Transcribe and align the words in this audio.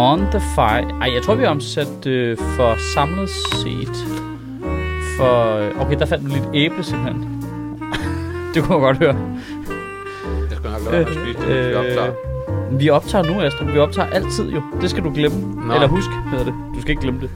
On 0.00 0.18
the 0.30 0.40
fire. 0.54 0.84
Ej, 1.02 1.14
jeg 1.14 1.22
tror, 1.22 1.34
vi 1.34 1.42
har 1.44 1.50
omsat 1.50 2.06
øh, 2.06 2.36
for 2.56 2.74
samlet 2.94 3.28
set. 3.30 3.96
For... 5.16 5.56
øh, 5.56 5.80
Okay, 5.86 5.98
der 5.98 6.06
fandt 6.06 6.24
du 6.24 6.30
lidt 6.34 6.44
æble 6.54 6.82
simpelthen. 6.84 7.44
det 8.54 8.62
kunne 8.62 8.74
jeg 8.74 8.80
godt 8.80 8.96
høre. 8.98 9.16
Jeg 10.50 10.56
skal 10.58 10.70
nok 10.70 10.80
lade 10.84 10.92
være 10.92 11.04
med 11.04 11.06
at 11.06 11.14
spise 11.14 11.38
det, 11.48 11.56
Øh, 11.56 11.68
vi 11.70 11.74
optager. 11.74 12.12
Vi 12.78 12.88
optager 12.90 13.24
nu, 13.34 13.40
Astrup. 13.40 13.72
Vi 13.72 13.78
optager 13.78 14.08
altid 14.10 14.50
jo. 14.52 14.62
Det 14.80 14.90
skal 14.90 15.04
du 15.04 15.10
glemme. 15.14 15.66
Nå. 15.66 15.74
Eller 15.74 15.88
husk, 15.88 16.08
hedder 16.30 16.44
det. 16.44 16.54
Du 16.74 16.80
skal 16.80 16.90
ikke 16.90 17.02
glemme 17.02 17.20
det. 17.20 17.30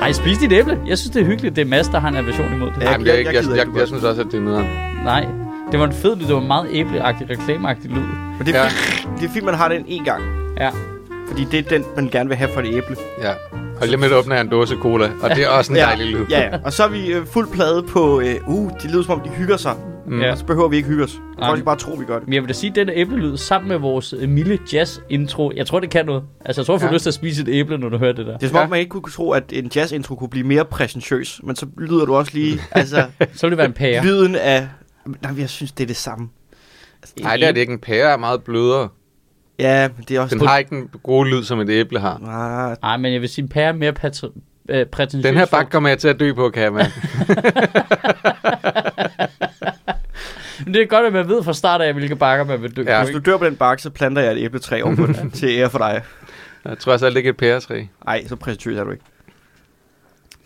Nej, 0.00 0.12
spis 0.12 0.38
dit 0.38 0.52
æble. 0.52 0.78
Jeg 0.86 0.98
synes, 0.98 1.10
det 1.10 1.22
er 1.22 1.26
hyggeligt. 1.26 1.56
Det 1.56 1.62
er 1.62 1.66
Mads, 1.66 1.88
der 1.88 1.98
har 2.00 2.08
en 2.08 2.16
aversion 2.16 2.52
imod 2.54 2.68
det. 2.74 2.82
Ja. 2.82 2.86
Ej, 2.86 2.98
men 2.98 3.06
jeg, 3.06 3.14
jeg- 3.16 3.24
jeg, 3.24 3.34
jeg 3.34 3.56
jeg, 3.56 3.66
jeg, 3.78 3.86
synes 3.88 4.04
også, 4.04 4.20
at 4.20 4.26
det 4.32 4.34
er 4.38 4.40
nederen. 4.42 4.66
Nej. 5.04 5.26
Det 5.72 5.80
var 5.80 5.86
en 5.86 5.92
fed 5.92 6.16
lyd. 6.16 6.26
Det 6.26 6.34
var 6.34 6.40
en 6.40 6.46
meget 6.46 6.66
æbleagtig, 6.70 7.30
reklameagtig 7.30 7.90
lyd. 7.90 8.00
Men 8.38 8.46
det 8.46 8.54
er, 8.54 8.58
Ja. 8.58 8.64
ja. 8.64 8.70
det 9.20 9.28
er 9.28 9.32
fint, 9.32 9.44
man 9.44 9.54
har 9.54 9.68
den 9.68 9.84
en 9.88 10.04
gang. 10.04 10.22
Ja. 10.60 10.70
Fordi 11.28 11.44
det 11.44 11.58
er 11.66 11.68
den, 11.78 11.84
man 11.96 12.08
gerne 12.08 12.28
vil 12.28 12.36
have 12.38 12.50
for 12.54 12.60
det 12.60 12.74
æble. 12.74 12.96
Ja. 13.22 13.32
Hold 13.78 13.88
lige 13.90 13.96
med 14.00 14.06
at 14.10 14.12
åbne 14.14 14.40
en 14.40 14.48
dåse 14.48 14.74
cola, 14.76 15.10
og 15.22 15.30
det 15.30 15.44
er 15.44 15.48
også 15.48 15.72
en 15.72 15.76
ja. 15.78 15.82
dejlig 15.84 16.06
lyd. 16.06 16.26
Ja, 16.30 16.40
ja. 16.40 16.58
Og 16.64 16.72
så 16.72 16.84
er 16.84 16.88
vi 16.88 17.12
øh, 17.12 17.26
fuld 17.26 17.48
plade 17.52 17.82
på... 17.82 18.20
Øh, 18.20 18.48
uh, 18.48 18.70
det 18.82 18.90
lyder 18.90 19.02
som 19.02 19.12
om, 19.12 19.20
de 19.20 19.28
hygger 19.30 19.56
sig. 19.56 19.74
Mm. 20.06 20.20
Ja. 20.20 20.30
Og 20.32 20.38
så 20.38 20.44
behøver 20.44 20.68
vi 20.68 20.76
ikke 20.76 20.88
hygge 20.88 21.04
os. 21.04 21.20
Folk 21.44 21.58
skal 21.58 21.64
bare 21.64 21.76
tro, 21.76 21.92
vi 21.92 22.04
gør 22.04 22.18
det. 22.18 22.28
Men 22.28 22.34
jeg 22.34 22.42
vil 22.42 22.48
da 22.48 22.52
sige, 22.54 22.70
at 22.70 22.76
denne 22.76 22.92
æblelyd 22.96 23.36
sammen 23.36 23.68
med 23.68 23.76
vores 23.78 24.14
øh, 24.18 24.28
milde 24.28 24.58
jazz-intro, 24.72 25.52
jeg 25.56 25.66
tror, 25.66 25.80
det 25.80 25.90
kan 25.90 26.06
noget. 26.06 26.22
Altså, 26.44 26.60
jeg 26.60 26.66
tror, 26.66 26.74
du 26.74 26.78
får 26.80 26.86
Ja. 26.86 26.92
lyst 26.92 27.02
til 27.02 27.10
at 27.10 27.14
spise 27.14 27.42
et 27.42 27.48
æble, 27.48 27.78
når 27.78 27.88
du 27.88 27.98
hører 27.98 28.12
det 28.12 28.26
der. 28.26 28.32
Det 28.38 28.42
er 28.42 28.48
som 28.48 28.56
om, 28.56 28.62
Ja. 28.62 28.68
man 28.68 28.78
ikke 28.78 28.90
kunne 28.90 29.10
tro, 29.12 29.30
at 29.32 29.44
en 29.52 29.70
jazz-intro 29.76 30.14
kunne 30.14 30.28
blive 30.30 30.46
mere 30.46 30.64
præsentøs. 30.64 31.40
Men 31.44 31.56
så 31.56 31.66
lyder 31.78 32.04
du 32.04 32.14
også 32.14 32.32
lige... 32.34 32.60
altså, 32.70 33.04
Så 33.34 33.46
vil 33.46 33.50
det 33.50 33.58
være 33.58 33.66
en 33.66 33.72
pære. 33.72 34.04
lyden 34.04 34.34
af... 34.36 34.68
Nej, 35.22 35.32
jeg 35.40 35.48
synes, 35.48 35.72
det 35.72 35.82
er 35.84 35.86
det 35.86 35.96
samme. 35.96 36.28
Nej, 37.20 37.36
det 37.36 37.48
er 37.48 37.52
det 37.52 37.60
ikke. 37.60 37.72
En 37.72 37.78
pære 37.78 38.12
er 38.12 38.16
meget 38.16 38.42
blødere. 38.42 38.88
Ja, 39.58 39.88
men 39.96 40.04
det 40.08 40.16
er 40.16 40.20
også... 40.20 40.36
Den 40.38 40.46
har 40.46 40.58
ikke 40.58 40.68
den 40.70 40.90
gode 41.02 41.30
lyd, 41.30 41.42
som 41.44 41.60
et 41.60 41.70
æble 41.70 41.98
har. 42.00 42.14
Ah, 42.14 42.76
Nej, 42.82 42.96
men 42.96 43.12
jeg 43.12 43.20
vil 43.20 43.28
sige, 43.28 43.42
en 43.42 43.48
pære 43.48 43.68
er 43.68 43.72
mere 43.72 43.92
patri- 43.92 44.40
øh, 44.68 44.86
prætentiøs. 44.86 45.22
Den 45.22 45.34
her 45.34 45.40
frugt. 45.40 45.50
bakke 45.50 45.70
kommer 45.70 45.88
jeg 45.88 45.98
til 45.98 46.08
at 46.08 46.20
dø 46.20 46.32
på, 46.32 46.50
kan 46.50 46.62
jeg 46.62 46.72
mærke. 46.72 46.92
Men 50.64 50.74
det 50.74 50.82
er 50.82 50.86
godt, 50.86 51.06
at 51.06 51.12
man 51.12 51.28
ved 51.28 51.42
fra 51.42 51.52
start 51.52 51.80
af, 51.80 51.92
hvilke 51.94 52.16
bakker 52.16 52.44
man 52.44 52.62
vil 52.62 52.76
dø 52.76 52.82
Ja. 52.86 53.00
på, 53.00 53.04
hvis 53.06 53.14
du 53.24 53.30
dør 53.30 53.36
på 53.36 53.44
den 53.44 53.56
bakke, 53.56 53.82
så 53.82 53.90
planter 53.90 54.22
jeg 54.22 54.32
et 54.32 54.38
æbletræ 54.44 54.82
ovenpå 54.82 55.06
den 55.06 55.30
til 55.40 55.48
ære 55.48 55.70
for 55.70 55.78
dig. 55.78 56.02
Jeg 56.64 56.78
tror 56.78 56.92
også, 56.92 57.06
at 57.06 57.12
det 57.12 57.16
ikke 57.16 57.28
er 57.28 57.32
et 57.32 57.36
pæretræ. 57.36 57.84
Nej, 58.04 58.26
så 58.26 58.36
præsentøs 58.36 58.76
er 58.76 58.84
du 58.84 58.90
ikke. 58.90 59.04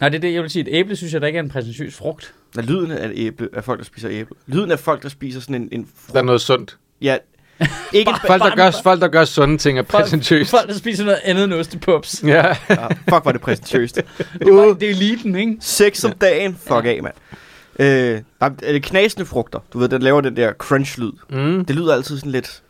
Nej, 0.00 0.08
det 0.08 0.16
er 0.16 0.20
det, 0.20 0.34
jeg 0.34 0.42
vil 0.42 0.50
sige. 0.50 0.62
Et 0.62 0.68
æble 0.78 0.96
synes 0.96 1.12
jeg 1.12 1.20
da 1.20 1.26
ikke 1.26 1.36
er 1.38 1.42
en 1.42 1.48
prætentiøs 1.48 1.94
frugt. 1.96 2.34
Når 2.54 2.62
lyden 2.62 2.90
af 2.90 3.06
et 3.06 3.12
æble, 3.16 3.48
af 3.52 3.64
folk, 3.64 3.78
der 3.78 3.84
spiser 3.84 4.08
æble. 4.12 4.34
Lyden 4.46 4.70
af 4.70 4.78
folk, 4.78 5.02
der 5.02 5.08
spiser 5.08 5.40
sådan 5.40 5.54
en... 5.54 5.68
en 5.72 5.88
Der 6.12 6.18
er 6.18 6.22
noget 6.24 6.40
sundt. 6.40 6.76
Ja, 7.02 7.16
ikke 7.92 8.10
en, 8.10 8.16
Folk, 8.26 8.42
der 8.42 8.54
gør, 8.56 8.70
folk, 8.82 9.00
der 9.00 9.08
gør 9.08 9.24
sunde 9.24 9.58
ting, 9.58 9.78
er 9.78 9.82
præsentøst. 9.82 10.50
Folk, 10.50 10.68
der 10.68 10.74
spiser 10.74 11.04
noget 11.04 11.20
andet 11.24 11.44
end 11.44 11.54
ostepops. 11.54 12.22
Ja. 12.26 12.56
ja, 12.70 12.86
fuck, 12.86 13.24
var 13.24 13.32
det 13.32 13.40
præsentøst. 13.40 13.96
Det, 14.44 14.54
var, 14.54 14.62
det 14.62 14.82
er 14.82 14.90
eliten, 14.90 15.34
ikke? 15.34 15.56
Seks 15.60 16.04
om 16.04 16.12
dagen. 16.12 16.58
Fuck 16.66 16.84
af, 16.84 17.00
mand. 17.02 17.14
Øh, 17.78 18.20
der 18.40 18.50
er 18.62 18.78
knasende 18.78 19.26
frugter. 19.26 19.58
Du 19.72 19.78
ved, 19.78 19.88
den 19.88 20.02
laver 20.02 20.20
den 20.20 20.36
der 20.36 20.52
crunch-lyd. 20.52 21.12
Mm. 21.30 21.64
Det 21.64 21.76
lyder 21.76 21.94
altid 21.94 22.18
sådan 22.18 22.32
lidt... 22.32 22.62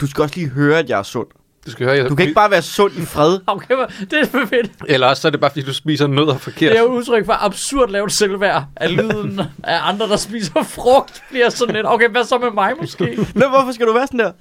Du 0.00 0.06
skal 0.06 0.22
også 0.22 0.34
lige 0.34 0.48
høre, 0.48 0.78
at 0.78 0.88
jeg 0.88 0.98
er 0.98 1.02
sund. 1.02 1.26
Du 1.66 1.70
skal 1.70 1.86
høre, 1.86 1.96
jeg 1.96 2.08
Du 2.08 2.14
kan 2.14 2.22
ikke 2.22 2.34
bare 2.34 2.50
være 2.50 2.62
sund 2.62 2.92
i 2.98 3.04
fred. 3.04 3.38
Okay, 3.46 3.74
det 4.10 4.20
er 4.20 4.26
for 4.26 4.46
fedt. 4.46 4.70
Eller 4.88 5.06
også 5.06 5.20
så 5.22 5.28
er 5.28 5.30
det 5.30 5.40
bare, 5.40 5.50
fordi 5.50 5.62
du 5.66 5.74
spiser 5.74 6.06
nødder 6.06 6.38
forkert. 6.38 6.70
Det 6.72 6.78
er 6.78 6.82
jo 6.82 6.88
udtryk 6.88 7.26
for 7.26 7.44
absurd 7.44 7.90
lavt 7.90 8.12
selvværd 8.12 8.64
af 8.76 8.96
lyden 8.96 9.40
af 9.64 9.78
andre, 9.88 10.08
der 10.08 10.16
spiser 10.16 10.62
frugt. 10.62 11.22
Bliver 11.30 11.48
sådan 11.50 11.74
lidt, 11.74 11.86
okay, 11.86 12.08
hvad 12.08 12.24
så 12.24 12.38
med 12.38 12.50
mig 12.50 12.72
måske? 12.80 13.26
Nå, 13.34 13.48
hvorfor 13.48 13.72
skal 13.72 13.86
du 13.86 13.92
være 13.92 14.06
sådan 14.06 14.20
der? 14.20 14.32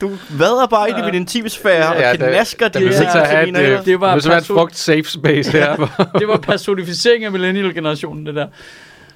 Du 0.00 0.10
vader 0.30 0.66
bare 0.66 0.88
ind 0.90 0.98
i 0.98 1.02
min 1.02 1.14
intimsfære 1.14 1.94
Ja, 1.96 2.10
og 2.10 2.16
knasker 2.16 2.68
Der 2.68 2.78
dine 2.78 2.90
vil 2.90 2.98
Ja, 2.98 3.04
ja, 3.04 3.10
til 3.10 3.18
at 3.18 3.28
have 3.28 3.44
mine 3.46 3.58
et, 3.58 3.64
hænder. 3.64 3.80
øh, 3.80 3.86
Det 3.86 4.00
var 4.00 4.06
være 4.06 4.38
et 4.38 4.42
perso- 4.42 4.54
frugt 4.54 4.76
safe 4.78 5.04
space 5.04 5.50
her. 5.52 5.76
Det 6.18 6.28
var 6.28 6.36
personificering 6.36 7.24
af 7.24 7.32
millennial-generationen, 7.32 8.26
det 8.26 8.34
der. 8.34 8.46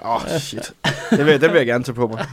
Åh, 0.04 0.14
oh, 0.14 0.38
shit. 0.40 0.72
Den 1.10 1.26
vil, 1.26 1.40
den 1.40 1.50
vil 1.52 1.56
jeg 1.58 1.66
gerne 1.66 1.84
tage 1.84 1.94
på 1.94 2.06
mig. 2.06 2.26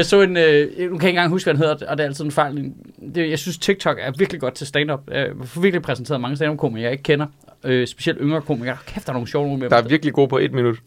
Jeg 0.00 0.06
så 0.06 0.22
en, 0.22 0.36
øh, 0.36 0.62
nu 0.62 0.72
kan 0.76 0.80
jeg 0.80 0.92
ikke 0.92 1.08
engang 1.08 1.30
huske, 1.30 1.46
hvad 1.46 1.54
den 1.54 1.62
hedder, 1.62 1.86
og 1.86 1.98
det 1.98 2.04
er 2.04 2.08
altid 2.08 2.24
en 2.24 2.30
fejl. 2.30 2.72
Det, 3.14 3.30
jeg 3.30 3.38
synes, 3.38 3.58
TikTok 3.58 3.96
er 4.00 4.12
virkelig 4.18 4.40
godt 4.40 4.54
til 4.54 4.66
stand-up. 4.66 5.00
Jeg 5.10 5.28
får 5.44 5.60
virkelig 5.60 5.82
præsenteret 5.82 6.20
mange 6.20 6.36
stand-up-komikere, 6.36 6.82
jeg 6.82 6.92
ikke 6.92 7.02
kender. 7.02 7.26
Øh, 7.64 7.86
specielt 7.86 8.18
yngre 8.20 8.40
komikere. 8.40 8.76
Kæft, 8.86 9.06
der 9.06 9.12
er 9.12 9.14
nogle 9.14 9.28
sjove 9.28 9.46
nogle 9.46 9.60
med 9.60 9.70
Der 9.70 9.76
er 9.76 9.82
virkelig 9.82 10.14
god 10.14 10.28
på 10.28 10.38
et 10.38 10.52
minut. 10.52 10.78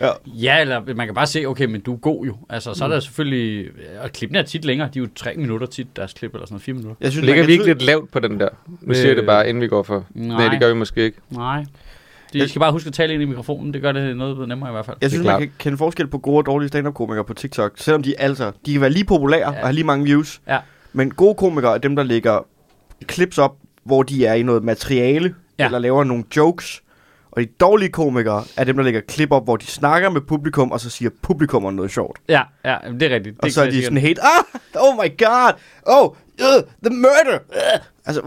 Ja. 0.00 0.10
Ja, 0.26 0.60
eller 0.60 0.94
man 0.94 1.06
kan 1.06 1.14
bare 1.14 1.26
se, 1.26 1.44
okay, 1.46 1.64
men 1.64 1.80
du 1.80 1.92
er 1.92 1.96
god 1.98 2.26
jo. 2.26 2.36
Altså, 2.48 2.74
så 2.74 2.84
er 2.84 2.88
der 2.88 3.00
selvfølgelig... 3.00 3.70
Og 4.02 4.12
klippene 4.12 4.38
er 4.38 4.42
tit 4.42 4.64
længere. 4.64 4.88
De 4.94 4.98
er 4.98 5.02
jo 5.02 5.08
tre 5.16 5.34
minutter 5.36 5.66
tit, 5.66 5.96
deres 5.96 6.12
klip, 6.12 6.34
eller 6.34 6.46
sådan 6.46 6.54
noget, 6.54 6.62
fire 6.62 6.74
minutter. 6.74 6.96
Jeg 7.00 7.12
synes, 7.12 7.26
Ligger 7.26 7.46
vi 7.46 7.52
ikke 7.52 7.64
lidt 7.64 7.82
lavt 7.82 8.10
på 8.10 8.20
den 8.20 8.40
der? 8.40 8.48
Nu 8.80 8.94
siger 8.94 9.06
jeg 9.06 9.16
det 9.16 9.22
Øh, 9.22 9.26
bare, 9.26 9.48
inden 9.48 9.60
vi 9.60 9.68
går 9.68 9.82
for. 9.82 10.06
Nej, 10.14 10.36
nej. 10.36 10.48
det 10.48 10.60
gør 10.60 10.68
vi 10.68 10.74
måske 10.74 11.04
ikke. 11.04 11.18
Nej. 11.30 11.64
De 12.32 12.48
skal 12.48 12.60
bare 12.60 12.72
huske 12.72 12.86
at 12.88 12.92
tale 12.94 13.14
ind 13.14 13.22
i 13.22 13.26
mikrofonen. 13.26 13.74
Det 13.74 13.82
gør 13.82 13.92
det 13.92 14.16
noget 14.16 14.48
nemmere 14.48 14.70
i 14.70 14.72
hvert 14.72 14.86
fald. 14.86 14.96
Jeg 15.00 15.10
synes, 15.10 15.26
man 15.26 15.38
kan 15.40 15.50
kende 15.58 15.78
forskel 15.78 16.06
på 16.06 16.18
gode 16.18 16.38
og 16.38 16.46
dårlige 16.46 16.68
stand-up-komikere 16.68 17.24
på 17.24 17.34
TikTok. 17.34 17.72
Selvom 17.76 18.02
de 18.02 18.20
altså, 18.20 18.52
de 18.66 18.72
kan 18.72 18.80
være 18.80 18.90
lige 18.90 19.04
populære 19.04 19.40
Ja. 19.40 19.48
og 19.48 19.54
have 19.66 19.72
lige 19.72 19.84
mange 19.84 20.04
views. 20.04 20.40
Ja. 20.48 20.58
Men 20.92 21.10
gode 21.10 21.34
komikere 21.34 21.74
er 21.74 21.78
dem, 21.78 21.96
der 21.96 22.02
lægger 22.02 22.46
clips 23.10 23.38
op, 23.38 23.56
hvor 23.84 24.02
de 24.02 24.26
er 24.26 24.34
i 24.34 24.42
noget 24.42 24.64
materiale, 24.64 25.34
Ja. 25.58 25.64
eller 25.64 25.78
laver 25.78 26.04
nogle 26.04 26.24
jokes. 26.36 26.82
Og 27.30 27.42
de 27.42 27.46
dårlige 27.60 27.88
komikere 27.88 28.44
er 28.56 28.64
dem, 28.64 28.76
der 28.76 28.82
lægger 28.84 29.00
klip 29.00 29.30
op, 29.32 29.44
hvor 29.44 29.56
de 29.56 29.66
snakker 29.66 30.10
med 30.10 30.20
publikum, 30.20 30.70
og 30.72 30.80
så 30.80 30.90
siger 30.90 31.10
publikum 31.22 31.74
noget 31.74 31.90
sjovt. 31.90 32.18
Ja, 32.28 32.42
ja, 32.64 32.76
det 32.92 33.02
er 33.02 33.14
rigtigt. 33.14 33.38
Og 33.38 33.44
det 33.44 33.54
så 33.54 33.62
er 33.62 33.70
de 33.70 33.82
sådan 33.82 33.98
helt, 33.98 34.18
ah, 34.18 34.60
oh 34.82 34.94
my 35.04 35.08
god, 35.24 35.52
oh, 35.86 36.08
uh, 36.40 36.62
the 36.84 36.96
murder. 36.96 37.38
Uh. 37.48 37.80
Altså, 38.06 38.22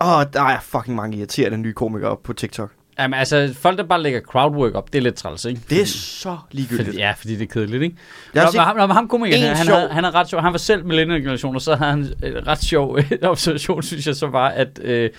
åh, 0.00 0.22
der 0.32 0.42
er 0.42 0.60
fucking 0.60 0.96
mange 0.96 1.16
irriterende 1.16 1.58
nye 1.58 1.72
komikere 1.72 2.16
på 2.24 2.32
TikTok. 2.32 2.70
Jamen, 2.98 3.18
altså, 3.18 3.54
folk, 3.60 3.78
der 3.78 3.84
bare 3.84 4.02
lægger 4.02 4.20
crowdwork 4.20 4.74
op, 4.74 4.92
det 4.92 4.98
er 4.98 5.02
lidt 5.02 5.14
træls, 5.14 5.44
ikke? 5.44 5.60
Det 5.70 5.80
er 5.82 5.86
så 5.86 6.38
ligegyldigt. 6.50 6.86
Fordi, 6.86 6.98
ja, 6.98 7.12
fordi 7.12 7.32
det 7.36 7.42
er 7.42 7.46
kedeligt, 7.52 7.82
ikke? 7.82 7.96
Jeg 8.34 8.42
har 8.42 8.46
Nå, 8.46 8.50
set 8.52 8.58
men 8.58 8.64
ham, 8.66 8.76
nå, 8.76 8.86
men 8.86 8.96
ham 8.96 9.08
komikeren, 9.08 9.56
han, 9.56 9.66
sjov- 9.66 9.76
havde, 9.76 9.92
han, 9.92 10.04
er 10.04 10.14
ret 10.14 10.28
sjov. 10.28 10.40
han 10.40 10.52
var 10.52 10.58
selv 10.58 10.84
millennial-generation, 10.84 11.54
og 11.54 11.62
så 11.62 11.74
havde 11.74 11.90
han 11.90 12.00
en 12.22 12.46
ret 12.46 12.62
sjov 12.64 12.98
øh, 12.98 13.10
observation, 13.30 13.82
synes 13.82 14.06
jeg 14.06 14.16
så 14.16 14.26
var, 14.26 14.48
at 14.48 14.78
øh, 14.82 15.10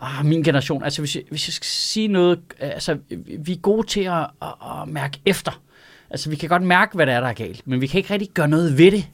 ah, 0.00 0.26
min 0.26 0.42
generation, 0.42 0.84
altså 0.84 1.00
hvis 1.02 1.16
jeg, 1.16 1.22
hvis 1.30 1.48
jeg 1.48 1.52
skal 1.52 1.66
sige 1.66 2.08
noget, 2.08 2.38
øh, 2.62 2.68
altså 2.68 2.98
vi 3.38 3.52
er 3.52 3.56
gode 3.56 3.86
til 3.86 4.00
at, 4.00 4.12
at, 4.42 4.48
at 4.82 4.88
mærke 4.88 5.20
efter. 5.26 5.60
Altså, 6.10 6.30
vi 6.30 6.36
kan 6.36 6.48
godt 6.48 6.62
mærke, 6.62 6.94
hvad 6.94 7.06
det 7.06 7.14
er, 7.14 7.20
der 7.20 7.28
er 7.28 7.32
galt, 7.32 7.66
men 7.66 7.80
vi 7.80 7.86
kan 7.86 7.98
ikke 7.98 8.12
rigtig 8.12 8.28
gøre 8.34 8.48
noget 8.48 8.78
ved 8.78 8.90
det. 8.90 9.06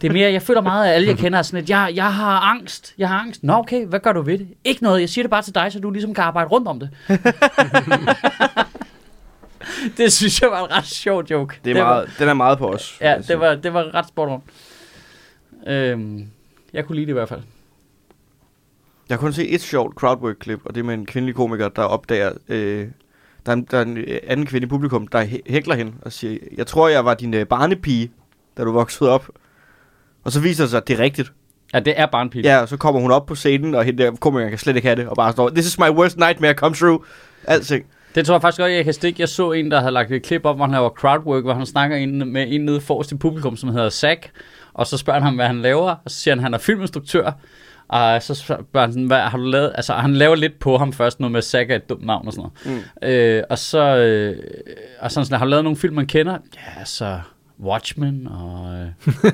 det 0.00 0.08
er 0.08 0.12
mere, 0.12 0.32
jeg 0.32 0.42
føler 0.42 0.60
meget, 0.60 0.88
at 0.88 0.94
alle, 0.94 1.08
jeg 1.08 1.18
kender, 1.18 1.38
er 1.38 1.42
sådan, 1.42 1.62
at 1.62 1.70
jeg, 1.70 1.92
jeg 1.94 2.14
har 2.14 2.40
angst. 2.40 2.94
Jeg 2.98 3.08
har 3.08 3.18
angst. 3.20 3.42
Nå, 3.44 3.52
okay, 3.52 3.86
hvad 3.86 4.00
gør 4.00 4.12
du 4.12 4.22
ved 4.22 4.38
det? 4.38 4.48
Ikke 4.64 4.82
noget. 4.82 5.00
Jeg 5.00 5.08
siger 5.08 5.22
det 5.22 5.30
bare 5.30 5.42
til 5.42 5.54
dig, 5.54 5.72
så 5.72 5.80
du 5.80 5.90
ligesom 5.90 6.14
kan 6.14 6.24
arbejde 6.24 6.48
rundt 6.50 6.68
om 6.68 6.80
det. 6.80 6.90
det 9.96 10.12
synes 10.12 10.42
jeg 10.42 10.50
var 10.50 10.64
en 10.64 10.70
ret 10.72 10.86
sjov 10.86 11.24
joke. 11.30 11.60
Det 11.64 11.76
er 11.76 11.82
var- 11.82 11.94
meget, 11.94 12.10
den 12.18 12.28
er 12.28 12.34
meget 12.34 12.58
på 12.58 12.68
os. 12.72 12.98
Ja, 13.00 13.22
sige. 13.22 13.32
det 13.32 13.40
var, 13.40 13.54
det 13.54 13.74
var 13.74 13.94
ret 13.94 14.08
spot 14.08 14.28
on. 14.28 14.42
Øhm, 15.72 16.26
jeg 16.72 16.84
kunne 16.86 16.96
lide 16.96 17.06
det 17.06 17.12
i 17.12 17.14
hvert 17.14 17.28
fald. 17.28 17.40
Jeg 19.08 19.16
har 19.16 19.20
kun 19.20 19.32
set 19.32 19.54
et 19.54 19.60
sjovt 19.60 19.94
crowdwork-klip, 19.94 20.60
og 20.64 20.74
det 20.74 20.80
er 20.80 20.84
med 20.84 20.94
en 20.94 21.06
kvindelig 21.06 21.34
komiker, 21.34 21.68
der 21.68 21.82
opdager... 21.82 22.32
Øh, 22.48 22.86
der, 23.50 23.78
er 23.78 23.82
en, 23.82 23.96
der 23.96 24.02
er 24.08 24.12
en 24.12 24.18
anden 24.26 24.46
kvinde 24.46 24.64
i 24.66 24.68
publikum, 24.68 25.06
der 25.06 25.24
hæ- 25.24 25.52
hækler 25.52 25.74
hende 25.74 25.92
og 26.02 26.12
siger, 26.12 26.38
jeg 26.56 26.66
tror, 26.66 26.88
jeg 26.88 27.04
var 27.04 27.14
din 27.14 27.34
øh, 27.34 27.46
barnepige, 27.46 28.10
da 28.56 28.64
du 28.64 28.72
voksede 28.72 29.10
op. 29.10 29.28
Og 30.24 30.32
så 30.32 30.40
viser 30.40 30.64
det 30.64 30.70
sig, 30.70 30.76
at 30.76 30.88
det 30.88 30.98
er 31.00 31.02
rigtigt. 31.02 31.32
Ja, 31.74 31.80
det 31.80 31.94
er 31.96 32.06
bare 32.06 32.22
en 32.22 32.30
pige. 32.30 32.42
Ja, 32.42 32.60
og 32.60 32.68
så 32.68 32.76
kommer 32.76 33.00
hun 33.00 33.10
op 33.10 33.26
på 33.26 33.34
scenen, 33.34 33.74
og 33.74 33.84
hende 33.84 34.02
der 34.02 34.10
komikeren 34.16 34.50
kan 34.50 34.58
slet 34.58 34.76
ikke 34.76 34.88
have 34.88 34.96
det, 34.96 35.08
og 35.08 35.16
bare 35.16 35.32
står, 35.32 35.48
this 35.48 35.66
is 35.66 35.78
my 35.78 35.88
worst 35.88 36.16
nightmare 36.18 36.54
come 36.54 36.74
true. 36.74 36.98
Alting. 37.44 37.86
Det 38.14 38.26
tror 38.26 38.34
jeg 38.34 38.42
faktisk 38.42 38.60
godt, 38.60 38.72
jeg 38.72 38.84
kan 38.84 38.94
stikke. 38.94 39.20
Jeg 39.20 39.28
så 39.28 39.52
en, 39.52 39.70
der 39.70 39.80
havde 39.80 39.92
lagt 39.92 40.12
et 40.12 40.22
klip 40.22 40.44
op, 40.44 40.56
hvor 40.56 40.64
han 40.64 40.72
laver 40.72 40.88
crowdwork, 40.88 41.42
hvor 41.44 41.54
han 41.54 41.66
snakker 41.66 41.96
ind 41.96 42.24
med 42.24 42.44
en 42.48 42.60
nede 42.60 42.80
forrest 42.80 43.12
i 43.12 43.16
publikum, 43.16 43.56
som 43.56 43.68
hedder 43.68 43.90
Zack. 43.90 44.30
Og 44.74 44.86
så 44.86 44.96
spørger 44.96 45.20
han 45.20 45.26
ham, 45.26 45.34
hvad 45.34 45.46
han 45.46 45.62
laver, 45.62 45.90
og 46.04 46.10
så 46.10 46.16
siger 46.16 46.32
han, 46.32 46.38
at 46.38 46.42
han 46.42 46.54
er 46.54 46.58
filminstruktør. 46.58 47.32
Og 47.90 48.22
så 48.22 48.34
spørger 48.34 48.80
han 48.80 48.92
sådan, 48.92 49.06
hvad 49.06 49.20
har 49.20 49.38
du 49.38 49.44
lavet? 49.44 49.72
Altså, 49.74 49.92
han 49.92 50.14
laver 50.14 50.34
lidt 50.34 50.58
på 50.58 50.78
ham 50.78 50.92
først, 50.92 51.20
noget 51.20 51.32
med 51.32 51.42
Saga, 51.42 51.76
et 51.76 51.88
dumt 51.88 52.06
navn 52.06 52.26
og 52.26 52.32
sådan 52.32 52.50
noget. 52.66 52.82
Mm. 53.02 53.08
Øh, 53.08 53.42
og 53.50 53.58
så, 53.58 53.96
øh, 53.96 54.36
og 55.00 55.12
sådan, 55.12 55.24
sådan, 55.24 55.38
har 55.38 55.46
du 55.46 55.50
lavet 55.50 55.64
nogle 55.64 55.76
film, 55.76 55.94
man 55.94 56.06
kender? 56.06 56.38
Ja, 56.56 56.84
så 56.84 57.20
Watchmen, 57.64 58.26
og, 58.26 58.74
øh, 58.74 58.86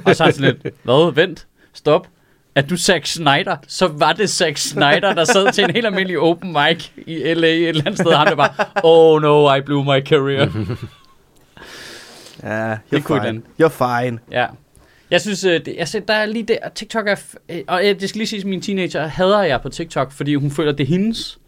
og 0.04 0.16
så 0.16 0.22
er 0.22 0.26
han 0.26 0.34
sådan 0.34 0.58
lidt, 0.62 0.74
hvad, 0.84 1.14
vent, 1.14 1.46
stop. 1.72 2.08
Er 2.54 2.62
du 2.62 2.76
Zack 2.76 3.06
Snyder? 3.06 3.56
Så 3.68 3.86
var 3.88 4.12
det 4.12 4.30
Zack 4.30 4.56
Snyder, 4.56 5.14
der 5.14 5.24
sad 5.24 5.52
til 5.52 5.64
en 5.64 5.70
helt 5.70 5.86
almindelig 5.86 6.18
open 6.18 6.52
mic 6.52 6.88
i 6.96 7.34
LA 7.34 7.46
et 7.48 7.68
eller 7.68 7.82
andet 7.86 7.98
sted, 7.98 8.12
og 8.12 8.18
han 8.18 8.26
der 8.26 8.34
bare, 8.34 8.50
oh 8.82 9.22
no, 9.22 9.54
I 9.54 9.60
blew 9.60 9.82
my 9.82 10.06
career. 10.06 10.48
Ja, 12.42 12.74
you're 12.74 12.78
Det 12.90 13.04
fine. 13.06 13.42
You're 13.62 13.68
fine. 13.68 14.18
Ja. 14.30 14.46
Jeg 15.10 15.20
synes, 15.20 15.44
øh, 15.44 15.64
det, 15.64 15.74
altså, 15.78 16.02
der 16.08 16.14
er 16.14 16.26
lige 16.26 16.42
der, 16.42 16.56
TikTok 16.74 17.08
er, 17.08 17.16
øh, 17.48 17.60
og 17.68 17.88
øh, 17.88 18.00
det 18.00 18.08
skal 18.08 18.18
lige 18.18 18.28
sige, 18.28 18.40
at 18.40 18.46
min 18.46 18.60
teenager 18.60 19.06
hader 19.06 19.42
jeg 19.42 19.60
på 19.60 19.68
TikTok, 19.68 20.12
fordi 20.12 20.34
hun 20.34 20.50
føler, 20.50 20.72
det 20.72 20.84
er 20.84 20.88
hendes. 20.88 21.38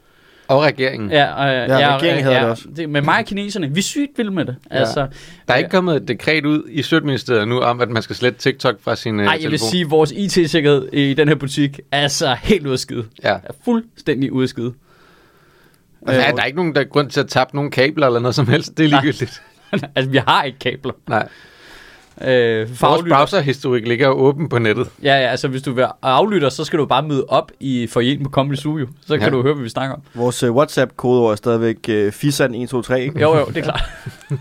Og 0.48 0.62
regeringen. 0.62 1.10
Ja, 1.10 1.32
og, 1.32 1.68
ja, 1.80 1.96
regeringen 1.96 2.24
hader 2.24 2.40
det 2.40 2.50
også. 2.50 2.64
Det, 2.76 2.90
med 2.90 3.02
mig 3.02 3.18
og 3.18 3.24
kineserne, 3.24 3.74
vi 3.74 3.78
er 3.78 3.82
sygt 3.82 4.10
vilde 4.16 4.30
med 4.30 4.44
det. 4.44 4.56
Ja. 4.70 4.76
Altså, 4.76 5.06
Der 5.48 5.54
er 5.54 5.58
ikke 5.58 5.70
kommet 5.70 5.96
et 5.96 6.08
dekret 6.08 6.46
ud 6.46 6.62
i 6.70 6.82
Sødministeriet 6.82 7.48
nu 7.48 7.60
om, 7.60 7.80
at 7.80 7.88
man 7.88 8.02
skal 8.02 8.16
slette 8.16 8.38
TikTok 8.38 8.76
fra 8.80 8.96
sin 8.96 9.20
øh, 9.20 9.26
ej, 9.26 9.38
jeg 9.42 9.50
vil 9.50 9.58
sige, 9.58 9.80
at 9.84 9.90
vores 9.90 10.12
IT-sikkerhed 10.12 10.88
i 10.92 11.14
den 11.14 11.28
her 11.28 11.34
butik 11.34 11.80
er 11.92 11.98
altså 12.00 12.36
helt 12.42 12.80
skide. 12.80 13.04
Ja. 13.22 13.32
Er 13.32 13.52
fuldstændig 13.64 14.48
skide. 14.48 14.72
Altså, 16.06 16.22
er 16.22 16.32
der 16.32 16.42
er 16.42 16.46
ikke 16.46 16.56
nogen 16.56 16.74
der 16.74 16.80
er 16.80 16.84
grund 16.84 17.10
til 17.10 17.20
at 17.20 17.28
tabe 17.28 17.50
nogle 17.54 17.70
kabler 17.70 18.06
eller 18.06 18.20
noget 18.20 18.34
som 18.34 18.48
helst. 18.48 18.78
Det 18.78 18.86
er 18.86 18.90
Nej. 18.90 19.00
ligegyldigt. 19.02 19.42
altså, 19.96 20.10
vi 20.10 20.20
har 20.26 20.42
ikke 20.42 20.58
kabler. 20.58 20.92
Nej. 21.08 21.28
Øh, 22.24 22.80
Vores 22.80 23.02
browserhistorik 23.08 23.86
ligger 23.88 24.08
åben 24.08 24.48
på 24.48 24.58
nettet. 24.58 24.88
Ja, 25.02 25.14
ja, 25.14 25.26
altså 25.26 25.48
hvis 25.48 25.62
du 25.62 25.72
vil 25.72 25.86
aflytte, 26.02 26.50
så 26.50 26.64
skal 26.64 26.78
du 26.78 26.86
bare 26.86 27.02
møde 27.02 27.24
op 27.28 27.52
i 27.60 27.86
forjen 27.86 28.24
på 28.24 28.30
Comedy 28.30 28.56
Zoo. 28.56 28.78
Så 29.06 29.18
kan 29.18 29.20
Ja. 29.26 29.30
du 29.30 29.42
høre, 29.42 29.54
hvad 29.54 29.62
vi 29.62 29.68
snakker 29.68 29.94
om. 29.94 30.02
Vores 30.14 30.42
uh, 30.42 30.56
WhatsApp-kodeord 30.56 31.32
er 31.32 31.36
stadigvæk 31.36 31.76
uh, 31.88 31.94
fisan123, 32.08 32.94
ikke? 32.94 33.20
Jo, 33.20 33.36
jo, 33.38 33.44
det 33.46 33.56
er 33.56 33.62
klart. 33.62 33.82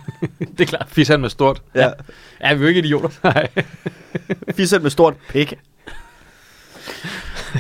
det 0.58 0.62
er 0.62 0.66
klart. 0.66 0.86
Fisan 0.90 1.22
med 1.22 1.30
stort. 1.30 1.62
Ja. 1.76 1.90
Ja, 2.42 2.54
vi 2.54 2.58
er 2.60 2.62
jo 2.62 2.66
ikke 2.68 2.80
idioter. 2.80 3.10
Nej. 3.24 3.48
Fisan 4.56 4.82
med 4.82 4.90
stort 4.90 5.14
pik. 5.30 5.54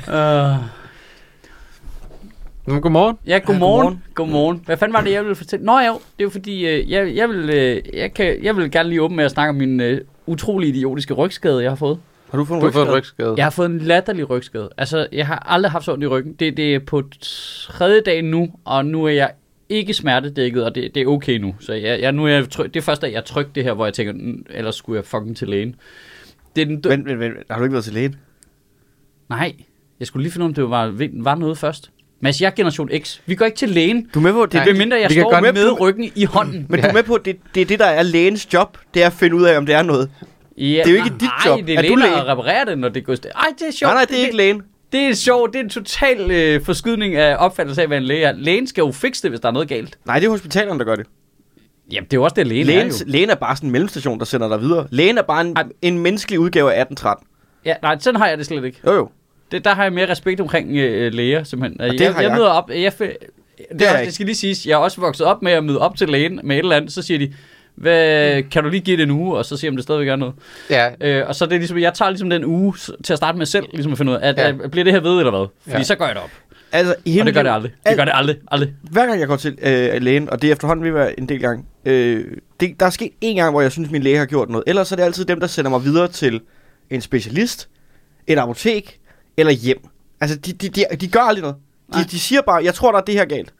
Uh, 0.07 0.13
Men 2.67 2.81
godmorgen. 2.81 3.17
ja, 3.27 3.37
godmorgen. 3.45 3.83
godmorgen. 3.85 4.01
godmorgen. 4.15 4.61
Hvad 4.65 4.77
fanden 4.77 4.93
var 4.93 5.01
det, 5.01 5.11
jeg 5.11 5.23
ville 5.23 5.35
fortælle? 5.35 5.65
Nå 5.65 5.79
jo, 5.79 5.93
det 5.93 6.19
er 6.19 6.23
jo 6.23 6.29
fordi, 6.29 6.67
øh, 6.67 6.91
jeg, 6.91 7.15
jeg, 7.15 7.29
vil, 7.29 7.49
øh, 7.49 7.81
jeg, 7.93 8.13
kan, 8.13 8.43
jeg 8.43 8.57
vil 8.57 8.71
gerne 8.71 8.89
lige 8.89 9.01
åbne 9.01 9.15
med 9.17 9.25
at 9.25 9.31
snakke 9.31 9.49
om 9.49 9.55
min 9.55 9.79
øh, 9.81 10.01
utrolig 10.25 10.69
idiotiske 10.69 11.13
rygskade, 11.13 11.63
jeg 11.63 11.71
har 11.71 11.75
fået. 11.75 11.99
Har 12.31 12.37
du 12.37 12.45
fået 12.45 12.57
en 12.57 12.63
har 12.63 12.71
fået 12.71 12.83
en 12.87 12.87
rygskade? 12.93 12.97
rygskade. 12.97 13.33
Jeg 13.37 13.45
har 13.45 13.49
fået 13.49 13.69
en 13.69 13.77
latterlig 13.79 14.29
rygskade. 14.29 14.69
Altså, 14.77 15.07
jeg 15.11 15.27
har 15.27 15.39
aldrig 15.49 15.71
haft 15.71 15.85
så 15.85 15.91
ondt 15.93 16.03
i 16.03 16.07
ryggen. 16.07 16.33
Det, 16.33 16.57
det 16.57 16.75
er 16.75 16.79
på 16.79 17.03
tredje 17.21 18.01
dag 18.01 18.21
nu, 18.21 18.49
og 18.65 18.85
nu 18.85 19.03
er 19.05 19.09
jeg 19.09 19.31
ikke 19.69 19.93
smertedækket, 19.93 20.63
og 20.65 20.75
det, 20.75 20.95
det 20.95 21.01
er 21.03 21.07
okay 21.07 21.37
nu. 21.37 21.55
Så 21.59 21.73
jeg, 21.73 22.01
jeg, 22.01 22.11
nu 22.11 22.25
er 22.25 22.29
jeg 22.29 22.49
tryg, 22.49 22.73
det 22.73 22.79
er 22.79 22.83
første 22.83 23.05
dag, 23.07 23.13
jeg 23.13 23.25
trykte 23.25 23.51
det 23.55 23.63
her, 23.63 23.73
hvor 23.73 23.85
jeg 23.85 23.93
tænker, 23.93 24.13
"Mm, 24.13 24.45
ellers 24.49 24.75
skulle 24.75 24.97
jeg 24.97 25.05
fucking 25.05 25.37
til 25.37 25.47
lægen. 25.47 25.75
Det 26.55 26.61
er 26.61 26.65
den 26.65 26.83
Vent, 26.83 27.05
vent, 27.05 27.19
vent. 27.19 27.35
Har 27.49 27.57
du 27.57 27.63
ikke 27.63 27.73
været 27.73 27.83
til 27.85 27.93
lægen? 27.93 28.15
Nej, 29.29 29.53
jeg 29.99 30.07
skulle 30.07 30.23
lige 30.23 30.31
finde 30.33 30.43
ud 30.43 30.47
af, 30.47 30.49
om 30.49 30.53
det 30.53 30.69
var, 30.69 31.07
var 31.23 31.35
noget 31.35 31.57
først. 31.57 31.91
Men 32.19 32.27
altså, 32.27 32.43
jeg 32.43 32.51
er 32.51 32.55
generation 32.55 32.89
X. 33.03 33.19
Vi 33.25 33.35
går 33.35 33.45
ikke 33.45 33.57
til 33.57 33.69
lægen, 33.69 34.09
Du 34.13 34.19
er 34.19 34.23
med 34.23 34.33
på, 34.33 34.41
det, 34.45 34.51
det 34.51 34.59
er 34.59 34.63
det, 34.65 34.77
mindre 34.77 34.99
jeg 34.99 35.09
vi 35.09 35.13
kan 35.15 35.23
står 35.23 35.39
med 35.41 35.53
du- 35.53 35.77
ryggen 35.79 36.11
i 36.15 36.25
hånden. 36.25 36.65
men 36.69 36.81
du 36.81 36.87
er 36.87 36.93
med 36.93 37.03
på, 37.03 37.17
det, 37.25 37.37
det 37.55 37.61
er 37.61 37.65
det, 37.65 37.79
der 37.79 37.85
er 37.85 38.03
lægens 38.03 38.53
job. 38.53 38.77
Det 38.93 39.01
er 39.03 39.07
at 39.07 39.13
finde 39.13 39.35
ud 39.35 39.43
af, 39.43 39.57
om 39.57 39.65
det 39.65 39.75
er 39.75 39.83
noget. 39.83 40.09
Ja, 40.57 40.63
det 40.63 40.79
er 40.79 40.89
jo 40.91 40.95
ikke 40.95 41.09
dit 41.09 41.21
nej, 41.21 41.29
job. 41.45 41.59
det 41.59 41.69
er, 41.73 41.77
Er 41.77 41.81
du 41.81 41.87
lægen, 41.95 41.99
der 41.99 42.05
læge? 42.05 42.31
reparerer 42.31 42.65
det, 42.65 42.77
når 42.77 42.89
det 42.89 43.05
går 43.05 43.15
sted. 43.15 43.31
Ej, 43.35 43.43
det 43.59 43.67
er 43.67 43.71
sjovt. 43.71 43.89
Nej, 43.89 43.93
nej, 43.93 44.05
det 44.09 44.19
er 44.19 44.25
ikke 44.25 44.37
lægen. 44.37 44.61
Det 44.91 45.01
er 45.01 45.13
sjovt. 45.13 45.53
Det 45.53 45.59
er 45.59 45.63
en 45.63 45.69
total 45.69 46.31
øh, 46.31 46.61
forskydning 46.65 47.15
af 47.15 47.35
opfattelse 47.39 47.81
af, 47.81 47.87
hvad 47.87 47.97
en 47.97 48.03
læge 48.03 48.23
er. 48.25 48.31
Lægen 48.31 48.67
skal 48.67 48.81
jo 48.81 48.91
fikse 48.91 49.21
det, 49.23 49.31
hvis 49.31 49.39
der 49.39 49.47
er 49.47 49.53
noget 49.53 49.67
galt. 49.67 49.97
Nej, 50.05 50.19
det 50.19 50.25
er 50.25 50.29
hospitalerne, 50.29 50.79
der 50.79 50.85
gør 50.85 50.95
det. 50.95 51.05
Jamen, 51.91 52.05
det 52.05 52.13
er 52.13 52.17
jo 52.17 52.23
også 52.23 52.33
det, 52.33 52.47
lægen, 52.47 52.65
Lægen, 52.65 52.81
er 52.87 53.03
jo. 53.05 53.11
lægen 53.11 53.29
er 53.29 53.35
bare 53.35 53.55
sådan 53.55 53.67
en 53.67 53.71
mellemstation, 53.71 54.19
der 54.19 54.25
sender 54.25 54.49
dig 54.49 54.61
videre. 54.61 54.87
Lægen 54.91 55.17
er 55.17 55.21
bare 55.21 55.41
en, 55.41 55.53
Ej. 55.57 55.63
en 55.81 55.99
menneskelig 55.99 56.39
udgave 56.39 56.73
af 56.73 56.81
1813. 56.81 57.27
Ja, 57.65 57.73
nej, 57.81 57.97
sådan 57.99 58.19
har 58.19 58.27
jeg 58.27 58.37
det 58.37 58.45
slet 58.45 58.63
ikke. 58.65 58.79
Jo, 58.87 58.93
jo. 58.93 59.09
Det, 59.51 59.65
der 59.65 59.75
har 59.75 59.83
jeg 59.83 59.93
mere 59.93 60.09
respekt 60.11 60.41
omkring 60.41 60.75
øh, 60.77 61.13
læger, 61.13 61.43
simpelthen. 61.43 61.79
det 61.91 62.01
jeg, 62.01 62.13
har 62.13 62.21
jeg 62.21 62.29
jeg. 62.29 62.37
møder 62.37 62.49
op, 62.49 62.69
jeg, 62.69 62.93
det, 62.99 63.17
det, 63.71 63.81
jeg 63.81 63.93
er, 63.93 63.97
ikke. 63.99 64.05
det 64.05 64.13
skal 64.13 64.25
lige 64.25 64.35
siges, 64.35 64.65
jeg 64.65 64.73
er 64.73 64.77
også 64.77 65.01
vokset 65.01 65.25
op 65.27 65.41
med 65.41 65.51
at 65.51 65.63
møde 65.63 65.79
op 65.79 65.95
til 65.97 66.09
lægen 66.09 66.39
med 66.43 66.55
et 66.55 66.59
eller 66.59 66.75
andet, 66.75 66.91
så 66.93 67.01
siger 67.01 67.17
de, 67.17 67.33
hvad, 67.75 68.43
kan 68.43 68.63
du 68.63 68.69
lige 68.69 68.81
give 68.81 68.97
det 68.97 69.03
en 69.03 69.11
uge, 69.11 69.37
og 69.37 69.45
så 69.45 69.55
de, 69.61 69.67
om 69.69 69.75
det 69.75 69.83
stadigvæk 69.83 70.07
er 70.07 70.15
noget. 70.15 70.33
Ja, 70.69 70.89
Øh, 71.01 71.27
og 71.27 71.35
så 71.35 71.45
er 71.45 71.49
det 71.49 71.57
ligesom, 71.59 71.77
jeg 71.77 71.93
tager 71.93 72.09
ligesom 72.09 72.29
den 72.29 72.45
uge 72.45 72.73
til 73.03 73.13
at 73.13 73.17
starte 73.17 73.37
med 73.37 73.45
selv, 73.45 73.65
ligesom 73.73 73.91
at 73.91 73.97
finde 73.97 74.11
ud 74.11 74.17
af, 74.17 74.29
at, 74.29 74.37
Ja. 74.37 74.47
ja. 74.47 74.67
bliver 74.67 74.83
det 74.83 74.93
her 74.93 74.99
ved, 74.99 75.17
eller 75.19 75.37
hvad? 75.37 75.47
Fordi 75.63 75.77
Ja. 75.77 75.83
så 75.83 75.95
gør 75.95 76.05
jeg 76.05 76.15
det 76.15 76.23
op. 76.23 76.29
Altså, 76.71 76.95
i 77.05 77.19
Og 77.19 77.25
det 77.25 77.33
gør 77.33 77.43
det 77.43 77.49
aldrig. 77.51 77.71
Det 77.71 77.77
alt- 77.89 77.97
gør 77.97 78.05
det 78.05 78.11
aldrig. 78.15 78.35
aldrig. 78.51 78.73
Hver 78.91 79.05
gang 79.05 79.19
jeg 79.19 79.27
går 79.27 79.35
til 79.35 79.57
øh, 79.61 80.01
lægen, 80.01 80.29
og 80.29 80.41
det 80.41 80.47
er 80.47 80.51
efterhånden 80.51 80.87
at 80.87 80.93
være 80.93 81.19
en 81.19 81.29
del 81.29 81.39
gange, 81.39 81.63
øh, 81.85 82.25
det, 82.59 82.79
der 82.79 82.85
er 82.85 82.89
sket 82.89 83.11
en 83.21 83.35
gang, 83.35 83.51
hvor 83.51 83.61
jeg 83.61 83.71
synes, 83.71 83.91
min 83.91 84.03
læge 84.03 84.17
har 84.17 84.25
gjort 84.25 84.49
noget. 84.49 84.63
Ellers 84.67 84.91
er 84.91 84.95
det 84.95 85.03
altid 85.03 85.25
dem, 85.25 85.39
der 85.39 85.47
sender 85.47 85.71
mig 85.71 85.83
videre 85.83 86.07
til 86.07 86.41
en 86.89 87.01
specialist, 87.01 87.69
et 88.27 88.37
apotek 88.39 88.99
eller 89.37 89.53
hjem. 89.53 89.87
Altså, 90.21 90.37
de, 90.37 90.53
de, 90.53 90.69
de, 90.69 90.85
de 91.01 91.07
gør 91.07 91.19
aldrig 91.19 91.41
noget. 91.41 91.55
De, 91.87 91.91
Nej. 91.97 92.07
de 92.11 92.19
siger 92.19 92.41
bare, 92.41 92.63
jeg 92.63 92.73
tror, 92.73 92.91
der 92.91 92.99
er 92.99 93.03
det 93.03 93.15
her 93.15 93.25
galt. 93.25 93.53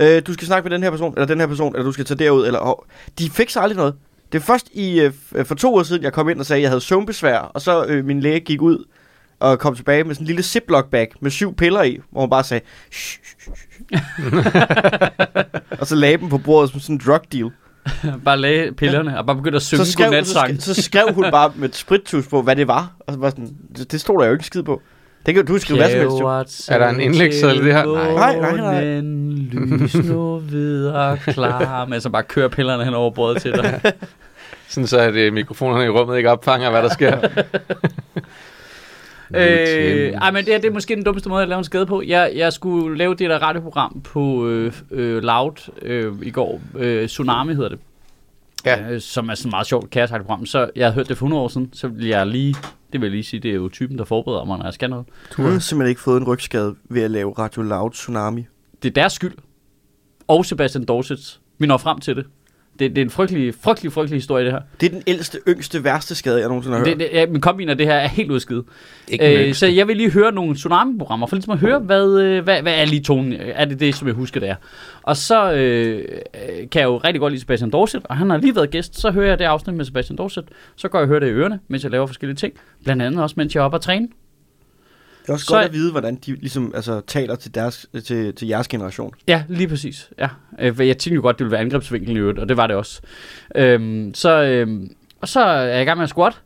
Øh, 0.00 0.22
du 0.26 0.32
skal 0.32 0.46
snakke 0.46 0.68
med 0.68 0.76
den 0.76 0.82
her 0.82 0.90
person, 0.90 1.12
eller 1.14 1.26
den 1.26 1.40
her 1.40 1.46
person, 1.46 1.74
eller 1.74 1.84
du 1.84 1.92
skal 1.92 2.04
tage 2.04 2.18
derud, 2.18 2.46
eller... 2.46 2.58
Oh. 2.60 2.74
De 3.18 3.30
fikser 3.30 3.60
aldrig 3.60 3.76
noget. 3.76 3.94
Det 4.32 4.38
er 4.40 4.42
først 4.44 4.68
i, 4.72 5.00
øh, 5.00 5.12
f- 5.34 5.42
for 5.42 5.54
to 5.54 5.74
år 5.74 5.82
siden, 5.82 6.02
jeg 6.02 6.12
kom 6.12 6.28
ind 6.28 6.40
og 6.40 6.46
sagde, 6.46 6.58
at 6.58 6.62
jeg 6.62 6.70
havde 6.70 6.80
søvnbesvær, 6.80 7.38
og 7.38 7.60
så 7.60 7.84
øh, 7.84 8.04
min 8.04 8.20
læge 8.20 8.40
gik 8.40 8.62
ud 8.62 8.84
og 9.40 9.58
kom 9.58 9.76
tilbage 9.76 10.04
med 10.04 10.14
sådan 10.14 10.22
en 10.22 10.26
lille 10.26 10.42
ziplock 10.42 10.90
bag 10.90 11.12
med 11.20 11.30
syv 11.30 11.54
piller 11.56 11.82
i, 11.82 12.00
hvor 12.10 12.20
hun 12.20 12.30
bare 12.30 12.44
sagde, 12.44 12.64
"Shh, 12.92 13.18
shh, 13.22 13.36
shh, 13.40 13.52
shh." 13.80 14.34
og 15.80 15.86
så 15.86 15.94
lagde 15.96 16.18
dem 16.18 16.28
på 16.28 16.38
bordet 16.38 16.70
som 16.70 16.80
sådan 16.80 16.96
en 16.96 17.02
drug 17.06 17.20
deal. 17.32 17.50
bare 18.24 18.36
lagde 18.36 18.72
pillerne, 18.72 19.18
og 19.18 19.26
bare 19.26 19.36
begyndte 19.36 19.56
at 19.56 19.62
synge 19.62 19.84
Så 19.84 19.92
skrev, 19.92 20.24
så, 20.24 20.30
skrev, 20.34 20.56
så 20.60 20.82
skrev 20.82 21.14
hun 21.14 21.24
bare 21.30 21.52
med 21.56 21.68
et 21.68 21.76
sprittus 21.76 22.26
på, 22.28 22.42
hvad 22.42 22.56
det 22.56 22.68
var. 22.68 22.92
Og 23.00 23.12
så 23.12 23.18
var 23.18 23.30
sådan, 23.30 23.56
det, 23.76 23.92
det 23.92 24.00
stod 24.00 24.20
der 24.20 24.26
jo 24.26 24.32
ikke 24.32 24.44
skid 24.46 24.62
på. 24.62 24.82
Det 25.26 25.34
kan 25.34 25.46
du 25.46 25.58
skrive 25.58 25.78
hvad 25.78 25.90
som 25.90 26.00
helst. 26.00 26.68
jo. 26.68 26.74
Er 26.74 26.78
der 26.78 26.88
en 26.88 27.00
indlægsseddel 27.00 27.64
det 27.64 27.74
her? 27.74 28.14
Nej, 28.14 28.38
nej, 28.38 28.56
nej. 28.56 28.84
Men 28.84 29.38
lys 29.38 29.94
nu 29.94 30.38
videre 30.38 31.16
klar, 31.16 31.84
men 31.86 32.00
så 32.00 32.10
bare 32.10 32.22
kører 32.22 32.48
pillerne 32.48 32.84
hen 32.84 32.94
over 32.94 33.10
bordet 33.10 33.42
til 33.42 33.52
dig. 33.52 33.80
sådan 34.68 34.86
så 34.86 34.98
at 34.98 35.14
øh, 35.14 35.32
mikrofonerne 35.32 35.84
i 35.84 35.88
rummet 35.88 36.16
ikke 36.16 36.30
opfanger, 36.30 36.70
hvad 36.70 36.82
der 36.82 36.88
sker. 36.88 37.18
øh, 39.34 40.12
ej, 40.12 40.30
men 40.30 40.44
det, 40.44 40.52
her, 40.52 40.60
det 40.60 40.68
er 40.68 40.72
måske 40.72 40.96
den 40.96 41.04
dummeste 41.04 41.28
måde 41.28 41.42
at 41.42 41.48
lave 41.48 41.58
en 41.58 41.64
skade 41.64 41.86
på. 41.86 42.02
Jeg, 42.06 42.32
jeg 42.34 42.52
skulle 42.52 42.98
lave 42.98 43.14
det 43.14 43.30
der 43.30 43.38
radioprogram 43.38 44.00
på 44.00 44.48
øh, 44.48 44.72
øh, 44.90 45.22
Loud 45.22 45.70
øh, 45.82 46.12
i 46.22 46.30
går. 46.30 46.60
Øh, 46.78 47.08
Tsunami 47.08 47.54
hedder 47.54 47.68
det. 47.68 47.78
Ja. 48.66 48.90
Øh, 48.90 49.00
som 49.00 49.28
er 49.28 49.34
sådan 49.34 49.48
et 49.48 49.50
meget 49.50 49.66
sjovt 49.66 49.90
kaosagtigt 49.90 50.50
Så 50.50 50.70
jeg 50.76 50.86
havde 50.86 50.94
hørt 50.94 51.08
det 51.08 51.16
for 51.18 51.26
100 51.26 51.42
år 51.42 51.48
siden. 51.48 51.70
Så 51.72 51.88
vil 51.88 52.06
jeg 52.06 52.26
lige, 52.26 52.54
det 52.92 53.00
vil 53.00 53.06
jeg 53.06 53.10
lige 53.10 53.24
sige, 53.24 53.40
det 53.40 53.50
er 53.50 53.54
jo 53.54 53.68
typen, 53.68 53.98
der 53.98 54.04
forbereder 54.04 54.44
mig, 54.44 54.58
når 54.58 54.64
jeg 54.64 54.74
skal 54.74 54.90
noget. 54.90 55.06
Du 55.36 55.42
har 55.42 55.58
simpelthen 55.58 55.88
ikke 55.88 56.00
fået 56.00 56.20
en 56.20 56.26
rygskade 56.26 56.74
ved 56.84 57.02
at 57.02 57.10
lave 57.10 57.32
Radio 57.32 57.62
Loud 57.62 57.90
Tsunami. 57.90 58.46
Det 58.82 58.88
er 58.88 58.92
deres 58.92 59.12
skyld. 59.12 59.34
Og 60.28 60.44
Sebastian 60.44 60.84
Dorsets. 60.84 61.40
Vi 61.58 61.66
når 61.66 61.76
frem 61.76 62.00
til 62.00 62.16
det. 62.16 62.26
Det, 62.78 62.90
det 62.90 62.98
er 62.98 63.02
en 63.02 63.10
frygtelig, 63.10 63.54
frygtelig, 63.60 63.92
frygtelig 63.92 64.16
historie, 64.16 64.44
det 64.44 64.52
her. 64.52 64.60
Det 64.80 64.86
er 64.86 64.90
den 64.90 65.02
ældste, 65.06 65.38
yngste, 65.48 65.84
værste 65.84 66.14
skade, 66.14 66.40
jeg 66.40 66.48
nogensinde 66.48 66.76
har 66.76 66.84
hørt. 66.84 66.98
Det, 66.98 67.10
det, 67.12 67.18
ja, 67.18 67.26
min 67.26 67.40
kombin 67.40 67.68
af 67.68 67.78
det 67.78 67.86
her 67.86 67.94
er 67.94 68.08
helt 68.08 68.30
udskidt. 68.30 68.66
Øh, 69.22 69.54
så 69.54 69.66
jeg 69.66 69.88
vil 69.88 69.96
lige 69.96 70.10
høre 70.10 70.32
nogle 70.32 70.54
Tsunami-programmer, 70.54 71.26
for 71.26 71.36
ligesom 71.36 71.52
at 71.52 71.58
høre, 71.58 71.78
hvad, 71.78 72.20
øh, 72.20 72.44
hvad, 72.44 72.62
hvad 72.62 72.74
er 72.74 72.84
lige 72.84 73.02
tonen? 73.02 73.32
Er 73.32 73.64
det 73.64 73.80
det, 73.80 73.94
som 73.94 74.08
jeg 74.08 74.14
husker, 74.14 74.40
det 74.40 74.48
er? 74.48 74.56
Og 75.02 75.16
så 75.16 75.52
øh, 75.52 75.98
øh, 75.98 76.70
kan 76.70 76.80
jeg 76.80 76.84
jo 76.84 76.96
rigtig 76.96 77.20
godt 77.20 77.32
lide 77.32 77.40
Sebastian 77.40 77.70
Dorset, 77.70 78.02
og 78.04 78.16
han 78.16 78.30
har 78.30 78.36
lige 78.36 78.56
været 78.56 78.70
gæst. 78.70 79.00
Så 79.00 79.10
hører 79.10 79.28
jeg 79.28 79.38
det 79.38 79.44
afsnit 79.44 79.76
med 79.76 79.84
Sebastian 79.84 80.16
Dorset. 80.16 80.44
Så 80.76 80.88
går 80.88 80.98
jeg 80.98 81.02
og 81.02 81.08
hører 81.08 81.20
det 81.20 81.26
i 81.26 81.30
ørerne, 81.30 81.60
mens 81.68 81.82
jeg 81.82 81.90
laver 81.90 82.06
forskellige 82.06 82.36
ting. 82.36 82.54
Blandt 82.84 83.02
andet 83.02 83.22
også, 83.22 83.34
mens 83.38 83.54
jeg 83.54 83.60
er 83.60 83.64
oppe 83.64 83.76
og 83.76 83.80
træne. 83.82 84.08
Det 85.24 85.28
er 85.28 85.32
også 85.32 85.46
Så- 85.46 85.54
godt 85.54 85.64
at 85.64 85.72
vide, 85.72 85.90
hvordan 85.90 86.14
de 86.14 86.34
ligesom, 86.34 86.72
altså, 86.74 87.00
taler 87.06 87.36
til, 87.36 87.54
deres, 87.54 87.86
til, 88.06 88.34
til 88.34 88.48
jeres 88.48 88.68
generation. 88.68 89.14
Ja, 89.28 89.44
lige 89.48 89.68
præcis. 89.68 90.10
Ja. 90.18 90.28
Øh, 90.60 90.66
jeg 90.66 90.98
tænkte 90.98 91.10
jo 91.14 91.20
godt, 91.22 91.38
det 91.38 91.44
ville 91.44 91.52
være 91.52 91.60
angrebsvinkelen 91.60 92.16
i 92.16 92.20
øvrigt, 92.20 92.38
og 92.38 92.48
det 92.48 92.56
var 92.56 92.66
det 92.66 92.76
også. 92.76 93.00
Øhm, 93.54 94.14
så, 94.14 94.42
øhm, 94.42 94.88
og 95.20 95.28
så 95.28 95.40
er 95.40 95.62
jeg 95.62 95.82
i 95.82 95.84
gang 95.84 95.98
med 95.98 96.04
at 96.04 96.08
squat. 96.10 96.40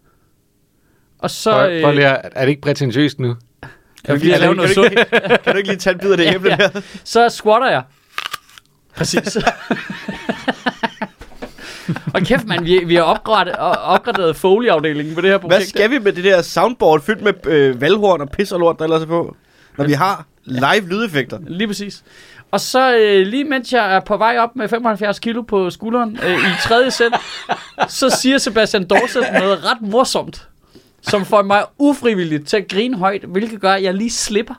Og 1.19 1.31
så... 1.31 1.51
Prøv, 1.53 1.81
prøv 1.83 1.91
øh, 1.91 1.95
lige 1.95 2.07
at, 2.09 2.33
er 2.35 2.41
det 2.41 2.49
ikke 2.49 2.61
prætentiøst 2.63 3.19
nu? 3.21 3.37
jeg 4.09 4.15
vil 4.15 4.21
lige 4.23 4.39
lave 4.39 4.55
noget 4.55 4.71
kan, 4.75 4.83
du 4.85 4.91
ikke, 4.91 5.05
kan 5.45 5.53
du 5.53 5.57
ikke 5.57 5.69
lige 5.69 5.79
tage 5.79 5.95
en 5.95 6.01
bid 6.01 6.11
af 6.11 6.17
det 6.17 6.35
æble 6.35 6.51
Ja. 6.61 6.69
der? 6.75 6.81
Så 7.05 7.29
squatter 7.29 7.71
jeg. 7.71 7.83
Præcis. 8.97 9.37
og 12.15 12.23
kæft, 12.23 12.47
mand, 12.47 12.65
vi, 12.65 12.85
vi 12.85 12.95
har 12.95 13.03
opgraderet, 13.03 13.77
opgraderet 13.85 14.37
Foley-afdelingen 14.37 15.15
på 15.15 15.21
det 15.21 15.31
her 15.31 15.39
projekt. 15.39 15.59
Hvad 15.59 15.67
skal 15.67 15.91
vi 15.91 15.99
med 15.99 16.13
det 16.13 16.25
der 16.25 16.43
soundboard 16.43 17.01
fyldt 17.03 17.23
med 17.23 17.47
øh, 17.47 17.81
valghorn 17.81 18.21
og 18.21 18.31
pis 18.31 18.53
og 18.53 18.61
lort, 18.61 18.79
der 18.79 18.85
ellers 18.85 19.03
er 19.03 19.07
på? 19.07 19.37
Når 19.79 19.85
vi 19.87 19.93
har 19.93 20.27
live 20.45 20.89
lydeffekter. 20.89 21.39
Lige 21.47 21.67
præcis. 21.67 22.05
Og 22.51 22.61
så 22.61 22.97
øh, 22.97 23.27
lige 23.27 23.45
mens 23.45 23.73
jeg 23.73 23.95
er 23.95 24.01
på 24.01 24.17
vej 24.17 24.39
op 24.39 24.57
med 24.57 24.69
75 24.69 25.19
kilo 25.19 25.43
på 25.43 25.71
skulderen 25.71 26.19
øh, 26.27 26.39
i 26.39 26.53
tredje 26.63 26.91
sæt, 26.91 27.13
så 27.89 28.11
siger 28.11 28.39
Sebastian 28.39 28.85
Dorset 28.87 29.23
noget 29.33 29.65
ret 29.65 29.81
morsomt. 29.81 30.49
som 31.03 31.25
får 31.25 31.43
mig 31.43 31.65
ufrivilligt 31.79 32.49
til 32.49 32.57
at 32.57 32.69
grine 32.69 32.97
højt, 32.97 33.23
hvilket 33.23 33.61
gør, 33.61 33.73
at 33.73 33.83
jeg 33.83 33.95
lige 33.95 34.11
slipper 34.11 34.55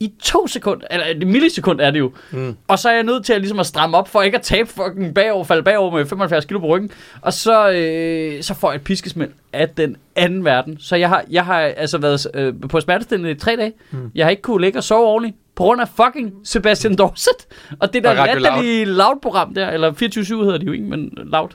i 0.00 0.12
to 0.22 0.46
sekunder, 0.46 0.86
eller 0.90 1.06
et 1.06 1.26
millisekund 1.26 1.80
er 1.80 1.90
det 1.90 1.98
jo. 1.98 2.12
Mm. 2.30 2.56
Og 2.68 2.78
så 2.78 2.88
er 2.88 2.92
jeg 2.92 3.02
nødt 3.02 3.24
til 3.24 3.32
at, 3.32 3.40
ligesom 3.40 3.58
at 3.58 3.66
stramme 3.66 3.96
op, 3.96 4.08
for 4.08 4.22
ikke 4.22 4.36
at 4.36 4.42
tabe 4.42 4.68
fucking 4.68 5.14
bagover, 5.14 5.44
falde 5.44 5.62
bagover 5.62 5.96
med 5.96 6.06
75 6.06 6.44
kilo 6.44 6.58
på 6.58 6.66
ryggen. 6.66 6.90
Og 7.20 7.32
så, 7.32 7.70
øh, 7.70 8.42
så 8.42 8.54
får 8.54 8.70
jeg 8.70 8.76
et 8.76 8.84
piskesmæld 8.84 9.30
af 9.52 9.68
den 9.68 9.96
anden 10.16 10.44
verden. 10.44 10.78
Så 10.78 10.96
jeg 10.96 11.08
har, 11.08 11.24
jeg 11.30 11.44
har 11.44 11.60
altså 11.60 11.98
været 11.98 12.26
øh, 12.34 12.54
på 12.68 12.80
smertestillende 12.80 13.30
i 13.30 13.34
tre 13.34 13.56
dage. 13.56 13.72
Mm. 13.90 14.10
Jeg 14.14 14.26
har 14.26 14.30
ikke 14.30 14.42
kunne 14.42 14.60
ligge 14.60 14.78
og 14.78 14.84
sove 14.84 15.06
ordentligt. 15.06 15.36
På 15.54 15.62
grund 15.62 15.80
af 15.80 15.88
fucking 15.88 16.32
Sebastian 16.44 16.96
Dorset. 16.96 17.46
Og 17.78 17.92
det 17.92 18.04
der 18.04 18.14
latterlige 18.14 18.84
loud-program 18.84 19.54
der, 19.54 19.70
eller 19.70 19.92
24-7 19.92 20.44
hedder 20.44 20.58
det 20.58 20.66
jo 20.66 20.72
ikke, 20.72 20.84
men 20.84 21.12
loud 21.16 21.48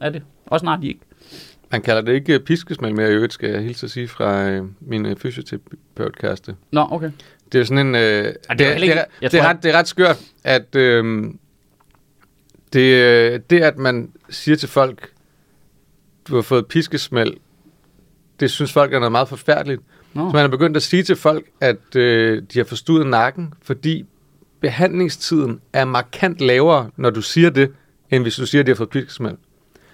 er 0.00 0.10
det. 0.10 0.22
Også 0.46 0.64
snart 0.64 0.82
de 0.82 0.88
ikke. 0.88 1.00
Man 1.72 1.82
kalder 1.82 2.02
det 2.02 2.12
ikke 2.12 2.40
piskesmæld 2.40 2.92
mere 2.92 3.08
i 3.08 3.12
øvrigt, 3.12 3.32
skal 3.32 3.50
jeg 3.50 3.62
hilse 3.62 3.86
at 3.86 3.90
sige 3.90 4.08
fra 4.08 4.48
øh, 4.48 4.64
min 4.80 5.06
øh, 5.06 5.16
fysioterapeutkæreste. 5.16 6.54
Nå, 6.70 6.88
okay. 6.90 7.10
Det 7.52 7.60
er 7.60 7.64
sådan 7.64 7.86
en... 7.86 7.94
Øh, 7.94 8.00
det, 8.00 8.36
er 8.48 8.54
det, 8.54 8.66
er, 8.66 8.74
ikke- 8.74 9.04
det, 9.20 9.34
er 9.34 9.42
ret, 9.48 9.62
det 9.62 9.74
er 9.74 9.78
ret 9.78 9.88
skørt, 9.88 10.18
at 10.44 10.74
øh, 10.76 11.24
det, 12.72 13.50
det, 13.50 13.60
at 13.62 13.78
man 13.78 14.10
siger 14.30 14.56
til 14.56 14.68
folk, 14.68 15.08
du 16.28 16.34
har 16.34 16.42
fået 16.42 16.66
piskesmæld, 16.66 17.32
det 18.40 18.50
synes 18.50 18.72
folk 18.72 18.92
er 18.94 18.98
noget 18.98 19.12
meget 19.12 19.28
forfærdeligt. 19.28 19.80
Nå. 20.14 20.30
Så 20.30 20.36
man 20.36 20.44
er 20.44 20.48
begyndt 20.48 20.76
at 20.76 20.82
sige 20.82 21.02
til 21.02 21.16
folk, 21.16 21.44
at 21.60 21.96
øh, 21.96 22.42
de 22.52 22.58
har 22.58 22.64
forstået 22.64 23.06
nakken, 23.06 23.54
fordi 23.62 24.04
behandlingstiden 24.60 25.60
er 25.72 25.84
markant 25.84 26.40
lavere, 26.40 26.90
når 26.96 27.10
du 27.10 27.22
siger 27.22 27.50
det, 27.50 27.72
end 28.10 28.22
hvis 28.22 28.36
du 28.36 28.46
siger, 28.46 28.60
at 28.62 28.66
de 28.66 28.70
har 28.70 28.76
fået 28.76 28.90
piskesmæld. 28.90 29.36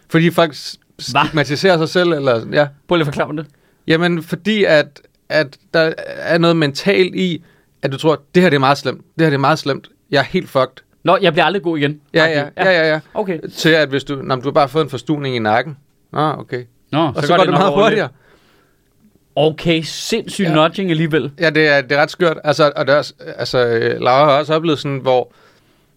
Fordi 0.09 0.31
folk 0.31 0.55
stigmatiserer 0.99 1.79
sig 1.79 1.89
selv, 1.89 2.13
eller 2.13 2.47
ja. 2.53 2.69
Prøv 2.89 2.97
lige 2.97 3.09
at 3.09 3.15
forklare 3.15 3.37
det. 3.37 3.47
Jamen, 3.87 4.23
fordi 4.23 4.65
at, 4.65 5.01
at 5.33 5.57
der 5.75 5.93
er 6.07 6.39
noget 6.39 6.57
mentalt 6.57 7.15
i, 7.15 7.45
at 7.83 7.93
du 7.93 7.97
tror, 7.99 8.23
det 8.35 8.43
her 8.43 8.51
det 8.51 8.57
er 8.57 8.61
meget 8.61 8.79
slemt, 8.79 9.01
det 9.19 9.25
her 9.25 9.31
det 9.31 9.35
er 9.35 9.39
meget 9.41 9.59
slemt, 9.59 9.89
jeg 10.11 10.19
er 10.19 10.23
helt 10.25 10.49
fucked. 10.51 10.83
Nå, 11.05 11.19
jeg 11.23 11.33
bliver 11.33 11.45
aldrig 11.45 11.63
god 11.63 11.79
igen. 11.79 12.01
Ja, 12.15 12.25
ja, 12.25 12.45
ja, 12.57 12.71
ja, 12.71 12.93
ja. 12.93 13.01
Okay. 13.15 13.39
Til 13.57 13.69
at 13.69 13.89
hvis 13.89 14.05
du, 14.05 14.15
når 14.23 14.37
du 14.37 14.43
har 14.43 14.51
bare 14.51 14.69
fået 14.69 14.85
en 14.85 14.91
forstuning 14.91 15.37
i 15.37 15.39
nakken, 15.39 15.77
ah, 16.13 16.39
okay. 16.39 16.65
Nå, 16.93 16.99
Og 17.07 17.15
så, 17.23 17.27
så 17.27 17.37
går 17.37 17.45
det, 17.45 17.51
nok 17.51 17.59
meget 17.61 17.75
hurtigere. 17.75 18.09
Okay, 19.37 19.83
sindssygt 19.83 20.49
Ja. 20.49 20.55
nudging 20.55 20.91
alligevel. 20.91 21.31
Ja, 21.41 21.51
det 21.51 21.69
er, 21.69 21.81
det 21.81 21.93
er 21.93 22.03
ret 22.03 22.11
skørt. 22.11 22.37
Altså, 22.45 22.73
og 22.77 22.87
det 22.87 22.93
er 22.93 22.99
også, 22.99 23.15
altså, 23.37 23.59
Laura 24.01 24.25
har 24.25 24.39
også 24.39 24.55
oplevet 24.55 24.79
sådan, 24.79 24.99
hvor 24.99 25.33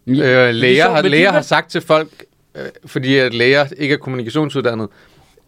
øh, 0.07 0.15
læger, 0.53 0.89
har, 0.89 1.01
læger 1.01 1.31
har 1.31 1.41
sagt 1.41 1.71
til 1.71 1.81
folk, 1.81 2.09
øh, 2.55 2.65
fordi 2.85 3.17
at 3.17 3.33
læger 3.33 3.65
ikke 3.77 3.93
er 3.93 3.97
kommunikationsuddannet, 3.97 4.87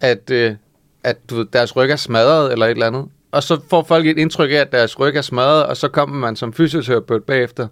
at, 0.01 0.29
øh, 0.31 0.55
at 1.03 1.17
du 1.29 1.35
ved, 1.35 1.45
deres 1.53 1.75
ryg 1.75 1.89
er 1.89 1.95
smadret 1.95 2.51
eller 2.51 2.65
et 2.65 2.71
eller 2.71 2.87
andet. 2.87 3.05
Og 3.37 3.43
så 3.43 3.59
får 3.69 3.83
folk 3.83 4.07
et 4.07 4.17
indtryk 4.17 4.51
af, 4.51 4.55
at 4.55 4.71
deres 4.71 4.99
ryg 4.99 5.15
er 5.15 5.21
smadret, 5.21 5.65
og 5.65 5.77
så 5.77 5.87
kommer 5.87 6.15
man 6.15 6.35
som 6.35 6.53
fysioterapeut 6.53 7.23
bagefter 7.23 7.67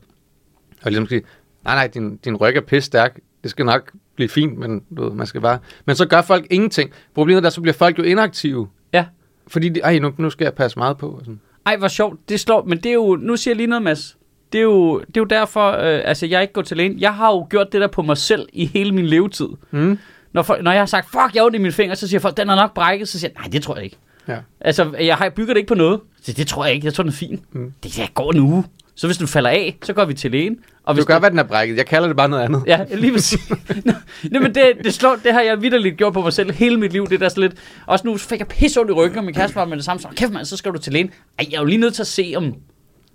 og 0.83 0.91
ligesom 0.91 1.07
siger, 1.07 1.21
nej, 1.63 1.75
nej, 1.75 1.87
din, 1.87 2.17
din 2.17 2.35
ryg 2.35 2.55
er 2.55 2.61
pisse 2.61 2.85
stærk. 2.85 3.19
Det 3.43 3.51
skal 3.51 3.65
nok 3.65 3.91
blive 4.15 4.29
fint, 4.29 4.57
men 4.57 4.83
du 4.97 5.03
ved, 5.03 5.11
man 5.11 5.27
skal 5.27 5.41
bare... 5.41 5.59
Men 5.85 5.95
så 5.95 6.05
gør 6.05 6.21
folk 6.21 6.47
ingenting. 6.49 6.91
Problemet 7.15 7.45
er, 7.45 7.49
så 7.49 7.61
bliver 7.61 7.73
folk 7.73 7.97
jo 7.97 8.03
inaktive. 8.03 8.67
Ja. 8.93 9.05
Fordi, 9.47 9.69
de, 9.69 9.79
ej, 9.79 9.99
nu, 9.99 10.13
nu 10.17 10.29
skal 10.29 10.45
jeg 10.45 10.53
passe 10.53 10.79
meget 10.79 10.97
på. 10.97 11.09
Og 11.09 11.19
sådan. 11.19 11.39
Ej, 11.65 11.77
hvor 11.77 11.87
sjovt. 11.87 12.29
Det 12.29 12.39
slår, 12.39 12.63
men 12.63 12.77
det 12.77 12.89
er 12.89 12.93
jo, 12.93 13.15
nu 13.15 13.35
siger 13.35 13.51
jeg 13.51 13.57
lige 13.57 13.67
noget, 13.67 13.83
Mads. 13.83 14.17
Det 14.53 14.57
er 14.57 14.63
jo, 14.63 14.99
det 14.99 15.17
er 15.17 15.21
jo 15.21 15.25
derfor, 15.25 15.71
øh, 15.71 16.01
altså 16.05 16.25
jeg 16.25 16.41
ikke 16.41 16.53
gået 16.53 16.65
til 16.65 16.77
lægen. 16.77 16.99
Jeg 16.99 17.13
har 17.13 17.31
jo 17.31 17.47
gjort 17.49 17.71
det 17.71 17.81
der 17.81 17.87
på 17.87 18.01
mig 18.01 18.17
selv 18.17 18.47
i 18.53 18.65
hele 18.65 18.91
min 18.91 19.05
levetid. 19.05 19.49
Mm. 19.71 19.99
Når, 20.33 20.41
folk, 20.41 20.63
når 20.63 20.71
jeg 20.71 20.81
har 20.81 20.85
sagt, 20.85 21.05
fuck, 21.05 21.35
jeg 21.35 21.43
har 21.43 21.55
i 21.55 21.57
mine 21.57 21.71
fingre, 21.71 21.95
så 21.95 22.07
siger 22.07 22.19
folk, 22.19 22.37
den 22.37 22.49
er 22.49 22.55
nok 22.55 22.73
brækket. 22.73 23.07
Så 23.07 23.19
siger 23.19 23.31
jeg, 23.35 23.41
nej, 23.41 23.51
det 23.51 23.63
tror 23.63 23.75
jeg 23.75 23.83
ikke. 23.83 23.97
Ja. 24.27 24.37
Altså, 24.61 24.91
jeg, 24.99 25.15
har, 25.15 25.25
jeg 25.25 25.33
bygger 25.33 25.53
det 25.53 25.59
ikke 25.59 25.67
på 25.67 25.75
noget. 25.75 25.99
Så 26.23 26.31
det 26.33 26.47
tror 26.47 26.65
jeg 26.65 26.73
ikke. 26.73 26.85
Jeg 26.85 26.93
tror, 26.93 27.03
den 27.03 27.09
er 27.11 27.15
fin. 27.15 27.41
Mm. 27.51 27.71
Det 27.83 27.97
jeg 27.97 28.09
går 28.13 28.31
en 28.31 28.39
uge. 28.39 28.63
Så 28.95 29.07
hvis 29.07 29.17
du 29.17 29.27
falder 29.27 29.49
af, 29.49 29.77
så 29.83 29.93
går 29.93 30.05
vi 30.05 30.13
til 30.13 30.31
lægen. 30.31 30.57
Og 30.83 30.93
Du 30.93 30.97
hvis 30.97 31.05
gør, 31.05 31.19
hvad 31.19 31.31
den 31.31 31.39
er 31.39 31.43
brækket. 31.43 31.77
Jeg 31.77 31.85
kalder 31.85 32.07
det 32.07 32.17
bare 32.17 32.29
noget 32.29 32.43
andet. 32.43 32.63
Ja, 32.67 32.79
lige 32.95 33.13
præcis. 33.13 33.49
Nå, 34.31 34.39
men 34.39 34.55
det, 34.55 34.71
det, 34.83 34.93
slår, 34.93 35.17
det 35.23 35.33
har 35.33 35.41
jeg 35.41 35.61
vidderligt 35.61 35.97
gjort 35.97 36.13
på 36.13 36.21
mig 36.21 36.33
selv 36.33 36.51
hele 36.51 36.77
mit 36.77 36.93
liv. 36.93 37.07
Det 37.09 37.19
der 37.19 37.29
så 37.29 37.39
lidt. 37.39 37.53
Også 37.85 38.07
nu 38.07 38.17
fik 38.17 38.39
jeg 38.39 38.47
pisse 38.47 38.79
ondt 38.79 38.91
i 38.91 38.93
ryggen, 38.93 39.17
og 39.17 39.23
min 39.23 39.33
kæreste 39.33 39.55
var 39.55 39.65
med 39.65 39.77
det 39.77 39.85
samme. 39.85 40.01
Så 40.01 40.07
kæft 40.15 40.31
mand, 40.31 40.45
så 40.45 40.57
skal 40.57 40.71
du 40.71 40.77
til 40.77 40.93
lægen. 40.93 41.09
Ej, 41.39 41.45
jeg 41.51 41.57
er 41.57 41.61
jo 41.61 41.65
lige 41.65 41.77
nødt 41.77 41.93
til 41.93 42.03
at 42.03 42.07
se 42.07 42.33
om... 42.37 42.53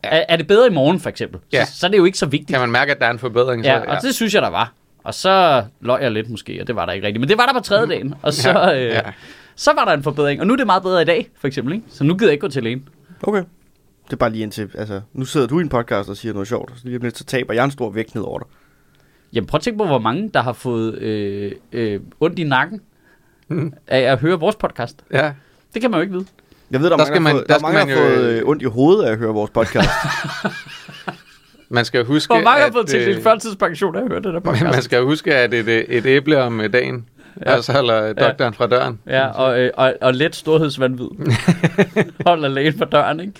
Er, 0.03 0.25
er 0.29 0.37
det 0.37 0.47
bedre 0.47 0.67
i 0.67 0.71
morgen, 0.71 1.01
for 1.01 1.09
eksempel? 1.09 1.41
Ja. 1.53 1.65
Så, 1.65 1.79
så 1.79 1.87
er 1.87 1.91
det 1.91 1.99
jo 1.99 2.05
ikke 2.05 2.19
så 2.19 2.27
vigtigt. 2.27 2.51
Kan 2.51 2.61
man 2.61 2.71
mærke, 2.71 2.93
at 2.93 2.99
der 3.01 3.07
er 3.07 3.11
en 3.11 3.19
forbedring? 3.19 3.65
Ja, 3.65 3.81
så, 3.81 3.85
og 3.91 4.03
det 4.03 4.15
synes 4.15 4.35
jeg, 4.35 4.43
der 4.43 4.51
var. 4.51 4.73
Og 5.05 5.15
så 5.15 5.65
løg 5.81 6.03
jeg 6.03 6.11
lidt 6.13 6.31
måske, 6.31 6.59
og 6.61 6.67
det 6.67 6.77
var 6.77 6.87
der 6.87 6.93
ikke 6.93 7.07
rigtigt. 7.07 7.21
Men 7.21 7.29
det 7.29 7.39
var 7.39 7.47
der 7.47 7.53
på 7.53 7.61
tredje 7.61 7.87
dagen. 7.87 8.15
Og 8.23 8.33
så, 8.35 8.51
Ja, 8.51 8.79
øh, 8.79 8.91
ja. 8.91 9.01
Så 9.61 9.73
var 9.75 9.85
der 9.85 9.93
en 9.93 10.03
forbedring. 10.03 10.41
Og 10.41 10.47
nu 10.47 10.53
er 10.53 10.57
det 10.57 10.67
meget 10.67 10.83
bedre 10.83 11.03
i 11.03 11.05
dag, 11.05 11.31
for 11.41 11.47
eksempel. 11.47 11.75
Ikke? 11.75 11.87
Så 11.89 12.05
nu 12.05 12.15
gider 12.15 12.27
jeg 12.27 12.33
ikke 12.33 12.41
gå 12.41 12.49
til 12.49 12.63
lægen. 12.63 12.89
Okay. 13.23 13.43
Det 14.07 14.13
er 14.13 14.17
bare 14.17 14.31
lige 14.31 14.43
indtil, 14.43 14.71
altså, 14.75 15.01
nu 15.13 15.25
sidder 15.25 15.47
du 15.47 15.59
i 15.59 15.63
en 15.63 15.69
podcast 15.69 16.09
og 16.09 16.17
siger 16.17 16.33
noget 16.33 16.49
sjovt, 16.49 16.73
så 16.77 16.83
lige 16.85 16.97
om 16.97 17.03
lidt, 17.03 17.19
så 17.19 17.25
taber 17.25 17.55
jeg 17.55 17.65
en 17.65 17.71
stor 17.71 17.91
vægt 17.91 18.15
ned 18.15 18.23
over 18.23 18.39
dig. 18.39 18.49
Jamen 19.33 19.47
prøv 19.47 19.57
at 19.59 19.63
tænke 19.63 19.79
på, 19.79 19.87
hvor 19.87 19.99
mange, 19.99 20.31
der 20.35 20.43
har 20.43 20.53
fået 20.53 20.95
øh, 20.99 21.53
øh, 21.73 22.01
ondt 22.21 22.39
i 22.39 22.45
nakken 22.45 22.81
Mm. 23.49 23.73
af 23.89 24.01
at 24.01 24.19
høre 24.19 24.41
vores 24.41 24.57
podcast. 24.57 25.03
ja. 25.13 25.33
Det 25.75 25.83
kan 25.83 25.91
man 25.91 25.99
jo 25.99 26.03
ikke 26.03 26.13
vide. 26.15 26.27
Jeg 26.71 26.81
ved, 26.81 26.91
der, 26.91 26.97
Der 26.97 27.05
der, 27.05 27.13
skal 27.13 27.23
mange, 27.23 27.35
man- 27.35 27.47
der 27.49 27.55
der, 27.55 27.59
skal 27.59 27.63
mange, 27.63 27.79
der 27.79 27.87
man 27.87 27.97
har 27.97 28.15
fået 28.15 28.25
øh, 28.31 28.37
øh, 28.39 28.43
ondt 28.49 28.63
i 28.63 28.65
hovedet 28.65 29.05
af 29.05 29.13
at 29.13 29.19
høre 29.19 29.33
vores 29.35 29.51
podcast. 29.51 29.89
Man 31.69 31.85
skal 31.85 32.05
huske, 32.05 32.35
Hvor 32.35 32.43
mange 32.43 32.61
har 32.61 32.67
at, 32.67 32.73
fået 32.73 32.87
til 32.87 33.09
øh, 33.09 33.17
en 33.17 33.23
førtidspension 33.23 33.97
af 33.97 34.01
at 34.03 34.09
høre 34.09 34.21
det 34.23 34.35
der 34.35 34.41
podcast? 34.51 34.65
Man 34.65 34.83
skal 34.83 35.03
huske, 35.03 35.35
at 35.35 35.55
et, 35.55 35.69
øh, 35.69 35.85
et 35.89 36.07
æble 36.07 36.43
om 36.43 36.61
øh, 36.61 36.73
dagen, 36.73 37.07
ja. 37.47 37.53
altså 37.55 37.73
holder 37.73 38.13
doktoren 38.13 38.55
fra 38.55 38.67
døren. 38.67 38.99
Ja, 39.07 39.27
og, 39.27 39.61
øh, 39.61 39.71
og, 39.75 39.95
og 40.01 40.15
let 40.15 40.37
storhedsvandvid. 40.37 41.09
Holder 42.27 42.49
lægen 42.49 42.79
på 42.79 42.85
døren, 42.85 43.21
ikke? 43.21 43.33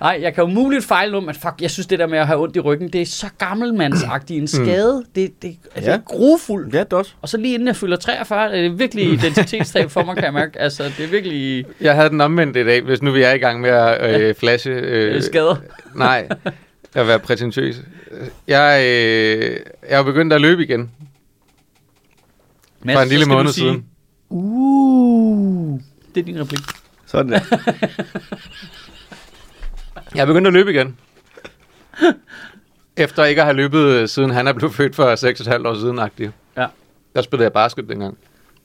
Nej, 0.00 0.18
jeg 0.22 0.34
kan 0.34 0.44
jo 0.44 0.50
muligt 0.50 0.84
fejle 0.84 1.12
nu, 1.12 1.20
men 1.20 1.34
fuck, 1.34 1.54
jeg 1.60 1.70
synes 1.70 1.86
det 1.86 1.98
der 1.98 2.06
med 2.06 2.18
at 2.18 2.26
have 2.26 2.42
ondt 2.42 2.56
i 2.56 2.60
ryggen, 2.60 2.88
det 2.88 3.02
er 3.02 3.06
så 3.06 3.26
gammelmandsagtigt 3.38 4.40
en 4.40 4.48
skade. 4.48 5.04
Det, 5.14 5.42
det, 5.42 5.56
det 5.76 5.82
Ja. 5.82 5.90
er 5.92 5.98
grufuldt. 5.98 6.74
ja, 6.74 6.80
det 6.84 6.92
er 6.92 6.96
også. 6.96 7.12
Og 7.22 7.28
så 7.28 7.36
lige 7.36 7.54
inden 7.54 7.68
jeg 7.68 7.76
fylder 7.76 7.96
43, 7.96 8.56
er 8.56 8.62
det 8.62 8.78
virkelig 8.78 9.12
identitetstab 9.14 9.90
for 9.90 10.02
mig, 10.04 10.14
kan 10.14 10.24
jeg 10.24 10.32
mærke. 10.32 10.60
Altså, 10.60 10.82
det 10.98 11.04
er 11.04 11.08
virkelig 11.08 11.64
Jeg 11.80 11.94
havde 11.94 12.08
den 12.08 12.20
omvendt 12.20 12.56
i 12.56 12.64
dag, 12.64 12.80
hvis 12.82 13.02
nu 13.02 13.10
vi 13.10 13.22
er 13.22 13.32
i 13.32 13.38
gang 13.38 13.60
med 13.60 13.70
at 13.70 14.20
øh, 14.20 14.34
flashe. 14.34 14.70
Øh, 14.70 15.14
øh, 15.16 15.22
skader. 15.22 15.56
Nej, 15.96 16.28
at 16.94 17.06
være 17.06 17.18
prætentiøs. 17.18 17.76
Jeg, 18.48 18.82
øh, 18.86 19.56
jeg 19.90 19.98
er 19.98 20.02
begyndt 20.02 20.32
at 20.32 20.40
løbe 20.40 20.62
igen 20.62 20.90
Mads, 22.84 22.96
for 22.96 23.02
en 23.02 23.08
lille 23.08 23.26
måned 23.26 23.52
sige, 23.52 23.64
siden. 23.64 23.86
Uh, 24.28 25.80
det 26.14 26.20
er 26.20 26.24
din 26.24 26.40
replik. 26.40 26.60
Sådan 27.06 27.32
der. 27.32 27.40
Jeg 30.14 30.22
er 30.22 30.26
begyndt 30.26 30.46
at 30.46 30.52
løbe 30.52 30.70
igen. 30.70 30.96
Efter 32.96 33.24
ikke 33.24 33.40
at 33.40 33.46
have 33.46 33.56
løbet, 33.56 33.84
øh, 33.84 34.08
siden 34.08 34.30
han 34.30 34.48
er 34.48 34.52
blevet 34.52 34.74
født 34.74 34.96
for 34.96 35.16
6,5 35.60 35.68
år 35.68 35.74
siden. 35.74 35.98
-agtigt. 35.98 36.30
Ja. 36.56 36.66
Der 37.14 37.22
spillede 37.22 37.44
jeg 37.44 37.52
basket 37.52 37.88
dengang. 37.88 38.18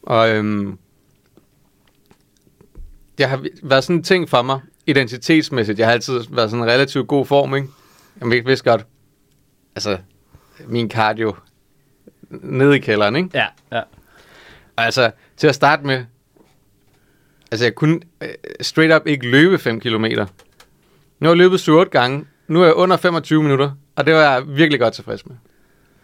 Og 0.04 0.30
øhm, 0.30 0.78
det 3.18 3.28
har 3.28 3.46
været 3.64 3.84
sådan 3.84 3.96
en 3.96 4.04
ting 4.04 4.30
for 4.30 4.42
mig, 4.42 4.60
identitetsmæssigt. 4.88 5.80
Jeg 5.80 5.88
har 5.88 5.94
altid 5.94 6.20
været 6.30 6.50
sådan 6.50 6.64
en 6.64 6.70
relativt 6.70 7.08
god 7.08 7.26
form, 7.26 7.56
ikke? 7.56 7.68
Jeg 8.22 8.46
vidste 8.46 8.70
godt, 8.70 8.86
altså, 9.76 9.98
min 10.68 10.92
cardio 10.92 11.36
nede 12.30 12.76
i 12.76 12.80
kælderen, 12.80 13.16
ikke? 13.16 13.30
Ja, 13.34 13.46
ja. 13.72 13.82
Altså, 14.78 15.12
til 15.38 15.48
at 15.48 15.56
starte 15.56 15.86
med, 15.86 16.04
altså 17.52 17.66
jeg 17.66 17.76
kunne 17.76 18.00
øh, 18.22 18.30
straight 18.62 18.94
up 18.96 19.08
ikke 19.08 19.30
løbe 19.32 19.58
5 19.58 19.80
kilometer. 19.80 20.26
Nu 21.20 21.28
har 21.28 21.32
jeg 21.32 21.38
løbet 21.38 21.70
7-8 21.70 21.84
gange, 21.84 22.26
nu 22.48 22.62
er 22.62 22.66
jeg 22.66 22.74
under 22.74 22.98
25 22.98 23.44
minutter, 23.44 23.72
og 23.96 24.06
det 24.06 24.14
var 24.14 24.22
jeg 24.22 24.44
virkelig 24.48 24.80
godt 24.80 24.94
tilfreds 24.94 25.26
med. 25.26 25.36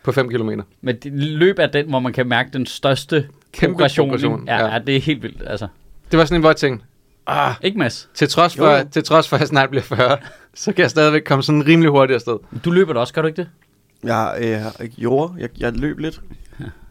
På 0.03 0.11
5 0.11 0.29
kilometer. 0.29 0.63
Men 0.81 0.95
det, 0.95 1.13
løb 1.13 1.59
er 1.59 1.67
den, 1.67 1.89
hvor 1.89 1.99
man 1.99 2.13
kan 2.13 2.27
mærke 2.27 2.49
den 2.53 2.65
største 2.65 3.27
Kæmpe 3.51 3.73
progression. 3.73 4.07
progression? 4.09 4.45
Ja, 4.47 4.55
ja. 4.57 4.65
ja. 4.65 4.73
ja, 4.73 4.79
det 4.79 4.95
er 4.95 4.99
helt 4.99 5.23
vildt. 5.23 5.43
Altså, 5.45 5.67
Det 6.11 6.19
var 6.19 6.25
sådan 6.25 6.35
en, 6.35 6.41
hvor 6.41 6.49
jeg 6.49 6.55
tænkte, 6.57 6.85
ah, 7.27 7.55
ikke 7.61 7.77
Mads? 7.77 8.09
til 8.13 8.27
trods, 8.29 8.55
for, 8.55 8.65
Jo, 8.71 8.77
jo. 8.77 8.85
til 8.91 9.03
trods 9.03 9.29
for, 9.29 9.35
at 9.35 9.39
jeg 9.39 9.47
snart 9.47 9.69
bliver 9.69 9.83
40, 9.83 10.17
så 10.53 10.73
kan 10.73 10.81
jeg 10.81 10.89
stadigvæk 10.89 11.21
komme 11.25 11.43
sådan 11.43 11.67
rimelig 11.67 11.91
hurtigt 11.91 12.15
afsted. 12.15 12.37
Du 12.65 12.71
løber 12.71 12.93
da 12.93 12.99
også, 12.99 13.13
gør 13.13 13.21
du 13.21 13.27
ikke 13.27 13.37
det? 13.41 13.49
Jeg 14.03 14.37
øh, 14.41 14.57
har- 14.59 14.87
gjorde, 14.87 15.33
jeg, 15.37 15.49
jeg 15.59 15.73
løb 15.73 15.99
lidt 15.99 16.21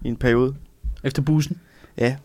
i 0.03 0.09
en 0.09 0.17
periode. 0.17 0.55
Efter 1.05 1.23
bussen. 1.23 1.61
Ja. 1.99 2.17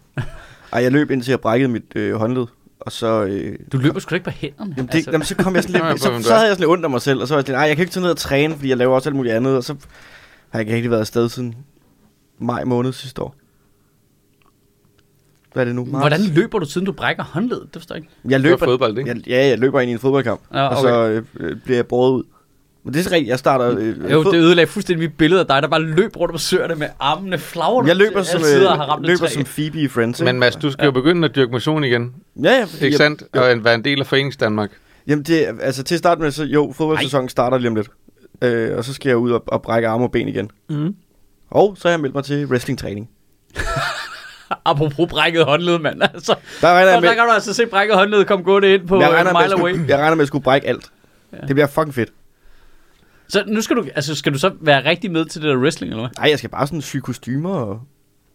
Ej, 0.73 0.83
jeg 0.83 0.91
løb 0.91 1.11
indtil 1.11 1.31
jeg 1.31 1.39
brækkede 1.39 1.71
mit 1.71 1.83
øh, 1.95 2.13
håndled. 2.15 2.45
Og 2.79 2.91
så, 2.91 3.23
øh, 3.23 3.59
Du 3.71 3.77
løber 3.77 3.99
sgu 3.99 4.15
ikke 4.15 4.23
på 4.25 4.29
hænderne. 4.31 4.73
jamen, 4.77 4.87
det, 4.87 4.95
altså. 4.95 5.11
jamen, 5.11 5.25
så 5.25 5.35
kom 5.35 5.55
jeg 5.55 5.63
sådan 5.63 5.89
lidt, 5.91 6.01
så, 6.01 6.05
så 6.21 6.33
havde 6.33 6.47
jeg 6.47 6.55
sådan 6.55 6.57
lidt 6.57 6.69
ondt 6.69 6.83
af 6.83 6.89
mig 6.89 7.01
selv, 7.01 7.21
og 7.21 7.27
så 7.27 7.33
var 7.33 7.39
jeg 7.39 7.43
sådan, 7.47 7.59
nej, 7.59 7.67
jeg 7.67 7.75
kan 7.75 7.83
ikke 7.83 7.93
tage 7.93 8.01
ned 8.01 8.11
og 8.11 8.17
træne, 8.17 8.55
fordi 8.55 8.69
jeg 8.69 8.77
laver 8.77 8.95
også 8.95 9.09
alt 9.09 9.15
muligt 9.15 9.35
andet, 9.35 9.57
og 9.57 9.63
så 9.63 9.73
har 10.49 10.59
jeg 10.59 10.61
ikke 10.61 10.75
rigtig 10.75 10.91
været 10.91 10.99
afsted 11.01 11.29
siden 11.29 11.55
maj 12.39 12.63
måned 12.63 12.93
sidste 12.93 13.21
år. 13.21 13.35
Hvad 15.53 15.63
er 15.63 15.65
det 15.65 15.75
nu? 15.75 15.85
Marts? 15.85 16.01
Hvordan 16.03 16.21
løber 16.21 16.59
du, 16.59 16.65
siden 16.65 16.85
du 16.85 16.91
brækker 16.91 17.23
håndledet? 17.23 17.63
Det 17.73 17.81
forstår 17.81 17.95
jeg 17.95 18.03
ikke. 18.03 18.13
Jeg 18.29 18.39
løber, 18.39 18.65
fodbold, 18.65 18.97
ikke? 18.97 19.09
jeg, 19.09 19.27
ja, 19.27 19.47
jeg 19.47 19.59
løber 19.59 19.79
ind 19.79 19.89
i 19.89 19.93
en 19.93 19.99
fodboldkamp, 19.99 20.41
Ja, 20.53 20.67
og 20.67 20.77
så 20.77 21.21
øh, 21.39 21.55
bliver 21.63 21.77
jeg 21.77 21.87
båret 21.87 22.11
ud 22.11 22.23
Men 22.87 22.93
det 22.93 23.05
er 23.07 23.11
rigtigt, 23.11 23.29
jeg 23.29 23.39
starter... 23.39 23.75
Øh, 23.79 24.11
Jo, 24.11 24.23
det 24.23 24.33
ødelagde 24.37 24.67
fuldstændig 24.71 25.09
mit 25.09 25.17
billede 25.17 25.39
af 25.41 25.47
dig, 25.47 25.61
der 25.61 25.67
bare 25.67 25.81
løb 25.81 26.15
rundt 26.17 26.31
på 26.31 26.37
søerne 26.37 26.75
med 26.75 26.87
armene 26.99 27.37
flagrende. 27.37 27.87
jeg 27.89 27.95
løber 27.97 28.23
som, 28.23 28.41
øh, 28.41 29.01
løber 29.03 29.17
træ. 29.17 29.27
som 29.27 29.43
Phoebe 29.43 29.79
i 29.81 29.87
Friends? 29.87 30.21
Men 30.21 30.39
Mads, 30.39 30.55
du 30.55 30.71
skal 30.71 30.85
jo 30.85 30.91
begynde 30.91 31.27
at 31.27 31.35
dyrke 31.35 31.51
motion 31.51 31.83
igen. 31.83 32.13
Ja, 32.43 32.51
ja. 32.51 32.63
fordi 32.63 32.85
Ikke 32.85 32.93
jeg- 32.93 32.97
sandt? 32.97 33.23
Og 33.33 33.51
en- 33.51 33.63
være 33.63 33.75
en 33.75 33.83
del 33.83 33.99
af 33.99 34.07
Forenings 34.07 34.37
Danmark. 34.37 34.69
Jamen, 35.07 35.23
det, 35.25 35.47
altså 35.61 35.83
til 35.83 35.95
at 35.95 35.99
starte 35.99 36.21
med, 36.21 36.31
så 36.31 36.43
jo, 36.43 36.73
fodboldsæsonen 36.77 37.29
starter 37.29 37.57
lige 37.57 37.69
om 37.69 37.75
lidt. 37.75 37.87
Øh, 38.41 38.77
og 38.77 38.83
så 38.83 38.93
skal 38.93 39.09
jeg 39.09 39.17
ud 39.17 39.31
og, 39.31 39.43
og 39.47 39.61
brække 39.61 39.87
arme 39.87 40.03
og 40.03 40.11
ben 40.11 40.27
igen. 40.27 40.49
Mm. 40.69 40.95
Og 41.51 41.75
så 41.79 41.87
har 41.87 41.93
jeg 41.93 41.99
meldt 41.99 42.15
mig 42.15 42.23
til 42.23 42.45
wrestlingtræning. 42.45 43.09
Apropos 44.65 45.07
brækket 45.09 45.45
håndled, 45.45 45.79
mand. 45.79 46.01
Altså, 46.13 46.35
Der 46.61 46.67
regner 46.67 46.91
jeg 46.91 47.01
med, 47.01 47.09
der 47.09 47.15
kan 47.15 47.23
du 47.25 47.31
altså 47.31 47.53
se 47.53 47.65
brækket 47.65 47.95
håndled 47.97 48.25
komme 48.25 48.43
gående 48.45 48.73
ind 48.73 48.87
på 48.87 48.99
jeg 49.01 49.09
uh, 49.09 49.15
regner 49.15 49.33
med, 49.33 49.41
Mile 49.41 49.59
Away. 49.59 49.87
jeg 49.89 49.97
regner 49.99 50.15
med 50.15 50.21
at 50.21 50.27
skulle 50.27 50.43
brække 50.43 50.67
alt. 50.67 50.85
Ja. 51.33 51.37
Det 51.47 51.55
bliver 51.55 51.67
fucking 51.67 51.93
fedt. 51.95 52.09
Så 53.29 53.43
nu 53.47 53.61
skal 53.61 53.75
du, 53.75 53.85
altså, 53.95 54.15
skal 54.15 54.33
du 54.33 54.37
så 54.39 54.51
være 54.61 54.85
rigtig 54.85 55.11
med 55.11 55.25
til 55.25 55.41
det 55.41 55.49
der 55.49 55.57
wrestling, 55.57 55.91
eller 55.91 56.03
hvad? 56.03 56.09
Nej, 56.17 56.29
jeg 56.29 56.37
skal 56.37 56.49
bare 56.49 56.67
sådan 56.67 56.81
sy 56.81 56.97
kostymer 56.97 57.49
og 57.53 57.81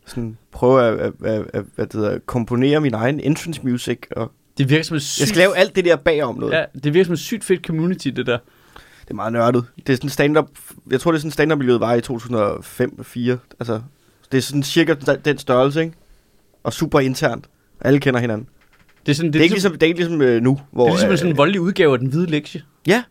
sådan 0.06 0.36
prøve 0.52 0.82
at, 0.82 0.98
at, 1.00 1.12
at, 1.24 1.44
at 1.54 1.64
hvad 1.74 1.86
det 1.86 1.92
hedder, 1.94 2.18
komponere 2.26 2.80
min 2.80 2.94
egen 2.94 3.20
entrance 3.20 3.60
music. 3.64 3.98
Og 4.16 4.32
Det 4.58 4.70
virker 4.70 4.84
som 4.84 4.96
et 4.96 5.02
sygt, 5.02 5.20
jeg 5.20 5.28
skal 5.28 5.38
lave 5.38 5.56
alt 5.56 5.76
det 5.76 5.84
der 5.84 5.96
bagom 5.96 6.38
noget. 6.38 6.52
Ja, 6.52 6.64
det 6.84 6.94
virker 6.94 7.04
som 7.04 7.12
et 7.12 7.18
sygt 7.18 7.44
fedt 7.44 7.66
community, 7.66 8.08
det 8.08 8.26
der. 8.26 8.38
Det 9.02 9.10
er 9.10 9.14
meget 9.14 9.32
nørdet. 9.32 9.64
Det 9.86 9.92
er 9.92 9.96
sådan 9.96 10.10
stand-up... 10.10 10.48
Jeg 10.90 11.00
tror, 11.00 11.10
det 11.12 11.18
er 11.18 11.20
sådan 11.20 11.30
stand-up-miljøet 11.30 11.80
var 11.80 11.94
i 11.94 11.98
2005-2004. 11.98 13.56
Altså, 13.60 13.80
det 14.32 14.38
er 14.38 14.42
sådan 14.42 14.62
cirka 14.62 14.94
den- 15.24 15.38
størrelse, 15.38 15.80
ikke? 15.80 15.94
Og 16.64 16.72
super 16.72 17.00
internt. 17.00 17.44
Alle 17.80 18.00
kender 18.00 18.20
hinanden. 18.20 18.48
Det 19.06 19.12
er, 19.12 19.16
sådan, 19.16 19.32
Det 19.32 19.38
er 19.38 19.42
ikke 19.42 19.54
ligesom, 19.54 19.72
det 19.72 19.82
er 19.82 19.86
ikke 19.86 19.98
ligesom 20.00 20.22
øh, 20.22 20.42
nu, 20.42 20.60
hvor... 20.72 20.84
det 20.84 20.90
er 20.90 20.94
ligesom 20.94 21.10
øh, 21.12 21.18
sådan 21.18 21.30
en 21.32 21.36
voldelig 21.36 21.60
udgave 21.60 21.92
af 21.92 21.98
den 21.98 22.08
hvide 22.08 22.26
lektie. 22.30 22.62
Ja, 22.86 23.02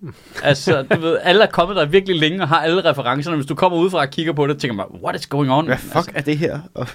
Altså, 0.44 0.84
du 0.84 1.00
ved, 1.00 1.18
alle 1.22 1.44
er 1.44 1.48
kommet 1.52 1.76
der 1.78 1.86
virkelig 1.86 2.16
længe 2.20 2.42
og 2.42 2.48
har 2.48 2.60
alle 2.60 2.86
referencerne. 2.90 3.36
Hvis 3.38 3.46
du 3.46 3.56
kommer 3.56 3.78
udefra 3.78 4.00
og 4.00 4.10
kigger 4.10 4.34
på 4.34 4.48
det, 4.48 4.60
tænker 4.60 4.76
man, 4.76 4.86
what 5.04 5.16
is 5.16 5.28
going 5.28 5.52
on? 5.52 5.66
hvad 5.66 5.78
fuck 5.78 6.12
er 6.16 6.22
det 6.22 6.38
her? 6.38 6.60
Og 6.74 6.88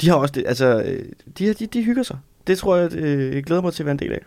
de 0.00 0.08
har 0.08 0.16
også 0.16 0.32
det, 0.32 0.44
altså, 0.46 0.96
de, 1.38 1.54
de, 1.54 1.66
de 1.66 1.82
hygger 1.82 2.02
sig. 2.02 2.18
Det 2.46 2.58
tror 2.58 2.76
jeg, 2.76 2.94
øh, 2.94 3.34
jeg 3.34 3.44
glæder 3.44 3.62
mig 3.62 3.72
til 3.72 3.82
at 3.82 3.86
være 3.86 3.92
en 3.92 3.98
del 3.98 4.12
af. 4.12 4.20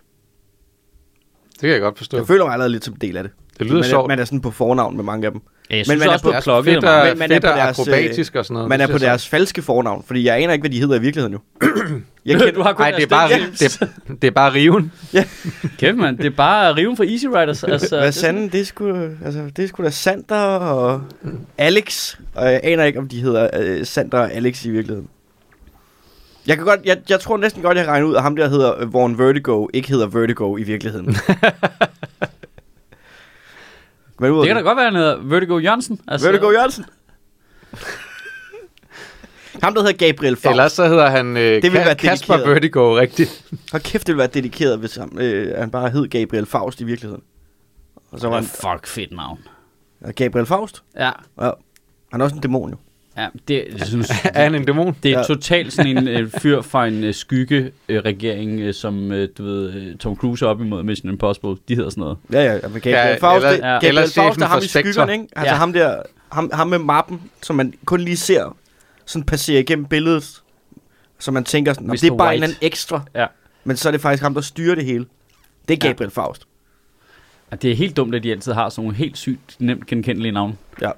Det 1.52 1.60
kan 1.62 1.70
jeg 1.70 1.82
godt 1.82 1.98
forstå. 1.98 2.18
Jeg 2.18 2.28
føler 2.28 2.46
mig 2.46 2.54
allerede 2.54 2.72
lidt 2.72 2.86
som 2.86 2.94
en 2.94 3.02
del 3.02 3.18
af 3.18 3.24
det. 3.24 3.32
Det 3.60 3.66
lyder 3.66 3.74
man, 3.76 3.84
er, 3.84 3.88
sjovt. 3.88 4.08
man 4.08 4.20
er 4.20 4.26
sådan 4.26 4.42
på 4.42 4.52
fornavn 4.52 4.96
med 4.96 5.04
mange 5.04 5.26
af 5.26 5.32
dem. 5.32 5.42
Ja, 5.72 5.78
jeg 5.78 5.86
Men 5.88 6.00
man 6.00 6.10
er 6.10 6.18
på- 6.24 6.32
har 6.32 6.42
klokket 6.42 6.74
fedt 6.74 6.84
man 7.20 7.32
er 7.32 7.40
på 7.40 7.48
deres, 7.48 7.80
øh, 7.80 7.84
akrobatisk 7.94 8.36
og 8.36 8.46
sådan 8.46 8.54
noget. 8.54 8.70
Man 8.70 8.80
Det 8.80 8.90
er 8.90 8.92
på 8.92 8.98
deres 8.98 9.28
falske 9.28 9.62
fornavn, 9.62 10.04
fordi 10.08 10.26
jeg 10.28 10.38
aner 10.38 10.54
ikke, 10.54 10.62
hvad 10.62 10.70
de 10.70 10.80
hedder 10.80 10.96
i 10.96 11.02
virkeligheden 11.02 11.34
jo. 11.34 11.40
jeg 12.26 12.56
Du 12.56 12.62
har 12.62 12.74
kun 12.74 12.84
Nej, 12.84 12.92
det 12.92 13.04
er, 13.04 13.08
bare, 13.08 13.30
det, 13.60 13.80
det 14.22 14.28
er 14.28 14.32
bare 14.32 14.54
riven. 14.54 14.92
Kæft, 15.80 15.98
mand. 15.98 16.18
Det 16.18 16.26
er 16.26 16.30
bare 16.30 16.76
riven 16.76 16.98
for 16.98 17.04
Easy 17.04 17.26
Riders. 17.26 17.64
Altså, 17.64 17.96
Hvad 17.98 18.06
det- 18.06 18.16
sanden, 18.16 18.50
det 18.50 18.62
er 18.62 18.66
sgu, 18.66 18.94
altså, 19.26 19.42
det 19.56 19.64
er 19.64 19.68
sgu 19.68 19.84
da 19.84 19.90
Sander 19.90 20.36
og 20.56 21.02
Alex. 21.58 22.16
Og 22.36 22.52
jeg 22.52 22.60
aner 22.64 22.84
ikke, 22.84 23.00
om 23.00 23.08
de 23.08 23.22
hedder 23.22 23.50
øh, 23.60 23.86
Sander 23.86 24.18
og 24.20 24.32
Alex 24.34 24.66
i 24.66 24.70
virkeligheden. 24.70 25.08
Jeg, 26.48 26.58
kan 26.58 26.66
godt, 26.66 26.80
jeg, 26.86 26.98
jeg 27.10 27.20
tror 27.20 27.38
næsten 27.38 27.62
godt, 27.62 27.78
jeg 27.78 27.86
kan 27.86 27.92
regne 27.94 28.08
ud, 28.08 28.16
at 28.16 28.22
ham 28.22 28.36
der 28.36 28.50
hedder 28.50 28.80
øh, 28.82 28.94
Vaughn 28.94 29.18
Vertigo, 29.18 29.68
ikke 29.74 29.90
hedder 29.90 30.08
Vertigo 30.08 30.58
i 30.58 30.64
virkeligheden. 30.64 31.16
Hvad 34.20 34.30
Det 34.30 34.48
kan 34.48 34.56
da 34.56 34.62
godt 34.62 34.76
være, 34.78 34.86
han 34.86 34.96
hedder 34.96 35.18
Vertigo 35.22 35.58
Jørgensen. 35.60 36.00
Altså, 36.08 36.28
Vertigo 36.32 36.52
Jørgensen. 36.52 36.86
ham, 39.64 39.74
der 39.74 39.82
hedder 39.84 40.08
Gabriel 40.08 40.36
Faust. 40.36 40.52
Ellers 40.52 40.72
så 40.72 40.88
hedder 40.88 41.10
han 41.10 41.38
øh, 41.38 41.44
Det 41.62 41.64
vil 41.64 41.70
Ka- 41.80 41.86
være 41.86 41.96
Kasper 41.96 42.34
dedikeret. 42.34 42.56
Vertigo, 42.56 42.98
rigtigt. 42.98 43.46
Hold 43.72 43.82
kæft, 43.84 44.08
det 44.08 44.14
ville 44.14 44.20
være 44.20 44.28
dedikeret, 44.34 44.80
hvis 44.80 44.96
han, 44.96 45.18
øh, 45.20 45.58
han 45.58 45.72
bare 45.72 45.90
hed 45.90 46.08
Gabriel 46.08 46.46
Faust 46.46 46.82
i 46.82 46.84
virkeligheden. 46.84 47.24
Og 48.12 48.20
så 48.20 48.28
var 48.30 48.40
Det 48.40 48.50
han 48.62 48.72
er 48.72 48.74
fuck 48.76 48.88
fedt 48.88 49.12
navn. 49.12 49.40
Gabriel 50.16 50.46
Faust. 50.46 50.84
Ja, 50.96 51.12
Ja. 51.42 51.50
Han 52.12 52.22
er 52.22 52.26
også 52.26 52.36
en 52.36 52.42
dæmon 52.42 52.70
jo. 52.70 52.78
Ja 53.18 53.28
det, 53.48 53.66
jeg 53.80 53.88
synes, 53.88 54.10
Er 54.34 54.44
han 54.44 54.56
en 54.56 54.66
dæmon? 54.66 54.96
det 55.04 55.12
er 55.12 55.18
Ja. 55.20 55.24
totalt 55.24 55.74
sådan 55.74 55.98
en 55.98 56.08
øh, 56.18 56.30
fyr 56.42 56.62
fra 56.62 56.88
en 56.88 57.04
øh, 57.04 57.14
skygge-regering, 57.14 58.60
øh, 58.60 58.74
som 58.74 59.12
øh, 59.12 59.30
du 59.38 59.44
ved, 59.44 59.74
øh, 59.74 59.96
Tom 59.98 60.16
Cruise 60.16 60.46
er 60.46 60.50
op 60.50 60.62
imod 60.62 60.84
Mission 60.84 61.10
Impossible. 61.12 61.56
De 61.68 61.76
hedder 61.76 61.90
sådan 61.90 62.02
noget. 62.02 62.18
Ja, 62.34 62.44
ja, 62.44 62.54
men 62.54 62.62
Gabriel 62.74 62.96
Ja, 62.96 63.08
ja, 63.08 63.16
Faust, 63.18 63.46
eller- 63.46 63.50
det, 63.52 63.58
ja. 63.60 63.74
Gabriel 63.88 64.12
Faust 64.12 64.42
er 64.42 64.46
ham 64.46 64.60
i 64.64 64.68
skyggerne, 64.68 65.12
ikke? 65.14 65.26
Altså 65.36 65.54
Ja. 65.54 65.58
ham 65.58 65.74
der, 65.74 66.02
ham, 66.32 66.50
ham 66.54 66.68
med 66.68 66.80
mappen, 66.80 67.22
som 67.44 67.56
man 67.56 67.74
kun 67.86 68.02
lige 68.02 68.18
ser, 68.18 68.58
sådan 69.06 69.24
passerer 69.26 69.60
igennem 69.60 69.86
billedet, 69.86 70.42
så 71.20 71.32
man 71.32 71.44
tænker 71.44 71.74
sådan, 71.74 71.88
"Nå, 71.88 71.94
det 71.94 72.04
er 72.04 72.18
bare 72.18 72.36
en 72.36 72.42
White. 72.42 72.44
anden 72.44 72.58
ekstra. 72.62 73.02
Ja. 73.16 73.26
Men 73.64 73.78
så 73.78 73.90
er 73.90 73.92
det 73.92 74.02
faktisk 74.02 74.24
ham, 74.24 74.34
der 74.34 74.42
styrer 74.42 74.76
det 74.76 74.86
hele. 74.86 75.06
Det 75.68 75.74
er 75.84 75.88
Ja. 75.88 75.92
Gabriel 75.92 76.12
Faust. 76.12 76.46
Og 77.52 77.62
det 77.62 77.72
er 77.72 77.76
helt 77.76 77.98
dumt, 77.98 78.16
at 78.16 78.24
de 78.24 78.32
altid 78.32 78.52
har 78.54 78.70
sådan 78.70 78.84
nogle 78.84 78.98
helt 78.98 79.18
sygt 79.18 79.56
nemt 79.60 79.86
genkendelige 79.88 80.32
navne. 80.32 80.54
Ja. 80.82 80.92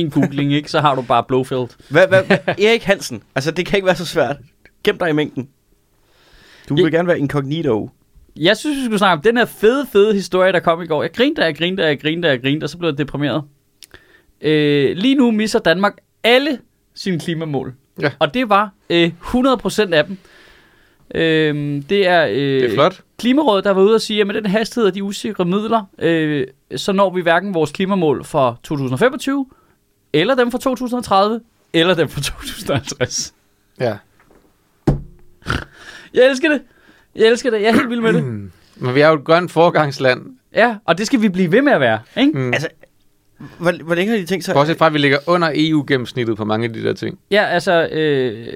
En 0.00 0.10
googling, 0.10 0.52
ikke? 0.52 0.70
Så 0.70 0.80
har 0.80 0.94
du 0.94 1.02
bare 1.02 1.24
Blofeld. 1.28 1.68
Hvad, 1.90 2.08
hvad, 2.08 2.22
Erik 2.46 2.82
Hansen. 2.82 3.22
Altså, 3.34 3.50
det 3.50 3.66
kan 3.66 3.76
ikke 3.76 3.86
være 3.86 3.96
så 3.96 4.06
svært. 4.06 4.36
Gem 4.84 4.98
dig 4.98 5.08
i 5.10 5.12
mængden. 5.12 5.48
Du 6.68 6.74
vil 6.74 6.82
Ja. 6.84 6.88
gerne 6.88 7.08
være 7.08 7.18
incognito. 7.18 7.90
Jeg 8.36 8.56
synes, 8.56 8.76
vi 8.78 8.84
skulle 8.84 8.98
snakke 8.98 9.12
om 9.18 9.22
den 9.22 9.36
her 9.36 9.44
fede, 9.44 9.86
fede 9.92 10.14
historie, 10.14 10.52
der 10.52 10.60
kom 10.60 10.82
i 10.82 10.86
går. 10.86 11.02
Jeg 11.02 11.12
grinte, 11.12 11.42
jeg 11.44 11.56
grinte, 11.56 11.82
jeg 11.84 12.00
grinte, 12.00 12.28
jeg 12.28 12.42
grinte, 12.42 12.64
og 12.64 12.70
så 12.70 12.78
blev 12.78 12.88
jeg 12.90 12.98
deprimeret. 12.98 13.42
Øh, 14.40 14.96
lige 14.96 15.14
nu 15.14 15.30
misser 15.30 15.58
Danmark 15.58 15.96
alle 16.24 16.58
sine 16.94 17.18
klimamål. 17.18 17.74
Ja. 18.00 18.10
Og 18.18 18.34
det 18.34 18.48
var 18.48 18.70
øh, 18.90 19.10
100% 19.22 19.92
af 19.94 20.04
dem. 20.06 20.16
Øh, 21.14 21.82
det 21.88 22.06
er, 22.08 22.26
øh, 22.26 22.34
Det 22.36 22.64
er 22.64 22.74
flot. 22.74 23.00
Klimarådet, 23.18 23.64
der 23.64 23.70
var 23.70 23.82
ude 23.82 23.94
og 23.94 24.00
sige, 24.00 24.20
at 24.20 24.26
med 24.26 24.34
den 24.34 24.46
hastighed 24.46 24.86
af 24.86 24.92
de 24.92 25.04
usikre 25.04 25.44
midler, 25.44 25.82
øh, 25.98 26.46
så 26.76 26.92
når 26.92 27.10
vi 27.14 27.20
hverken 27.22 27.54
vores 27.54 27.72
klimamål 27.72 28.24
for 28.24 28.60
2025, 28.62 29.46
eller 30.12 30.34
dem 30.34 30.50
for 30.50 30.58
2030, 30.58 31.40
eller 31.72 31.94
dem 31.94 32.08
for 32.08 32.20
2050. 32.20 33.34
Ja. 33.80 33.96
Jeg 36.14 36.26
elsker 36.30 36.48
det. 36.48 36.62
Jeg 37.16 37.26
elsker 37.26 37.50
det. 37.50 37.62
Jeg 37.62 37.68
er 37.68 37.72
helt 37.72 37.90
vild 37.90 38.00
med 38.00 38.12
det. 38.12 38.24
Men 38.76 38.94
vi 38.94 39.00
er 39.00 39.08
jo 39.08 39.14
et 39.14 39.24
grønt 39.24 39.50
forgangsland. 39.50 40.22
Ja, 40.54 40.76
og 40.84 40.98
det 40.98 41.06
skal 41.06 41.22
vi 41.22 41.28
blive 41.28 41.52
ved 41.52 41.62
med 41.62 41.72
at 41.72 41.80
være. 41.80 42.00
Ikke? 42.16 42.38
Mm. 42.38 42.52
Altså, 42.52 42.68
hvor, 43.58 43.84
hvor 43.84 43.94
længe 43.94 44.10
har 44.10 44.18
de 44.18 44.26
tænkt 44.26 44.44
sig? 44.44 44.54
Bortset 44.54 44.78
fra, 44.78 44.86
at 44.86 44.92
vi 44.92 44.98
ligger 44.98 45.18
under 45.26 45.50
EU-gennemsnittet 45.54 46.36
på 46.36 46.44
mange 46.44 46.66
af 46.66 46.72
de 46.72 46.82
der 46.82 46.92
ting. 46.92 47.18
Ja, 47.30 47.44
altså, 47.44 47.88
øh, 47.92 48.46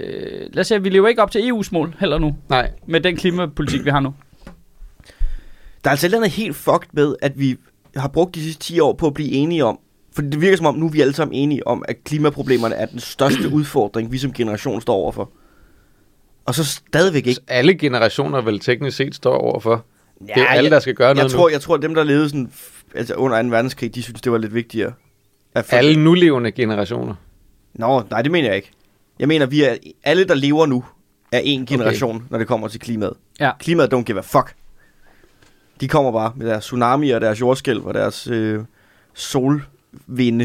lad 0.52 0.60
os 0.60 0.66
se, 0.66 0.82
vi 0.82 0.88
lever 0.88 1.08
ikke 1.08 1.22
op 1.22 1.30
til 1.30 1.50
EU's 1.50 1.68
mål 1.72 1.94
heller 2.00 2.18
nu, 2.18 2.36
Nej. 2.48 2.70
med 2.86 3.00
den 3.00 3.16
klimapolitik, 3.16 3.84
vi 3.84 3.90
har 3.90 4.00
nu. 4.00 4.14
Der 5.84 5.90
er 5.90 5.90
altså 5.90 6.06
et 6.06 6.08
eller 6.08 6.18
andet 6.18 6.30
helt 6.30 6.56
fucked 6.56 6.88
med, 6.92 7.14
at 7.22 7.38
vi 7.38 7.56
har 7.96 8.08
brugt 8.08 8.34
de 8.34 8.42
sidste 8.42 8.62
10 8.62 8.80
år 8.80 8.92
på 8.92 9.06
at 9.06 9.14
blive 9.14 9.30
enige 9.30 9.64
om, 9.64 9.78
for 10.24 10.30
det 10.30 10.40
virker 10.40 10.56
som 10.56 10.66
om, 10.66 10.74
nu 10.74 10.86
er 10.86 10.90
vi 10.90 11.00
alle 11.00 11.12
sammen 11.14 11.34
enige 11.34 11.66
om, 11.66 11.84
at 11.88 12.04
klimaproblemerne 12.04 12.74
er 12.74 12.86
den 12.86 13.00
største 13.00 13.48
udfordring, 13.58 14.12
vi 14.12 14.18
som 14.18 14.32
generation 14.32 14.80
står 14.80 14.94
overfor. 14.94 15.30
Og 16.44 16.54
så 16.54 16.64
stadigvæk 16.64 17.26
ikke. 17.26 17.34
Så 17.34 17.40
alle 17.48 17.74
generationer 17.74 18.40
vel 18.40 18.60
teknisk 18.60 18.96
set 18.96 19.14
står 19.14 19.34
overfor. 19.36 19.84
Ja, 20.28 20.34
det 20.34 20.42
er 20.42 20.46
alle, 20.46 20.62
jeg, 20.64 20.70
der 20.70 20.80
skal 20.80 20.94
gøre 20.94 21.08
jeg 21.08 21.14
noget 21.14 21.30
tror, 21.32 21.48
jeg 21.48 21.60
tror, 21.60 21.74
at 21.74 21.82
dem, 21.82 21.94
der 21.94 22.04
levede 22.04 22.28
sådan, 22.28 22.50
altså 22.94 23.14
under 23.14 23.42
2. 23.42 23.48
verdenskrig, 23.48 23.94
de 23.94 24.02
synes, 24.02 24.20
det 24.20 24.32
var 24.32 24.38
lidt 24.38 24.54
vigtigere. 24.54 24.92
At 25.54 25.64
nu. 25.64 25.68
for- 25.68 25.76
Alle 25.76 26.04
nulevende 26.04 26.52
generationer. 26.52 27.14
Nå, 27.74 28.02
nej, 28.10 28.22
det 28.22 28.32
mener 28.32 28.48
jeg 28.48 28.56
ikke. 28.56 28.70
Jeg 29.18 29.28
mener, 29.28 29.46
vi 29.46 29.62
er, 29.64 29.76
alle, 30.04 30.24
der 30.24 30.34
lever 30.34 30.66
nu, 30.66 30.84
er 31.32 31.38
en 31.44 31.66
generation, 31.66 32.16
okay. 32.16 32.24
når 32.30 32.38
det 32.38 32.46
kommer 32.46 32.68
til 32.68 32.80
klimaet. 32.80 33.12
Ja. 33.40 33.50
Klimaet 33.58 33.94
don't 33.94 34.02
give 34.02 34.18
a 34.18 34.20
fuck. 34.20 34.54
De 35.80 35.88
kommer 35.88 36.12
bare 36.12 36.32
med 36.36 36.46
deres 36.46 36.64
tsunami 36.64 37.10
og 37.10 37.20
deres 37.20 37.40
jordskælv 37.40 37.84
og 37.84 37.94
deres 37.94 38.26
øh, 38.26 38.60
solvinde, 40.06 40.44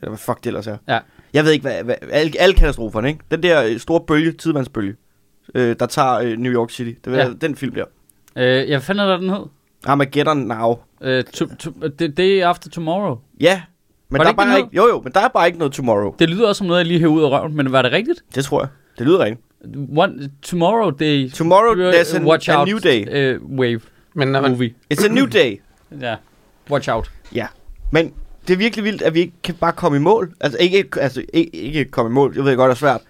eller 0.00 0.10
hvad 0.10 0.18
fuck 0.18 0.38
det 0.38 0.46
ellers 0.46 0.66
er. 0.66 0.76
Ja. 0.88 0.98
Jeg 1.34 1.44
ved 1.44 1.52
ikke, 1.52 1.62
hvad, 1.62 1.84
hvad 1.84 1.94
alle, 2.10 2.32
alle 2.38 2.54
katastroferne, 2.54 3.08
ikke? 3.08 3.20
Den 3.30 3.42
der 3.42 3.64
øh, 3.64 3.78
store 3.78 4.00
bølge, 4.00 4.32
tidsvandsbølge, 4.32 4.94
øh, 5.54 5.76
der 5.80 5.86
tager 5.86 6.14
øh, 6.14 6.36
New 6.38 6.52
York 6.52 6.70
City. 6.70 6.92
Det 7.04 7.14
er 7.18 7.24
Ja. 7.26 7.32
den 7.40 7.56
film 7.56 7.74
der. 7.74 7.84
Øh, 8.36 8.70
jeg 8.70 8.82
fandt 8.82 9.00
hvad 9.02 9.18
den 9.18 9.30
hed. 9.30 9.46
Armageddon 9.86 10.36
Now. 10.36 10.74
Øh, 11.00 11.24
to, 11.24 11.46
to, 11.54 11.70
the 11.98 12.08
day 12.08 12.40
after 12.42 12.70
tomorrow. 12.70 13.18
Ja, 13.40 13.62
men 14.08 14.18
Var 14.18 14.24
der 14.24 14.32
det 14.32 14.38
er 14.38 14.42
ikke 14.42 14.50
bare 14.50 14.58
ikke, 14.58 14.76
jo 14.76 14.88
jo, 14.88 15.00
men 15.04 15.12
der 15.12 15.20
er 15.20 15.28
bare 15.28 15.46
ikke 15.46 15.58
noget 15.58 15.72
tomorrow. 15.72 16.14
Det 16.18 16.30
lyder 16.30 16.48
også 16.48 16.58
som 16.58 16.66
noget, 16.66 16.78
jeg 16.78 16.86
lige 16.86 16.98
hæver 17.00 17.12
ud 17.12 17.22
af 17.22 17.30
røven, 17.30 17.56
men 17.56 17.72
var 17.72 17.82
det 17.82 17.92
rigtigt? 17.92 18.24
Det 18.34 18.44
tror 18.44 18.60
jeg. 18.60 18.68
Det 18.98 19.06
lyder 19.06 19.18
rigtigt. 19.18 19.40
One, 19.96 20.30
tomorrow 20.42 20.90
day. 20.90 21.30
Tomorrow, 21.30 21.92
there's 21.92 22.16
a, 22.16 22.22
Watch 22.24 22.50
a 22.50 22.58
out, 22.58 22.68
new 22.68 22.78
day. 22.78 23.34
Uh, 23.36 23.58
wave 23.58 23.80
Men 24.14 24.28
når 24.28 24.40
man, 24.40 24.50
movie. 24.50 24.74
It's 24.94 25.04
a 25.04 25.08
new 25.08 25.26
day. 25.26 25.60
Ja. 26.00 26.16
Watch 26.70 26.88
out. 26.90 27.10
Ja, 27.34 27.46
men 27.90 28.12
det 28.48 28.54
er 28.54 28.58
virkelig 28.58 28.84
vildt, 28.84 29.02
at 29.02 29.14
vi 29.14 29.20
ikke 29.20 29.32
kan 29.42 29.54
bare 29.54 29.72
komme 29.72 29.96
i 29.96 30.00
mål. 30.00 30.34
Altså 30.40 30.58
ikke, 30.58 30.88
altså, 31.00 31.24
ikke, 31.32 31.50
ikke 31.52 31.84
komme 31.84 32.10
i 32.10 32.12
mål, 32.12 32.32
jeg 32.36 32.44
ved 32.44 32.56
godt, 32.56 32.68
det 32.68 32.74
er 32.74 32.78
svært. 32.78 33.00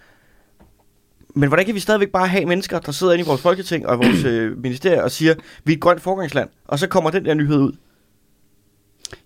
Men 1.35 1.49
hvordan 1.49 1.67
kan 1.67 1.75
vi 1.75 1.81
stadigvæk 1.81 2.09
bare 2.09 2.29
have 2.29 2.47
mennesker, 2.47 2.79
der 2.79 2.93
sidder 2.93 3.13
inde 3.13 3.25
i 3.25 3.27
vores 3.27 3.41
folketing 3.41 3.87
og 3.87 3.95
i 3.95 4.07
vores 4.07 4.25
øh, 4.25 4.59
ministerier 4.63 5.03
og 5.03 5.11
siger, 5.11 5.35
vi 5.65 5.73
er 5.73 5.77
et 5.77 5.83
grønt 5.83 6.01
forgangsland, 6.01 6.49
og 6.65 6.79
så 6.79 6.87
kommer 6.87 7.11
den 7.11 7.25
der 7.25 7.35
nyhed 7.35 7.59
ud. 7.59 7.73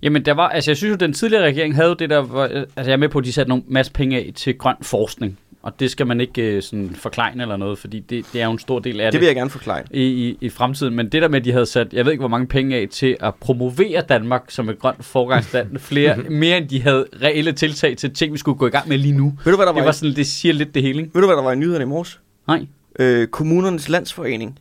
Jamen, 0.03 0.25
der 0.25 0.33
var, 0.33 0.49
altså 0.49 0.71
jeg 0.71 0.77
synes 0.77 0.91
jo, 0.91 0.97
den 0.97 1.13
tidligere 1.13 1.45
regering 1.45 1.75
havde 1.75 1.97
det 1.99 2.11
der, 2.11 2.35
øh, 2.35 2.51
altså 2.51 2.71
jeg 2.77 2.93
er 2.93 2.97
med 2.97 3.09
på, 3.09 3.19
at 3.19 3.25
de 3.25 3.33
satte 3.33 3.49
nogle 3.49 3.65
masse 3.69 3.93
penge 3.93 4.17
af 4.19 4.33
til 4.35 4.59
grøn 4.59 4.77
forskning. 4.83 5.39
Og 5.67 5.81
det 5.81 5.91
skal 5.91 6.07
man 6.07 6.21
ikke 6.21 6.43
øh, 6.43 6.63
sådan 6.63 6.95
forklejne 6.95 7.43
eller 7.43 7.57
noget, 7.57 7.79
fordi 7.79 8.01
det, 8.01 8.25
det 8.33 8.41
er 8.41 8.45
jo 8.47 8.53
en 8.53 8.59
stor 8.59 8.79
del 8.79 9.01
af 9.01 9.05
Det 9.07 9.13
det, 9.13 9.21
vil 9.21 9.27
jeg 9.27 9.37
gerne 9.37 9.51
forklare. 9.51 9.83
i, 9.91 10.03
i, 10.03 10.39
i 10.41 10.49
fremtiden. 10.49 10.95
Men 10.95 11.09
det 11.09 11.23
der 11.23 11.29
med, 11.29 11.39
at 11.39 11.45
de 11.45 11.53
havde 11.53 11.67
sat, 11.67 11.93
jeg 11.93 12.05
ved 12.05 12.13
ikke 12.13 12.21
hvor 12.23 12.29
mange 12.29 12.47
penge 12.47 12.77
af 12.77 12.89
til 12.91 13.17
at 13.21 13.35
promovere 13.35 14.01
Danmark 14.09 14.45
som 14.49 14.69
et 14.69 14.79
grønt 14.79 15.05
forgangsland, 15.05 15.79
flere, 15.91 16.17
mere 16.17 16.57
end 16.59 16.69
de 16.69 16.83
havde 16.83 17.07
reelle 17.23 17.53
tiltag 17.53 17.97
til 17.97 18.15
ting, 18.15 18.33
vi 18.33 18.39
skulle 18.39 18.59
gå 18.59 18.67
i 18.67 18.71
gang 18.71 18.89
med 18.89 18.99
lige 18.99 19.15
nu. 19.17 19.33
Ved 19.45 19.53
du, 19.53 19.57
hvad 19.57 19.67
der 19.67 19.73
var, 19.73 19.81
Det 19.81 19.85
i- 19.85 19.87
var 19.87 19.93
sådan, 19.93 20.17
det 20.17 20.27
siger 20.27 20.55
lidt 20.55 20.75
det 20.75 20.83
hele, 20.83 20.99
ikke? 21.03 21.15
ved 21.15 21.21
du, 21.23 21.27
hvad 21.27 21.37
der 21.37 21.43
var 21.43 21.53
i 21.53 21.57
nyhederne 21.57 21.83
i 21.85 21.87
morges? 21.89 22.21
Nej. 22.49 22.67
Øh, 22.99 23.27
kommunernes 23.29 23.89
landsforening 23.89 24.59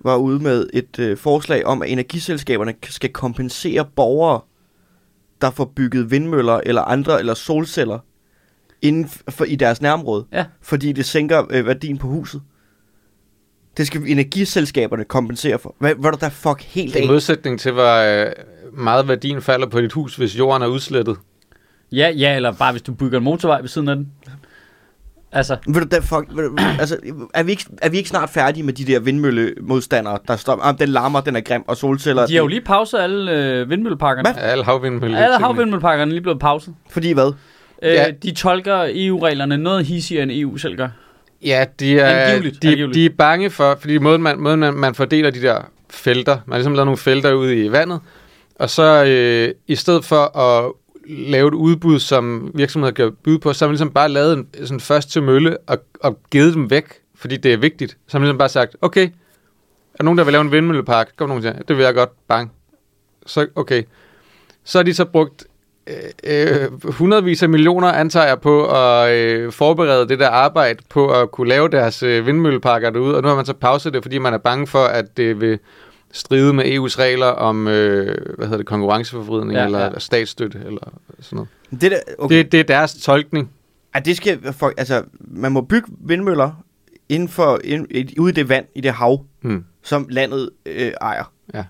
var 0.00 0.16
ude 0.16 0.38
med 0.42 0.66
et 0.72 0.98
øh, 0.98 1.16
forslag 1.16 1.66
om, 1.66 1.82
at 1.82 1.90
energiselskaberne 1.92 2.74
skal 2.88 3.10
kompensere 3.10 3.84
borgere, 3.96 4.40
der 5.40 5.50
får 5.50 5.72
bygget 5.76 6.10
vindmøller 6.10 6.60
eller 6.66 6.82
andre 6.82 7.18
eller 7.18 7.34
solceller 7.34 7.98
inden 8.82 9.10
for, 9.28 9.44
i 9.44 9.56
deres 9.56 9.82
nærområde, 9.82 10.24
Ja. 10.32 10.44
fordi 10.62 10.92
det 10.92 11.04
sænker 11.04 11.44
øh, 11.50 11.66
værdien 11.66 11.98
på 11.98 12.06
huset. 12.06 12.42
Det 13.76 13.86
skal 13.86 14.02
energiselskaberne 14.06 15.04
kompensere 15.04 15.58
for. 15.58 15.74
Hvad, 15.78 15.94
hvad 15.94 16.10
er 16.10 16.14
der 16.16 16.18
der 16.18 16.28
fuck 16.28 16.62
helt 16.62 16.96
I 16.96 16.98
af? 16.98 17.06
modsætning 17.06 17.60
til, 17.60 17.72
hvor 17.72 18.24
øh, 18.26 18.32
meget 18.72 19.08
værdien 19.08 19.42
falder 19.42 19.66
på 19.66 19.80
dit 19.80 19.92
hus, 19.92 20.16
hvis 20.16 20.38
jorden 20.38 20.62
er 20.62 20.66
udslettet. 20.66 21.16
Ja, 21.92 22.08
ja, 22.10 22.36
eller 22.36 22.52
bare 22.52 22.72
hvis 22.72 22.82
du 22.82 22.92
bygger 22.94 23.18
en 23.18 23.24
motorvej 23.24 23.60
ved 23.60 23.68
siden 23.68 23.88
af 23.88 23.96
den. 23.96 24.08
Altså, 25.32 25.56
Ved 25.68 25.80
du, 25.82 25.86
der 25.90 26.00
fuck, 26.00 26.26
ved 26.36 26.48
du, 26.48 26.56
altså, 26.80 26.96
er, 27.34 27.42
vi 27.42 27.50
ikke, 27.50 27.64
er 27.82 27.88
vi 27.88 27.96
ikke 27.96 28.08
snart 28.08 28.30
færdige 28.30 28.62
med 28.64 28.72
de 28.72 28.84
der 28.84 29.00
vindmøllemodstandere, 29.00 30.18
der 30.28 30.36
står, 30.36 30.60
ah, 30.62 30.78
den 30.78 30.88
larmer, 30.88 31.20
den 31.20 31.36
er 31.36 31.40
grim, 31.40 31.62
og 31.66 31.76
solceller... 31.76 32.26
de 32.26 32.32
har 32.34 32.40
jo 32.42 32.46
lige 32.46 32.60
pauset 32.60 32.98
alle 32.98 33.32
øh, 33.32 33.70
vindmølleparkerne. 33.70 34.32
Hvad? 34.32 34.42
Alle 34.42 34.64
havvindmøller. 34.64 35.18
Alle 35.18 35.38
havvindmølleparkerne 35.38 36.10
er 36.10 36.12
lige 36.14 36.20
blevet 36.22 36.40
pauset. 36.40 36.74
Fordi 36.90 37.12
hvad? 37.12 37.32
Øh, 37.82 37.92
Ja. 37.92 38.10
De 38.22 38.34
tolker 38.34 38.86
EU-reglerne 38.94 39.58
noget 39.58 39.86
hissigere 39.86 40.22
end 40.22 40.32
EU 40.32 40.56
selv 40.56 40.76
gør. 40.76 40.88
Ja, 41.44 41.64
de 41.80 41.98
er, 41.98 42.26
Angiveligt, 42.26 42.62
de, 42.62 42.68
angiveligt. 42.68 42.94
de 42.94 43.04
er 43.06 43.10
bange 43.18 43.50
for, 43.50 43.76
fordi 43.80 43.98
måden 43.98 44.22
man, 44.22 44.38
måden 44.38 44.60
man, 44.60 44.74
man 44.74 44.94
fordeler 44.94 45.30
de 45.30 45.42
der 45.42 45.60
felter, 45.90 46.34
man 46.46 46.52
har 46.52 46.58
ligesom 46.58 46.74
lavet 46.74 46.86
nogle 46.86 46.98
felter 46.98 47.32
ude 47.32 47.64
i 47.64 47.72
vandet, 47.72 48.00
og 48.54 48.70
så 48.70 49.04
øh, 49.04 49.54
i 49.66 49.74
stedet 49.74 50.04
for 50.04 50.38
at 50.38 50.72
lave 51.08 51.48
et 51.48 51.54
udbud, 51.54 51.98
som 51.98 52.50
virksomheder 52.54 52.92
kan 52.94 53.12
byde 53.24 53.38
på, 53.38 53.52
så 53.52 53.64
har 53.64 53.68
man 53.68 53.72
ligesom 53.72 53.90
bare 53.90 54.08
lavet 54.08 54.32
en 54.38 54.46
sådan 54.66 54.80
først 54.80 55.10
til 55.10 55.22
mølle 55.22 55.58
og, 55.66 55.78
og 56.00 56.18
givet 56.30 56.54
dem 56.54 56.70
væk, 56.70 56.84
fordi 57.14 57.36
det 57.36 57.52
er 57.52 57.56
vigtigt. 57.56 57.90
Så 58.06 58.12
har 58.12 58.18
man 58.18 58.26
ligesom 58.26 58.38
bare 58.38 58.48
sagt, 58.48 58.76
okay, 58.82 59.04
er 59.06 59.96
der 59.98 60.04
nogen, 60.04 60.18
der 60.18 60.24
vil 60.24 60.32
lave 60.32 60.42
en 60.42 60.52
vindmøllepark? 60.52 61.08
Kom 61.16 61.28
nogen 61.28 61.42
til, 61.42 61.54
det 61.68 61.76
vil 61.76 61.84
jeg 61.84 61.94
godt, 61.94 62.10
bang. 62.28 62.52
Så 63.26 63.46
okay. 63.54 63.82
Så 64.64 64.78
har 64.78 64.82
de 64.82 64.94
så 64.94 65.04
brugt 65.04 65.44
øh, 65.88 66.66
øh, 66.72 66.84
hundredvis 66.92 67.42
af 67.42 67.48
millioner, 67.48 67.88
antager 67.88 68.26
jeg, 68.26 68.40
på 68.40 68.66
at 68.66 69.12
øh, 69.14 69.52
forberede 69.52 70.08
det 70.08 70.18
der 70.18 70.28
arbejde 70.28 70.78
på 70.88 71.08
at 71.12 71.30
kunne 71.30 71.48
lave 71.48 71.68
deres 71.68 72.02
øh, 72.02 72.26
vindmølleparker 72.26 72.90
derude, 72.90 73.16
og 73.16 73.22
nu 73.22 73.28
har 73.28 73.36
man 73.36 73.44
så 73.46 73.52
pauset 73.52 73.92
det, 73.92 74.02
fordi 74.02 74.18
man 74.18 74.34
er 74.34 74.38
bange 74.38 74.66
for, 74.66 74.84
at 74.84 75.16
det 75.16 75.40
vil 75.40 75.58
stride 76.12 76.52
med 76.52 76.64
EU's 76.64 76.98
regler 76.98 77.26
om, 77.26 77.68
øh, 77.68 78.16
hvad 78.36 78.46
hedder 78.46 78.56
det, 78.56 78.66
konkurrenceforvridning 78.66 79.52
Ja, 79.52 79.58
ja, 79.60 79.64
eller, 79.66 79.80
ja. 79.84 79.98
statsstøtte 79.98 80.58
eller 80.66 80.80
sådan 81.20 81.36
noget. 81.36 81.48
Det, 81.80 81.90
der, 81.90 81.98
okay. 82.18 82.36
Det, 82.38 82.52
det 82.52 82.60
er 82.60 82.64
deres 82.64 82.94
tolkning. 82.94 83.50
At 83.94 84.04
det 84.04 84.16
skal, 84.16 84.52
for, 84.52 84.72
altså, 84.76 85.02
man 85.20 85.52
må 85.52 85.60
bygge 85.60 85.88
vindmøller 86.00 86.50
inden 87.08 87.28
for, 87.28 87.60
ind, 87.64 87.86
i- 87.90 88.18
ude 88.18 88.30
i 88.32 88.34
det 88.34 88.48
vand, 88.48 88.64
i 88.74 88.80
det 88.80 88.92
hav, 88.92 89.24
Hmm. 89.42 89.64
som 89.82 90.06
landet 90.10 90.50
øh, 90.66 90.92
ejer. 91.00 91.32
Ja. 91.54 91.64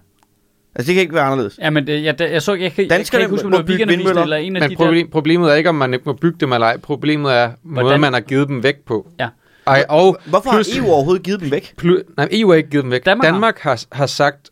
Altså, 0.79 0.89
det 0.89 0.95
kan 0.95 1.01
ikke 1.03 1.15
være 1.15 1.25
anderledes. 1.25 1.59
Ja, 1.63 1.71
men 1.71 1.87
det, 1.87 2.05
jeg, 2.05 2.21
jeg, 2.21 2.43
så, 2.43 2.55
jeg, 2.55 2.73
kan, 2.73 2.87
jeg 2.89 3.07
kan 3.11 3.21
ikke 3.21 3.31
huske, 3.31 3.45
om 3.47 3.51
det 3.53 3.59
var 3.59 3.65
bygge 3.65 3.73
weekendavisen 3.73 3.99
vindmøller, 3.99 4.23
eller 4.23 4.37
en 4.37 4.57
af 4.57 4.61
Men 4.63 4.71
de 4.71 4.77
der... 4.77 4.85
problem, 4.85 5.11
problemet 5.11 5.51
er 5.51 5.55
ikke, 5.55 5.69
om 5.69 5.75
man 5.75 5.95
ikke 5.95 6.03
må 6.07 6.13
bygge 6.13 6.37
dem 6.41 6.53
eller 6.53 6.67
ej. 6.67 6.77
Problemet 6.77 7.33
er 7.37 7.51
måden, 7.63 7.83
Hvordan- 7.85 8.01
man 8.01 8.13
har 8.13 8.21
givet 8.21 8.49
dem 8.49 8.63
væk 8.63 8.77
på. 8.87 9.09
Ja. 9.21 9.29
Ej, 9.67 9.85
og 9.89 10.19
Hvorfor 10.27 10.51
plus- 10.51 10.75
har 10.77 10.83
EU 10.83 10.91
overhovedet 10.93 11.23
givet 11.25 11.41
dem 11.41 11.51
væk? 11.51 11.75
Plu- 11.83 12.15
nej, 12.17 12.29
EU 12.33 12.49
har 12.49 12.57
ikke 12.57 12.71
givet 12.71 12.83
dem 12.85 12.91
væk. 12.91 13.05
Danmark 13.07 13.27
Danmark, 13.27 13.59
har. 13.59 13.85
Har, 13.93 14.07
sagt, 14.07 14.51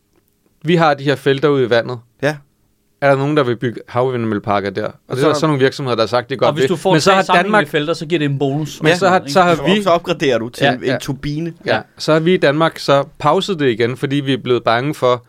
vi 0.65 0.77
har 0.77 0.95
de 0.95 1.05
her 1.05 1.15
felter 1.17 1.49
ude 1.49 1.65
i 1.67 1.71
vandet. 1.71 1.99
Ja. 2.23 2.37
Er 3.01 3.11
der 3.11 3.17
nogen, 3.17 3.37
der 3.37 3.43
vil 3.43 3.57
bygge 3.57 3.81
havvindmølleparker 3.89 4.71
der? 4.71 4.85
Og, 4.85 4.93
og 5.09 5.17
det 5.17 5.19
så- 5.21 5.29
er 5.29 5.33
der 5.33 5.39
så 5.39 5.47
nogle 5.47 5.61
virksomheder, 5.62 5.97
der 5.97 6.03
har 6.03 6.07
sagt, 6.07 6.29
det 6.29 6.35
er 6.35 6.39
godt 6.39 6.49
Og 6.49 6.55
hvis 6.55 6.67
du 6.67 6.77
får 6.77 6.93
Men 6.93 7.01
så 7.01 7.12
har 7.12 7.23
Danmark, 7.23 7.69
felter, 7.69 7.95
så 7.95 8.07
giver 8.07 8.19
det 8.19 8.27
en 8.31 8.39
bonus. 8.39 8.83
Men 8.83 8.97
så 8.97 9.09
har- 9.09 9.23
så 9.27 9.43
har 9.43 9.75
vi- 9.75 9.83
så 9.83 9.91
opgraderer 9.91 10.39
du 10.39 10.49
til 10.49 10.65
Ja, 10.65 10.71
ja, 10.71 10.77
en 10.79 10.85
ja. 10.85 10.99
turbine. 11.01 11.53
ja, 11.67 11.81
så 11.99 12.12
har 12.12 12.21
vi 12.21 12.35
i 12.35 12.37
Danmark 12.37 12.79
så 12.79 13.05
pauset 13.19 13.59
det 13.59 13.71
igen, 13.71 13.97
fordi 13.97 14.17
vi 14.17 14.33
er 14.33 14.37
blevet 14.43 14.65
bange 14.65 14.95
for, 14.95 15.27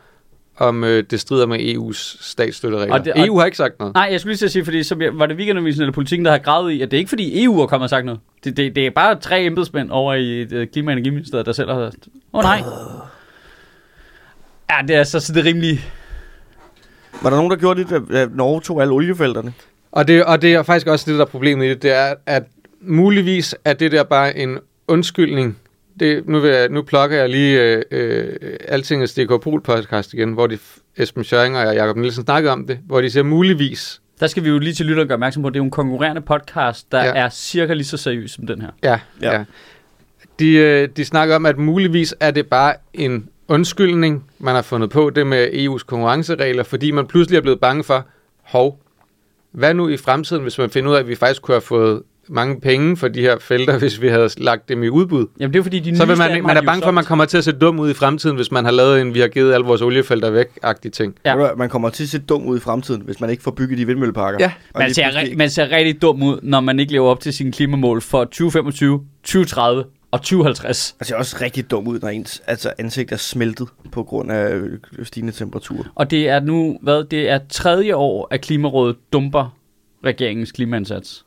om 0.60 0.84
øh, 0.84 1.04
det 1.12 1.20
strider 1.20 1.46
med 1.46 1.60
EU's 1.60 2.24
statsstøtteregler. 2.24 2.94
Og 2.94 3.06
det- 3.06 3.14
og- 3.14 3.26
EU 3.28 3.38
har 3.38 3.46
ikke 3.46 3.58
sagt 3.58 3.80
noget. 3.80 3.94
Nej, 3.94 4.08
jeg 4.12 4.20
skulle 4.20 4.32
lige 4.32 4.38
til 4.38 4.46
at 4.46 4.52
sige, 4.52 4.66
fordi 4.66 4.84
så 4.84 5.10
var 5.14 5.26
det 5.26 5.38
weekendavisen 5.38 5.82
eller 5.82 5.94
politikken, 5.94 6.26
der 6.26 6.32
har 6.32 6.38
gravet 6.38 6.72
i, 6.72 6.82
at 6.82 6.92
det 6.92 6.98
er 6.98 7.00
ikke 7.00 7.10
fordi 7.10 7.44
EU 7.44 7.60
har 7.60 7.66
kommet 7.68 7.84
og 7.84 7.90
sagt 7.90 8.06
noget. 8.06 8.20
Det, 8.44 8.58
det, 8.58 8.76
det 8.76 8.86
er 8.86 8.92
bare 8.92 9.16
tre 9.20 9.44
embedsmænd 9.46 9.90
over 9.92 10.14
i 10.14 10.42
uh, 10.44 10.64
Klima- 10.74 10.92
og 10.92 10.94
Energiministeriet, 10.94 11.46
der 11.46 11.52
selv 11.52 11.70
har 11.72 11.90
sagt, 11.90 12.08
åh 12.34 12.38
oh, 12.40 12.44
nej. 12.44 12.62
Ja, 14.70 14.76
det 14.88 14.96
er 14.96 15.04
så, 15.04 15.20
så 15.20 15.34
det 15.34 15.40
er 15.40 15.46
rimelig... 15.46 15.86
Var 17.22 17.30
der 17.30 17.38
nogen, 17.38 17.52
der 17.52 17.58
gjorde 17.58 17.84
det, 17.84 18.04
da 18.12 18.28
Norge 18.36 18.62
tog 18.62 18.82
alle 18.82 18.94
oliefelterne? 18.94 19.54
Og 19.92 20.08
det, 20.08 20.24
og 20.26 20.42
det 20.42 20.54
er 20.54 20.64
faktisk 20.64 20.88
også 20.88 21.12
det, 21.12 21.20
der 21.20 21.26
er 21.26 21.30
problemet 21.30 21.66
i 21.66 21.70
det, 21.70 21.82
det 21.82 21.92
er, 21.96 22.14
at 22.26 22.44
muligvis 22.82 23.56
er 23.66 23.74
det 23.74 23.92
der 23.92 24.04
bare 24.04 24.38
en 24.38 24.58
undskyldning. 24.88 25.58
Det, 26.00 26.28
nu, 26.28 26.40
vil 26.40 26.52
jeg, 26.52 26.70
nu 26.70 26.82
plukker 26.82 27.18
jeg 27.18 27.30
lige 27.30 27.62
øh, 27.62 27.84
øh, 27.92 28.36
Altingets 28.68 29.14
DK 29.14 29.42
Pol 29.42 29.62
podcast 29.62 30.14
igen, 30.14 30.34
hvor 30.34 30.48
de, 30.48 30.58
Esben 30.98 31.24
Schøring 31.24 31.58
og 31.58 31.76
Jakob 31.76 31.98
Nielsen 31.98 32.24
snakkede 32.24 32.54
om 32.54 32.68
det, 32.68 32.80
hvor 32.86 33.02
de 33.02 33.10
siger 33.10 33.24
muligvis, 33.24 34.02
Der 34.20 34.28
skal 34.28 34.44
vi 34.44 34.50
jo 34.50 34.60
lige 34.60 34.74
til 34.74 34.86
lytteren 34.86 35.08
gøre 35.08 35.16
opmærksom 35.16 35.42
på, 35.44 35.48
at 35.48 35.54
det 35.54 35.58
er 35.60 35.62
jo 35.62 35.66
en 35.66 35.72
konkurrerende 35.72 36.22
podcast, 36.22 36.92
der 36.92 37.04
ja. 37.04 37.12
Er 37.16 37.30
cirka 37.30 37.74
lige 37.74 37.86
så 37.86 37.98
seriøs 37.98 38.32
som 38.32 38.48
den 38.48 38.62
her. 38.62 38.70
ja, 38.84 38.90
Ja. 39.22 39.32
ja. 39.32 39.38
ja. 39.38 39.44
De, 40.40 40.54
øh, 40.54 40.90
de 40.98 41.06
snakker 41.06 41.36
om, 41.36 41.46
at 41.46 41.58
muligvis 41.58 42.16
er 42.20 42.32
det 42.32 42.48
bare 42.48 42.74
en 42.94 43.30
undskyldning, 43.48 44.26
man 44.40 44.56
har 44.56 44.62
fundet 44.62 44.90
på 44.90 45.10
det 45.10 45.28
med 45.28 45.48
EU's 45.48 45.84
konkurrenceregler, 45.86 46.64
fordi 46.64 46.92
man 46.92 47.08
pludselig 47.08 47.38
er 47.38 47.42
blevet 47.42 47.60
bange 47.60 47.84
for, 47.84 48.06
hov, 48.44 48.80
hvad 49.52 49.74
nu 49.74 49.88
i 49.88 49.98
fremtiden, 49.98 50.42
hvis 50.42 50.58
man 50.58 50.70
finder 50.70 50.90
ud 50.90 50.96
af, 50.96 51.00
at 51.00 51.08
vi 51.08 51.16
faktisk 51.16 51.42
kunne 51.42 51.56
have 51.56 51.62
fået 51.62 52.02
mange 52.30 52.62
penge 52.62 52.98
for 52.98 53.08
de 53.08 53.22
her 53.22 53.38
felter, 53.40 53.78
hvis 53.80 54.02
vi 54.02 54.08
havde 54.08 54.30
lagt 54.38 54.70
dem 54.70 54.84
i 54.84 54.90
udbud? 54.90 55.28
Jamen 55.40 55.54
det 55.54 55.60
er 55.60 55.64
fordi, 55.64 55.80
de 55.80 55.98
Så 55.98 56.06
vil 56.06 56.18
man, 56.18 56.44
man 56.44 56.58
er 56.58 56.62
bange 56.62 56.82
for, 56.82 56.88
at 56.88 56.94
man 56.94 57.04
kommer 57.04 57.26
til 57.26 57.38
at 57.38 57.44
se 57.44 57.52
dum 57.52 57.80
ud 57.80 57.90
i 57.90 57.94
fremtiden, 57.94 58.36
hvis 58.36 58.52
man 58.52 58.66
har 58.66 58.72
lavet 58.72 59.02
en, 59.02 59.14
vi 59.14 59.20
har 59.20 59.28
givet 59.28 59.54
alle 59.54 59.66
vores 59.66 59.82
oliefelter 59.82 60.30
væk-agtige 60.30 60.92
ting. 60.92 61.16
Ja. 61.26 61.36
Man 61.58 61.70
kommer 61.70 61.90
til 61.90 62.04
at 62.04 62.10
se 62.10 62.20
dum 62.20 62.46
ud 62.46 62.58
i 62.58 62.60
fremtiden, 62.60 63.02
hvis 63.02 63.20
man 63.22 63.30
ikke 63.30 63.44
får 63.44 63.52
bygget 63.52 63.78
de 63.78 63.86
vindmølleparker. 63.88 64.38
Ja. 64.40 64.52
Og 64.74 64.80
Man 64.82 64.94
ser, 64.94 65.04
pludselig- 65.12 65.38
man 65.38 65.50
ser 65.50 65.72
rigtig 65.72 66.02
dum 66.02 66.24
ud, 66.24 66.40
når 66.44 66.60
man 66.60 66.80
ikke 66.80 66.92
lever 66.92 67.08
op 67.10 67.20
til 67.20 67.34
sine 67.34 67.52
klimamål 67.52 68.02
for 68.02 68.24
2025, 68.24 69.02
2030 69.24 69.84
og 70.12 70.22
2050. 70.22 70.96
Man 71.00 71.06
ser 71.08 71.16
også 71.16 71.38
rigtig 71.42 71.72
dum 71.72 71.88
ud, 71.88 72.00
når 72.00 72.08
ens 72.10 72.42
altså, 72.48 72.74
ansigt 72.78 73.12
er 73.12 73.18
smeltet 73.18 73.68
på 73.92 74.04
grund 74.04 74.32
af 74.32 74.54
øh, 74.56 74.80
stigende 75.04 75.34
temperaturer. 75.34 75.84
Og 75.96 76.12
det 76.12 76.30
er 76.30 76.40
nu, 76.40 76.80
hvad, 76.82 77.04
det 77.04 77.30
er 77.30 77.40
tredje 77.50 77.96
år, 77.96 78.28
at 78.32 78.42
Klimarådet 78.42 78.96
dumper 79.14 79.56
regeringens 80.06 80.52
klimaindsats. 80.52 81.26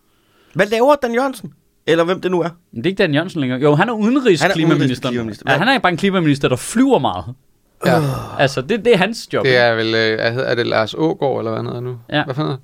Hvad 0.54 0.66
laver 0.66 0.94
Dan 1.02 1.14
Jørgensen? 1.14 1.52
Eller 1.86 2.04
hvem 2.04 2.20
det 2.20 2.30
nu 2.30 2.40
er? 2.40 2.48
Men 2.72 2.84
det 2.84 2.86
er 2.86 2.90
ikke 2.90 3.02
Dan 3.02 3.14
Jørgensen 3.14 3.40
længere. 3.40 3.60
Jo, 3.60 3.74
han 3.74 3.88
er 3.88 3.92
udenrigs 3.92 4.42
Han 4.42 4.50
er 4.50 4.54
klimaminister. 4.54 5.08
udenrigsklimaminister. 5.08 5.52
Ja, 5.52 5.58
han 5.58 5.68
er 5.68 5.78
bare 5.78 5.92
en 5.92 5.98
klimaminister, 5.98 6.48
der 6.48 6.56
flyver 6.56 6.98
meget. 6.98 7.24
Ja. 7.86 8.00
Altså, 8.38 8.60
det, 8.62 8.84
det 8.84 8.92
er 8.92 8.96
hans 8.96 9.28
job. 9.32 9.44
Det 9.44 9.56
er 9.56 9.74
vel, 9.74 9.86
øh, 9.86 10.14
hvad 10.20 10.32
hedder- 10.32 10.46
er 10.48 10.54
det 10.54 10.66
Lars 10.66 10.94
Ågaard, 10.94 11.38
eller 11.38 11.50
hvad 11.50 11.58
han 11.58 11.66
hedder 11.66 11.80
nu? 11.80 11.98
Ja. 12.12 12.24
Hvad 12.24 12.34
fanden? 12.34 12.56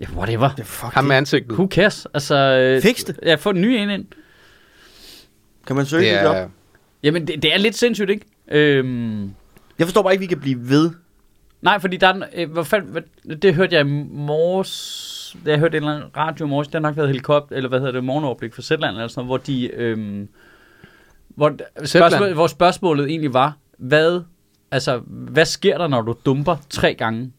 Ja, 0.00 0.06
whatever. 0.16 0.48
Det 0.48 0.60
er 0.60 0.64
fuck 0.64 0.92
Ham 0.94 1.04
med 1.04 1.16
ansigtet. 1.16 1.52
Who 1.52 1.68
cares? 1.70 2.06
Altså, 2.14 2.34
øh, 2.34 2.82
Fix 2.82 3.04
det. 3.04 3.16
Ja, 3.22 3.34
få 3.34 3.50
en 3.50 3.60
ny 3.60 3.64
en 3.66 3.90
ind. 3.90 4.04
Kan 5.66 5.76
man 5.76 5.86
søge 5.86 6.02
Det 6.04 6.18
det 6.20 6.22
job? 6.28 6.34
er, 6.36 6.46
Jamen, 7.02 7.26
det, 7.26 7.42
det 7.42 7.54
er 7.54 7.58
lidt 7.58 7.76
sindssygt, 7.78 8.10
ikke? 8.10 8.26
Øhm, 8.50 9.22
Jeg 9.78 9.86
forstår 9.86 10.02
bare 10.02 10.12
ikke, 10.12 10.22
at 10.22 10.30
vi 10.30 10.34
kan 10.34 10.40
blive 10.40 10.68
ved. 10.70 10.90
nej, 11.62 11.78
fordi 11.78 11.96
der 11.96 12.08
er, 12.08 12.20
øh, 12.34 12.52
hvad 12.52 12.64
fanden, 12.64 12.90
hvad, 12.90 13.02
det 13.36 13.54
hørte 13.54 13.74
jeg 13.76 13.80
i 13.86 13.90
morges, 14.10 15.17
da 15.46 15.50
jeg 15.50 15.58
hørte 15.58 15.76
en 15.76 15.82
eller 15.82 15.96
anden 15.96 16.10
radio 16.16 16.46
i 16.46 16.48
morges, 16.48 16.68
det 16.68 16.74
har 16.74 16.80
nok 16.80 16.96
været 16.96 17.08
helikopter, 17.08 17.56
eller 17.56 17.68
hvad 17.68 17.78
hedder 17.78 17.92
det, 17.92 18.04
morgenoverblik 18.04 18.54
for 18.54 18.62
Zetland, 18.62 18.96
eller 18.96 19.08
sådan 19.08 19.26
noget, 19.26 19.28
hvor 19.28 19.36
de, 19.36 19.74
øhm, 19.74 20.28
hvor, 21.28 21.52
spørgsmål, 21.84 22.32
hvor 22.32 22.46
spørgsmålet 22.46 23.06
egentlig 23.06 23.34
var, 23.34 23.56
hvad, 23.78 24.22
altså, 24.70 25.00
hvad 25.06 25.44
sker 25.44 25.78
der, 25.78 25.88
når 25.88 26.02
du 26.02 26.14
dumper 26.26 26.56
tre 26.70 26.94
gange 26.94 27.32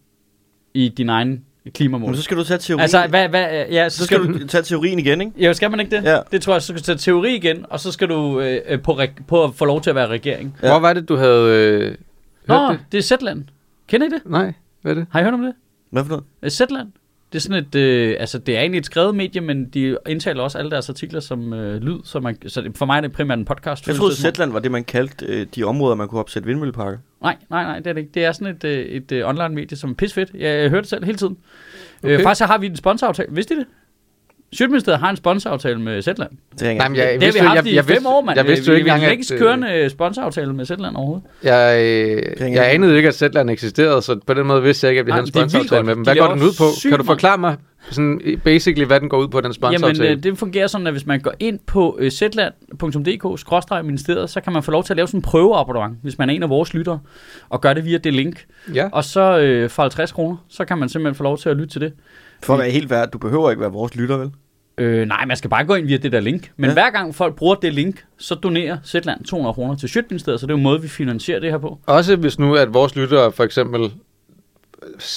i 0.73 0.89
din 0.89 1.09
egen 1.09 1.45
klimamål? 1.73 2.09
Men 2.09 2.15
så 2.15 2.21
skal 2.21 2.37
du 2.37 2.43
tage 2.43 2.57
teorien. 2.57 2.81
Altså, 2.81 3.07
hvad, 3.09 3.29
hvad, 3.29 3.65
ja, 3.71 3.89
så, 3.89 3.97
så 3.97 4.03
skal 4.05 4.19
du 4.19 4.47
tage 4.47 4.63
teorien 4.63 4.99
igen, 4.99 5.21
ikke? 5.21 5.33
Ja, 5.39 5.53
skal 5.53 5.71
man 5.71 5.79
ikke 5.79 5.97
det? 5.97 6.03
Ja. 6.03 6.19
Det 6.31 6.41
tror 6.41 6.53
jeg, 6.53 6.61
så 6.61 6.65
skal 6.65 6.77
du 6.77 6.83
tage 6.83 6.97
teori 6.97 7.35
igen, 7.35 7.65
og 7.69 7.79
så 7.79 7.91
skal 7.91 8.09
du 8.09 8.39
øh, 8.39 8.61
øh, 8.67 8.81
på, 8.81 8.99
på 9.27 9.43
at 9.43 9.55
få 9.55 9.65
lov 9.65 9.81
til 9.81 9.89
at 9.89 9.95
være 9.95 10.07
regering. 10.07 10.57
Ja. 10.63 10.69
Hvor 10.69 10.79
var 10.79 10.93
det, 10.93 11.09
du 11.09 11.15
havde 11.15 11.55
øh, 11.55 11.87
hørt 11.87 11.97
Nå, 12.47 12.71
det? 12.71 12.79
det 12.91 12.97
er 12.97 13.01
Zetland. 13.01 13.43
Kender 13.87 14.07
I 14.07 14.09
det? 14.09 14.21
Nej, 14.25 14.53
hvad 14.81 14.91
er 14.91 14.95
det? 14.95 15.05
Har 15.11 15.19
I 15.19 15.23
hørt 15.23 15.33
om 15.33 15.41
det? 15.41 15.53
Hvad 15.89 16.03
for 16.03 16.09
noget? 16.09 16.23
Øh, 16.43 16.49
Zetland. 16.51 16.91
Det 17.31 17.35
er 17.35 17.41
sådan 17.41 17.63
et, 17.63 17.75
øh, 17.75 18.15
altså 18.19 18.37
det 18.37 18.55
er 18.55 18.59
egentlig 18.59 18.79
et 18.79 18.85
skrevet 18.85 19.15
medie, 19.15 19.41
men 19.41 19.69
de 19.69 19.97
indtaler 20.07 20.43
også 20.43 20.57
alle 20.57 20.71
deres 20.71 20.89
artikler 20.89 21.19
som 21.19 21.53
øh, 21.53 21.81
lyd, 21.81 21.99
så, 22.03 22.19
man, 22.19 22.37
så 22.47 22.71
for 22.75 22.85
mig 22.85 22.97
er 22.97 23.01
det 23.01 23.11
primært 23.11 23.39
en 23.39 23.45
podcast. 23.45 23.87
Jeg 23.87 23.95
troede. 23.95 24.15
Zetland 24.15 24.51
var 24.51 24.59
det, 24.59 24.71
man 24.71 24.83
kaldte 24.83 25.25
øh, 25.25 25.47
de 25.55 25.63
områder, 25.63 25.95
man 25.95 26.07
kunne 26.07 26.19
opsætte 26.19 26.47
vindmølleparker. 26.47 26.97
Nej, 27.21 27.37
nej, 27.49 27.63
nej, 27.63 27.77
det 27.77 27.87
er 27.87 27.93
det 27.93 28.01
ikke. 28.01 28.11
Det 28.13 28.25
er 28.25 28.31
sådan 28.31 28.55
et, 28.55 28.63
øh, 28.63 28.85
et 28.85 29.11
øh, 29.11 29.29
online 29.29 29.49
medie, 29.49 29.77
som 29.77 29.89
er 29.89 29.93
pisfedt. 29.93 30.29
Jeg, 30.33 30.61
jeg 30.61 30.69
hører 30.69 30.81
det 30.81 30.89
selv 30.89 31.03
hele 31.05 31.17
tiden. 31.17 31.37
Okay. 32.03 32.07
Okay. 32.07 32.19
Øh, 32.19 32.23
faktisk 32.23 32.39
så 32.39 32.45
har 32.45 32.57
vi 32.57 32.65
en 32.65 32.75
sponsoraftale. 32.75 33.29
Vidste 33.31 33.53
I 33.53 33.57
det? 33.57 33.65
Sjøtministeriet 34.53 34.99
har 34.99 35.09
en 35.09 35.15
sponsoraftale 35.15 35.79
med 35.81 36.01
Zetland. 36.01 36.29
Det 36.59 36.67
ringer. 36.67 36.81
Nej, 36.81 36.89
men 36.89 36.97
jeg, 36.97 37.05
det 37.05 37.11
har 37.13 37.19
vi 37.19 37.25
vidste 37.25 37.41
jo- 37.43 37.47
haft 37.47 37.57
jeg, 37.57 37.67
i 37.73 37.75
jeg 37.75 37.85
fem 37.85 37.93
vidste, 37.93 38.09
år, 38.09 38.21
mand. 38.21 38.37
Jeg 38.37 38.47
vidste 38.47 38.65
jo 38.67 38.71
vi, 38.71 38.77
ikke 38.77 38.85
vi, 38.85 38.89
engang, 38.89 39.01
vi 39.01 39.05
at... 39.05 39.11
ikke 39.11 39.33
øh, 39.33 39.39
kørende 39.39 39.89
sponsoraftale 39.89 40.53
med 40.53 40.65
Zetland 40.65 40.95
overhovedet. 40.95 41.23
Jeg, 41.43 41.81
øh, 42.41 42.51
jeg 42.53 42.73
anede 42.73 42.97
ikke, 42.97 43.07
at 43.09 43.15
Zetland 43.15 43.49
eksisterede, 43.49 44.01
så 44.01 44.19
på 44.27 44.33
den 44.33 44.47
måde 44.47 44.63
vidste 44.63 44.85
jeg 44.85 44.91
ikke, 44.91 44.99
at 44.99 45.05
vi 45.05 45.11
havde 45.11 45.21
en 45.23 45.27
er 45.27 45.31
sponsoraftale 45.31 45.83
med 45.83 45.95
dem. 45.95 46.03
De 46.03 46.07
Hvad 46.07 46.15
går 46.15 46.21
laver 46.23 46.33
den 46.35 46.43
ud 46.43 46.51
på? 46.57 46.89
Kan 46.89 46.97
du 46.97 47.03
forklare 47.03 47.37
mig 47.37 47.55
sådan 47.91 48.21
basically, 48.43 48.85
hvad 48.85 48.99
den 48.99 49.09
går 49.09 49.17
ud 49.17 49.27
på, 49.27 49.37
den 49.41 49.45
Jamen, 49.45 49.53
sponsoraftale? 49.53 50.09
øh, 50.09 50.23
det 50.23 50.37
fungerer 50.37 50.67
sådan, 50.67 50.87
at 50.87 50.93
hvis 50.93 51.05
man 51.05 51.19
går 51.19 51.33
ind 51.39 51.59
på 51.67 51.97
øh, 51.99 52.11
zland.dk-ministeriet, 52.11 54.29
så 54.29 54.41
kan 54.41 54.53
man 54.53 54.63
få 54.63 54.71
lov 54.71 54.83
til 54.83 54.93
at 54.93 54.97
lave 54.97 55.07
sådan 55.07 55.17
en 55.17 55.21
prøveabonnement, 55.21 55.97
hvis 56.01 56.17
man 56.17 56.29
er 56.29 56.33
en 56.33 56.43
af 56.43 56.49
vores 56.49 56.73
lyttere, 56.73 56.99
og 57.49 57.61
gør 57.61 57.73
det 57.73 57.85
via 57.85 57.97
det 57.97 58.13
link. 58.13 58.45
Ja. 58.75 58.89
Og 58.91 59.03
så 59.03 59.39
øh, 59.39 59.69
for 59.69 59.81
50 59.83 60.11
kroner, 60.11 60.37
så 60.49 60.65
kan 60.65 60.77
man 60.77 60.89
simpelthen 60.89 61.15
få 61.15 61.23
lov 61.23 61.37
til 61.37 61.49
at 61.49 61.57
lytte 61.57 61.73
til 61.73 61.81
det. 61.81 61.93
For 62.43 62.53
at 62.53 62.59
være 62.59 62.69
helt 62.69 62.89
værd, 62.89 63.11
du 63.11 63.17
behøver 63.17 63.49
ikke 63.49 63.61
være 63.61 63.71
vores 63.71 63.95
lytter, 63.95 64.17
vel? 64.17 64.31
Øh, 64.77 65.07
nej, 65.07 65.25
man 65.25 65.37
skal 65.37 65.49
bare 65.49 65.65
gå 65.65 65.75
ind 65.75 65.87
via 65.87 65.97
det 65.97 66.11
der 66.11 66.19
link. 66.19 66.51
Men 66.57 66.67
Ja. 66.69 66.73
hver 66.73 66.89
gang 66.89 67.15
folk 67.15 67.35
bruger 67.35 67.55
det 67.55 67.73
link, 67.73 68.05
så 68.17 68.35
donerer 68.35 68.77
Zetland 68.85 69.23
200 69.25 69.53
kroner 69.53 69.75
til 69.75 69.89
Sjøtministeriet, 69.89 70.39
så 70.39 70.45
det 70.45 70.51
er 70.51 70.53
jo 70.53 70.57
en 70.57 70.63
måde, 70.63 70.81
vi 70.81 70.87
finansierer 70.87 71.39
det 71.39 71.51
her 71.51 71.57
på. 71.57 71.79
Også 71.85 72.15
hvis 72.15 72.39
nu, 72.39 72.55
at 72.55 72.73
vores 72.73 72.95
lyttere 72.95 73.31
for 73.31 73.43
eksempel 73.43 73.91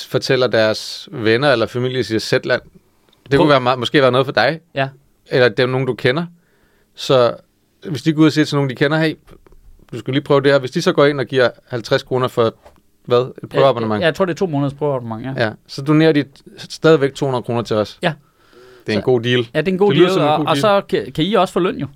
fortæller 0.08 0.46
deres 0.46 1.08
venner 1.12 1.52
eller 1.52 1.66
familie 1.66 2.04
siger 2.04 2.18
Zetland. 2.18 2.62
Det 2.62 3.30
Prøv- 3.30 3.38
kunne 3.38 3.48
være, 3.48 3.60
meget- 3.60 3.78
måske 3.78 4.02
være 4.02 4.12
noget 4.12 4.26
for 4.26 4.32
dig, 4.32 4.60
Ja. 4.74 4.88
eller 5.30 5.48
det 5.48 5.60
er 5.60 5.66
nogen, 5.66 5.86
du 5.86 5.94
kender. 5.94 6.26
Så 6.94 7.34
hvis 7.90 8.02
de 8.02 8.12
går 8.12 8.20
ud 8.22 8.26
og 8.26 8.32
siger 8.32 8.44
til 8.44 8.54
nogen, 8.56 8.70
de 8.70 8.74
kender, 8.74 8.98
hey, 8.98 9.14
du 9.92 9.98
skal 9.98 10.14
lige 10.14 10.24
prøve 10.24 10.40
det 10.40 10.52
her. 10.52 10.58
Hvis 10.58 10.70
de 10.70 10.82
så 10.82 10.92
går 10.92 11.04
ind 11.06 11.20
og 11.20 11.26
giver 11.26 11.50
50 11.68 12.02
kroner 12.02 12.28
for, 12.28 12.54
hvad, 13.04 13.20
et 13.42 13.48
prøveabonnement, 13.48 14.00
Ja, 14.00 14.06
jeg 14.06 14.14
tror, 14.14 14.24
det 14.24 14.32
er 14.32 14.36
to 14.36 14.46
måneders 14.46 14.74
prøveabonnement, 14.74 15.38
ja. 15.38 15.44
ja. 15.44 15.50
så 15.66 15.82
donerer 15.82 16.12
de 16.12 16.24
stadigvæk 16.58 17.14
200 17.14 17.42
kroner 17.42 17.62
til 17.62 17.76
os. 17.76 17.98
Ja. 18.02 18.12
Det 18.86 18.92
er 18.92 18.96
en 18.96 19.02
Så- 19.02 19.04
god 19.04 19.20
deal. 19.20 19.48
Ja, 19.54 19.60
det 19.60 19.68
er 19.68 19.72
en 19.72 19.78
god 19.78 19.92
Det 19.92 20.00
deal, 20.00 20.10
som 20.10 20.22
en 20.22 20.28
og, 20.28 20.36
god 20.38 20.46
og 20.46 20.56
deal. 20.56 20.60
så 20.60 20.80
kan, 20.88 21.12
kan 21.14 21.24
I 21.24 21.34
også 21.34 21.52
få 21.52 21.60
løn 21.60 21.76
jo. 21.78 21.86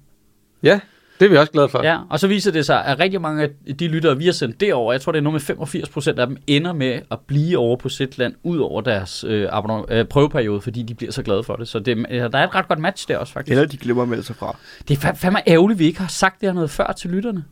Ja, 0.63 0.81
det 1.21 1.27
er 1.27 1.31
vi 1.31 1.37
også 1.37 1.53
glade 1.53 1.69
for. 1.69 1.83
Ja, 1.83 1.99
og 2.11 2.21
så 2.21 2.27
viser 2.29 2.53
det 2.53 2.67
sig, 2.67 2.85
at 2.85 2.99
rigtig 2.99 3.21
mange 3.21 3.43
af 3.43 3.51
de 3.79 3.89
lyttere, 3.89 4.19
vi 4.19 4.25
har 4.25 4.33
sendt 4.33 4.61
derover, 4.61 4.93
jeg 4.93 5.01
tror, 5.01 5.13
det 5.13 5.19
er 5.19 5.23
noget 5.23 5.33
med 5.35 5.41
85 5.41 5.89
procent 5.89 6.19
af 6.19 6.27
dem, 6.27 6.37
ender 6.47 6.73
med 6.73 7.01
at 7.11 7.19
blive 7.27 7.59
over 7.59 7.77
på 7.77 7.89
Zetland, 7.89 8.35
ud 8.43 8.59
over 8.59 8.81
deres 8.81 9.25
øh, 9.29 9.49
øh, 9.91 10.05
prøveperiode, 10.05 10.61
fordi 10.61 10.83
de 10.83 10.95
bliver 10.95 11.13
så 11.13 11.23
glade 11.23 11.45
for 11.45 11.57
det. 11.57 11.69
Så 11.69 11.79
det, 11.79 11.99
øh, 12.11 12.21
der 12.33 12.39
er 12.39 12.45
et 12.49 12.55
ret 12.55 12.69
godt 12.69 12.79
match 12.79 13.09
der 13.09 13.19
også, 13.19 13.33
faktisk. 13.33 13.53
Eller 13.53 13.67
de 13.69 13.77
glemmer 13.77 14.03
at 14.03 14.09
melde 14.09 14.23
sig 14.23 14.37
fra. 14.37 14.57
Det 14.89 15.05
er 15.05 15.09
fa- 15.11 15.15
fandme 15.17 15.49
ærgerligt, 15.49 15.77
at 15.77 15.79
vi 15.79 15.85
ikke 15.87 16.01
har 16.01 16.09
sagt 16.09 16.41
det 16.41 16.49
her 16.49 16.55
noget 16.55 16.71
før 16.71 16.93
til 16.93 17.11
lytterne. 17.11 17.45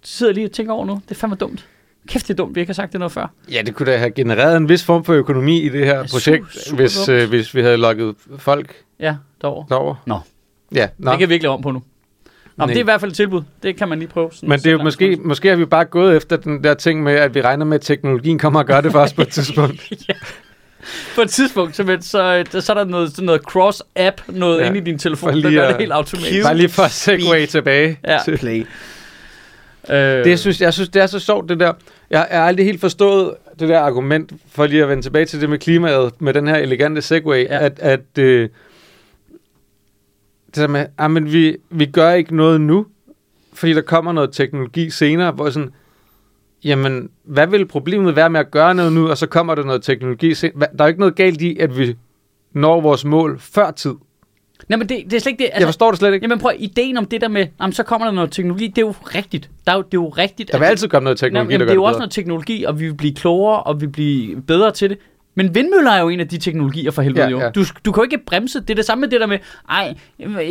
Det 0.00 0.08
sidder 0.08 0.32
lige 0.32 0.46
og 0.46 0.52
tænker 0.52 0.72
over 0.72 0.84
nu. 0.86 1.00
Det 1.08 1.10
er 1.14 1.18
fandme 1.18 1.36
dumt. 1.36 1.66
Kæft, 2.08 2.28
det 2.28 2.34
er 2.34 2.36
dumt, 2.36 2.54
vi 2.54 2.60
ikke 2.60 2.70
har 2.70 2.74
sagt 2.74 2.92
det 2.92 2.98
noget 2.98 3.12
før. 3.12 3.26
Ja, 3.52 3.62
det 3.66 3.74
kunne 3.74 3.92
da 3.92 3.96
have 3.96 4.10
genereret 4.10 4.56
en 4.56 4.68
vis 4.68 4.84
form 4.84 5.04
for 5.04 5.12
økonomi 5.14 5.60
i 5.60 5.68
det 5.68 5.84
her 5.86 5.96
Ja, 5.98 6.02
su- 6.02 6.10
projekt, 6.10 6.44
super 6.66 6.76
hvis, 6.76 7.08
øh, 7.08 7.28
hvis 7.28 7.54
vi 7.54 7.62
havde 7.62 7.76
lukket 7.76 8.14
folk 8.38 8.74
Ja, 9.00 9.14
derovre. 9.42 9.66
derover. 9.68 9.94
Nå. 10.06 10.18
Ja, 10.74 10.88
nå. 10.98 11.10
Det 11.10 11.18
kan 11.18 11.28
vi 11.28 11.34
ikke 11.34 11.42
lave 11.44 11.52
om 11.54 11.62
på 11.62 11.70
nu. 11.70 11.78
Nå, 11.78 11.82
men 12.56 12.66
Nej. 12.66 12.66
det 12.66 12.76
er 12.76 12.80
i 12.80 12.84
hvert 12.84 13.00
fald 13.00 13.10
et 13.10 13.16
tilbud. 13.16 13.42
Det 13.62 13.76
kan 13.76 13.88
man 13.88 13.98
lige 13.98 14.08
prøve. 14.08 14.28
Sådan 14.32 14.48
Men 14.48 14.58
det 14.58 14.66
er 14.66 14.70
jo 14.72 14.82
måske, 14.82 15.18
måske 15.24 15.48
har 15.48 15.56
vi 15.56 15.64
bare 15.64 15.84
gået 15.84 16.16
efter 16.16 16.36
den 16.36 16.64
der 16.64 16.74
ting 16.74 17.02
med, 17.02 17.12
at 17.12 17.34
vi 17.34 17.40
regner 17.42 17.64
med, 17.64 17.74
at 17.74 17.80
teknologien 17.80 18.38
kommer 18.38 18.60
og 18.60 18.66
gør 18.66 18.80
det 18.80 18.92
for 18.92 18.98
os 19.00 19.12
på 19.12 19.22
et 19.22 19.28
tidspunkt. 19.38 19.92
På 21.14 21.20
et 21.20 21.30
tidspunkt, 21.30 21.76
så, 21.76 21.96
så, 22.00 22.44
så, 22.50 22.60
så 22.60 22.72
er 22.72 22.76
der 22.76 22.84
noget, 22.84 23.10
sådan 23.10 23.24
noget 23.26 23.40
cross-app, 23.50 24.22
noget 24.38 24.58
Ja, 24.58 24.62
ja, 24.62 24.68
inde 24.68 24.78
i 24.78 24.84
din 24.84 24.98
telefon, 24.98 25.42
der 25.42 25.50
gør 25.50 25.68
det 25.68 25.76
helt 25.76 25.92
automatisk. 25.92 26.42
Bare 26.44 26.56
lige 26.56 26.68
for 26.68 26.82
at 26.82 26.90
segway 26.90 27.46
tilbage. 27.46 27.98
Ja. 28.08 28.18
til- 28.24 28.36
Play. 28.38 28.66
Øh, 29.90 29.96
Det, 29.96 30.26
jeg, 30.26 30.38
synes, 30.38 30.60
jeg 30.60 30.74
synes, 30.74 30.88
det 30.88 31.02
er 31.02 31.06
så 31.06 31.18
sjovt, 31.18 31.48
det 31.48 31.60
der. 31.60 31.72
Jeg 32.14 32.28
jeg 32.30 32.38
har 32.38 32.46
aldrig 32.46 32.66
helt 32.66 32.80
forstået 32.80 33.34
det 33.60 33.68
der 33.68 33.80
argument, 33.80 34.32
for 34.48 34.66
lige 34.66 34.82
at 34.82 34.88
vende 34.88 35.02
tilbage 35.02 35.24
til 35.24 35.40
det 35.40 35.50
med 35.50 35.58
klimaet, 35.58 36.20
med 36.20 36.34
den 36.34 36.46
her 36.46 36.56
elegante 36.56 37.02
segway, 37.02 37.44
Ja. 37.44 37.64
at, 37.64 37.78
at 37.78 38.18
øh, 38.18 38.48
det 40.46 40.56
der 40.56 40.66
med, 40.68 40.86
ah, 40.98 41.10
men 41.10 41.32
vi, 41.32 41.56
vi 41.70 41.86
gør 41.86 42.10
ikke 42.10 42.36
noget 42.36 42.60
nu, 42.60 42.86
fordi 43.52 43.72
der 43.72 43.80
kommer 43.80 44.12
noget 44.12 44.32
teknologi 44.32 44.90
senere, 44.90 45.32
hvor 45.32 45.50
sådan, 45.50 45.70
jamen, 46.64 47.10
hvad 47.24 47.46
vil 47.46 47.66
problemet 47.66 48.16
være 48.16 48.30
med 48.30 48.40
at 48.40 48.50
gøre 48.50 48.74
noget 48.74 48.92
nu, 48.92 49.08
og 49.08 49.18
så 49.18 49.26
kommer 49.26 49.54
der 49.54 49.64
noget 49.64 49.82
teknologi 49.82 50.34
senere? 50.34 50.58
Der 50.60 50.84
er 50.84 50.84
jo 50.84 50.88
ikke 50.88 51.00
noget 51.00 51.14
galt 51.16 51.40
i, 51.42 51.58
at 51.58 51.78
vi 51.78 51.96
når 52.52 52.80
vores 52.80 53.04
mål 53.04 53.38
før 53.38 53.70
tid. 53.70 53.94
Nej, 54.68 54.76
men 54.78 54.88
det, 54.88 55.02
det 55.04 55.12
er 55.12 55.20
slet 55.20 55.30
ikke 55.32 55.38
det. 55.42 55.44
Altså, 55.44 55.58
jeg 55.60 55.66
forstår 55.68 55.90
det 55.90 55.98
slet 55.98 56.14
ikke. 56.14 56.24
Jamen 56.24 56.38
prøv, 56.38 56.52
ideen 56.58 56.96
om 56.96 57.04
det 57.06 57.20
der 57.20 57.28
med, 57.28 57.46
jamen, 57.60 57.72
så 57.72 57.82
kommer 57.82 58.06
der 58.06 58.12
noget 58.12 58.32
teknologi, 58.32 58.66
det 58.66 58.78
er 58.78 58.86
jo 58.86 58.94
rigtigt. 59.14 59.50
Der 59.66 59.72
er 59.72 59.76
jo, 59.76 59.82
det 59.82 59.98
er 59.98 60.02
jo 60.02 60.08
rigtigt. 60.08 60.52
Der 60.52 60.58
vil 60.58 60.64
at- 60.64 60.70
altid 60.70 60.88
komme 60.88 61.04
noget 61.04 61.18
teknologi, 61.18 61.52
jamen, 61.52 61.60
der 61.60 61.66
det 61.66 61.70
er 61.70 61.74
jo 61.74 61.80
gør 61.82 61.88
også 61.88 61.98
noget 61.98 62.12
teknologi, 62.12 62.64
og 62.64 62.80
vi 62.80 62.86
vil 62.86 62.94
blive 62.94 63.14
klogere, 63.14 63.62
og 63.62 63.80
vi 63.80 63.86
vil 63.86 63.92
blive 63.92 64.42
bedre 64.42 64.70
til 64.70 64.90
det. 64.90 64.98
Men 65.36 65.54
vindmøller 65.54 65.90
er 65.90 66.00
jo 66.00 66.08
en 66.08 66.20
af 66.20 66.28
de 66.28 66.38
teknologier 66.38 66.90
for 66.90 67.02
helvede 67.02 67.22
Ja, 67.24 67.28
jo. 67.30 67.40
ja. 67.40 67.50
Du, 67.50 67.64
du 67.84 67.92
kan 67.92 68.00
jo 68.00 68.02
ikke 68.02 68.18
bremse. 68.26 68.60
Det 68.60 68.70
er 68.70 68.74
det 68.74 68.84
samme 68.84 69.00
med 69.00 69.08
det 69.08 69.20
der 69.20 69.26
med, 69.26 69.38
ej, 69.70 69.94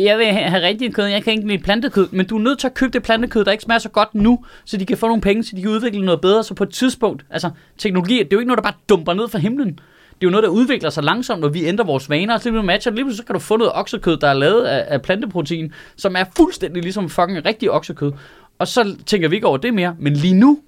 jeg 0.00 0.18
vil 0.18 0.26
have, 0.26 0.50
have 0.50 0.62
rigtig 0.66 0.94
kød, 0.94 1.04
jeg 1.04 1.24
kan 1.24 1.32
ikke 1.32 1.48
lide 1.48 1.62
plantekød. 1.62 2.08
Men 2.10 2.26
du 2.26 2.36
er 2.36 2.40
nødt 2.42 2.58
til 2.58 2.66
at 2.66 2.74
købe 2.74 2.92
det 2.92 3.02
plantekød, 3.02 3.44
der 3.44 3.52
ikke 3.52 3.64
smager 3.64 3.78
så 3.78 3.88
godt 3.88 4.14
nu, 4.14 4.44
så 4.64 4.76
de 4.76 4.86
kan 4.86 4.96
få 4.96 5.06
nogle 5.06 5.22
penge, 5.22 5.44
så 5.44 5.56
de 5.56 5.60
kan 5.62 5.70
udvikle 5.70 6.04
noget 6.04 6.20
bedre. 6.20 6.44
Så 6.44 6.54
på 6.54 6.62
et 6.64 6.70
tidspunkt, 6.70 7.24
altså 7.30 7.50
teknologi, 7.78 8.14
det 8.18 8.22
er 8.24 8.26
jo 8.32 8.38
ikke 8.38 8.48
noget, 8.48 8.58
der 8.58 8.70
bare 8.70 8.78
dumper 8.88 9.14
ned 9.14 9.28
fra 9.28 9.38
himlen. 9.38 9.78
Det 10.14 10.26
er 10.26 10.26
jo 10.26 10.30
noget, 10.30 10.42
der 10.44 10.48
udvikler 10.48 10.90
sig 10.90 11.04
langsomt, 11.04 11.44
og 11.44 11.54
vi 11.54 11.64
ændrer 11.66 11.84
vores 11.84 12.10
vaner. 12.10 12.34
Og 12.34 12.40
så 12.40 12.50
lige 12.50 12.62
matcher 12.62 12.92
lige 12.92 13.04
pludselig 13.04 13.16
så 13.22 13.26
kan 13.26 13.34
du 13.34 13.38
få 13.40 13.56
noget 13.56 13.72
oksekød, 13.74 14.16
der 14.16 14.28
er 14.28 14.34
lavet 14.34 14.64
af, 14.64 14.84
af 14.88 15.02
planteprotein, 15.02 15.72
som 15.96 16.16
er 16.16 16.24
fuldstændig 16.36 16.82
ligesom 16.82 17.08
fucking 17.08 17.44
rigtig 17.46 17.70
oksekød. 17.70 18.12
Og 18.58 18.68
så 18.68 18.96
tænker 19.06 19.28
vi 19.28 19.34
ikke 19.36 19.46
over 19.46 19.56
det 19.56 19.74
mere. 19.74 19.96
Men 19.98 20.12
lige 20.12 20.34
nu, 20.34 20.58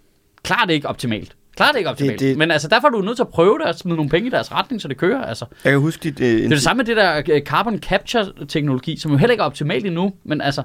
klarer 0.42 0.66
det 0.66 0.74
ikke 0.74 0.88
optimalt. 0.88 1.36
Klarer 1.56 1.72
det 1.72 1.78
ikke 1.78 1.90
optimalt. 1.90 2.20
Det, 2.20 2.28
det- 2.28 2.38
Men 2.38 2.50
altså, 2.50 2.68
derfor 2.68 2.86
er 2.88 2.92
du 2.92 3.00
nødt 3.00 3.16
til 3.16 3.22
at 3.22 3.28
prøve 3.28 3.58
det 3.58 3.66
og 3.66 3.74
smide 3.74 3.96
nogle 3.96 4.10
penge 4.10 4.26
i 4.26 4.30
deres 4.30 4.52
retning, 4.52 4.82
så 4.82 4.88
det 4.88 4.96
kører. 4.96 5.22
Altså. 5.24 5.44
Jeg 5.64 5.72
kan 5.72 5.80
huske 5.80 6.02
dit... 6.02 6.20
Øh, 6.20 6.26
Det 6.36 6.44
er 6.44 6.48
det 6.48 6.62
samme 6.62 6.78
med 6.78 6.84
det 6.84 6.96
der 6.96 7.22
øh, 7.30 7.40
carbon 7.40 7.78
capture 7.78 8.26
teknologi, 8.48 8.96
som 8.96 9.10
jo 9.10 9.16
heller 9.16 9.32
ikke 9.32 9.40
er 9.42 9.46
optimalt 9.46 9.86
endnu, 9.86 10.12
men 10.24 10.40
altså, 10.40 10.62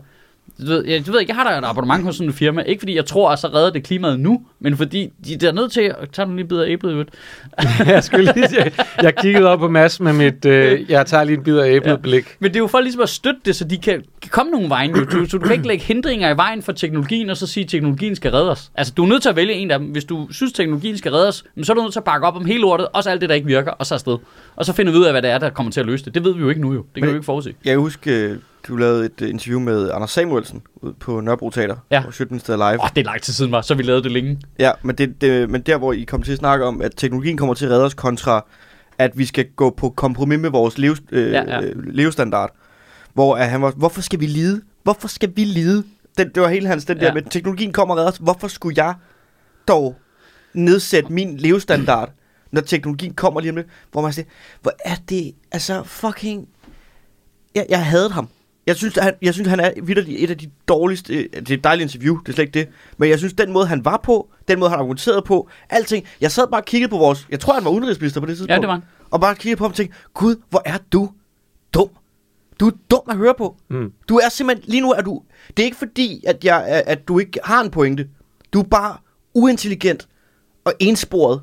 du 0.62 0.65
ved, 0.65 0.86
jeg, 0.86 1.08
du 1.08 1.12
ved 1.12 1.19
ikke, 1.19 1.32
jeg 1.32 1.36
har 1.43 1.51
da 1.51 1.58
et 1.58 1.65
abonnement 1.69 2.04
hos 2.04 2.15
sådan 2.15 2.30
en 2.30 2.34
firma, 2.34 2.62
ikke 2.62 2.80
fordi 2.80 2.95
jeg 2.95 3.06
tror, 3.06 3.32
at 3.32 3.39
så 3.39 3.47
redder 3.47 3.69
det 3.69 3.84
klimaet 3.84 4.19
nu, 4.19 4.41
men 4.60 4.77
fordi 4.77 5.10
de 5.25 5.47
er 5.47 5.51
nødt 5.51 5.71
til 5.71 5.82
at 5.82 5.95
tage 6.13 6.25
nogle 6.25 6.39
lige 6.39 6.47
bidder 6.47 6.63
af 6.63 6.69
æblet, 6.69 6.97
ved. 6.97 7.06
jeg, 7.86 8.04
skulle 8.04 8.34
lige, 8.36 8.47
jeg, 8.58 8.71
jeg 9.01 9.15
kiggede 9.15 9.47
op 9.47 9.60
på 9.60 9.67
Mads 9.67 9.99
med 9.99 10.13
mit, 10.13 10.45
øh, 10.45 10.89
jeg 10.91 11.06
tager 11.06 11.23
lige 11.23 11.38
en 11.38 11.43
bid 11.43 11.58
af 11.58 11.69
æblet 11.71 11.91
Ja. 11.91 11.95
blik. 11.97 12.25
Men 12.39 12.49
det 12.49 12.56
er 12.56 12.60
jo 12.60 12.67
for 12.67 12.80
ligesom 12.80 13.01
at 13.01 13.10
støtte 13.10 13.39
det, 13.45 13.56
så 13.56 13.63
de 13.63 13.77
kan, 13.77 14.04
kan 14.21 14.30
komme 14.30 14.51
nogle 14.51 14.69
vejen. 14.69 14.95
Jo. 14.95 15.04
Du, 15.06 15.25
så 15.30 15.38
du 15.38 15.43
kan 15.45 15.51
ikke 15.56 15.67
lægge 15.67 15.84
hindringer 15.86 16.34
i 16.34 16.38
vejen 16.38 16.62
for 16.62 16.71
teknologien, 16.71 17.30
og 17.30 17.38
så 17.38 17.47
sige, 17.47 17.63
at 17.63 17.69
teknologien 17.69 18.15
skal 18.15 18.32
redde 18.32 18.51
os. 18.51 18.71
Altså, 18.75 18.93
du 18.97 19.04
er 19.04 19.08
nødt 19.08 19.21
til 19.21 19.30
at 19.30 19.36
vælge 19.36 19.54
en 19.54 19.71
af 19.71 19.80
dem. 19.80 19.88
Hvis 19.88 20.04
du 20.06 20.27
synes, 20.32 20.54
teknologien 20.54 20.97
skal 20.97 21.12
redde 21.12 21.27
os, 21.27 21.43
men 21.56 21.63
så 21.65 21.71
er 21.71 21.75
du 21.75 21.82
nødt 21.82 21.93
til 21.93 21.99
at 21.99 22.04
bakke 22.04 22.27
op 22.27 22.36
om 22.36 22.45
hele 22.45 22.62
lortet, 22.62 22.88
også 22.93 23.10
alt 23.10 23.21
det, 23.21 23.30
der 23.30 23.36
ikke 23.36 23.47
virker, 23.47 23.71
og 23.71 23.86
så 23.86 23.93
afsted. 23.93 24.17
Og 24.56 24.65
så 24.65 24.73
finder 24.73 24.91
vi 24.91 24.97
ud 24.97 25.04
af, 25.04 25.13
hvad 25.13 25.21
det 25.21 25.30
er, 25.30 25.38
der 25.38 25.49
kommer 25.49 25.71
til 25.71 25.80
at 25.80 25.86
løse 25.86 26.06
det. 26.06 26.13
Det 26.13 26.23
ved 26.23 26.34
vi 26.34 26.39
jo 26.41 26.49
ikke 26.49 26.62
nu, 26.62 26.73
jo. 26.73 26.80
Det 26.80 26.86
kan 26.93 27.01
Men- 27.01 27.08
vi 27.08 27.12
jo 27.12 27.15
ikke 27.17 27.25
forudse. 27.25 27.54
Jeg 27.65 27.71
kan 27.71 27.80
huske, 27.80 28.12
øh, 28.12 28.38
du 28.67 28.76
lavede 28.76 29.06
et 29.06 29.21
øh, 29.21 29.30
interview 29.30 29.60
med 29.60 29.91
Anders 29.91 30.12
Samuelsen 30.12 30.62
ude 30.76 30.93
på 30.93 31.21
Nørrebro 31.21 31.50
Teater. 31.50 31.76
Ja. 31.91 32.02
På 32.06 32.12
Sjøtministeriet 32.12 32.60
Live. 32.60 32.80
Åh, 32.80 32.84
oh, 32.84 32.89
det 32.95 33.02
er 33.02 33.06
lang 33.06 33.21
tid 33.21 33.34
siden, 33.34 33.52
var, 33.52 33.62
så 33.62 33.76
vi 33.76 33.84
lavede 33.84 34.04
det 34.04 34.12
længe. 34.12 34.39
Ja, 34.60 34.71
men, 34.84 34.95
det, 34.95 35.21
det, 35.21 35.50
men 35.50 35.62
der, 35.62 35.78
hvor 35.78 35.93
I 35.93 36.04
kom 36.04 36.24
til 36.24 36.32
at 36.32 36.38
snakke 36.38 36.65
om, 36.65 36.82
at 36.82 36.91
teknologien 36.97 37.38
kommer 37.38 37.54
til 37.54 37.65
at 37.65 37.71
redde 37.71 37.86
os 37.86 37.93
kontra, 37.93 38.45
at 38.97 39.17
vi 39.17 39.26
skal 39.26 39.45
gå 39.56 39.69
på 39.69 39.89
kompromis 39.89 40.39
med 40.39 40.50
vores 40.50 40.78
lev, 40.78 40.95
øh, 41.12 41.32
Ja, 41.32 41.43
ja, 41.43 41.56
ja. 41.60 41.65
ja. 41.65 41.71
levestandard. 41.76 42.56
Hvor 43.13 43.36
at 43.36 43.50
han 43.50 43.62
var, 43.62 43.71
hvorfor 43.71 44.02
skal 44.02 44.19
vi 44.19 44.26
lide? 44.26 44.62
Hvorfor 44.84 45.08
skal 45.08 45.32
vi 45.36 45.43
lide? 45.43 45.84
Den, 46.17 46.30
det 46.36 46.41
var 46.43 46.50
hele 46.50 46.67
hans, 46.67 46.86
den 46.86 46.97
Ja. 46.97 47.06
der 47.06 47.13
med, 47.13 47.21
teknologien 47.21 47.74
kommer 47.74 47.93
og 47.95 47.97
redder 48.00 48.12
os. 48.12 48.17
Hvorfor 48.17 48.47
skulle 48.47 48.86
jeg 48.86 48.93
dog 49.67 49.95
nedsætte 50.54 51.13
min 51.13 51.38
levestandard, 51.38 52.10
når 52.52 52.62
teknologien 52.62 53.13
kommer 53.13 53.39
lige 53.41 53.50
om 53.52 53.56
lidt? 53.56 53.67
Hvor 53.91 54.02
man 54.02 54.13
siger, 54.13 54.26
hvor 54.62 54.71
er 54.86 54.95
det, 55.10 55.34
altså 55.52 55.84
fucking... 55.84 56.47
Jeg, 57.56 57.65
jeg 57.69 57.86
havde 57.86 58.10
ham. 58.12 58.28
Jeg 58.67 58.76
synes, 58.76 58.95
han, 58.95 59.13
jeg 59.21 59.34
synes, 59.34 59.50
han 59.50 59.60
er 59.60 59.71
vitterlig 59.84 60.24
et 60.24 60.30
af 60.30 60.38
de 60.38 60.50
dårligste... 60.67 61.13
øh, 61.15 61.30
Det 61.34 61.52
er 61.52 61.54
et 61.58 61.63
dejligt 61.63 61.93
interview, 61.95 62.19
det 62.19 62.30
er 62.30 62.34
slet 62.34 62.45
ikke 62.45 62.60
det. 62.60 62.67
Men 62.97 63.10
jeg 63.10 63.17
synes, 63.17 63.34
den 63.34 63.52
måde, 63.52 63.65
han 63.67 63.86
var 63.86 63.97
på, 64.04 64.30
den 64.47 64.60
måde, 64.60 64.69
han 64.69 64.80
argumenterede 64.80 65.21
på, 65.21 65.50
alting... 65.69 66.06
Jeg 66.21 66.32
sad 66.32 66.47
bare 66.52 66.62
og 66.62 66.65
kiggede 66.65 66.89
på 66.89 66.97
vores... 66.97 67.28
Jeg 67.30 67.39
tror, 67.39 67.54
han 67.54 67.63
var 67.65 67.71
udenrigsminister 67.71 68.19
på 68.21 68.26
det 68.26 68.38
tidspunkt. 68.38 68.50
Ja, 68.52 68.60
det 68.62 68.67
var 68.67 68.74
han. 68.74 68.84
Og 69.12 69.21
bare 69.21 69.36
kiggede 69.36 69.58
på 69.58 69.63
ham 69.63 69.71
og 69.71 69.76
tænkte, 69.76 69.97
Gud, 70.13 70.36
hvor 70.50 70.62
er 70.65 70.78
du 70.93 71.10
dum. 71.74 71.89
Du 72.60 72.67
er 72.67 72.71
dum 72.91 73.02
at 73.10 73.17
høre 73.17 73.34
på. 73.38 73.56
Mm. 73.69 73.91
Du 74.10 74.15
er 74.17 74.30
simpelthen... 74.30 74.71
Lige 74.71 74.82
nu 74.82 74.91
er 74.91 75.02
du... 75.02 75.21
Det 75.58 75.63
er 75.63 75.65
ikke 75.65 75.78
fordi, 75.78 76.24
at, 76.28 76.43
jeg, 76.43 76.65
at- 76.67 76.84
at 76.88 77.08
du 77.08 77.19
ikke 77.19 77.39
har 77.43 77.63
en 77.63 77.71
pointe. 77.71 78.08
Du 78.54 78.60
er 78.60 78.63
bare 78.63 78.97
uintelligent 79.34 80.08
og 80.65 80.74
ensporet 80.80 81.41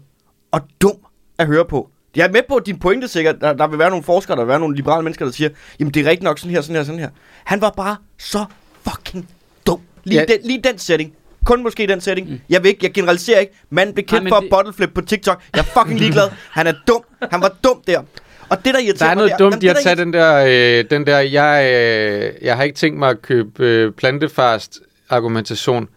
og 0.51 0.61
dum 0.81 0.97
at 1.39 1.47
høre 1.47 1.65
på. 1.65 1.91
Jeg 2.17 2.27
er 2.27 2.33
med 2.33 2.41
på, 2.49 2.61
din 2.67 2.79
pointe 2.79 3.09
sikkert, 3.09 3.37
der, 3.41 3.53
der 3.53 3.67
vil 3.67 3.79
være 3.79 3.91
nogle 3.91 4.05
forskere, 4.05 4.37
der 4.37 4.43
vil 4.43 4.49
være 4.49 4.61
nogle 4.61 4.77
liberale 4.77 5.03
mennesker, 5.03 5.25
der 5.25 5.33
siger, 5.33 5.51
jamen 5.81 5.95
det 5.95 6.01
er 6.07 6.11
rigtigt 6.11 6.23
nok 6.25 6.39
sådan 6.39 6.55
her, 6.55 6.61
sådan 6.61 6.77
her, 6.77 6.85
sådan 6.85 6.99
her. 7.01 7.09
Han 7.45 7.61
var 7.61 7.71
bare 7.71 7.97
så 8.19 8.45
fucking 8.89 9.29
dum. 9.67 9.81
Lige, 10.05 10.19
Ja. 10.21 10.25
den, 10.25 10.39
lige 10.45 10.61
den 10.65 10.79
setting. 10.79 11.13
Kun 11.45 11.63
måske 11.63 11.87
den 11.87 12.01
setting. 12.01 12.31
Mm. 12.31 12.41
Jeg 12.49 12.63
vil 12.63 12.69
ikke, 12.69 12.81
jeg 12.83 12.93
generaliserer 12.93 13.41
ikke. 13.41 13.53
Manden 13.71 13.95
blev 13.95 14.05
Nej, 14.11 14.19
kendt 14.19 14.25
men 14.25 14.31
for 14.31 14.41
det- 14.41 14.51
bottleflip 14.51 14.91
på 14.95 15.01
TikTok. 15.01 15.43
Jeg 15.55 15.61
er 15.61 15.65
fucking 15.65 15.99
ligeglad. 16.01 16.29
Han 16.51 16.67
er 16.67 16.73
dum. 16.89 17.03
Han 17.31 17.43
var 17.43 17.55
dum 17.65 17.83
der. 17.87 18.03
Og 18.49 18.65
det, 18.65 18.75
der 18.75 18.81
irriterer 18.81 19.07
Der 19.07 19.11
er 19.11 19.15
noget 19.15 19.31
det 19.31 19.39
dumt 19.39 19.53
jamen, 19.53 19.63
i 19.63 19.67
det, 19.67 19.71
at 19.71 19.77
der 19.77 19.83
tage 19.83 19.97
den 19.97 20.13
der, 20.13 20.79
øh, 20.81 20.91
den 20.91 21.07
der 21.07 21.19
jeg, 21.19 21.71
øh, 21.75 22.33
jeg 22.43 22.57
har 22.57 22.63
ikke 22.63 22.77
tænkt 22.77 22.99
mig 22.99 23.11
at 23.11 23.23
købe 23.23 23.65
øh, 23.67 23.93
plantefast 23.93 24.81
argumentation 25.11 25.89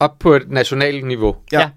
op 0.00 0.18
på 0.18 0.34
et 0.34 0.50
nationalt 0.50 1.06
niveau. 1.06 1.36
Ja. 1.52 1.60
Ja. 1.60 1.68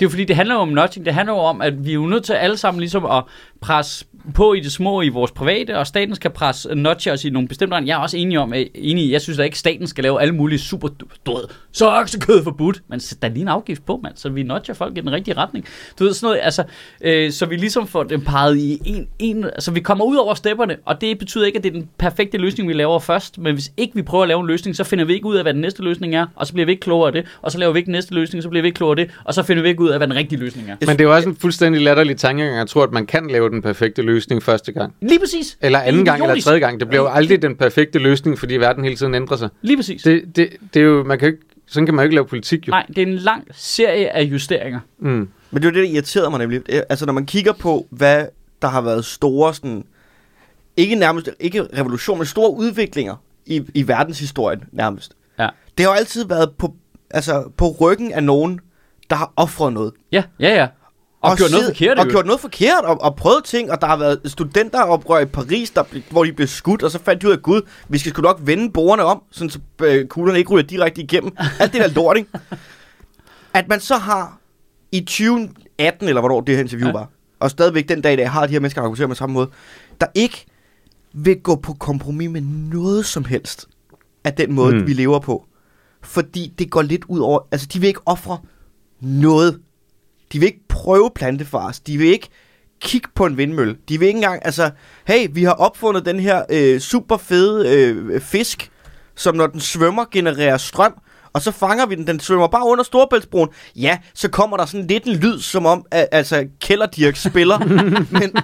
Det 0.00 0.04
er 0.04 0.06
jo 0.06 0.10
fordi, 0.10 0.24
det 0.24 0.36
handler 0.36 0.54
jo 0.54 0.60
om 0.60 0.68
nudging. 0.68 1.06
Det 1.06 1.14
handler 1.14 1.34
jo 1.34 1.38
om, 1.38 1.60
at 1.60 1.84
vi 1.84 1.90
er 1.90 1.94
jo 1.94 2.06
nødt 2.06 2.24
til 2.24 2.32
alle 2.32 2.56
sammen 2.56 2.80
ligesom 2.80 3.06
at 3.06 3.24
presse 3.60 4.04
på 4.34 4.54
i 4.54 4.60
det 4.60 4.72
små 4.72 5.02
i 5.02 5.08
vores 5.08 5.30
private, 5.30 5.78
og 5.78 5.86
staten 5.86 6.14
skal 6.14 6.30
presse 6.30 6.74
nudge 6.74 7.12
os 7.12 7.24
i 7.24 7.30
nogle 7.30 7.48
bestemte 7.48 7.74
retninger. 7.74 7.94
Jeg 7.94 7.98
er 7.98 8.02
også 8.02 8.16
enig 8.16 8.38
om, 8.38 8.54
enig 8.74 9.10
jeg 9.10 9.20
synes 9.20 9.36
da 9.36 9.42
ikke, 9.42 9.54
at 9.54 9.58
staten 9.58 9.86
skal 9.86 10.04
lave 10.04 10.20
alle 10.20 10.34
mulige 10.34 10.58
super, 10.58 10.88
du 11.26 11.38
så 11.72 11.90
er 11.90 12.00
oksekød 12.00 12.44
forbudt. 12.44 12.82
Men 12.88 13.00
sæt 13.00 13.22
da 13.22 13.28
lige 13.28 13.42
en 13.42 13.48
afgift 13.48 13.86
på, 13.86 14.00
mand, 14.02 14.16
så 14.16 14.28
vi 14.28 14.42
nudger 14.42 14.74
folk 14.74 14.98
i 14.98 15.00
den 15.00 15.12
rigtige 15.12 15.36
retning. 15.36 15.66
Du 15.98 16.04
ved, 16.04 16.12
sådan 16.12 16.26
noget, 16.26 16.40
altså, 16.42 16.64
øh, 17.00 17.32
så 17.32 17.46
vi 17.46 17.56
ligesom 17.56 17.86
får 17.86 18.02
det 18.02 18.24
peget 18.24 18.56
i 18.56 18.80
en, 18.84 19.08
en, 19.18 19.44
altså 19.44 19.70
vi 19.70 19.80
kommer 19.80 20.04
ud 20.04 20.16
over 20.16 20.34
stepperne, 20.34 20.76
og 20.84 21.00
det 21.00 21.18
betyder 21.18 21.46
ikke, 21.46 21.58
at 21.58 21.64
det 21.64 21.68
er 21.68 21.72
den 21.72 21.88
perfekte 21.98 22.38
løsning, 22.38 22.68
vi 22.68 22.74
laver 22.74 22.98
først, 22.98 23.38
men 23.38 23.54
hvis 23.54 23.72
ikke 23.76 23.94
vi 23.94 24.02
prøver 24.02 24.24
at 24.24 24.28
lave 24.28 24.40
en 24.40 24.46
løsning, 24.46 24.76
så 24.76 24.84
finder 24.84 25.04
vi 25.04 25.14
ikke 25.14 25.26
ud 25.26 25.36
af, 25.36 25.44
hvad 25.44 25.52
den 25.54 25.60
næste 25.60 25.82
løsning 25.82 26.14
er, 26.14 26.26
og 26.36 26.46
så 26.46 26.52
bliver 26.52 26.66
vi 26.66 26.72
ikke 26.72 26.80
klogere 26.80 27.06
af 27.06 27.12
det, 27.12 27.26
og 27.42 27.52
så 27.52 27.58
laver 27.58 27.72
vi 27.72 27.78
ikke 27.78 27.92
næste 27.92 28.14
løsning, 28.14 28.42
så 28.42 28.48
bliver 28.48 28.62
vi 28.62 28.68
ikke 28.68 28.76
klogere 28.76 29.00
af 29.00 29.06
det, 29.06 29.14
og 29.24 29.34
så 29.34 29.42
finder 29.42 29.62
vi 29.62 29.68
ikke 29.68 29.80
ud 29.80 29.88
af, 29.88 29.98
hvad 29.98 30.06
den 30.06 30.16
rigtige 30.16 30.38
løsning 30.38 30.70
er. 30.70 30.76
Men 30.80 30.88
det 30.88 31.00
er 31.00 31.04
jo 31.04 31.14
også 31.14 31.28
en 31.28 31.36
fuldstændig 31.36 31.82
latterlig 31.82 32.16
tankegang, 32.16 32.56
jeg 32.56 32.66
tror, 32.66 32.82
at 32.82 32.92
man 32.92 33.06
kan 33.06 33.30
lave 33.30 33.50
den 33.50 33.62
perfekte 33.62 34.02
løsning 34.02 34.15
første 34.42 34.72
gang. 34.72 34.94
Lige 35.00 35.18
præcis. 35.18 35.58
Eller 35.60 35.78
anden 35.78 36.04
gang, 36.04 36.22
eller 36.22 36.40
tredje 36.40 36.58
gang. 36.60 36.80
Det 36.80 36.88
bliver 36.88 37.02
jo 37.02 37.08
aldrig 37.08 37.42
den 37.42 37.56
perfekte 37.56 37.98
løsning, 37.98 38.38
fordi 38.38 38.54
verden 38.54 38.84
hele 38.84 38.96
tiden 38.96 39.14
ændrer 39.14 39.36
sig. 39.36 39.48
Lige 39.62 39.76
præcis. 39.76 40.02
Det, 40.02 40.36
Det, 40.36 40.48
det, 40.74 40.80
er 40.80 40.84
jo, 40.84 41.04
man 41.04 41.18
kan 41.18 41.28
ikke, 41.28 41.40
sådan 41.66 41.86
kan 41.86 41.94
man 41.94 42.02
jo 42.02 42.04
ikke 42.04 42.14
lave 42.14 42.26
politik 42.26 42.68
jo. 42.68 42.70
Nej, 42.70 42.86
det 42.88 42.98
er 42.98 43.02
en 43.06 43.14
lang 43.14 43.44
serie 43.52 44.16
af 44.16 44.22
justeringer. 44.22 44.80
Mm. 44.98 45.08
Men 45.08 45.28
det 45.62 45.64
er 45.64 45.70
jo 45.70 45.74
det, 45.74 45.88
der 45.88 45.94
irriterede 45.94 46.30
mig 46.30 46.38
nemlig. 46.38 46.62
Altså, 46.68 47.06
når 47.06 47.12
man 47.12 47.26
kigger 47.26 47.52
på, 47.52 47.86
hvad 47.90 48.26
der 48.62 48.68
har 48.68 48.80
været 48.80 49.04
store 49.04 49.54
sådan... 49.54 49.84
Ikke 50.76 50.94
nærmest, 50.94 51.30
ikke 51.40 51.62
revolution, 51.78 52.18
men 52.18 52.26
store 52.26 52.50
udviklinger 52.50 53.14
i, 53.46 53.62
i 53.74 53.88
verdenshistorien 53.88 54.64
nærmest. 54.72 55.12
Ja. 55.38 55.48
Det 55.78 55.86
har 55.86 55.92
jo 55.92 55.98
altid 55.98 56.26
været 56.26 56.50
på, 56.58 56.74
altså, 57.10 57.50
på 57.56 57.76
ryggen 57.80 58.12
af 58.12 58.22
nogen, 58.24 58.60
der 59.10 59.16
har 59.16 59.32
offret 59.36 59.72
noget. 59.72 59.92
Ja, 60.12 60.22
ja, 60.40 60.54
ja. 60.54 60.66
Og, 61.20 61.30
og 61.30 61.36
gjort 61.36 61.50
noget 61.50 61.66
forkert. 61.66 61.98
Og 61.98 62.06
gjort 62.06 62.26
noget 62.26 62.40
forkert, 62.40 62.84
og, 62.84 63.00
og 63.00 63.16
prøvet 63.16 63.44
ting, 63.44 63.70
og 63.70 63.80
der 63.80 63.86
har 63.86 63.96
været 63.96 64.20
studenteroprør 64.24 65.18
i 65.18 65.24
Paris, 65.24 65.70
der, 65.70 65.82
hvor 66.10 66.24
de 66.24 66.32
blev 66.32 66.48
skudt, 66.48 66.82
og 66.82 66.90
så 66.90 66.98
fandt 67.04 67.22
de 67.22 67.26
ud 67.26 67.32
af, 67.32 67.42
gud, 67.42 67.62
vi 67.88 67.98
skal 67.98 68.12
sgu 68.12 68.22
nok 68.22 68.40
vende 68.42 68.72
bordene 68.72 69.04
om, 69.04 69.22
sådan 69.30 69.50
så 69.50 69.58
øh, 69.82 70.06
kuglerne 70.06 70.38
ikke 70.38 70.50
ryger 70.50 70.66
direkte 70.66 71.02
igennem. 71.02 71.32
Alt 71.60 71.72
det 71.72 71.80
der 71.80 71.88
lort, 71.88 72.16
ikke? 72.16 72.30
At 73.54 73.68
man 73.68 73.80
så 73.80 73.96
har 73.96 74.38
i 74.92 75.00
2018, 75.00 76.08
eller 76.08 76.20
hvornår 76.20 76.40
det 76.40 76.54
her 76.54 76.62
interview 76.62 76.86
Ja. 76.86 76.92
var, 76.92 77.08
og 77.40 77.50
stadigvæk 77.50 77.88
den 77.88 78.00
dag 78.00 78.12
i 78.12 78.16
dag 78.16 78.30
har 78.30 78.46
de 78.46 78.52
her 78.52 78.60
mennesker, 78.60 78.80
der 78.80 78.84
argumenterer 78.84 79.08
med 79.08 79.16
samme 79.16 79.32
måde, 79.32 79.50
der 80.00 80.06
ikke 80.14 80.46
vil 81.12 81.40
gå 81.40 81.56
på 81.56 81.72
kompromis 81.74 82.30
med 82.30 82.40
noget 82.70 83.06
som 83.06 83.24
helst 83.24 83.68
af 84.24 84.32
den 84.32 84.52
måde, 84.52 84.74
mm. 84.74 84.86
vi 84.86 84.92
lever 84.92 85.18
på. 85.18 85.44
Fordi 86.02 86.52
det 86.58 86.70
går 86.70 86.82
lidt 86.82 87.04
ud 87.08 87.18
over, 87.18 87.40
altså 87.52 87.66
de 87.72 87.80
vil 87.80 87.86
ikke 87.86 88.00
ofre 88.06 88.38
noget. 89.00 89.60
De 90.32 90.38
vil 90.38 90.46
ikke 90.46 90.68
prøve 90.68 91.10
plantefars. 91.14 91.80
De 91.80 91.98
vil 91.98 92.06
ikke 92.06 92.28
kigge 92.80 93.08
på 93.14 93.26
en 93.26 93.36
vindmølle. 93.36 93.76
De 93.88 93.98
vil 93.98 94.08
ikke 94.08 94.16
engang, 94.16 94.46
altså, 94.46 94.70
hey, 95.06 95.28
vi 95.30 95.44
har 95.44 95.52
opfundet 95.52 96.06
den 96.06 96.20
her 96.20 96.44
øh, 96.50 96.80
super 96.80 97.16
fede 97.16 97.68
øh, 97.68 98.20
fisk, 98.20 98.70
som 99.14 99.34
når 99.34 99.46
den 99.46 99.60
svømmer, 99.60 100.04
genererer 100.12 100.56
strøm, 100.56 100.94
og 101.32 101.42
så 101.42 101.50
fanger 101.50 101.86
vi 101.86 101.94
den. 101.94 102.06
Den 102.06 102.20
svømmer 102.20 102.46
bare 102.46 102.66
under 102.66 102.84
Storebæltsbroen. 102.84 103.48
Ja, 103.76 103.98
så 104.14 104.28
kommer 104.28 104.56
der 104.56 104.66
sådan 104.66 104.86
lidt 104.86 105.04
en 105.04 105.16
lyd, 105.16 105.40
som 105.40 105.66
om, 105.66 105.86
at, 105.90 106.08
altså, 106.12 106.46
Kellerdirk 106.60 107.16
spiller. 107.16 107.58
men 108.20 108.36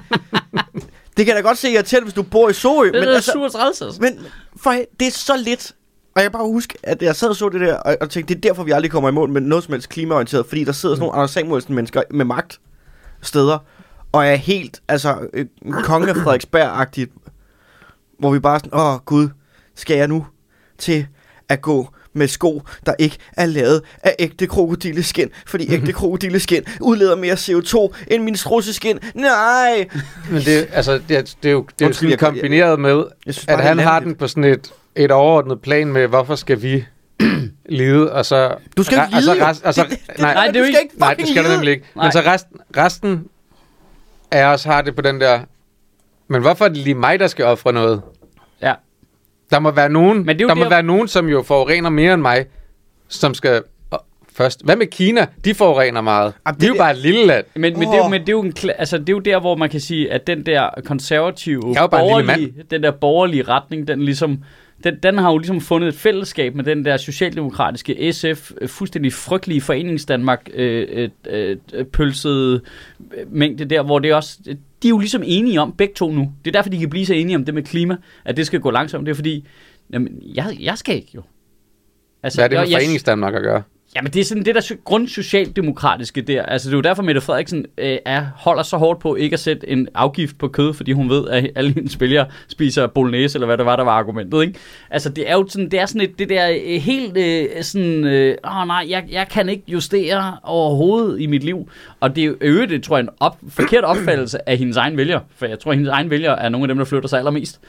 det 1.16 1.26
kan 1.26 1.34
da 1.34 1.40
godt 1.40 1.58
se 1.58 1.70
irriterende, 1.70 2.04
hvis 2.04 2.14
du 2.14 2.22
bor 2.22 2.48
i 2.48 2.52
Sorø. 2.52 2.84
Det 2.84 2.92
men 2.92 3.02
er 3.02 3.14
altså, 3.14 3.50
altså. 3.54 3.98
men 4.00 4.18
for, 4.56 4.70
det 5.00 5.06
er 5.06 5.12
så 5.12 5.36
lidt. 5.36 5.74
Og 6.14 6.22
jeg 6.22 6.24
kan 6.24 6.32
bare 6.32 6.46
huske, 6.46 6.74
at 6.82 7.02
jeg 7.02 7.16
sad 7.16 7.28
og 7.28 7.36
så 7.36 7.48
det 7.48 7.60
der, 7.60 7.76
og, 7.76 7.96
og 8.00 8.10
tænkte, 8.10 8.34
det 8.34 8.44
er 8.44 8.48
derfor, 8.48 8.62
vi 8.62 8.70
aldrig 8.70 8.90
kommer 8.90 9.08
i 9.08 9.12
mål 9.12 9.28
med 9.30 9.40
noget 9.40 9.64
som 9.64 9.72
helst 9.72 9.88
klimaorienteret, 9.88 10.46
fordi 10.46 10.64
der 10.64 10.72
sidder 10.72 10.94
sådan 10.94 11.00
nogle 11.02 11.14
Anders 11.16 11.30
Samuelsen 11.30 11.74
mennesker 11.74 12.02
med 12.10 12.24
magt 12.24 12.60
steder, 13.22 13.58
og 14.12 14.26
er 14.26 14.34
helt, 14.34 14.80
altså, 14.88 15.28
øh, 15.34 15.46
kongen 15.82 16.08
af 16.08 16.16
Frederiksberg-agtigt, 16.16 17.28
hvor 18.18 18.30
vi 18.30 18.38
bare 18.38 18.58
sådan, 18.58 18.74
åh 18.80 18.96
gud, 19.04 19.28
skal 19.76 19.96
jeg 19.96 20.08
nu 20.08 20.26
til 20.78 21.06
at 21.48 21.60
gå 21.62 21.88
med 22.14 22.28
sko, 22.28 22.62
der 22.86 22.94
ikke 22.98 23.16
er 23.36 23.46
lavet 23.46 23.82
af 24.02 24.16
ægte 24.18 24.46
krokodilleskin, 24.46 25.28
fordi 25.46 25.70
ægte 25.74 25.92
krokodilleskin 25.92 26.62
udleder 26.80 27.16
mere 27.16 27.34
CO2 27.34 27.94
end 28.14 28.22
min 28.22 28.36
strusseskin. 28.36 28.98
Nej! 29.14 29.88
Men 30.32 30.42
det, 30.42 30.68
altså, 30.72 31.00
det, 31.08 31.16
er, 31.16 31.22
det 31.42 31.48
er 31.48 31.52
jo, 31.52 31.62
det 31.62 31.72
er 31.72 31.74
jo 31.80 31.86
Undskyld, 31.86 31.92
sådan 31.94 32.10
jeg- 32.10 32.18
kombineret 32.18 32.80
med, 32.80 33.04
Jeg 33.26 33.34
synes 33.34 33.46
bare, 33.46 33.54
at 33.54 33.58
det 33.58 33.64
er 33.64 33.68
han 33.68 33.78
har 33.78 33.84
latterligt. 33.92 34.18
den 34.18 34.18
på 34.18 34.28
sådan 34.28 34.44
et, 34.44 34.72
et 34.96 35.10
overordnet 35.10 35.60
plan 35.62 35.92
med, 35.92 36.06
hvorfor 36.06 36.34
skal 36.34 36.62
vi 36.62 36.84
lide, 37.68 38.12
og 38.12 38.26
så... 38.26 38.54
Du 38.76 38.82
skal 38.82 38.98
ikke 39.08 39.20
lide, 39.20 39.36
jo. 39.38 39.44
rest, 39.44 39.64
og 39.64 39.74
så, 39.74 39.82
Det- 39.82 39.90
det- 39.90 39.98
det- 40.06 40.18
nej, 40.18 40.34
Nej, 40.34 40.46
det 40.46 40.56
er 40.56 40.60
jo 40.60 40.62
du 40.62 40.66
ikke- 40.66 40.76
skal 40.76 40.82
ikke 40.84 40.98
nej, 40.98 41.14
det 41.14 41.28
skal 41.28 41.44
du 41.44 41.48
nemlig 41.50 41.70
ikke. 41.72 41.84
Nej. 41.94 42.04
Men 42.04 42.12
så 42.12 42.20
resten, 42.20 42.60
resten 42.76 43.26
af 44.30 44.44
os 44.44 44.64
har 44.64 44.82
det 44.82 44.96
på 44.96 45.02
den 45.02 45.20
der... 45.20 45.40
Men 46.28 46.40
hvorfor 46.42 46.64
er 46.64 46.68
det 46.68 46.76
lige 46.78 46.94
mig, 46.94 47.20
der 47.20 47.26
skal 47.26 47.44
ofre 47.44 47.72
noget? 47.72 48.02
Ja. 48.62 48.74
Der 49.50 49.58
må 49.58 49.70
være 49.70 49.88
nogen, 49.88 50.26
Men 50.26 50.38
det 50.38 50.44
er 50.44 50.48
der 50.48 50.54
må 50.54 50.68
være 50.68 50.82
nogen, 50.82 51.08
som 51.08 51.28
jo 51.28 51.42
forurener 51.42 51.90
mere 51.90 52.14
end 52.14 52.22
mig, 52.22 52.46
som 53.08 53.34
skal 53.34 53.62
først. 54.36 54.64
Hvad 54.64 54.76
med 54.76 54.86
Kina? 54.86 55.26
De 55.44 55.54
forurener 55.54 56.00
meget. 56.00 56.32
Jamen, 56.46 56.60
Vi 56.60 56.64
er 56.64 56.68
jo 56.68 56.74
det- 56.74 56.78
bare 56.78 56.90
et 56.92 56.98
lille 56.98 57.26
land. 57.26 57.44
Men, 57.54 57.62
men, 57.78 57.88
det 57.88 57.88
er, 57.94 57.96
jo- 57.96 58.08
men 58.08 58.20
det, 58.20 58.28
er 58.28 58.32
jo 58.32 58.40
en, 58.42 58.52
altså, 58.78 58.98
det 58.98 59.08
er 59.08 59.12
jo 59.12 59.18
der, 59.18 59.40
hvor 59.40 59.56
man 59.56 59.70
kan 59.70 59.80
sige, 59.80 60.12
at 60.12 60.26
den 60.26 60.46
der 60.46 60.68
konservative, 60.84 61.62
Jeg 61.66 61.76
er 61.76 61.80
jo 61.82 61.86
bare 61.86 62.00
en 62.02 62.06
lille 62.16 62.26
borgerlige, 62.32 62.64
den 62.70 62.82
der 62.82 62.90
borgerlige 62.90 63.42
retning, 63.42 63.88
den 63.88 64.02
ligesom, 64.02 64.38
den, 64.84 64.96
den 65.02 65.18
har 65.18 65.30
jo 65.32 65.38
ligesom 65.38 65.60
fundet 65.60 65.88
et 65.88 65.94
fællesskab 65.94 66.54
med 66.54 66.64
den 66.64 66.84
der 66.84 66.96
socialdemokratiske 66.96 68.12
SF, 68.12 68.52
øh, 68.60 68.68
fuldstændig 68.68 69.12
frygtelige 69.12 69.60
foreningsdanmark 69.60 70.48
øh, 70.54 70.86
øh, 70.90 71.08
øh, 71.30 71.56
øh, 71.74 71.84
pølsede 71.84 72.60
mængde 73.30 73.64
der, 73.64 73.82
hvor 73.82 73.98
det 73.98 74.14
også, 74.14 74.38
de 74.82 74.88
er 74.88 74.90
jo 74.90 74.98
ligesom 74.98 75.22
enige 75.26 75.60
om, 75.60 75.72
begge 75.72 75.94
to 75.94 76.10
nu. 76.12 76.32
Det 76.44 76.50
er 76.50 76.52
derfor, 76.58 76.70
de 76.70 76.78
kan 76.78 76.90
blive 76.90 77.06
så 77.06 77.14
enige 77.14 77.36
om 77.36 77.44
det 77.44 77.54
med 77.54 77.62
klima, 77.62 77.96
at 78.24 78.36
det 78.36 78.46
skal 78.46 78.60
gå 78.60 78.70
langsomt. 78.70 79.06
Det 79.06 79.10
er 79.10 79.14
fordi, 79.16 79.46
jamen, 79.92 80.08
jeg, 80.34 80.56
jeg 80.60 80.78
skal 80.78 80.94
ikke 80.94 81.10
jo. 81.14 81.22
Altså, 82.22 82.36
Hvad 82.38 82.44
er 82.44 82.48
det 82.48 82.58
med 82.58 82.68
jeg, 82.68 82.76
Foreningsdanmark 82.80 83.34
at 83.34 83.42
gøre? 83.42 83.62
Jamen 83.96 84.12
det 84.12 84.20
er 84.20 84.24
sådan 84.24 84.44
det 84.44 84.54
der 84.54 84.74
grundsocialdemokratiske 84.84 86.22
der. 86.22 86.42
Altså 86.42 86.68
det 86.68 86.74
er 86.74 86.78
jo 86.78 86.82
derfor 86.82 87.02
Mette 87.02 87.20
Frederiksen 87.20 87.66
øh, 87.78 87.98
er, 88.06 88.26
holder 88.36 88.62
så 88.62 88.76
hårdt 88.76 89.00
på 89.00 89.14
ikke 89.14 89.34
at 89.34 89.40
sætte 89.40 89.68
en 89.68 89.88
afgift 89.94 90.38
på 90.38 90.48
kød, 90.48 90.74
fordi 90.74 90.92
hun 90.92 91.10
ved, 91.10 91.28
at 91.28 91.50
alle 91.54 91.72
hendes 91.72 91.92
spillere 91.92 92.26
spiser 92.48 92.86
bolognese, 92.86 93.36
eller 93.36 93.46
hvad 93.46 93.58
det 93.58 93.66
var, 93.66 93.76
der 93.76 93.84
var 93.84 93.92
argumentet. 93.92 94.42
Ikke? 94.42 94.58
Altså 94.90 95.08
det 95.08 95.30
er 95.30 95.34
jo 95.34 95.46
sådan, 95.48 95.70
det 95.70 95.80
er 95.80 95.86
sådan 95.86 96.00
et, 96.00 96.18
det 96.18 96.28
der 96.28 96.50
øh, 96.50 96.80
helt 96.80 97.16
øh, 97.16 97.62
sådan, 97.62 98.04
øh, 98.04 98.36
åh 98.44 98.66
nej, 98.66 98.86
jeg, 98.88 99.04
jeg 99.10 99.28
kan 99.28 99.48
ikke 99.48 99.64
justere 99.68 100.36
overhovedet 100.42 101.20
i 101.20 101.26
mit 101.26 101.44
liv. 101.44 101.68
Og 102.00 102.16
det 102.16 102.24
er 102.24 102.48
jo 102.48 102.64
det 102.66 102.82
tror 102.82 102.96
jeg, 102.96 103.02
en 103.02 103.08
op, 103.20 103.38
forkert 103.48 103.84
opfattelse 103.84 104.48
af 104.48 104.56
hendes 104.56 104.76
egen 104.76 104.96
vælgere. 104.96 105.20
For 105.36 105.46
jeg 105.46 105.58
tror, 105.58 105.70
at 105.70 105.76
hendes 105.76 105.90
egen 105.90 106.10
vælgere 106.10 106.42
er 106.42 106.48
nogle 106.48 106.64
af 106.64 106.68
dem, 106.68 106.78
der 106.78 106.84
flytter 106.84 107.08
sig 107.08 107.18
allermest. 107.18 107.60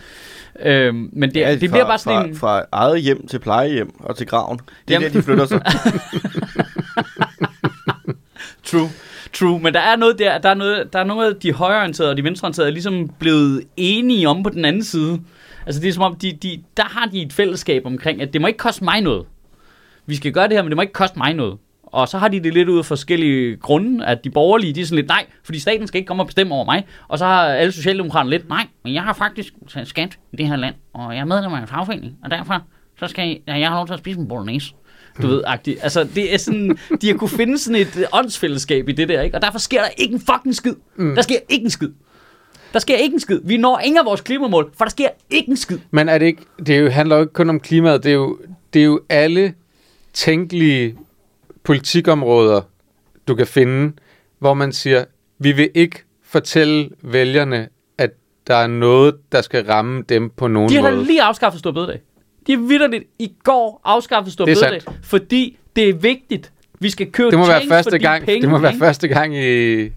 Øhm, 0.60 1.10
men 1.14 1.30
det, 1.30 1.40
Ja, 1.40 1.52
det 1.52 1.70
fra, 1.70 1.76
bliver 1.76 1.86
bare 1.86 1.98
sådan 1.98 2.20
fra, 2.20 2.28
en... 2.28 2.36
Fra 2.36 2.66
eget 2.72 3.02
hjem 3.02 3.28
til 3.28 3.40
plejehjem 3.40 3.92
og 4.00 4.18
til 4.18 4.28
graven. 4.28 4.58
Det 4.58 4.66
er 4.96 5.00
Jamen. 5.00 5.14
der, 5.14 5.20
de 5.20 5.24
flytter 5.24 5.46
sig. 5.46 5.62
True. 8.64 8.90
True, 9.34 9.60
men 9.60 9.74
der 9.74 9.80
er 9.80 9.96
noget 9.96 10.20
der, 10.20 10.38
der 10.38 10.50
er, 10.50 10.54
noget, 10.54 10.94
der 10.94 11.00
er 11.00 11.04
noget 11.04 11.34
af 11.34 11.40
de 11.40 11.54
højreorienterede 11.54 12.12
og 12.12 12.18
de 12.18 12.24
venstreorienterede 12.24 12.70
er 12.70 12.74
ligesom 12.74 13.10
blevet 13.20 13.64
enige 13.78 14.30
om 14.30 14.44
på 14.44 14.50
den 14.50 14.66
anden 14.66 14.84
side. 14.84 15.20
Altså 15.66 15.82
det 15.82 15.90
er 15.90 15.94
som 15.94 16.04
om, 16.04 16.16
de, 16.16 16.38
de, 16.44 16.64
der 16.78 16.84
har 16.84 17.06
de 17.06 17.22
et 17.22 17.34
fællesskab 17.34 17.86
omkring, 17.86 18.22
at 18.22 18.34
det 18.34 18.42
må 18.42 18.48
ikke 18.48 18.58
koste 18.58 18.84
mig 18.84 19.02
noget. 19.02 19.26
Vi 20.06 20.16
skal 20.16 20.32
gøre 20.32 20.48
det 20.48 20.54
her, 20.54 20.62
men 20.62 20.70
det 20.70 20.76
må 20.76 20.82
ikke 20.82 20.94
koste 20.94 21.18
mig 21.18 21.34
noget. 21.34 21.58
Og 21.94 22.08
så 22.08 22.18
har 22.18 22.28
de 22.28 22.40
det 22.40 22.54
lidt 22.54 22.70
ud 22.70 22.78
af 22.78 22.86
forskellige 22.86 23.58
grunde, 23.58 24.06
at 24.06 24.24
de 24.24 24.30
borgerlige, 24.30 24.74
de 24.74 24.82
er 24.82 24.86
sådan 24.86 24.96
lidt, 24.96 25.08
nej, 25.08 25.26
fordi 25.44 25.60
staten 25.60 25.88
skal 25.88 25.98
ikke 25.98 26.08
komme 26.08 26.24
og 26.24 26.28
bestemme 26.28 26.56
over 26.56 26.66
mig. 26.66 26.86
Og 27.08 27.18
så 27.18 27.26
har 27.26 27.46
alle 27.46 27.72
socialdemokraterne 27.72 28.30
lidt, 28.30 28.50
nej, 28.50 28.68
men 28.84 28.94
jeg 28.94 29.04
har 29.04 29.14
faktisk 29.14 29.54
skat 29.84 30.18
i 30.32 30.36
det 30.36 30.48
her 30.48 30.56
land, 30.56 30.76
og 30.94 31.14
jeg 31.16 31.22
er 31.22 31.26
medlem 31.26 31.54
af 31.54 31.62
en 31.62 31.68
fagforening, 31.68 32.14
og 32.24 32.32
derfor 32.32 32.62
så 33.00 33.08
skal 33.08 33.28
jeg, 33.28 33.40
ja, 33.48 33.60
jeg 33.60 33.70
har 33.70 33.76
lov 33.76 33.88
til 33.88 33.94
at 33.94 34.00
spise 34.00 34.20
en 34.20 34.28
bolognese. 34.28 34.74
Du 35.22 35.28
ved, 35.28 35.44
agtigt. 35.46 35.80
Altså, 35.84 36.04
det 36.04 36.34
er 36.34 36.38
sådan, 36.38 36.78
de 37.02 37.08
har 37.08 37.18
kunne 37.18 37.30
finde 37.30 37.58
sådan 37.58 37.82
et 37.82 37.98
øh, 37.98 38.06
åndsfællesskab 38.14 38.90
i 38.90 38.92
det 38.92 39.10
der, 39.10 39.22
ikke? 39.22 39.38
Og 39.38 39.42
derfor 39.42 39.60
sker 39.60 39.82
der 39.82 39.90
ikke 39.98 40.14
en 40.14 40.20
fucking 40.20 40.56
skid. 40.56 40.74
Mm. 40.96 41.16
Der 41.16 41.22
sker 41.22 41.36
ikke 41.50 41.64
en 41.64 41.70
skid. 41.70 41.90
Der 42.74 42.80
sker 42.80 42.96
ikke 42.96 43.14
en 43.14 43.20
skid. 43.20 43.40
Vi 43.44 43.58
når 43.58 43.80
ingen 43.80 44.00
af 44.00 44.06
vores 44.06 44.22
klimamål, 44.22 44.72
for 44.78 44.86
der 44.86 44.90
sker 44.90 45.08
ikke 45.30 45.50
en 45.50 45.58
skid. 45.58 45.80
Men 45.92 46.10
er 46.10 46.18
det 46.18 46.26
ikke, 46.26 46.42
det 46.66 46.76
er 46.76 46.80
jo, 46.80 46.90
handler 46.90 47.16
jo 47.16 47.22
ikke 47.22 47.34
kun 47.34 47.50
om 47.50 47.60
klimaet, 47.60 48.04
det 48.04 48.10
er 48.10 48.14
jo, 48.14 48.38
det 48.74 48.80
er 48.80 48.86
jo 48.86 49.02
alle 49.10 49.54
tænkelige 50.14 50.96
politikområder, 51.64 52.62
du 53.28 53.36
kan 53.36 53.48
finde, 53.48 53.94
hvor 54.40 54.54
man 54.54 54.72
siger, 54.74 55.06
vi 55.40 55.52
vil 55.52 55.70
ikke 55.74 56.04
fortælle 56.24 56.90
vælgerne, 57.02 57.68
at 57.98 58.12
der 58.48 58.56
er 58.56 58.68
noget, 58.68 59.16
der 59.32 59.42
skal 59.42 59.66
ramme 59.66 60.04
dem 60.10 60.30
på 60.30 60.48
nogen 60.48 60.70
De 60.70 60.76
har 60.76 60.92
måde. 60.92 61.06
lige 61.06 61.22
afskaffet 61.22 61.60
stor 61.60 61.72
bededag. 61.72 62.00
De 62.48 62.52
har 62.52 62.60
vidderligt 62.68 63.04
i 63.20 63.32
går 63.44 63.82
afskaffet 63.84 64.34
stor 64.34 64.46
bededag, 64.46 64.82
fordi 65.04 65.58
det 65.76 65.90
er 65.90 65.94
vigtigt. 65.94 66.52
Vi 66.80 66.90
skal 66.90 67.12
købe 67.12 67.32
Det 67.32 67.40
må 67.40 67.46
være 67.48 67.62
første 67.68 68.00
gang, 68.00 68.26
penge, 68.26 68.42
det 68.42 68.50
må 68.50 68.58
være 68.58 68.74
første 68.80 69.08
gang 69.08 69.36
i, 69.38 69.84
Det, 69.84 69.90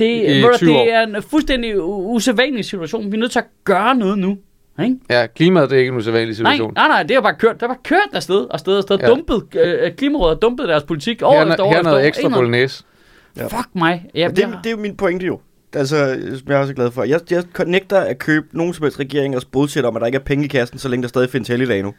I 0.00 0.42
ved 0.42 0.42
du, 0.52 0.56
20 0.56 0.76
år. 0.78 0.84
det 0.84 0.92
er 0.94 1.02
en 1.06 1.22
fuldstændig 1.22 1.82
usædvanlig 1.84 2.64
situation. 2.64 3.12
Vi 3.12 3.16
er 3.16 3.20
nødt 3.20 3.32
til 3.32 3.38
at 3.38 3.46
gøre 3.64 3.94
noget 3.94 4.18
nu. 4.18 4.38
Ikke? 4.84 4.96
Ja, 5.10 5.26
klimaet 5.26 5.70
det 5.70 5.76
er 5.76 5.80
ikke 5.80 5.88
en 5.92 5.96
usædvanlig 5.96 6.26
Nej, 6.28 6.34
situation. 6.52 6.72
nej, 6.74 6.88
nej, 6.88 7.02
det 7.02 7.16
er 7.16 7.20
bare 7.20 7.34
kørt. 7.34 7.54
Det 7.54 7.62
er 7.62 7.66
bare 7.66 7.78
kørt 7.84 8.08
afsted, 8.12 8.46
afsted, 8.50 8.76
afsted. 8.76 8.98
Ja. 8.98 9.04
Ja. 9.08 9.10
Dumpet, 9.10 9.42
øh, 9.60 9.92
Klimarådet 9.96 10.36
har 10.36 10.40
dumpet 10.40 10.68
deres 10.68 10.82
politik 10.82 11.22
år 11.22 11.32
Her, 11.32 11.46
efter 11.50 11.64
år 11.64 11.70
her 11.70 11.78
er 11.78 11.82
noget 11.82 12.06
ekstra 12.06 12.28
bolognese. 12.28 12.84
Ja. 13.36 13.44
Fuck 13.46 13.68
mig. 13.74 14.06
Ja, 14.14 14.20
Ja, 14.20 14.28
det, 14.28 14.36
det 14.36 14.66
er 14.66 14.70
jo 14.70 14.76
min 14.76 14.96
pointe 14.96 15.26
jo. 15.26 15.40
Altså, 15.74 15.96
som 16.38 16.48
jeg 16.48 16.56
er 16.56 16.60
også 16.60 16.74
glad 16.74 16.90
for. 16.90 17.02
Jeg, 17.04 17.20
jeg 17.30 17.44
nægter 17.66 18.00
at 18.00 18.18
købe 18.18 18.46
nogen 18.52 18.74
som 18.74 18.82
helst 18.82 19.00
regeringers 19.00 19.44
bullshit 19.44 19.84
om, 19.84 19.96
at 19.96 20.00
der 20.00 20.06
ikke 20.06 20.16
er 20.16 20.22
penge 20.22 20.44
i 20.44 20.48
kassen, 20.48 20.78
så 20.78 20.88
længe 20.88 21.02
der 21.02 21.08
stadig 21.08 21.30
findes 21.30 21.48
helligdag 21.48 21.82
nu. 21.82 21.94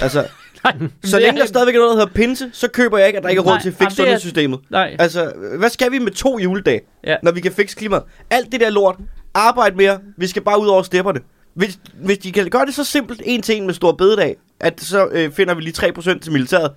Altså, 0.00 0.18
Nej, 0.64 0.72
så 1.04 1.16
det 1.16 1.22
længe 1.24 1.40
der 1.40 1.46
stadigvæk 1.46 1.74
er 1.74 1.78
noget, 1.78 1.90
der 1.90 1.96
hedder 1.96 2.12
pinse, 2.12 2.50
så 2.52 2.68
køber 2.70 2.98
jeg 2.98 3.06
ikke, 3.06 3.16
at 3.16 3.22
der 3.22 3.28
ikke 3.28 3.40
er 3.40 3.44
råd 3.44 3.52
Nej, 3.52 3.60
til 3.62 3.68
at 3.68 3.74
jamen, 3.80 3.90
fikse 3.90 3.96
det 3.96 4.02
er- 4.02 4.04
sundhedssystemet. 4.06 4.60
Nej, 4.70 4.96
Altså, 4.98 5.32
hvad 5.58 5.68
skal 5.70 5.92
vi 5.92 5.98
med 5.98 6.10
to 6.12 6.38
juledage, 6.38 6.80
Ja. 7.06 7.16
når 7.22 7.32
vi 7.32 7.40
kan 7.40 7.52
fikse 7.52 7.76
klimaet? 7.76 8.02
Alt 8.30 8.52
det 8.52 8.60
der 8.60 8.70
lort, 8.70 8.96
arbejde 9.34 9.76
mere, 9.76 9.98
vi 10.16 10.26
skal 10.26 10.42
bare 10.42 10.60
ud 10.60 10.66
over 10.66 10.82
stepperne. 10.82 11.20
Hvis, 11.54 11.78
hvis 11.94 12.18
de 12.18 12.32
kan 12.32 12.48
gøre 12.50 12.66
det 12.66 12.74
så 12.74 12.84
simpelt, 12.84 13.22
en 13.24 13.42
til 13.42 13.56
en 13.56 13.66
med 13.66 13.74
stor 13.74 13.92
bededag, 13.92 14.36
at 14.60 14.80
så 14.80 15.08
øh, 15.12 15.32
finder 15.32 15.54
vi 15.54 15.62
lige 15.62 15.74
3% 15.86 16.18
til 16.18 16.32
militæret, 16.32 16.70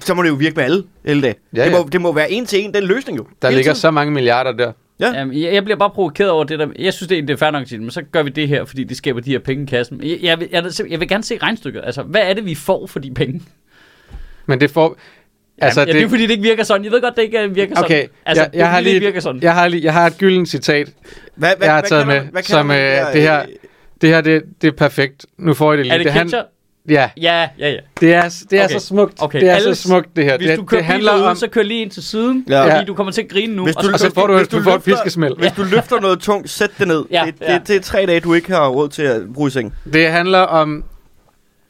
så 0.00 0.14
må 0.14 0.22
det 0.22 0.28
jo 0.28 0.34
virke 0.34 0.54
med 0.56 0.64
alle 0.64 0.82
helligdage. 1.06 1.34
Ja, 1.56 1.64
det, 1.64 1.70
ja. 1.70 1.78
må, 1.78 1.88
det 1.92 2.00
må 2.00 2.12
være 2.12 2.30
en 2.30 2.46
til 2.46 2.64
en, 2.64 2.74
den 2.74 2.84
løsning 2.84 3.18
jo. 3.18 3.26
Der 3.42 3.48
Hele 3.48 3.56
ligger 3.58 3.72
tiden. 3.72 3.80
så 3.80 3.90
mange 3.90 4.12
milliarder 4.12 4.52
der. 4.52 4.72
Ja. 5.00 5.12
Jamen, 5.14 5.42
jeg, 5.42 5.54
jeg 5.54 5.64
bliver 5.64 5.76
bare 5.78 5.90
provokeret 5.90 6.30
over 6.30 6.44
det 6.44 6.58
der. 6.58 6.66
Jeg 6.78 6.92
synes, 6.94 7.08
det 7.08 7.18
er, 7.18 7.22
det 7.22 7.30
er 7.30 7.36
fair 7.36 7.50
nok 7.50 7.70
men 7.72 7.90
så 7.90 8.02
gør 8.12 8.22
vi 8.22 8.30
det 8.30 8.48
her, 8.48 8.64
fordi 8.64 8.84
det 8.84 8.96
skaber 8.96 9.20
de 9.20 9.30
her 9.30 9.38
penge 9.38 9.62
i 9.62 9.66
kassen. 9.66 10.00
Jeg, 10.02 10.18
jeg, 10.22 10.40
vil, 10.40 10.48
jeg, 10.52 10.64
jeg 10.90 11.00
vil 11.00 11.08
gerne 11.08 11.24
se 11.24 11.38
regnstykket. 11.42 11.82
Altså, 11.84 12.02
hvad 12.02 12.20
er 12.20 12.32
det, 12.32 12.44
vi 12.46 12.54
får 12.54 12.86
for 12.86 12.98
de 12.98 13.14
penge? 13.14 13.42
Men 14.46 14.60
det 14.60 14.70
får... 14.70 14.96
Altså, 15.58 15.80
ja, 15.80 15.86
det, 15.86 15.94
det 15.94 16.02
er 16.02 16.08
fordi, 16.08 16.22
det 16.22 16.30
ikke 16.30 16.42
virker 16.42 16.64
sådan. 16.64 16.84
Jeg 16.84 16.92
ved 16.92 17.00
godt, 17.00 17.16
det 17.16 17.22
ikke 17.22 17.42
øh, 17.42 17.54
virker 17.56 17.74
Okay, 17.80 17.94
sådan. 18.02 18.08
Altså, 18.26 18.42
jeg, 18.42 18.52
det 18.52 18.58
jeg, 18.58 18.70
har 18.70 18.80
lige, 18.80 18.94
ikke 18.94 19.06
virker 19.06 19.20
sådan. 19.20 19.42
jeg, 19.42 19.54
har 19.54 19.68
lige, 19.68 19.84
jeg 19.84 19.92
har 19.92 20.06
et 20.06 20.18
gyldent 20.18 20.48
citat. 20.48 20.88
Hvad, 21.34 21.52
Jeg 21.60 21.74
har 21.74 21.80
taget 21.80 22.06
kalder 22.06 22.22
med, 22.22 22.30
hvad 22.30 22.42
kalder 22.42 22.60
som, 22.60 22.66
man 22.66 22.98
øh, 23.06 23.12
det 23.12 23.22
her- 23.22 23.44
Det 24.00 24.08
her, 24.08 24.20
det, 24.20 24.42
det 24.62 24.68
er 24.68 24.72
perfekt. 24.72 25.26
Nu 25.38 25.54
får 25.54 25.72
I 25.72 25.76
det 25.76 25.86
lige. 25.86 25.94
er 25.98 26.02
det 26.02 26.12
han, 26.12 26.26
ketchup? 26.26 26.44
Ja, 26.88 27.10
Ja, 27.16 27.48
ja, 27.58 27.70
ja. 27.70 27.76
det 28.00 28.14
er, 28.14 28.44
det 28.50 28.58
er 28.60 28.64
Okay. 28.64 28.78
så 28.78 28.86
smukt. 28.86 29.22
Okay, 29.22 29.40
Det 29.40 29.48
er 29.50 29.54
alle- 29.54 29.74
så 29.74 29.88
smukt, 29.88 30.16
det 30.16 30.24
her. 30.24 30.36
Hvis 30.38 30.48
det, 30.48 30.58
du 30.58 30.64
kører 30.64 30.80
det 30.80 30.86
handler 30.86 31.16
ud, 31.16 31.20
om... 31.22 31.36
så 31.36 31.48
kør 31.48 31.62
lige 31.62 31.82
ind 31.82 31.90
til 31.90 32.02
siden, 32.02 32.44
Ja. 32.48 32.74
fordi 32.76 32.86
du 32.86 32.94
kommer 32.94 33.12
til 33.12 33.22
at 33.22 33.28
grine 33.28 33.56
nu. 33.56 33.64
Hvis 33.64 33.76
og 33.76 33.82
du, 33.84 33.88
Og 33.92 33.98
så 34.00 34.14
får 34.14 34.26
du, 34.26 34.36
hvis 34.36 34.48
du 34.48 34.62
får 34.62 34.70
et 34.70 34.74
løfter- 34.86 34.96
fiskesmæld. 34.96 35.36
Hvis 35.38 35.52
du 35.52 35.62
løfter 35.64 36.00
noget 36.00 36.18
tungt, 36.20 36.50
sæt 36.50 36.70
det 36.78 36.88
ned. 36.88 37.04
Ja, 37.10 37.22
det, 37.26 37.38
det, 37.38 37.46
ja. 37.46 37.58
det 37.66 37.76
er 37.76 37.80
tre 37.80 38.06
dage, 38.06 38.20
du 38.20 38.34
ikke 38.34 38.52
har 38.52 38.68
råd 38.68 38.88
til 38.88 39.02
at 39.02 39.22
bruge 39.34 39.48
i 39.48 39.50
seng. 39.50 39.74
Det 39.92 40.08
handler 40.10 40.38
om 40.38 40.84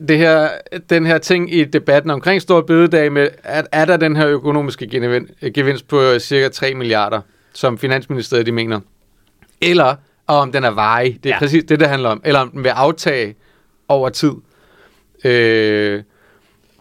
det 0.08 0.18
her, 0.18 0.48
den 0.90 1.06
her 1.06 1.18
ting 1.18 1.54
i 1.54 1.64
debatten 1.64 2.10
omkring 2.10 2.42
stor 2.42 2.60
bededag 2.60 3.12
med, 3.12 3.28
at 3.44 3.66
er 3.72 3.84
der 3.84 3.96
den 3.96 4.16
her 4.16 4.26
økonomiske 4.28 4.86
gevinst 5.54 5.88
på 5.88 6.18
cirka 6.18 6.48
3 6.48 6.74
milliarder, 6.74 7.20
som 7.54 7.78
Finansministeriet 7.78 8.46
de 8.46 8.52
mener, 8.52 8.80
eller 9.60 9.94
om 10.26 10.52
den 10.52 10.64
er 10.64 10.70
varig. 10.70 11.18
Det 11.22 11.30
er 11.30 11.34
Ja. 11.34 11.38
præcis 11.38 11.64
det, 11.64 11.80
det 11.80 11.88
handler 11.88 12.08
om. 12.08 12.20
Eller 12.24 12.40
om 12.40 12.50
den 12.50 12.64
vil 12.64 12.68
aftage 12.70 13.34
over 13.88 14.08
tid. 14.08 14.32
Øh, 15.24 16.02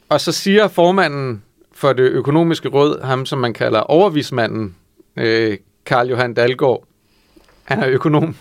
og 0.09 0.21
så 0.21 0.31
siger 0.31 0.67
formanden 0.67 1.43
for 1.73 1.93
det 1.93 2.03
økonomiske 2.03 2.69
råd, 2.69 3.03
ham 3.03 3.25
som 3.25 3.39
man 3.39 3.53
kalder 3.53 3.79
overvismanden, 3.79 4.75
øh, 5.17 5.57
Karl 5.85 6.07
Johan 6.09 6.33
Dalgaard, 6.33 6.83
han 7.63 7.79
er 7.83 7.89
økonom. 7.89 8.35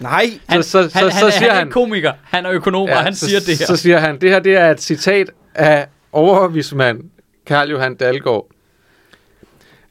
Nej, 0.00 0.24
Han, 0.46 0.62
så- 0.62 0.70
så- 0.70 0.78
han, 0.78 0.90
så- 0.90 0.98
han, 0.98 1.10
så 1.10 1.24
han, 1.24 1.32
siger 1.32 1.40
han 1.40 1.50
er 1.50 1.54
han- 1.54 1.66
en 1.66 1.72
komiker, 1.72 2.12
han 2.22 2.46
er 2.46 2.52
økonom, 2.52 2.88
ja, 2.88 2.96
og 2.96 3.02
han 3.02 3.14
så, 3.14 3.26
siger 3.26 3.40
det 3.40 3.58
her. 3.58 3.66
Så 3.66 3.76
siger 3.76 3.98
han, 3.98 4.20
det 4.20 4.30
her 4.30 4.38
det 4.38 4.56
er 4.56 4.70
et 4.70 4.80
citat 4.82 5.30
af 5.54 5.86
overvismand 6.12 7.00
Karl 7.46 7.70
Johan 7.70 7.94
Dalgaard. 7.94 8.46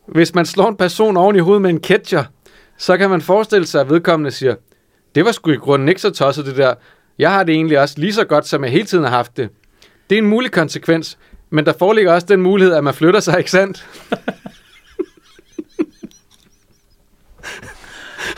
Hvis 0.08 0.36
man 0.36 0.46
slår 0.46 0.70
en 0.70 0.78
person 0.78 1.18
oven 1.18 1.36
i 1.36 1.40
hovedet 1.40 1.62
med 1.62 1.70
en 1.70 1.80
catcher, 1.84 2.24
så 2.82 2.98
kan 2.98 3.10
man 3.10 3.22
forestille 3.22 3.68
sig, 3.68 3.82
at 3.82 3.90
vedkommende 3.90 4.32
siger, 4.32 4.56
det 5.16 5.26
var 5.26 5.32
sgu 5.32 5.52
i 5.52 5.56
grunden 5.56 5.90
ikke 5.90 6.02
så 6.02 6.10
tosset 6.10 6.46
det 6.46 6.58
der. 6.58 6.74
Jeg 7.20 7.32
har 7.32 7.44
det 7.44 7.56
egentlig 7.56 7.80
også 7.80 7.96
lige 7.98 8.14
så 8.14 8.26
godt, 8.26 8.48
som 8.48 8.64
jeg 8.64 8.72
hele 8.72 8.86
tiden 8.86 9.04
har 9.04 9.12
haft 9.12 9.38
det. 9.38 9.50
Det 10.10 10.16
er 10.16 10.20
en 10.20 10.28
mulig 10.28 10.52
konsekvens, 10.52 11.18
men 11.50 11.66
der 11.66 11.74
foreligger 11.80 12.14
også 12.14 12.28
den 12.28 12.42
mulighed, 12.42 12.74
at 12.74 12.84
man 12.84 12.94
flytter 12.94 13.20
sig, 13.20 13.38
ikke 13.38 13.52
sandt? 13.52 13.88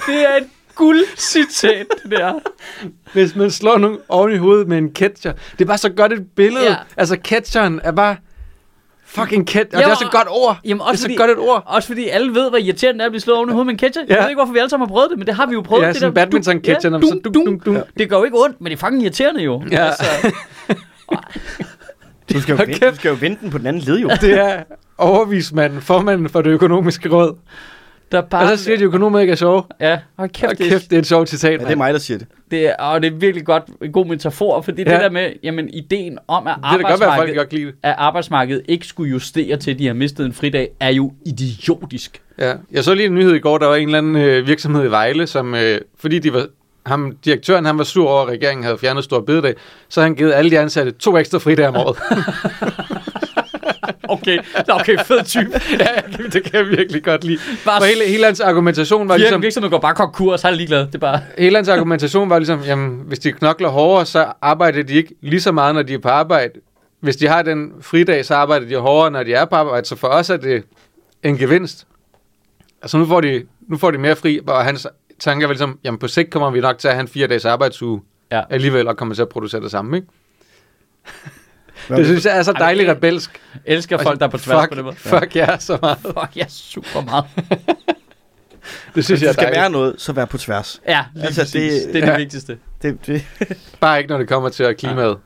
Det 0.07 0.15
er 0.15 0.35
et 0.37 0.47
guldcitat, 0.75 1.87
det 2.03 2.11
der. 2.11 2.39
Hvis 3.13 3.35
man 3.35 3.51
slår 3.51 3.77
nogen 3.77 3.97
oven 4.09 4.33
i 4.33 4.37
hovedet 4.37 4.67
med 4.67 4.77
en 4.77 4.91
catcher. 4.95 5.33
Det 5.51 5.61
er 5.61 5.65
bare 5.65 5.77
så 5.77 5.89
godt 5.89 6.13
et 6.13 6.27
billede. 6.35 6.65
Ja. 6.65 6.75
Altså, 6.97 7.17
catcheren 7.23 7.81
er 7.83 7.91
bare 7.91 8.15
fucking 9.15 9.47
cat. 9.47 9.73
Og 9.73 9.79
Ja, 9.79 9.85
det 9.85 9.91
er 9.91 9.95
så 9.95 10.09
godt 10.11 10.27
ord. 10.29 10.57
Jamen, 10.65 10.79
det 10.79 10.85
er 10.85 10.89
også 10.89 11.01
så 11.01 11.03
fordi, 11.03 11.15
godt 11.15 11.31
et 11.31 11.37
ord. 11.37 11.63
Også 11.65 11.87
fordi 11.87 12.07
alle 12.07 12.33
ved, 12.33 12.49
hvor 12.49 12.57
irriterende 12.57 12.97
det 12.99 13.01
er 13.01 13.05
at 13.05 13.11
blive 13.11 13.21
slået 13.21 13.37
oven 13.37 13.49
i 13.49 13.51
hovedet 13.51 13.65
med 13.65 13.73
en 13.73 13.79
catcher. 13.79 14.01
Ja. 14.01 14.05
Ja. 14.09 14.15
Jeg 14.15 14.23
ved 14.23 14.29
ikke, 14.29 14.39
hvorfor 14.39 14.53
vi 14.53 14.59
alle 14.59 14.69
sammen 14.69 14.87
har 14.89 14.93
prøvet 14.93 15.09
det, 15.09 15.17
men 15.17 15.27
det 15.27 15.35
har 15.35 15.45
vi 15.45 15.53
jo 15.53 15.61
prøvet. 15.61 15.83
Ja, 15.83 15.87
det 15.87 15.95
sådan 15.97 16.15
der 16.15 16.21
en 16.23 16.29
badminton-catcher, 16.29 16.89
når 16.89 16.99
ja, 16.99 17.07
så 17.07 17.19
dum, 17.23 17.33
dum, 17.45 17.59
dum. 17.59 17.77
Det 17.97 18.09
gør 18.09 18.17
jo 18.17 18.23
ikke 18.23 18.43
ondt, 18.43 18.61
men 18.61 18.71
det 18.71 18.77
er 18.77 18.79
fucking 18.85 19.03
irriterende 19.03 19.41
jo. 19.41 19.63
Ja. 19.71 19.85
Altså, 19.85 20.03
du 22.33 22.41
skal, 22.41 22.53
jo 22.53 22.63
vente, 22.65 22.89
du 22.89 22.95
skal 22.95 23.09
jo 23.09 23.17
vente 23.19 23.41
den 23.41 23.49
på 23.51 23.57
den 23.57 23.67
anden 23.67 23.81
led 23.81 23.99
jo. 23.99 24.09
Det 24.21 24.33
er 24.39 24.63
overvismanden, 24.97 25.81
formanden 25.81 26.29
for 26.29 26.41
det 26.41 26.49
økonomiske 26.49 27.09
råd. 27.09 27.35
Der 28.13 28.21
er 28.21 28.25
bare... 28.25 28.43
Og 28.51 28.57
så 28.57 28.63
siger 28.63 28.77
de, 28.77 28.83
økonomer 28.83 29.19
ikke 29.19 29.31
er 29.31 29.35
sjove. 29.35 29.63
Ja, 29.79 29.99
hold 30.17 30.29
kæft, 30.29 30.45
Hold 30.45 30.57
det, 30.57 30.69
kæft, 30.69 30.89
det 30.89 30.95
er 30.95 30.99
et 30.99 31.07
sjovt 31.07 31.29
citat. 31.29 31.51
Ja, 31.61 31.65
det 31.65 31.71
er 31.71 31.75
mig, 31.75 31.93
der 31.93 31.99
siger 31.99 32.17
det. 32.17 32.27
det 32.51 32.67
er, 32.67 32.75
og 32.75 33.01
det 33.01 33.13
er 33.13 33.15
virkelig 33.17 33.45
godt, 33.45 33.63
en 33.81 33.91
god 33.91 34.05
metafor, 34.05 34.61
fordi 34.61 34.83
ja. 34.83 34.93
det 34.93 35.01
der 35.01 35.09
med, 35.09 35.29
jamen, 35.43 35.69
ideen 35.69 36.17
om, 36.27 36.47
at 36.47 36.55
Det 36.55 36.63
kan 36.69 36.79
da 36.79 36.89
godt 36.89 36.99
være, 36.99 37.09
at 37.09 37.17
folk 37.17 37.29
arbejdsmarkedet, 37.29 37.37
godt 37.37 37.49
kan 37.49 37.59
lide 37.59 37.71
det. 37.71 37.75
at 37.83 37.95
arbejdsmarkedet 37.97 38.61
ikke 38.67 38.87
skulle 38.87 39.09
justere 39.11 39.57
til, 39.57 39.71
at 39.71 39.79
de 39.79 39.87
har 39.87 39.93
mistet 39.93 40.25
en 40.25 40.33
fridag, 40.33 40.69
er 40.79 40.89
jo 40.89 41.11
idiotisk. 41.25 42.21
Ja. 42.39 42.53
Jeg 42.71 42.83
så 42.83 42.93
lige 42.93 43.05
en 43.05 43.15
nyhed 43.15 43.33
i 43.33 43.39
går, 43.39 43.57
der 43.57 43.67
var 43.67 43.75
en 43.75 43.87
eller 43.87 43.97
anden 43.97 44.15
øh, 44.15 44.47
virksomhed 44.47 44.85
i 44.85 44.91
Vejle, 44.91 45.27
som, 45.27 45.55
øh, 45.55 45.81
fordi 45.99 46.19
de 46.19 46.33
var, 46.33 46.45
ham, 46.85 47.17
direktøren 47.25 47.65
han 47.65 47.77
var 47.77 47.83
sur 47.83 48.09
over, 48.09 48.21
at 48.21 48.27
regeringen 48.27 48.63
havde 48.63 48.77
fjernet 48.77 49.03
stor 49.03 49.19
bededag, 49.21 49.53
så 49.89 50.01
han 50.01 50.15
givet 50.15 50.33
alle 50.33 50.51
de 50.51 50.59
ansatte 50.59 50.91
to 50.91 51.17
ekstra 51.17 51.37
fridage 51.39 51.67
om 51.67 51.75
året. 51.75 51.97
Okay, 54.13 54.37
okay, 54.69 54.97
fed 55.05 55.23
type. 55.25 55.51
ja, 55.79 55.85
det 56.33 56.43
kan 56.43 56.53
jeg 56.53 56.67
virkelig 56.67 57.03
godt 57.03 57.23
lide. 57.23 57.39
Bare 57.65 57.81
For 57.81 57.85
hele, 57.85 58.05
hele 58.07 58.25
hans 58.25 58.39
argumentation 58.39 59.09
var 59.09 59.17
Ligesom, 59.17 59.29
ligesom, 59.29 59.41
virksomheden 59.41 59.71
går 59.71 59.79
bare 59.79 59.95
konkurs, 59.95 60.41
han 60.41 60.53
er 60.53 60.57
ligeglad. 60.57 60.79
Det 60.87 60.95
er 60.95 60.99
bare... 60.99 61.21
hele 61.37 61.55
hans 61.55 61.67
argumentation 61.69 62.29
var 62.29 62.39
ligesom, 62.39 62.61
jamen, 62.61 63.01
hvis 63.07 63.19
de 63.19 63.31
knokler 63.31 63.69
hårdere, 63.69 64.05
så 64.05 64.25
arbejder 64.41 64.83
de 64.83 64.93
ikke 64.93 65.15
lige 65.21 65.41
så 65.41 65.51
meget, 65.51 65.75
når 65.75 65.81
de 65.81 65.93
er 65.93 65.97
på 65.99 66.09
arbejde. 66.09 66.53
Hvis 66.99 67.15
de 67.15 67.27
har 67.27 67.41
den 67.41 67.71
fridag, 67.81 68.25
så 68.25 68.35
arbejder 68.35 68.67
de 68.67 68.75
hårdere, 68.75 69.11
når 69.11 69.23
de 69.23 69.33
er 69.33 69.45
på 69.45 69.55
arbejde. 69.55 69.87
Så 69.87 69.95
for 69.95 70.07
os 70.07 70.29
er 70.29 70.37
det 70.37 70.63
en 71.23 71.37
gevinst. 71.37 71.87
Altså 72.81 72.97
nu 72.97 73.05
får 73.05 73.21
de, 73.21 73.43
nu 73.67 73.77
får 73.77 73.91
de 73.91 73.97
mere 73.97 74.15
fri, 74.15 74.39
og 74.47 74.63
hans 74.65 74.87
tanke 75.19 75.43
var 75.43 75.53
ligesom, 75.53 75.79
jamen 75.83 75.97
på 75.97 76.07
sigt 76.07 76.29
kommer 76.29 76.51
vi 76.51 76.59
nok 76.59 76.77
til 76.77 76.87
at 76.87 76.93
have 76.93 77.01
en 77.01 77.07
fire 77.07 77.27
dages 77.27 77.45
arbejdsuge 77.45 78.01
Ja. 78.31 78.41
alligevel, 78.49 78.87
og 78.87 78.97
kommer 78.97 79.15
til 79.15 79.21
at 79.21 79.29
producere 79.29 79.61
det 79.61 79.71
samme, 79.71 79.97
ikke? 79.97 80.07
Det 81.89 82.05
synes 82.05 82.25
jeg 82.25 82.37
er 82.37 82.43
så 82.43 82.51
dejligt 82.53 82.87
Ej, 82.89 82.93
rebelsk. 82.95 83.41
elsker 83.65 83.97
folk, 83.97 84.19
der 84.19 84.25
er 84.25 84.29
på 84.29 84.37
tværs 84.37 84.61
fuck, 84.61 84.69
på 84.71 84.75
den 84.75 84.83
måde. 84.83 84.95
Fuck 84.95 85.35
ja, 85.35 85.57
så 85.59 85.77
meget. 85.81 85.97
Fuck, 86.19 86.37
ja, 86.37 86.45
super 86.49 87.01
meget. 87.01 87.25
Det 88.95 89.05
synes 89.05 89.19
Hvis 89.19 89.25
jeg 89.27 89.33
skal 89.33 89.43
dejligt. 89.43 89.61
være 89.61 89.69
noget, 89.69 89.95
så 89.97 90.13
vær 90.13 90.25
på 90.25 90.37
tværs. 90.37 90.81
Ja, 90.87 91.05
lige 91.13 91.25
Altså, 91.25 91.41
altså, 91.41 91.57
det- 91.57 91.71
det, 91.71 91.93
det 91.93 92.01
er 92.01 92.05
det 92.05 92.11
ja. 92.11 92.17
vigtigste. 92.17 92.57
Det, 92.81 93.07
det, 93.07 93.25
Bare 93.81 93.97
ikke, 93.97 94.09
når 94.09 94.17
det 94.17 94.27
kommer 94.27 94.49
til 94.49 94.75
klimaet. 94.75 95.17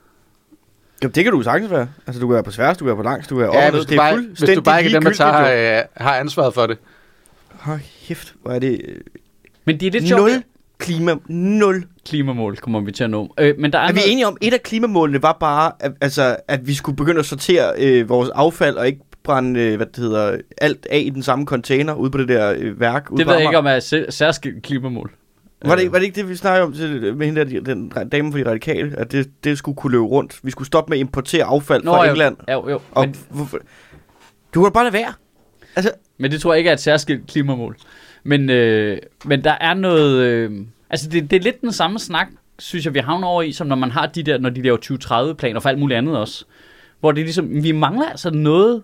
Jamen, 1.02 1.16
det 1.16 1.24
kan 1.24 1.34
du 1.34 1.42
sagtens 1.42 1.72
være. 1.72 1.88
Altså, 2.08 2.20
du 2.22 2.28
kan 2.28 2.34
være 2.34 2.44
på 2.44 2.52
tværs, 2.52 2.78
du 2.78 2.86
kan 2.86 2.88
være 2.88 2.96
på 2.96 3.04
langs, 3.04 3.28
du 3.28 3.36
kan 3.36 3.42
være 3.48 3.56
Ja, 3.58 3.66
og 3.66 3.72
hvis 3.72 3.86
du, 3.86 3.90
Det 3.90 3.96
er 3.96 4.02
bare, 4.02 4.26
hvis 4.40 4.50
du 4.56 4.62
bare 4.62 4.84
ikke 4.84 4.96
er 4.96 5.00
dem, 5.00 5.04
der 5.04 5.14
tager, 5.18 5.78
øh, 5.80 5.84
har 5.98 6.16
ansvaret 6.16 6.54
for 6.54 6.68
det. 6.68 6.78
Hold 7.50 7.80
kæft, 8.08 8.34
hvor 8.42 8.52
er 8.52 8.60
det... 8.60 8.82
øh, 8.88 8.96
Men 9.66 9.80
det 9.80 9.88
er 9.88 9.92
lidt 9.92 10.08
sjovt. 10.08 10.22
Nul 10.22 10.44
klima, 10.78 11.16
nul. 11.28 11.84
Klimamål 12.06 12.58
kommer 12.58 12.80
vi 12.82 12.92
til 12.92 13.04
at 13.04 13.10
nå. 13.10 13.34
Øh, 13.40 13.56
men 13.60 13.74
der 13.74 13.80
er, 13.80 13.84
Er 13.84 13.88
vi 13.92 13.94
noget, 13.94 14.12
enige 14.12 14.28
om, 14.28 14.38
et 14.42 14.54
af 14.54 14.64
klimamålene 14.64 15.22
var 15.22 15.38
bare, 15.40 15.72
at, 15.80 15.92
altså, 16.02 16.36
at 16.48 16.68
vi 16.68 16.74
skulle 16.74 16.96
begynde 16.96 17.20
at 17.20 17.26
sortere 17.26 17.74
øh, 17.78 18.10
vores 18.10 18.30
affald 18.30 18.76
og 18.76 18.88
ikke 18.88 19.00
brænde, 19.24 19.60
øh, 19.60 19.76
hvad 19.76 19.86
det 19.86 19.98
hedder, 19.98 20.38
alt 20.58 20.88
af 20.90 21.00
i 21.06 21.10
den 21.10 21.24
samme 21.24 21.46
container 21.46 21.94
ude 21.94 22.12
på 22.12 22.18
det 22.18 22.28
der 22.28 22.56
øh, 22.58 22.80
værk. 22.80 23.10
det 23.18 23.28
ved 23.28 23.34
jeg 23.34 23.44
ikke 23.44 23.58
om 23.58 23.66
er 23.66 23.80
sæ- 23.80 24.10
særskilt 24.12 24.64
klimamål. 24.64 25.12
Var 25.66 25.76
det, 25.76 25.82
ikke- 25.82 25.92
var 25.94 26.00
det 26.00 26.06
ikke 26.06 26.16
det, 26.22 26.30
vi 26.30 26.36
snakkede 26.36 26.64
om 26.66 26.74
til, 26.74 27.16
med 27.16 27.26
hende 27.26 27.46
der, 27.46 27.62
den 27.62 27.92
dame 28.12 28.32
for 28.32 28.38
de 28.40 28.50
radikale, 28.50 28.94
at 28.98 29.12
det, 29.12 29.30
det 29.44 29.58
skulle 29.58 29.76
kunne 29.76 29.92
løbe 29.92 30.04
rundt? 30.06 30.40
Vi 30.44 30.52
skulle 30.52 30.68
stoppe 30.68 30.90
med 30.90 30.98
at 30.98 31.00
importere 31.00 31.44
affald 31.44 31.84
Nå, 31.84 31.92
fra 31.92 32.04
jo, 32.06 32.10
England. 32.10 32.38
Jo, 32.52 32.70
jo. 32.70 32.80
Og 32.92 33.06
Men? 33.06 33.16
Du 34.54 34.60
kan 34.62 34.64
da 34.64 34.70
bare 34.70 34.84
lade 34.84 34.94
være. 34.94 35.14
Altså, 35.76 35.92
men 36.20 36.32
det 36.32 36.42
tror 36.42 36.54
jeg 36.54 36.58
ikke 36.58 36.70
er 36.70 36.74
et 36.74 36.80
særskilt 36.80 37.28
klimamål. 37.28 37.78
Men, 38.24 38.50
øh, 38.50 39.00
men 39.26 39.44
der 39.44 39.56
er 39.62 39.74
noget... 39.74 40.22
Øh, 40.24 40.52
altså, 40.90 41.10
det, 41.10 41.32
det 41.32 41.38
er 41.38 41.44
lidt 41.44 41.62
den 41.62 41.72
samme 41.72 42.00
snak, 42.00 42.28
synes 42.60 42.86
jeg, 42.86 42.94
vi 42.94 43.00
havner 43.00 43.28
over 43.28 43.42
i, 43.42 43.52
som 43.52 43.68
når 43.68 43.76
man 43.76 43.92
har 43.92 44.06
de 44.06 44.24
der, 44.24 44.38
når 44.38 44.50
de 44.50 44.62
laver 44.62 44.78
2030-planer 44.78 45.60
for 45.60 45.70
alt 45.70 45.80
muligt 45.80 45.98
andet 45.98 46.18
også. 46.18 46.46
Hvor 47.00 47.12
det 47.12 47.22
er 47.22 47.26
ligesom, 47.26 47.64
vi 47.64 47.72
mangler 47.72 48.06
altså 48.06 48.30
noget 48.30 48.84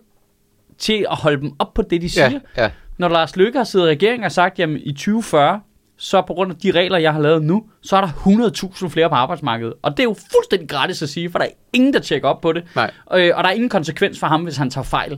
til 0.78 1.06
at 1.12 1.18
holde 1.18 1.42
dem 1.42 1.52
op 1.60 1.74
på 1.74 1.82
det, 1.82 2.02
de 2.02 2.10
siger. 2.10 2.40
Ja, 2.58 2.64
ja. 2.64 2.72
når 2.98 3.10
Lars 3.10 3.36
Løkke 3.36 3.58
har 3.58 3.64
siddet 3.64 3.88
i 3.88 3.90
regeringen 3.90 4.26
og 4.26 4.32
sagt, 4.32 4.60
jamen 4.60 4.78
i 4.84 4.92
2040, 4.92 5.62
så 5.98 6.22
på 6.22 6.34
grund 6.34 6.52
af 6.52 6.58
de 6.58 6.72
regler, 6.72 6.98
jeg 6.98 7.14
har 7.14 7.22
lavet 7.22 7.44
nu, 7.44 7.64
så 7.82 7.98
er 7.98 8.02
der 8.02 8.08
100.000 8.08 8.88
flere 8.88 9.10
på 9.10 9.16
arbejdsmarkedet. 9.16 9.74
Og 9.82 9.92
det 9.92 10.00
er 10.00 10.04
jo 10.04 10.16
fuldstændig 10.32 10.70
gratis 10.70 11.02
at 11.02 11.10
sige, 11.10 11.32
for 11.32 11.40
der 11.40 11.46
er 11.46 11.50
ingen, 11.74 11.94
der 11.94 12.00
tjekker 12.00 12.30
op 12.30 12.42
på 12.42 12.54
det. 12.54 12.64
Nej. 12.76 12.92
Øh, 13.14 13.32
og 13.36 13.44
der 13.44 13.50
er 13.50 13.54
ingen 13.54 13.70
konsekvens 13.70 14.20
for 14.20 14.28
ham, 14.28 14.44
hvis 14.44 14.58
han 14.58 14.70
tager 14.70 14.86
fejl. 14.86 15.18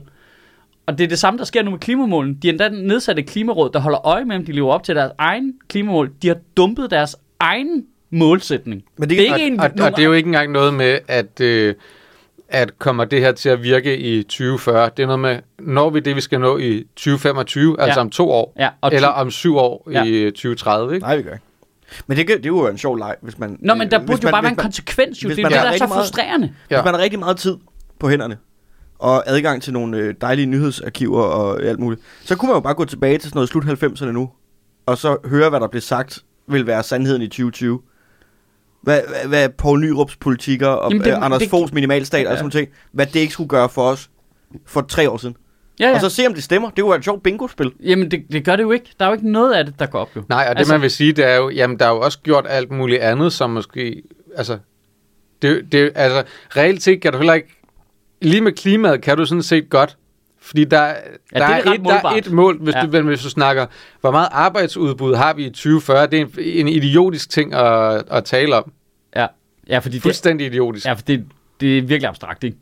Og 0.86 0.98
det 0.98 1.04
er 1.04 1.08
det 1.08 1.18
samme, 1.18 1.38
der 1.38 1.44
sker 1.44 1.62
nu 1.62 1.70
med 1.70 1.78
klimamålen. 1.78 2.34
De 2.34 2.46
har 2.48 2.52
endda 2.52 2.68
nedsat 2.68 3.18
et 3.18 3.26
klimaråd, 3.26 3.70
der 3.72 3.78
holder 3.80 4.06
øje 4.06 4.24
med, 4.24 4.36
om 4.36 4.44
de 4.44 4.52
lever 4.52 4.72
op 4.72 4.82
til 4.82 4.96
deres 4.96 5.12
egen 5.18 5.54
klimamål. 5.68 6.10
De 6.22 6.28
har 6.28 6.36
dumpet 6.56 6.90
deres 6.90 7.16
egen 7.40 7.84
målsætning. 8.10 8.82
Men 8.98 9.10
det 9.10 9.18
er 9.20 9.34
ikke 9.34 9.46
en, 9.46 9.60
Og, 9.60 9.70
og 9.80 9.90
det 9.90 9.98
er 9.98 10.04
jo 10.04 10.12
ikke 10.12 10.26
engang 10.26 10.52
noget 10.52 10.74
med, 10.74 10.98
at, 11.08 11.40
øh, 11.40 11.74
at 12.48 12.78
kommer 12.78 13.04
det 13.04 13.20
her 13.20 13.32
til 13.32 13.48
at 13.48 13.62
virke 13.62 13.98
i 13.98 14.22
2040. 14.22 14.90
Det 14.96 15.02
er 15.02 15.06
noget 15.06 15.20
med, 15.20 15.38
når 15.58 15.90
vi 15.90 16.00
det, 16.00 16.16
vi 16.16 16.20
skal 16.20 16.40
nå 16.40 16.58
i 16.58 16.84
2025, 16.96 17.80
altså 17.80 18.00
Ja. 18.00 18.04
om 18.04 18.10
to 18.10 18.30
år, 18.30 18.52
Ja, 18.58 18.68
og 18.80 18.90
eller 18.94 19.08
om 19.08 19.30
syv 19.30 19.56
år 19.56 19.88
Ja. 19.92 20.04
i 20.04 20.30
2030, 20.30 20.94
ikke? 20.94 21.06
Nej, 21.06 21.16
vi 21.16 21.22
gør 21.22 21.32
ikke. 21.32 21.44
Men 22.06 22.16
det, 22.16 22.28
det 22.28 22.34
er 22.36 22.46
jo 22.46 22.66
en 22.68 22.78
sjov 22.78 22.96
leg, 22.98 23.14
hvis 23.22 23.38
man... 23.38 23.56
Nå, 23.60 23.74
men 23.74 23.90
der 23.90 24.00
øh, 24.00 24.06
burde 24.06 24.20
jo 24.22 24.26
man- 24.26 24.32
bare 24.32 24.42
være 24.42 24.50
en 24.52 24.56
konsekvens, 24.56 25.22
jo. 25.24 25.28
hvis 25.28 25.36
Det 25.36 25.44
er 25.44 25.48
det, 25.48 25.54
der 25.56 25.60
er 25.62 25.64
så 25.66 25.70
rigtig 25.72 25.88
meget- 25.88 26.00
frustrerende. 26.00 26.52
Ja. 26.70 26.76
Hvis 26.76 26.84
man 26.84 26.94
har 26.94 27.00
rigtig 27.02 27.18
meget 27.18 27.36
tid 27.36 27.56
på 28.00 28.08
hænderne, 28.08 28.36
og 28.98 29.22
adgang 29.30 29.62
til 29.62 29.72
nogle 29.72 29.96
øh, 29.98 30.14
dejlige 30.20 30.46
nyhedsarkiver 30.46 31.22
og 31.22 31.62
alt 31.62 31.80
muligt, 31.80 32.00
så 32.24 32.36
kunne 32.36 32.48
man 32.48 32.56
jo 32.56 32.60
bare 32.60 32.74
gå 32.74 32.84
tilbage 32.84 33.18
til 33.18 33.28
sådan 33.30 33.36
noget 33.36 33.48
slut 33.48 33.64
90'erne 33.64 34.04
nu, 34.10 34.30
og 34.86 34.98
så 34.98 35.16
høre, 35.24 35.50
hvad 35.50 35.60
der 35.60 35.68
blev 35.68 35.80
sagt, 35.82 36.18
vil 36.48 36.66
være 36.66 36.82
sandheden 36.82 37.22
i 37.22 37.26
2020. 37.28 37.80
Hvad, 38.82 39.00
hvad, 39.08 39.28
hvad 39.28 39.48
Poul 39.48 39.80
Nyrups 39.80 40.16
politikker 40.16 40.68
og 40.68 40.90
Jamen, 40.90 41.04
det- 41.04 41.10
øh, 41.12 41.24
Anders 41.24 41.40
det- 41.42 41.50
Foghs 41.50 41.72
minimalstat 41.72 42.24
Ja. 42.24 42.30
og 42.30 42.36
sådan 42.36 42.50
ting, 42.50 42.68
hvad 42.92 43.06
det 43.06 43.20
ikke 43.20 43.32
skulle 43.32 43.48
gøre 43.48 43.68
for 43.68 43.82
os 43.90 44.10
for 44.66 44.80
tre 44.80 45.10
år 45.10 45.16
siden. 45.16 45.36
Ja, 45.80 45.84
Ja. 45.84 45.88
ja. 45.90 45.94
Og 45.94 46.00
så 46.00 46.08
se, 46.08 46.26
om 46.26 46.34
det 46.34 46.42
stemmer. 46.44 46.70
Det 46.70 46.82
kunne 46.82 46.90
være 46.90 46.98
et 46.98 47.04
sjovt 47.04 47.22
bingo-spil. 47.22 47.72
Jamen, 47.80 48.10
det, 48.10 48.24
det 48.32 48.44
gør 48.44 48.56
det 48.56 48.62
jo 48.62 48.70
ikke. 48.70 48.90
Der 48.98 49.04
er 49.04 49.08
jo 49.08 49.14
ikke 49.14 49.30
noget 49.32 49.52
af 49.54 49.64
det, 49.64 49.74
der 49.78 49.86
går 49.86 49.98
op, 49.98 50.08
jo. 50.16 50.22
Nej, 50.28 50.46
og 50.48 50.54
det 50.54 50.58
Altså- 50.58 50.74
man 50.74 50.82
vil 50.82 50.90
sige, 50.90 51.12
det 51.12 51.24
er 51.30 51.36
jo, 51.36 51.50
jamen 51.50 51.78
der 51.78 51.86
er 51.86 51.90
jo 51.90 52.00
også 52.00 52.18
gjort 52.22 52.46
alt 52.48 52.70
muligt 52.70 53.00
andet, 53.00 53.32
som 53.32 53.50
måske, 53.50 54.02
altså, 54.36 54.58
det, 55.42 55.72
det, 55.72 55.92
altså, 55.94 56.22
reelt 56.56 56.82
set 56.82 57.00
kan 57.02 57.12
du 57.12 57.18
heller 57.18 57.34
ikke, 57.34 57.55
lige 58.22 58.40
med 58.40 58.52
klimaet 58.52 59.02
kan 59.02 59.16
du 59.16 59.24
sådan 59.26 59.42
set 59.42 59.70
godt, 59.70 59.96
fordi 60.40 60.64
der, 60.64 60.82
ja, 60.86 60.92
der, 61.34 61.44
er 61.44 61.62
er, 61.64 61.72
et, 61.72 61.80
der 61.84 61.94
er 61.94 62.14
et 62.16 62.30
mål, 62.32 62.58
hvis, 62.62 62.74
Ja. 62.74 62.86
du, 62.86 63.02
hvis 63.02 63.22
du 63.22 63.30
snakker, 63.30 63.66
hvor 64.00 64.10
meget 64.10 64.28
arbejdsudbud 64.32 65.14
har 65.14 65.34
vi 65.34 65.44
i 65.46 65.50
2040, 65.50 66.06
det 66.06 66.20
er 66.20 66.24
en, 66.24 66.30
en 66.38 66.68
idiotisk 66.68 67.30
ting 67.30 67.54
at, 67.54 68.02
at 68.10 68.24
tale 68.24 68.56
om. 68.56 68.72
Ja, 69.16 69.26
ja 69.68 69.78
fordi 69.78 69.94
det, 69.94 70.02
Fuldstændig 70.02 70.46
idiotisk. 70.46 70.86
ja, 70.86 70.92
for 70.92 71.02
det, 71.02 71.24
det 71.60 71.78
er 71.78 71.82
virkelig 71.82 72.08
abstrakt, 72.08 72.44
ikke? 72.44 72.56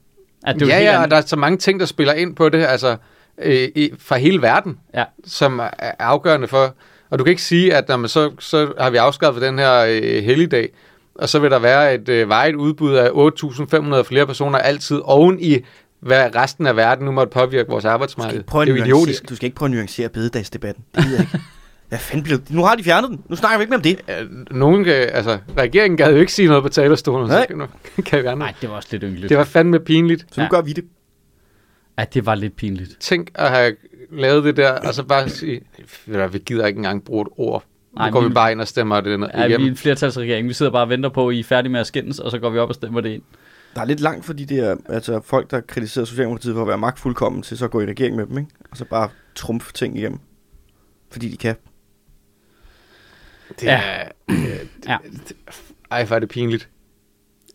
At 0.46 0.60
det 0.60 0.68
ja, 0.68 0.78
ja, 0.82 1.02
og 1.02 1.10
der 1.10 1.16
er 1.16 1.20
så 1.20 1.36
mange 1.36 1.58
ting, 1.58 1.80
der 1.80 1.86
spiller 1.86 2.12
ind 2.12 2.36
på 2.36 2.48
det, 2.48 2.64
altså 2.64 2.96
øh, 3.42 3.68
i, 3.74 3.90
fra 3.98 4.16
hele 4.16 4.42
verden, 4.42 4.78
Ja. 4.94 5.04
som 5.24 5.58
er 5.58 5.70
er 5.78 5.92
afgørende 5.98 6.48
for. 6.48 6.74
Og 7.10 7.18
du 7.18 7.24
kan 7.24 7.30
ikke 7.30 7.42
sige, 7.42 7.74
at 7.74 7.88
når 7.88 7.96
man 7.96 8.08
så, 8.08 8.30
så 8.38 8.72
har 8.80 8.90
vi 8.90 8.96
afskaffet 8.96 9.42
den 9.42 9.58
her 9.58 9.84
øh, 9.88 10.24
helligdag, 10.24 10.68
og 11.14 11.28
så 11.28 11.38
vil 11.38 11.50
der 11.50 11.58
være 11.58 11.94
et 11.94 12.08
øh, 12.08 12.28
vejet 12.28 12.54
udbud 12.54 12.94
af 12.94 13.08
8.500 13.98 14.02
flere 14.02 14.26
personer 14.26 14.58
altid 14.58 15.00
oven 15.04 15.40
i, 15.40 15.58
hvad 16.00 16.34
resten 16.36 16.66
af 16.66 16.76
verden 16.76 17.04
nu 17.04 17.10
måtte 17.12 17.30
påvirke 17.30 17.68
vores 17.70 17.84
arbejdsmarked. 17.84 18.42
Det 18.42 18.54
er 18.54 18.64
jo 18.64 18.74
idiotisk. 18.84 19.28
Du 19.28 19.36
skal 19.36 19.46
ikke 19.46 19.56
prøve 19.56 19.66
at 19.66 19.70
nuancere 19.74 20.08
bededagsdebatten. 20.08 20.84
Det 20.94 21.04
gider 21.04 21.16
jeg 21.16 21.20
ikke. 21.34 21.44
Hvad 21.88 21.98
fanden 21.98 22.24
bliver 22.24 22.38
Nu 22.50 22.64
har 22.64 22.74
de 22.74 22.84
fjernet 22.84 23.10
den. 23.10 23.22
Nu 23.28 23.36
snakker 23.36 23.58
vi 23.58 23.62
ikke 23.62 23.70
mere 23.70 23.76
om 23.78 23.82
det. 23.82 24.00
Ja, 24.08 24.22
Nogen, 24.50 24.84
kan- 24.84 24.94
altså, 24.94 25.38
regeringen 25.58 25.96
gad 25.96 26.10
jo 26.12 26.16
ikke 26.20 26.32
sige 26.32 26.48
noget 26.48 26.62
på 26.62 26.68
talerstolen, 26.68 27.28
Nej. 27.28 27.40
så 27.42 27.46
kan, 27.48 27.56
nu, 27.58 27.66
kan 28.06 28.24
vi. 28.24 28.34
Nej, 28.34 28.54
det 28.60 28.70
var 28.70 28.76
også 28.76 28.88
lidt 28.92 29.02
ynkeligt. 29.02 29.28
Det 29.28 29.38
var 29.38 29.44
fandme 29.44 29.80
pinligt. 29.80 30.20
Så 30.32 30.40
nu 30.40 30.42
Ja. 30.42 30.48
gør 30.50 30.60
vi 30.60 30.72
det. 30.72 30.84
Ja, 31.98 32.04
det 32.14 32.26
var 32.26 32.34
lidt 32.34 32.56
pinligt. 32.56 32.96
Tænk 33.00 33.30
at 33.34 33.50
have 33.50 33.72
lavet 34.12 34.44
det 34.44 34.56
der, 34.56 34.72
og 34.72 34.94
så 34.94 35.02
bare 35.02 35.28
sige, 35.28 35.60
"Ved 36.06 36.22
du 36.22 36.28
vi 36.28 36.38
gider 36.38 36.66
ikke 36.66 36.76
engang 36.76 37.04
bruge 37.04 37.22
et 37.22 37.28
ord. 37.36 37.64
Nej, 37.96 38.10
går 38.10 38.20
vi 38.20 38.28
vi- 38.28 38.34
bare 38.34 38.52
ind 38.52 38.60
og 38.60 38.68
stemmer 38.68 39.00
det 39.00 39.20
ned 39.20 39.28
Ja, 39.28 39.36
vi 39.36 39.42
er 39.42 39.48
igennem. 39.48 39.68
en 39.68 39.76
flertalsregering. 39.76 40.48
Vi 40.48 40.52
sidder 40.52 40.72
bare 40.72 40.82
og 40.82 40.88
venter 40.88 41.08
på, 41.08 41.28
at 41.28 41.34
I 41.34 41.40
er 41.40 41.44
færdige 41.44 41.72
med 41.72 41.80
at 41.80 41.86
skændes, 41.86 42.18
og 42.18 42.30
så 42.30 42.38
går 42.38 42.50
vi 42.50 42.58
op 42.58 42.68
og 42.68 42.74
stemmer 42.74 43.00
det 43.00 43.10
ind. 43.10 43.22
Der 43.74 43.80
er 43.80 43.84
lidt 43.84 44.00
langt 44.00 44.24
for 44.26 44.32
de 44.32 44.46
der 44.46 44.76
altså, 44.88 45.20
folk, 45.24 45.50
der 45.50 45.60
kritiserer 45.60 46.04
Socialdemokratiet 46.04 46.54
for 46.54 46.62
at 46.62 46.68
være 46.68 46.78
magtfuldkommen, 46.78 47.42
til 47.42 47.58
så 47.58 47.64
at 47.64 47.70
gå 47.70 47.80
i 47.80 47.86
regering 47.86 48.16
med 48.16 48.26
dem, 48.26 48.38
ikke? 48.38 48.50
Og 48.70 48.76
så 48.76 48.84
bare 48.84 49.08
trumfe 49.34 49.72
ting 49.72 49.98
igennem. 49.98 50.18
Fordi 51.12 51.28
de 51.28 51.36
kan. 51.36 51.54
Det 53.60 53.66
Ja. 53.66 53.80
er, 53.84 54.08
Ja. 54.88 54.96
ej, 55.90 56.04
hvor 56.04 56.16
er 56.16 56.20
det 56.20 56.28
pinligt. 56.28 56.68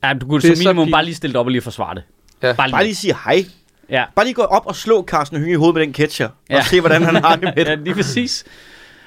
Ja, 0.03 0.13
du 0.13 0.27
kunne 0.27 0.41
Det 0.41 0.47
som 0.47 0.63
så 0.63 0.69
minimum 0.69 0.91
bare 0.91 1.05
lige 1.05 1.15
stille 1.15 1.39
op 1.39 1.45
og 1.45 1.51
lige 1.51 1.61
forsvare 1.61 1.95
det. 1.95 2.03
Ja. 2.43 2.53
Bare 2.53 2.67
lige. 2.67 2.71
Bare 2.73 2.83
lige 2.83 2.95
sige 2.95 3.15
hej. 3.25 3.45
Ja. 3.89 4.05
Bare 4.15 4.25
lige 4.25 4.33
gå 4.33 4.41
op 4.41 4.65
og 4.67 4.75
slå 4.75 5.03
Carsten 5.05 5.37
Hønge 5.37 5.51
i 5.51 5.55
hovedet 5.55 5.75
med 5.75 5.81
den 5.85 5.93
ketcher. 5.93 6.27
Og 6.27 6.33
Ja. 6.49 6.63
se, 6.63 6.79
hvordan 6.79 7.03
han 7.03 7.15
har 7.15 7.35
det 7.35 7.43
med 7.43 7.53
ja, 7.65 7.71
det. 7.71 7.79
lige 7.79 7.93
præcis. 7.93 8.45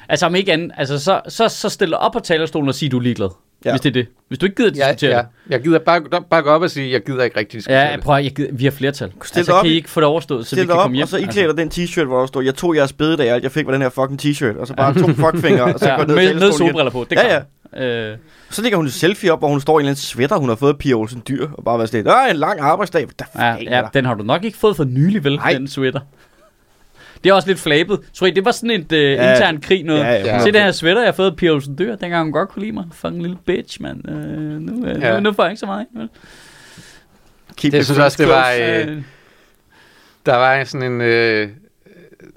Altså 0.08 0.26
om 0.26 0.34
ikke 0.34 0.52
andet, 0.52 0.70
altså 0.76 0.98
så, 0.98 1.20
så, 1.28 1.48
så 1.48 1.68
stille 1.68 1.98
op 1.98 2.12
på 2.12 2.18
talerstolen 2.18 2.68
og 2.68 2.74
sige, 2.74 2.88
du 2.88 2.98
er 2.98 3.02
ligeglad. 3.02 3.28
Ja. 3.64 3.68
Ja. 3.68 3.72
Hvis 3.72 3.80
det 3.80 3.88
er 3.88 3.92
det. 3.92 4.06
Hvis 4.28 4.38
du 4.38 4.46
ikke 4.46 4.56
gider 4.56 4.70
Ja, 4.76 4.88
diskutere 4.92 5.10
ja. 5.16 5.18
det. 5.18 5.26
Jeg 5.50 5.60
gider 5.62 5.78
bare, 5.78 6.02
bare 6.30 6.42
gå 6.42 6.50
op 6.50 6.62
og 6.62 6.70
sige, 6.70 6.92
jeg 6.92 7.04
gider 7.04 7.24
ikke 7.24 7.38
rigtig 7.38 7.52
diskutere 7.58 7.80
Ja, 7.80 7.96
prøv 8.00 8.16
at, 8.16 8.24
jeg 8.24 8.32
gider, 8.32 8.52
vi 8.52 8.64
har 8.64 8.70
flertal. 8.70 9.12
Stil 9.24 9.38
Altså, 9.38 9.52
op 9.52 9.62
kan 9.64 9.72
I 9.72 9.74
ikke 9.74 9.90
få 9.90 10.00
det 10.00 10.06
overstået, 10.08 10.46
så 10.46 10.56
vi 10.56 10.60
kan 10.62 10.70
op, 10.70 10.78
komme 10.78 10.94
hjem? 10.96 11.02
Altså, 11.02 11.16
og 11.16 11.22
så 11.22 11.28
iklæder 11.28 11.52
den 11.52 11.68
t-shirt, 11.74 12.04
hvor 12.04 12.20
der 12.20 12.26
står, 12.26 12.40
jeg 12.42 12.54
tog 12.54 12.76
jeres 12.76 12.92
bededag, 12.92 13.42
jeg 13.42 13.52
fik 13.52 13.66
var 13.66 13.72
den 13.72 13.82
her 13.82 13.88
fucking 13.88 14.20
t-shirt. 14.22 14.58
Og 14.60 14.66
så 14.66 14.74
bare 14.74 14.94
to 14.94 15.06
fuckfinger, 15.08 15.62
og 15.62 15.78
så 15.80 15.88
ja, 15.90 15.96
går 15.96 16.04
ned 16.04 16.14
med, 16.14 16.34
med 16.34 16.52
solbriller 16.52 16.90
på, 16.90 17.06
det 17.10 17.16
Ja, 17.16 17.40
ja. 17.76 18.10
Øh, 18.10 18.16
Så 18.50 18.62
lægger 18.62 18.76
hun 18.76 18.86
et 18.86 18.92
selfie 18.92 19.32
op, 19.32 19.38
hvor 19.38 19.48
hun 19.48 19.60
står 19.60 19.72
i 19.72 19.76
en 19.76 19.80
eller 19.80 19.88
anden 19.90 19.96
sweater, 20.00 20.36
hun 20.36 20.48
har 20.48 20.56
fået 20.56 20.78
Pia 20.78 20.94
Olsen 20.94 21.22
Dyr, 21.28 21.48
og 21.52 21.64
bare 21.64 21.78
været 21.78 21.88
sådan 21.90 22.04
lidt, 22.04 22.14
"Åh, 22.14 22.30
en 22.30 22.36
lang 22.36 22.60
arbejdsdag. 22.60 23.06
Ja, 23.38 23.56
ja, 23.62 23.82
den 23.94 24.04
har 24.04 24.14
du 24.14 24.24
nok 24.24 24.44
ikke 24.44 24.58
fået 24.58 24.76
for 24.76 24.84
nylig, 24.84 25.24
vel, 25.24 25.36
Nej. 25.36 25.52
den 25.52 25.68
sweater. 25.68 26.00
Det 27.24 27.30
er 27.30 27.34
også 27.34 27.48
lidt 27.48 27.58
flabet. 27.58 28.00
Tror 28.14 28.26
I, 28.26 28.30
det 28.30 28.44
var 28.44 28.50
sådan 28.52 28.70
et 28.70 28.92
uh, 28.92 28.98
Ja. 28.98 29.32
intern 29.32 29.60
krig 29.60 29.84
noget? 29.84 30.00
Ja, 30.00 30.10
ja. 30.12 30.38
Se 30.40 30.46
den 30.52 30.62
her 30.62 30.72
sweater, 30.72 31.00
jeg 31.00 31.06
har 31.08 31.12
fået 31.12 31.30
af 31.30 31.36
Pia 31.36 31.50
Olsen 31.50 31.78
Dyr, 31.78 31.96
dengang 31.96 32.22
hun 32.24 32.32
godt 32.32 32.48
kunne 32.48 32.60
lide 32.62 32.72
mig. 32.72 32.84
Fucking 32.92 33.22
lille 33.22 33.38
bitch, 33.46 33.82
mand. 33.82 34.08
Uh, 34.08 34.14
nu, 34.14 34.72
uh, 34.90 35.00
Ja. 35.02 35.14
nu, 35.14 35.20
nu 35.20 35.32
får 35.32 35.42
jeg 35.42 35.50
ikke 35.52 35.60
så 35.60 35.66
meget. 35.66 35.86
vel? 35.94 36.08
Keep 37.56 37.72
Det 37.72 37.84
synes 37.84 37.98
også, 37.98 38.22
det 38.22 38.28
var, 38.32 38.52
øh, 38.52 39.02
der 40.26 40.36
var 40.36 40.64
sådan 40.64 40.92
en, 40.92 41.00
øh, 41.00 41.48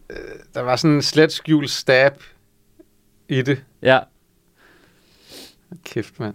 øh, 0.10 0.16
der 0.54 0.62
var 0.62 0.76
sådan 0.76 0.96
en 0.96 1.02
slet 1.02 1.32
skjult 1.32 1.70
stab 1.70 2.24
i 3.30 3.42
det. 3.42 3.64
Ja. 3.82 4.00
Kæft, 5.86 6.20
mand. 6.20 6.34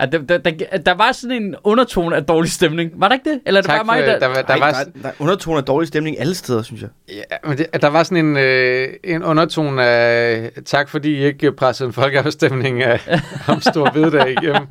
Ja, 0.00 0.06
der, 0.06 0.18
der, 0.18 0.38
der, 0.38 0.52
der 0.86 0.94
var 0.94 1.12
sådan 1.12 1.42
en 1.42 1.54
undertone 1.64 2.16
af 2.16 2.24
dårlig 2.24 2.50
stemning. 2.50 2.90
Var 2.96 3.08
der 3.08 3.14
ikke 3.14 3.30
det? 3.30 3.40
Eller 3.46 3.58
er 3.58 3.62
det 3.62 3.68
Tak 3.70 3.86
bare 3.86 3.96
mig, 3.98 4.06
der... 4.06 4.18
der 4.18 4.26
var- 4.26 4.34
Der, 4.34 4.58
var 4.58 4.72
der, 4.72 4.84
der, 4.84 4.90
der 5.02 5.08
er 5.08 5.12
undertoner 5.18 5.58
af 5.58 5.64
dårlig 5.64 5.88
stemning 5.88 6.20
alle 6.20 6.34
steder, 6.34 6.62
synes 6.62 6.80
jeg. 6.82 6.90
Ja, 7.08 7.48
men 7.48 7.58
det, 7.58 7.66
der 7.82 7.88
var 7.88 8.02
sådan 8.02 8.26
en, 8.26 8.36
øh, 8.36 8.88
en 9.04 9.22
undertone 9.24 9.84
af, 9.84 10.50
tak 10.66 10.88
fordi 10.88 11.14
I 11.14 11.24
ikke 11.24 11.52
pressede 11.52 11.86
en 11.86 11.92
folkeafstemning 11.92 12.82
af, 12.82 13.20
om 13.48 13.60
stor 13.60 13.90
bededag 13.90 14.30
igennem. 14.30 14.66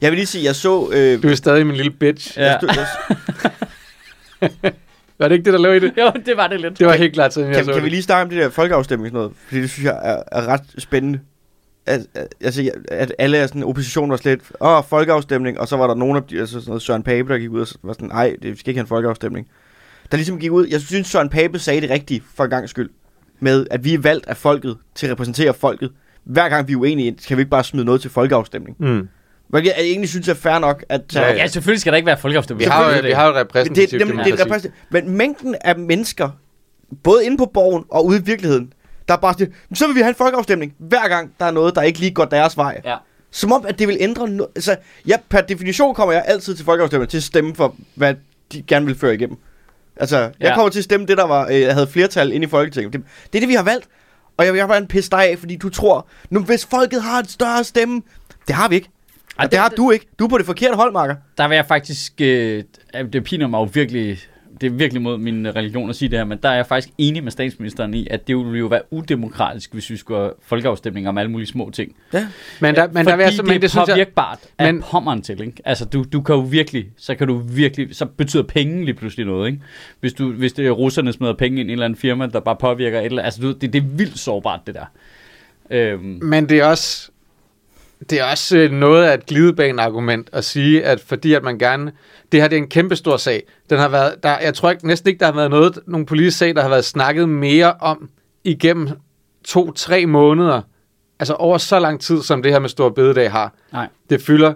Jeg 0.00 0.10
vil 0.10 0.16
lige 0.16 0.26
sige, 0.26 0.44
jeg 0.44 0.54
så... 0.54 0.90
Øh, 0.92 1.22
Du 1.22 1.28
er 1.28 1.34
stadig 1.34 1.66
min 1.66 1.76
lille 1.76 1.90
bitch. 1.90 2.38
Ja. 2.38 2.44
jeg 2.44 2.58
stod, 2.60 2.68
jeg, 2.76 4.72
Var 5.18 5.28
det 5.28 5.34
ikke 5.34 5.44
det, 5.44 5.52
der 5.52 5.58
lå 5.60 5.72
i 5.72 5.78
det? 5.78 5.92
Jo, 5.98 6.12
det 6.26 6.36
var 6.36 6.46
det 6.46 6.60
lidt. 6.60 6.78
Det 6.78 6.86
var 6.86 6.92
helt 6.92 7.14
klart 7.14 7.34
sådan, 7.34 7.48
jeg 7.48 7.56
kan, 7.56 7.64
så 7.64 7.72
kan 7.72 7.80
vi 7.80 7.84
det. 7.84 7.90
lige 7.92 8.02
starte 8.02 8.22
om 8.22 8.28
det 8.30 8.38
der 8.38 8.50
folkeafstemning 8.50 9.14
noget? 9.14 9.32
Fordi 9.48 9.60
det 9.62 9.70
synes 9.70 9.84
jeg 9.86 9.98
er, 10.02 10.22
er 10.32 10.46
ret 10.46 10.60
spændende. 10.78 11.18
At, 11.86 12.00
at, 12.14 12.34
altså, 12.40 12.70
at 12.88 13.14
alle 13.18 13.36
er 13.36 13.46
sådan, 13.46 13.62
opposition 13.62 14.10
var 14.10 14.16
slet, 14.16 14.40
åh, 14.60 14.84
folkeafstemning, 14.88 15.60
og 15.60 15.68
så 15.68 15.76
var 15.76 15.86
der 15.86 15.94
nogen 15.94 16.16
af 16.16 16.22
de, 16.22 16.38
altså 16.38 16.52
sådan 16.54 16.68
noget 16.70 16.82
Søren 16.82 17.02
Pape, 17.02 17.28
der 17.32 17.38
gik 17.38 17.50
ud 17.50 17.60
og 17.60 17.66
var 17.82 17.92
sådan, 17.92 18.08
nej, 18.08 18.36
det, 18.42 18.50
vi 18.50 18.56
skal 18.56 18.70
ikke 18.70 18.78
have 18.78 18.84
en 18.84 18.88
folkeafstemning. 18.88 19.46
Der 20.10 20.16
ligesom 20.16 20.38
gik 20.38 20.50
ud, 20.50 20.66
jeg 20.66 20.80
synes, 20.80 21.06
Søren 21.06 21.28
Pape 21.28 21.58
sagde 21.58 21.80
det 21.80 21.90
rigtige 21.90 22.22
for 22.34 22.44
en 22.44 22.50
gang 22.50 22.68
skyld, 22.68 22.90
med 23.40 23.66
at 23.70 23.84
vi 23.84 23.94
er 23.94 23.98
valgt 23.98 24.26
af 24.26 24.36
folket 24.36 24.76
til 24.94 25.06
at 25.06 25.12
repræsentere 25.12 25.54
folket. 25.54 25.90
Hver 26.24 26.48
gang 26.48 26.68
vi 26.68 26.72
er 26.72 26.76
uenige, 26.76 27.16
kan 27.28 27.36
vi 27.36 27.40
ikke 27.40 27.50
bare 27.50 27.64
smide 27.64 27.84
noget 27.84 28.00
til 28.00 28.10
folkeafstemning. 28.10 28.76
Mm. 28.80 29.08
Hvilket 29.48 29.72
jeg 29.76 29.84
egentlig 29.84 30.08
synes 30.08 30.28
er 30.28 30.34
fair 30.34 30.58
nok, 30.58 30.84
at 30.88 31.00
Ja, 31.14 31.32
Ja, 31.34 31.46
selvfølgelig 31.46 31.80
skal 31.80 31.92
der 31.92 31.96
ikke 31.96 32.06
være 32.06 32.18
folkeafstemning. 32.18 32.66
Vi 32.66 32.70
har, 32.70 32.94
jo, 32.94 33.02
vi 33.02 33.10
er 33.10 33.14
har 33.16 33.24
jo 33.26 33.30
et 33.30 33.34
det, 33.34 33.40
repræsentativt 33.40 33.90
det, 33.90 34.00
det, 34.00 34.00
det, 34.00 34.08
demokrati. 34.08 34.30
er 34.30 34.44
repræsentativt. 34.44 34.74
Men 34.90 35.16
mængden 35.16 35.54
af 35.60 35.78
mennesker, 35.78 36.30
både 37.02 37.24
inde 37.26 37.36
på 37.36 37.50
borgen 37.54 37.84
og 37.90 38.06
ude 38.06 38.18
i 38.18 38.22
virkeligheden, 38.22 38.72
der 39.12 39.16
er 39.16 39.20
bare 39.20 39.32
sådan, 39.32 39.54
så 39.74 39.86
vil 39.86 39.96
vi 39.96 40.00
have 40.00 40.08
en 40.08 40.14
folkeafstemning, 40.14 40.74
hver 40.78 41.08
gang 41.08 41.32
der 41.40 41.46
er 41.46 41.50
noget, 41.50 41.74
der 41.74 41.82
ikke 41.82 41.98
lige 41.98 42.10
går 42.14 42.24
deres 42.24 42.56
vej. 42.56 42.80
Ja. 42.84 42.96
Som 43.30 43.52
om, 43.52 43.66
at 43.66 43.78
det 43.78 43.88
vil 43.88 43.96
ændre 44.00 44.28
noget. 44.28 44.50
Altså, 44.56 44.76
ja, 45.06 45.16
per 45.28 45.40
definition 45.40 45.94
kommer 45.94 46.12
jeg 46.12 46.24
altid 46.26 46.54
til 46.56 46.64
folkeafstemning 46.64 47.10
til 47.10 47.16
at 47.16 47.22
stemme 47.22 47.54
for, 47.54 47.74
hvad 47.94 48.14
de 48.52 48.62
gerne 48.62 48.86
vil 48.86 48.94
føre 48.98 49.14
igennem. 49.14 49.36
Altså, 49.96 50.18
jeg 50.18 50.32
Ja. 50.40 50.54
kommer 50.54 50.70
til 50.70 50.78
at 50.80 50.84
stemme 50.84 51.06
det, 51.06 51.16
der 51.18 51.26
var, 51.26 51.48
øh, 51.52 51.66
havde 51.66 51.86
flertal 51.86 52.32
inde 52.32 52.46
i 52.46 52.48
Folketinget. 52.48 52.92
Det, 52.92 53.02
det 53.32 53.38
er 53.38 53.40
det, 53.40 53.48
vi 53.48 53.54
har 53.54 53.62
valgt. 53.62 53.88
Og 54.36 54.44
jeg 54.46 54.54
vil 54.54 54.66
bare 54.68 54.86
pisse 54.86 55.10
dig 55.10 55.28
af, 55.28 55.38
fordi 55.38 55.56
du 55.56 55.68
tror, 55.68 56.06
nu 56.30 56.40
hvis 56.40 56.66
folket 56.66 57.02
har 57.02 57.18
et 57.18 57.30
større 57.30 57.64
stemme, 57.64 58.02
det 58.46 58.54
har 58.54 58.68
vi 58.68 58.74
ikke. 58.74 58.88
Ej, 59.38 59.44
Og 59.44 59.50
det 59.50 59.58
har 59.58 59.68
du 59.68 59.90
ikke. 59.90 60.06
Du 60.18 60.24
er 60.24 60.28
på 60.28 60.38
det 60.38 60.46
forkerte 60.46 60.74
hold, 60.76 60.92
Marker. 60.92 61.14
Der 61.38 61.48
vil 61.48 61.54
jeg 61.54 61.66
faktisk... 61.66 62.12
Øh, 62.20 62.64
det 63.12 63.24
piner 63.24 63.46
mig 63.48 63.58
jo 63.58 63.68
virkelig... 63.72 64.18
Det 64.62 64.72
er 64.72 64.74
virkelig 64.74 65.02
mod 65.02 65.18
min 65.18 65.56
religion 65.56 65.90
at 65.90 65.96
sige 65.96 66.08
det 66.08 66.18
her, 66.18 66.24
men 66.24 66.38
der 66.42 66.48
er 66.48 66.54
jeg 66.54 66.66
faktisk 66.66 66.94
enig 66.98 67.24
med 67.24 67.32
statsministeren 67.32 67.94
i, 67.94 68.06
at 68.10 68.28
det 68.28 68.36
ville 68.36 68.58
jo 68.58 68.66
være 68.66 68.80
udemokratisk, 68.90 69.72
hvis 69.72 69.90
vi 69.90 69.96
skulle 69.96 70.20
have 70.20 70.32
folkeafstemninger 70.42 71.08
om 71.10 71.18
alle 71.18 71.30
mulige 71.30 71.48
små 71.48 71.70
ting. 71.70 71.96
Ja. 72.12 72.26
Men 72.60 72.74
der, 72.74 72.88
men 72.92 73.06
der 73.06 73.16
vil 73.16 73.22
jeg, 73.22 73.32
så- 73.32 73.36
Fordi 73.42 73.48
men 73.48 73.62
det 73.62 73.70
det 73.72 73.76
er 73.76 73.80
jeg, 73.80 73.94
påvirkbart 73.94 74.38
af 74.58 74.74
men- 74.74 74.82
pommeren 74.90 75.22
til, 75.22 75.40
ikke? 75.40 75.62
Altså, 75.64 75.84
du, 75.84 76.04
du 76.12 76.20
kan 76.22 76.34
jo 76.34 76.40
virkelig, 76.40 76.86
så 76.98 77.14
kan 77.14 77.26
du 77.28 77.38
virkelig, 77.38 77.88
så 77.96 78.06
betyder 78.06 78.42
penge 78.42 78.84
lige 78.84 78.94
pludselig 78.94 79.26
noget, 79.26 79.46
ikke? 79.46 79.60
Hvis, 80.00 80.12
du, 80.12 80.32
hvis 80.32 80.52
det 80.52 80.66
er 80.66 80.70
russerne 80.70 81.12
smider 81.12 81.32
penge 81.34 81.60
ind 81.60 81.68
i 81.68 81.72
en 81.72 81.78
eller 81.78 81.84
anden 81.84 81.98
firma, 81.98 82.26
der 82.26 82.40
bare 82.40 82.56
påvirker 82.56 82.98
et 83.00 83.04
eller 83.04 83.22
andet, 83.22 83.24
altså, 83.24 83.42
du, 83.42 83.52
det, 83.52 83.72
det 83.72 83.82
er 83.82 83.86
vildt 83.86 84.18
sårbart, 84.18 84.60
det 84.66 84.74
der. 84.74 84.84
Øhm, 85.70 86.18
Men 86.22 86.48
det 86.48 86.58
er 86.58 86.64
også... 86.64 87.10
det 88.10 88.20
er 88.20 88.24
også 88.24 88.56
øh, 88.56 88.70
noget 88.70 89.04
af 89.04 89.14
et 89.14 89.26
glidebaneargument 89.26 90.30
at 90.32 90.44
sige, 90.44 90.84
at 90.84 91.00
fordi 91.00 91.34
at 91.34 91.42
man 91.42 91.58
gerne... 91.58 91.92
Det 92.32 92.40
her 92.40 92.48
det 92.48 92.56
er 92.56 92.62
en 92.62 92.68
kæmpe 92.68 92.96
stor 92.96 93.16
sag. 93.16 93.42
Den 93.70 93.78
har 93.78 93.88
været, 93.88 94.14
der, 94.22 94.38
jeg 94.38 94.54
tror 94.54 94.70
ikke, 94.70 94.86
næsten 94.86 95.08
ikke, 95.08 95.20
der 95.20 95.26
har 95.26 95.32
været 95.32 95.50
noget, 95.50 95.78
nogle 95.86 96.06
politiske 96.06 96.38
sag, 96.38 96.54
der 96.54 96.62
har 96.62 96.68
været 96.68 96.84
snakket 96.84 97.28
mere 97.28 97.72
om 97.72 98.08
igennem 98.44 98.88
to-tre 99.44 100.06
måneder. 100.06 100.60
Altså 101.18 101.34
over 101.34 101.58
så 101.58 101.78
lang 101.78 102.00
tid, 102.00 102.22
som 102.22 102.42
det 102.42 102.52
her 102.52 102.58
med 102.58 102.68
Stor 102.68 102.88
Bededag 102.88 103.30
har. 103.30 103.52
Nej. 103.72 103.88
Det 104.10 104.22
fylder 104.22 104.52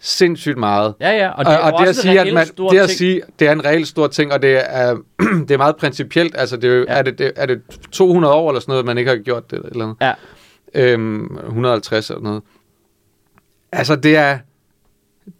sindssygt 0.00 0.58
meget. 0.58 0.94
Ja, 1.00 1.10
ja, 1.10 1.28
og 1.30 1.44
det 1.44 1.52
er 1.52 1.58
og, 1.58 1.72
og 1.72 1.82
det 1.82 1.88
at 1.88 1.96
sige, 1.96 2.20
at 2.20 2.34
man, 2.34 2.46
det 2.46 2.78
at 2.78 2.90
sige, 2.90 3.22
det 3.38 3.48
er 3.48 3.52
en 3.52 3.64
reelt 3.64 3.88
stor 3.88 4.06
ting, 4.06 4.32
og 4.32 4.42
det 4.42 4.60
er, 4.64 4.96
det 5.48 5.50
er 5.50 5.58
meget 5.58 5.76
principielt. 5.76 6.34
Altså, 6.38 6.56
det 6.56 6.70
er, 6.70 6.74
jo, 6.74 6.84
ja. 6.88 6.94
er, 6.94 7.02
det, 7.02 7.18
det, 7.18 7.32
er 7.36 7.46
det 7.46 7.60
200 7.92 8.34
år 8.34 8.50
eller 8.50 8.60
sådan 8.60 8.72
noget, 8.72 8.84
man 8.84 8.98
ikke 8.98 9.10
har 9.10 9.16
gjort 9.16 9.50
det? 9.50 9.58
Eller 9.64 9.78
noget? 9.78 9.96
Ja, 10.00 10.12
øhm, 10.74 11.38
150 11.46 12.10
eller 12.10 12.22
noget. 12.22 12.42
Altså, 13.72 13.96
det 13.96 14.16
er, 14.16 14.38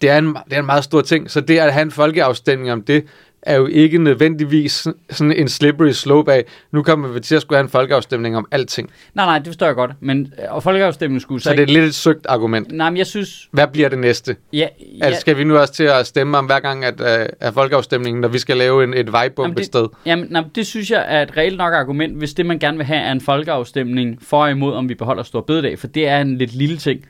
det, 0.00 0.10
er 0.10 0.18
en, 0.18 0.26
det 0.26 0.52
er 0.52 0.58
en 0.58 0.66
meget 0.66 0.84
stor 0.84 1.00
ting. 1.00 1.30
Så 1.30 1.40
det 1.40 1.58
at 1.58 1.72
have 1.72 1.82
en 1.82 1.90
folkeafstemning 1.90 2.72
om 2.72 2.82
det, 2.82 3.04
er 3.42 3.56
jo 3.56 3.66
ikke 3.66 3.98
nødvendigvis 3.98 4.86
sådan 5.10 5.32
en 5.32 5.48
slippery 5.48 5.90
slope 5.90 6.32
af, 6.32 6.44
nu 6.72 6.82
kommer 6.82 7.08
vi 7.08 7.20
til 7.20 7.34
at 7.34 7.42
skulle 7.42 7.56
have 7.56 7.64
en 7.64 7.70
folkeafstemning 7.70 8.36
om 8.36 8.46
alting. 8.50 8.90
nej, 9.14 9.26
nej, 9.26 9.38
det 9.38 9.46
forstår 9.46 9.66
jeg 9.66 9.74
godt. 9.74 9.90
Men 10.00 10.32
øh, 10.38 10.54
og 10.54 10.62
folkeafstemningen 10.62 11.20
skulle 11.20 11.42
så, 11.42 11.48
Så 11.48 11.56
det 11.56 11.62
er 11.62 11.66
lidt 11.66 11.84
et 11.84 11.94
søgt 11.94 12.26
argument. 12.28 12.72
Nej, 12.72 12.90
men 12.90 12.96
jeg 12.96 13.06
synes... 13.06 13.48
Hvad 13.52 13.66
bliver 13.66 13.88
det 13.88 13.98
næste? 13.98 14.36
Ja, 14.52 14.58
Ja. 14.58 14.66
ja, 14.98 15.04
Altså, 15.04 15.20
skal 15.20 15.38
vi 15.38 15.44
nu 15.44 15.58
også 15.58 15.72
til 15.72 15.84
at 15.84 16.06
stemme 16.06 16.38
om 16.38 16.46
hver 16.46 16.60
gang, 16.60 16.84
at 16.84 17.00
uh, 17.00 17.06
er 17.40 17.50
folkeafstemningen, 17.50 18.20
når 18.20 18.28
vi 18.28 18.38
skal 18.38 18.56
lave 18.56 18.84
en, 18.84 18.94
et 18.94 19.12
vejbump 19.12 19.58
et 19.58 19.64
sted? 19.64 19.88
Jamen, 20.06 20.26
nej, 20.30 20.44
det 20.54 20.66
synes 20.66 20.90
jeg 20.90 21.04
er 21.08 21.22
et 21.22 21.36
reelt 21.36 21.58
nok 21.58 21.74
argument, 21.74 22.18
hvis 22.18 22.34
det, 22.34 22.46
man 22.46 22.58
gerne 22.58 22.76
vil 22.76 22.86
have, 22.86 23.00
er 23.00 23.12
en 23.12 23.20
folkeafstemning 23.20 24.18
for 24.22 24.42
og 24.42 24.50
imod, 24.50 24.74
om 24.74 24.88
vi 24.88 24.94
beholder 24.94 25.22
stor 25.22 25.40
bededag. 25.40 25.78
For 25.78 25.86
det 25.86 26.08
er 26.08 26.20
en 26.20 26.38
lidt 26.38 26.54
lille 26.54 26.76
ting. 26.76 27.04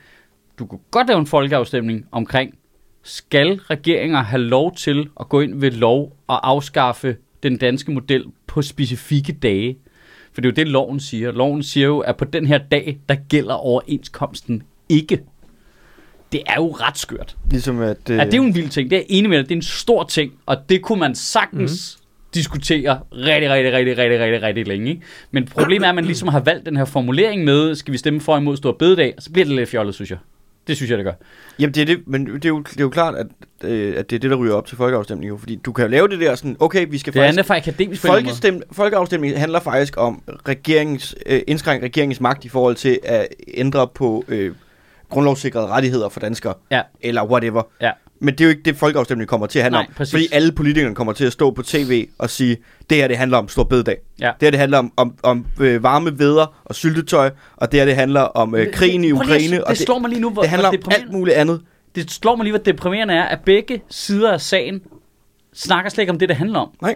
Du 0.61 0.65
kunne 0.65 0.79
godt 0.91 1.07
lave 1.07 1.19
en 1.19 1.27
folkeafstemning 1.27 2.05
omkring, 2.11 2.53
skal 3.03 3.53
regeringer 3.55 4.23
have 4.23 4.41
lov 4.41 4.75
til 4.75 5.09
at 5.19 5.29
gå 5.29 5.41
ind 5.41 5.59
ved 5.59 5.71
lov 5.71 6.17
og 6.27 6.49
afskaffe 6.49 7.15
den 7.43 7.57
danske 7.57 7.91
model 7.91 8.25
på 8.47 8.61
specifikke 8.61 9.33
dage? 9.33 9.77
For 10.33 10.41
det 10.41 10.47
er 10.47 10.51
jo 10.51 10.55
det, 10.55 10.67
loven 10.67 10.99
siger. 10.99 11.31
Loven 11.31 11.63
siger 11.63 11.87
jo, 11.87 11.99
at 11.99 12.17
på 12.17 12.25
den 12.25 12.45
her 12.45 12.57
dag, 12.57 12.99
der 13.09 13.15
gælder 13.29 13.53
overenskomsten 13.53 14.63
ikke. 14.89 15.21
Det 16.31 16.41
er 16.47 16.55
jo 16.55 16.71
ret 16.71 16.97
skørt. 16.97 17.37
Ligesom 17.51 17.79
at... 17.79 18.09
Øh, 18.09 18.17
Ja, 18.17 18.25
det 18.25 18.33
er 18.33 18.37
jo 18.37 18.43
en 18.43 18.55
vild 18.55 18.69
ting. 18.69 18.89
Det 18.89 18.97
er 18.97 19.03
enig 19.09 19.29
med 19.29 19.37
dig. 19.37 19.45
Det 19.49 19.55
er 19.55 19.59
en 19.59 19.61
stor 19.61 20.03
ting, 20.03 20.33
og 20.45 20.69
det 20.69 20.81
kunne 20.81 20.99
man 20.99 21.15
sagtens 21.15 21.99
mm. 22.01 22.29
diskutere 22.33 22.99
rigtig, 23.11 23.49
rigtig, 23.49 23.73
rigtig, 23.73 23.97
rigtig, 23.97 24.19
rigtig, 24.19 24.41
rigtig 24.41 24.67
længe. 24.67 24.89
Ikke? 24.89 25.01
Men 25.31 25.45
problemet 25.45 25.85
er, 25.85 25.89
at 25.89 25.95
man 25.95 26.05
ligesom 26.05 26.27
har 26.27 26.39
valgt 26.39 26.65
den 26.65 26.77
her 26.77 26.85
formulering 26.85 27.43
med, 27.43 27.75
skal 27.75 27.91
vi 27.91 27.97
stemme 27.97 28.21
for 28.21 28.37
imod 28.37 28.57
stor 28.57 28.71
bededag, 28.71 29.13
og 29.17 29.23
så 29.23 29.31
bliver 29.31 29.45
det 29.45 29.55
lidt 29.55 29.69
fjollet, 29.69 29.95
synes 29.95 30.11
jeg. 30.11 30.17
Det 30.67 30.75
synes 30.75 30.89
jeg, 30.89 30.97
det 30.97 31.05
gør. 31.05 31.13
Jamen, 31.59 31.73
det 31.73 31.81
er 31.81 31.85
det, 31.85 32.03
men 32.07 32.25
det 32.25 32.45
er 32.45 32.49
jo, 32.49 32.59
det 32.59 32.77
er 32.77 32.83
jo 32.83 32.89
klart, 32.89 33.15
at, 33.15 33.27
øh, 33.63 33.93
at 33.97 34.09
det 34.09 34.15
er 34.15 34.19
det, 34.19 34.29
der 34.31 34.35
ryger 34.37 34.53
op 34.53 34.67
til 34.67 34.77
folkeafstemning. 34.77 35.29
Jo, 35.29 35.37
fordi 35.37 35.55
du 35.55 35.71
kan 35.71 35.85
jo 35.85 35.91
lave 35.91 36.07
det 36.07 36.19
der 36.19 36.35
sådan, 36.35 36.57
okay, 36.59 36.87
vi 36.89 36.97
skal 36.97 37.13
Det 37.13 37.19
faktisk... 37.19 37.33
andet 37.33 37.45
for 37.45 37.53
akademisk. 37.53 38.01
Folkestem, 38.01 38.61
folkeafstemning 38.71 39.39
handler 39.39 39.59
faktisk 39.59 39.97
om 39.97 40.21
regeringens, 40.47 41.15
øh, 41.25 41.41
indskrænke 41.47 41.85
regeringens 41.85 42.21
magt 42.21 42.45
i 42.45 42.49
forhold 42.49 42.75
til 42.75 42.99
at 43.03 43.27
ændre 43.53 43.87
på 43.87 44.25
øh, 44.27 44.55
grundlovssikrede 45.09 45.67
rettigheder 45.67 46.09
for 46.09 46.19
danskere. 46.19 46.53
Ja. 46.71 46.81
Eller 47.01 47.25
whatever. 47.25 47.63
Ja. 47.81 47.91
Men 48.21 48.33
det 48.33 48.41
er 48.41 48.45
jo 48.45 48.49
ikke 48.49 48.61
det, 48.65 48.75
folkeafstemningen 48.75 49.27
kommer 49.27 49.47
til 49.47 49.59
at 49.59 49.63
handle 49.63 49.75
Nej, 49.77 49.85
om. 49.89 49.93
præcis. 49.93 50.13
Fordi 50.13 50.27
alle 50.31 50.51
politikerne 50.51 50.95
kommer 50.95 51.13
til 51.13 51.25
at 51.25 51.33
stå 51.33 51.51
på 51.51 51.63
tv 51.63 52.07
og 52.17 52.29
sige, 52.29 52.57
det 52.89 52.97
her 52.97 53.07
det 53.07 53.17
handler 53.17 53.37
om 53.37 53.47
stor 53.47 53.63
bededag. 53.63 53.97
Ja. 54.19 54.25
Det 54.25 54.45
her 54.45 54.49
det 54.51 54.59
handler 54.59 54.77
om, 54.77 54.93
om, 54.97 55.15
om 55.23 55.45
øh, 55.59 55.83
varme 55.83 56.19
veder 56.19 56.61
og 56.65 56.75
syltetøj. 56.75 57.29
Og 57.55 57.71
det 57.71 57.79
her 57.79 57.85
det 57.85 57.95
handler 57.95 58.21
om 58.21 58.55
øh, 58.55 58.73
krigen 58.73 59.03
i 59.03 59.13
Prøv 59.13 59.21
lige 59.21 59.33
Ukraine. 59.33 59.55
Det, 59.55 59.63
og 59.63 59.69
det 59.69 59.77
slår 59.77 59.99
mig 59.99 60.09
lige 60.09 60.21
nu, 60.21 60.29
hvor, 60.29 60.41
det 60.41 60.49
handler 60.49 60.69
hvor 60.69 60.77
om 60.85 60.91
alt 60.95 61.11
muligt 61.11 61.37
andet. 61.37 61.61
det 61.95 62.11
slår 62.11 62.35
mig 62.35 62.43
lige, 62.43 62.51
hvor 62.51 62.63
deprimerende 62.63 63.13
er, 63.13 63.23
at 63.23 63.39
begge 63.45 63.81
sider 63.89 64.31
af 64.31 64.41
sagen 64.41 64.81
snakker 65.53 65.89
slet 65.91 66.01
ikke 66.01 66.11
om 66.11 66.19
det, 66.19 66.29
det 66.29 66.37
handler 66.37 66.59
om. 66.59 66.69
Nej. 66.81 66.95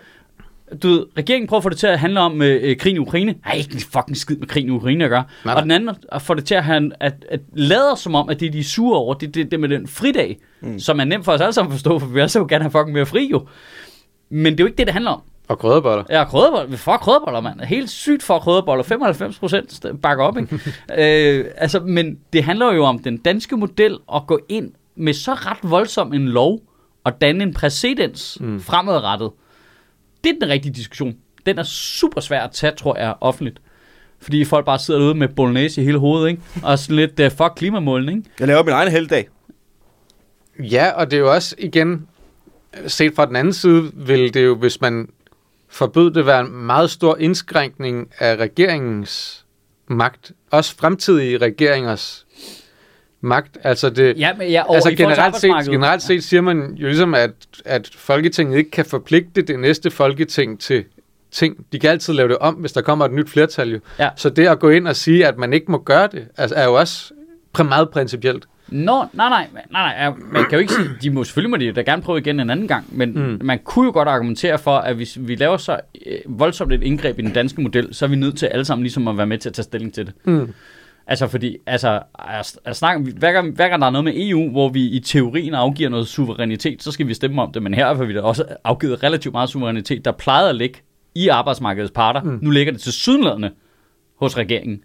Du 0.84 0.88
ved, 0.88 1.06
regeringen 1.18 1.48
prøver 1.48 1.60
at 1.60 1.64
få 1.64 1.70
det 1.70 1.78
til 1.78 1.88
at 1.88 2.00
handle 2.00 2.20
om 2.20 2.42
øh, 2.42 2.60
øh, 2.64 2.78
krigen 2.78 2.96
i 2.96 3.00
Ukraine. 3.00 3.36
Nej, 3.46 3.56
ikke 3.56 3.74
en 3.74 3.80
fucking 3.80 4.18
skid 4.18 4.38
med 4.38 4.48
krigen 4.48 4.68
i 4.68 4.72
Ukraine 4.72 5.04
at 5.04 5.10
gøre. 5.10 5.24
Nej, 5.46 5.54
Og 5.54 5.64
den 5.64 5.72
anden 5.72 5.96
at 6.12 6.22
få 6.22 6.34
det 6.34 6.46
til 6.46 6.56
at, 6.56 6.64
have, 6.64 6.92
at, 7.00 7.14
at 7.30 7.40
lader 7.54 7.96
som 7.96 8.16
om, 8.16 8.30
at 8.30 8.40
det 8.40 8.48
er 8.48 8.52
de 8.52 8.60
er 8.60 8.64
sure 8.64 9.00
over, 9.00 9.14
det 9.14 9.28
er 9.28 9.32
det, 9.32 9.52
det 9.52 9.60
med 9.60 9.70
den 9.70 9.88
fridag, 9.88 10.40
mm. 10.62 10.80
som 10.80 11.00
er 11.00 11.04
nemt 11.04 11.26
for 11.26 11.32
os 11.32 11.42
alle 11.42 11.54
sammen 11.54 11.72
at 11.72 11.74
forstå, 11.74 12.00
for 12.00 12.08
vi 12.08 12.22
også 12.22 12.46
gerne 12.46 12.64
have 12.64 12.72
fucking 12.72 12.94
mere 12.94 13.06
fri 13.06 13.30
jo. 13.32 13.48
Men 14.30 14.46
det 14.54 14.60
er 14.60 14.64
jo 14.64 14.68
ikke 14.68 14.78
det, 14.78 14.88
det 14.88 14.94
handler 14.94 15.12
om. 15.12 15.22
Og 15.48 15.60
krødderboller. 15.60 16.04
Ja, 16.10 16.24
krødderboller. 16.24 16.68
Vi 16.68 16.78
får 16.78 16.98
krødderboller, 16.98 17.42
mand. 17.42 17.62
Helt 17.62 17.90
sygt 17.90 18.24
for 18.24 18.40
krødderboller. 18.40 18.84
95 18.84 19.40
procent 19.40 19.86
bakker 20.02 20.24
op, 20.24 20.38
ikke? 20.38 20.60
øh, 21.40 21.46
altså, 21.58 21.80
men 21.80 22.18
det 22.34 22.44
handler 22.44 22.74
jo 22.74 22.84
om 22.84 23.00
den 23.00 23.18
danske 23.18 23.58
model 23.58 23.98
at 24.16 24.22
gå 24.28 24.40
ind 24.50 24.72
med 24.96 25.14
så 25.14 25.34
ret 25.34 25.58
voldsom 25.64 26.14
en 26.14 26.28
lov 26.28 26.60
og 27.04 27.22
danne 27.22 27.44
en 27.44 27.54
præcedens 27.54 28.38
mm. 28.42 28.62
fremadrettet. 28.62 29.32
Det 30.26 30.36
er 30.36 30.40
den 30.42 30.50
rigtige 30.50 30.74
diskussion. 30.74 31.16
Den 31.46 31.60
er 31.60 31.64
super 31.64 32.22
svær 32.22 32.42
at 32.42 32.52
tage, 32.52 32.74
tror 32.78 32.98
jeg, 32.98 33.14
offentligt. 33.22 33.60
Fordi 34.20 34.46
folk 34.46 34.66
bare 34.66 34.80
sidder 34.80 35.00
derude 35.00 35.16
med 35.16 35.28
bolognese 35.28 35.82
i 35.82 35.86
hele 35.86 35.98
hovedet, 35.98 36.30
ikke? 36.30 36.42
Og 36.64 36.80
sådan 36.80 36.96
lidt, 36.96 37.20
uh, 37.20 37.26
fuck 37.26 37.52
klimamålen, 37.56 38.18
ikke? 38.18 38.30
Jeg 38.40 38.48
laver 38.48 38.64
min 38.64 38.74
egen 38.74 38.92
helgdag. 38.92 39.28
Ja, 40.60 40.92
og 40.92 41.12
det 41.12 41.18
er 41.18 41.22
jo 41.22 41.34
også 41.34 41.56
igen, 41.58 42.08
set 42.88 43.16
fra 43.16 43.26
den 43.26 43.36
anden 43.36 43.54
side, 43.54 43.92
vil 43.94 44.34
det 44.34 44.46
jo, 44.46 44.56
hvis 44.56 44.82
man 44.82 45.10
forbød 45.70 46.12
det, 46.12 46.26
være 46.26 46.42
en 46.42 46.52
meget 46.52 46.92
stor 46.92 47.18
indskrænkning 47.18 48.08
af 48.20 48.36
regeringens 48.36 49.46
magt. 49.88 50.32
Også 50.52 50.76
fremtidige 50.76 51.38
regeringers 51.38 52.26
magt. 53.26 53.58
Altså, 53.64 53.90
det, 53.90 54.18
Ja, 54.18 54.34
men 54.38 54.52
ja, 54.52 54.64
og 54.64 54.76
altså 54.76 54.96
generelt 54.98 55.36
set, 55.36 55.52
generelt 55.66 56.02
set 56.02 56.24
siger 56.24 56.42
man 56.42 56.74
jo 56.76 56.88
ligesom, 56.88 57.14
at, 57.14 57.32
at 57.66 57.90
Folketinget 57.96 58.58
ikke 58.58 58.72
kan 58.72 58.86
forpligte 58.86 59.42
det 59.42 59.60
næste 59.60 59.92
Folketing 59.92 60.60
til 60.60 60.84
ting. 61.32 61.66
De 61.72 61.80
kan 61.80 61.90
altid 61.90 62.14
lave 62.14 62.30
det 62.30 62.38
om, 62.38 62.54
hvis 62.54 62.72
der 62.72 62.82
kommer 62.82 63.06
et 63.06 63.12
nyt 63.12 63.30
flertal. 63.30 63.70
Jo. 63.70 63.80
Ja. 64.00 64.10
Så 64.16 64.30
det 64.30 64.48
at 64.48 64.60
gå 64.60 64.70
ind 64.70 64.88
og 64.88 64.96
sige, 64.96 65.28
at 65.28 65.38
man 65.38 65.54
ikke 65.54 65.72
må 65.72 65.78
gøre 65.78 66.08
det, 66.12 66.28
altså, 66.38 66.56
er 66.56 66.66
jo 66.66 66.74
også 66.74 67.14
meget 67.64 67.90
principielt. 67.90 68.46
Nå, 68.68 69.06
nej, 69.14 69.30
nej, 69.30 69.48
nej, 69.72 70.10
nej, 70.10 70.14
man 70.32 70.44
kan 70.44 70.52
jo 70.52 70.58
ikke 70.58 70.74
sige, 70.74 70.90
de 71.02 71.10
må 71.10 71.24
selvfølgelig 71.24 71.50
må 71.50 71.58
de 71.58 71.72
da 71.72 71.82
gerne 71.82 72.02
prøve 72.02 72.18
igen 72.18 72.40
en 72.40 72.50
anden 72.50 72.68
gang, 72.68 72.86
men. 72.92 73.14
Mm. 73.14 73.40
man 73.46 73.60
kunne 73.64 73.86
jo 73.86 73.92
godt 73.92 74.08
argumentere 74.08 74.60
for, 74.60 74.78
at 74.78 74.96
hvis 74.96 75.18
vi 75.22 75.36
laver 75.36 75.58
så 75.58 75.80
øh, 76.06 76.18
voldsomt 76.26 76.74
et 76.74 76.84
indgreb 76.84 77.20
i 77.20 77.22
den 77.22 77.34
danske 77.34 77.62
model, 77.62 77.94
så 77.94 78.06
er 78.06 78.10
vi 78.10 78.16
nødt 78.16 78.38
til 78.38 78.46
alle 78.46 78.66
sammen 78.66 78.84
ligesom 78.84 79.08
at 79.08 79.18
være 79.18 79.28
med 79.28 79.38
til 79.38 79.50
at 79.50 79.54
tage 79.54 79.64
stilling 79.64 79.94
til 79.94 80.06
det. 80.06 80.14
Mm. 80.24 80.54
Altså 81.08 81.28
fordi, 81.28 81.58
altså, 81.66 82.02
at, 82.66 82.76
snakke, 82.76 83.12
hver, 83.18 83.32
gang, 83.32 83.56
hver 83.56 83.70
gang 83.70 83.82
der 83.82 83.88
er 83.88 83.92
noget 83.92 84.04
med 84.04 84.14
EU, 84.16 84.52
hvor 84.52 84.70
vi 84.70 84.90
i 84.90 85.00
teorien 85.00 85.54
afgiver 85.54 85.90
noget 85.90 86.08
suverænitet, 86.08 86.84
så 86.84 86.92
skal 86.92 87.08
vi 87.08 87.14
stemme 87.14 87.42
om 87.42 87.52
det, 87.52 87.64
men 87.64 87.74
her 87.74 87.86
har 87.86 88.04
vi 88.04 88.14
da 88.14 88.22
også 88.22 88.46
afgivet 88.64 89.04
relativt 89.04 89.34
meget 89.34 89.50
suverænitet, 89.50 90.06
der 90.06 90.12
plejede 90.12 90.50
at 90.50 90.56
ligge 90.56 90.80
i 91.16 91.28
arbejdsmarkedets 91.28 91.92
parter. 91.92 92.22
Mm. 92.24 92.40
Nu 92.42 92.50
ligger 92.50 92.74
det 92.74 92.82
til 92.82 92.94
sydenladende 92.94 93.52
hos 94.20 94.38
regeringen. 94.38 94.82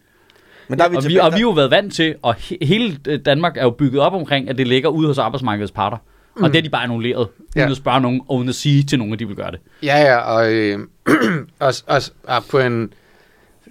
Men 0.69 0.79
der 0.79 0.85
er 0.85 0.89
vi 0.89 0.97
og, 0.97 1.05
vi, 1.09 1.17
og 1.17 1.27
vi 1.33 1.37
har 1.37 1.41
jo 1.41 1.51
været 1.51 1.71
vant 1.71 1.95
til, 1.95 2.15
og 2.23 2.35
he, 2.35 2.59
hele 2.63 2.97
øh, 3.09 3.21
Danmark 3.25 3.57
er 3.57 3.63
jo 3.63 3.71
bygget 3.71 4.03
op 4.03 4.13
omkring, 4.13 4.49
at 4.49 4.59
det 4.59 4.69
ligger 4.69 4.89
ude 4.89 5.07
hos 5.07 5.19
arbejdsmarkedets 5.19 5.73
parter. 5.73 5.97
Mm. 6.37 6.43
Og 6.43 6.53
det 6.53 6.59
er 6.59 6.63
de 6.63 6.69
bare 6.69 6.83
annulleret, 6.83 7.17
uden 7.19 7.29
Ja. 7.57 7.71
at 7.71 7.77
spørge 7.77 8.01
nogen, 8.01 8.21
og 8.29 8.37
uden 8.37 8.49
at 8.49 8.55
sige 8.55 8.83
til 8.83 8.99
nogen, 8.99 9.13
at 9.13 9.19
de 9.19 9.27
vil 9.27 9.37
gøre 9.37 9.51
det. 9.51 9.61
Ja, 9.83 9.99
ja, 9.99 10.17
og, 10.17 10.53
øh, 10.53 10.79
også, 11.61 11.85
også 11.87 12.13
og 12.25 12.45
på 12.51 12.59
en 12.59 12.93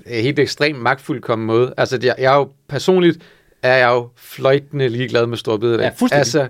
helt 0.10 0.40
ekstrem 0.40 0.76
magtfuldkommen 0.76 1.46
måde. 1.46 1.74
Altså, 1.78 2.00
jeg, 2.04 2.16
jeg 2.18 2.34
er 2.34 2.38
jo 2.38 2.50
personligt 2.68 3.24
er 3.64 3.78
jeg 3.78 3.90
jo 3.90 4.10
fløjtende 4.16 4.90
ligeglad 4.90 5.26
med 5.26 5.38
stor 5.38 5.58
bededag. 5.58 5.84
Ja, 5.84 5.90
fuldstændig. 5.90 6.20
Altså, 6.20 6.48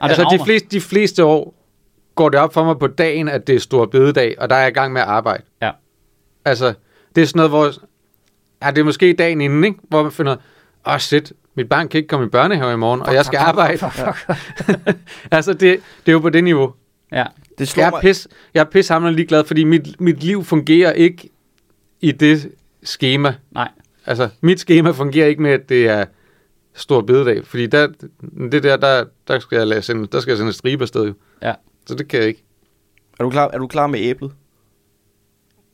Og 0.00 0.08
altså 0.08 0.26
de, 0.38 0.44
fleste, 0.44 0.68
de 0.68 0.80
fleste 0.80 1.24
år 1.24 1.54
går 2.14 2.28
det 2.28 2.40
op 2.40 2.54
for 2.54 2.64
mig 2.64 2.78
på 2.78 2.86
dagen, 2.86 3.28
at 3.28 3.46
det 3.46 3.54
er 3.54 3.60
stor 3.60 3.86
bededag, 3.86 4.34
og 4.38 4.50
der 4.50 4.56
er 4.56 4.60
jeg 4.60 4.68
i 4.68 4.72
gang 4.72 4.92
med 4.92 5.00
at 5.00 5.06
arbejde. 5.06 5.42
Ja. 5.62 5.70
Altså, 6.44 6.74
det 7.14 7.22
er 7.22 7.26
sådan 7.26 7.38
noget, 7.38 7.50
hvor... 7.50 7.72
Ja, 8.62 8.70
det 8.70 8.78
er 8.78 8.84
måske 8.84 9.12
dagen 9.12 9.40
inden, 9.40 9.64
ikke? 9.64 9.78
Hvor 9.88 10.02
man 10.02 10.12
finder, 10.12 10.32
åh 10.86 10.92
oh, 10.92 10.98
shit, 10.98 11.32
mit 11.54 11.68
barn 11.68 11.88
kan 11.88 11.98
ikke 11.98 12.08
komme 12.08 12.26
i 12.26 12.28
børnehave 12.28 12.72
i 12.72 12.76
morgen, 12.76 13.00
og 13.00 13.14
jeg 13.14 13.24
skal 13.24 13.38
arbejde. 13.38 13.78
altså, 15.30 15.52
det, 15.52 15.60
det 16.06 16.08
er 16.08 16.12
jo 16.12 16.18
på 16.18 16.30
det 16.30 16.44
niveau. 16.44 16.72
Ja. 17.12 17.24
Det 17.58 17.68
slår 17.68 17.84
Jeg 17.84 17.92
er 17.96 18.00
pis, 18.00 18.28
jeg 18.54 18.60
er 18.60 18.64
pishammerende 18.64 19.16
ligeglad, 19.16 19.44
fordi 19.44 19.64
mit, 19.64 20.00
mit 20.00 20.22
liv 20.22 20.44
fungerer 20.44 20.92
ikke 20.92 21.30
i 22.04 22.12
det 22.12 22.52
schema. 22.82 23.34
Nej. 23.50 23.68
Altså, 24.06 24.28
mit 24.40 24.60
schema 24.60 24.90
fungerer 24.90 25.26
ikke 25.26 25.42
med, 25.42 25.50
at 25.50 25.68
det 25.68 25.88
er 25.88 26.04
stor 26.74 27.00
bededag, 27.00 27.46
fordi 27.46 27.66
der, 27.66 27.86
det 28.52 28.62
der, 28.62 28.76
der, 28.76 29.04
der, 29.28 29.38
skal 29.38 29.58
jeg 29.58 29.66
lade 29.66 29.82
sende, 29.82 30.06
der 30.12 30.20
skal 30.20 30.30
jeg 30.30 30.38
sende 30.38 30.48
et 30.48 30.54
stribe 30.54 30.82
afsted 30.82 31.06
jo. 31.06 31.14
Ja. 31.42 31.54
Så 31.86 31.94
det 31.94 32.08
kan 32.08 32.20
jeg 32.20 32.28
ikke. 32.28 32.44
er, 33.20 33.24
du 33.24 33.30
klar, 33.30 33.50
er 33.52 33.58
du 33.58 33.66
klar 33.66 33.86
med 33.86 34.00
æblet? 34.00 34.32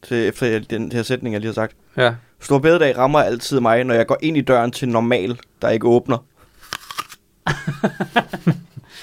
Til, 0.02 0.28
efter 0.28 0.58
den 0.58 0.92
her 0.92 1.02
sætning, 1.02 1.32
jeg 1.32 1.40
lige 1.40 1.48
har 1.48 1.54
sagt. 1.54 1.76
Ja. 1.96 2.14
Stor 2.40 2.58
bededag 2.58 2.96
rammer 2.98 3.18
altid 3.18 3.60
mig, 3.60 3.84
når 3.84 3.94
jeg 3.94 4.06
går 4.06 4.18
ind 4.22 4.36
i 4.36 4.40
døren 4.40 4.70
til 4.70 4.88
normal, 4.88 5.38
der 5.62 5.68
ikke 5.68 5.86
åbner. 5.86 6.16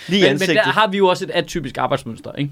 Lige 0.08 0.22
Men, 0.22 0.26
men 0.26 0.32
ansigtet. 0.32 0.56
der 0.56 0.72
har 0.72 0.88
vi 0.88 0.98
jo 0.98 1.08
også 1.08 1.26
et 1.26 1.32
atypisk 1.32 1.78
arbejdsmønster, 1.78 2.32
ikke? 2.32 2.52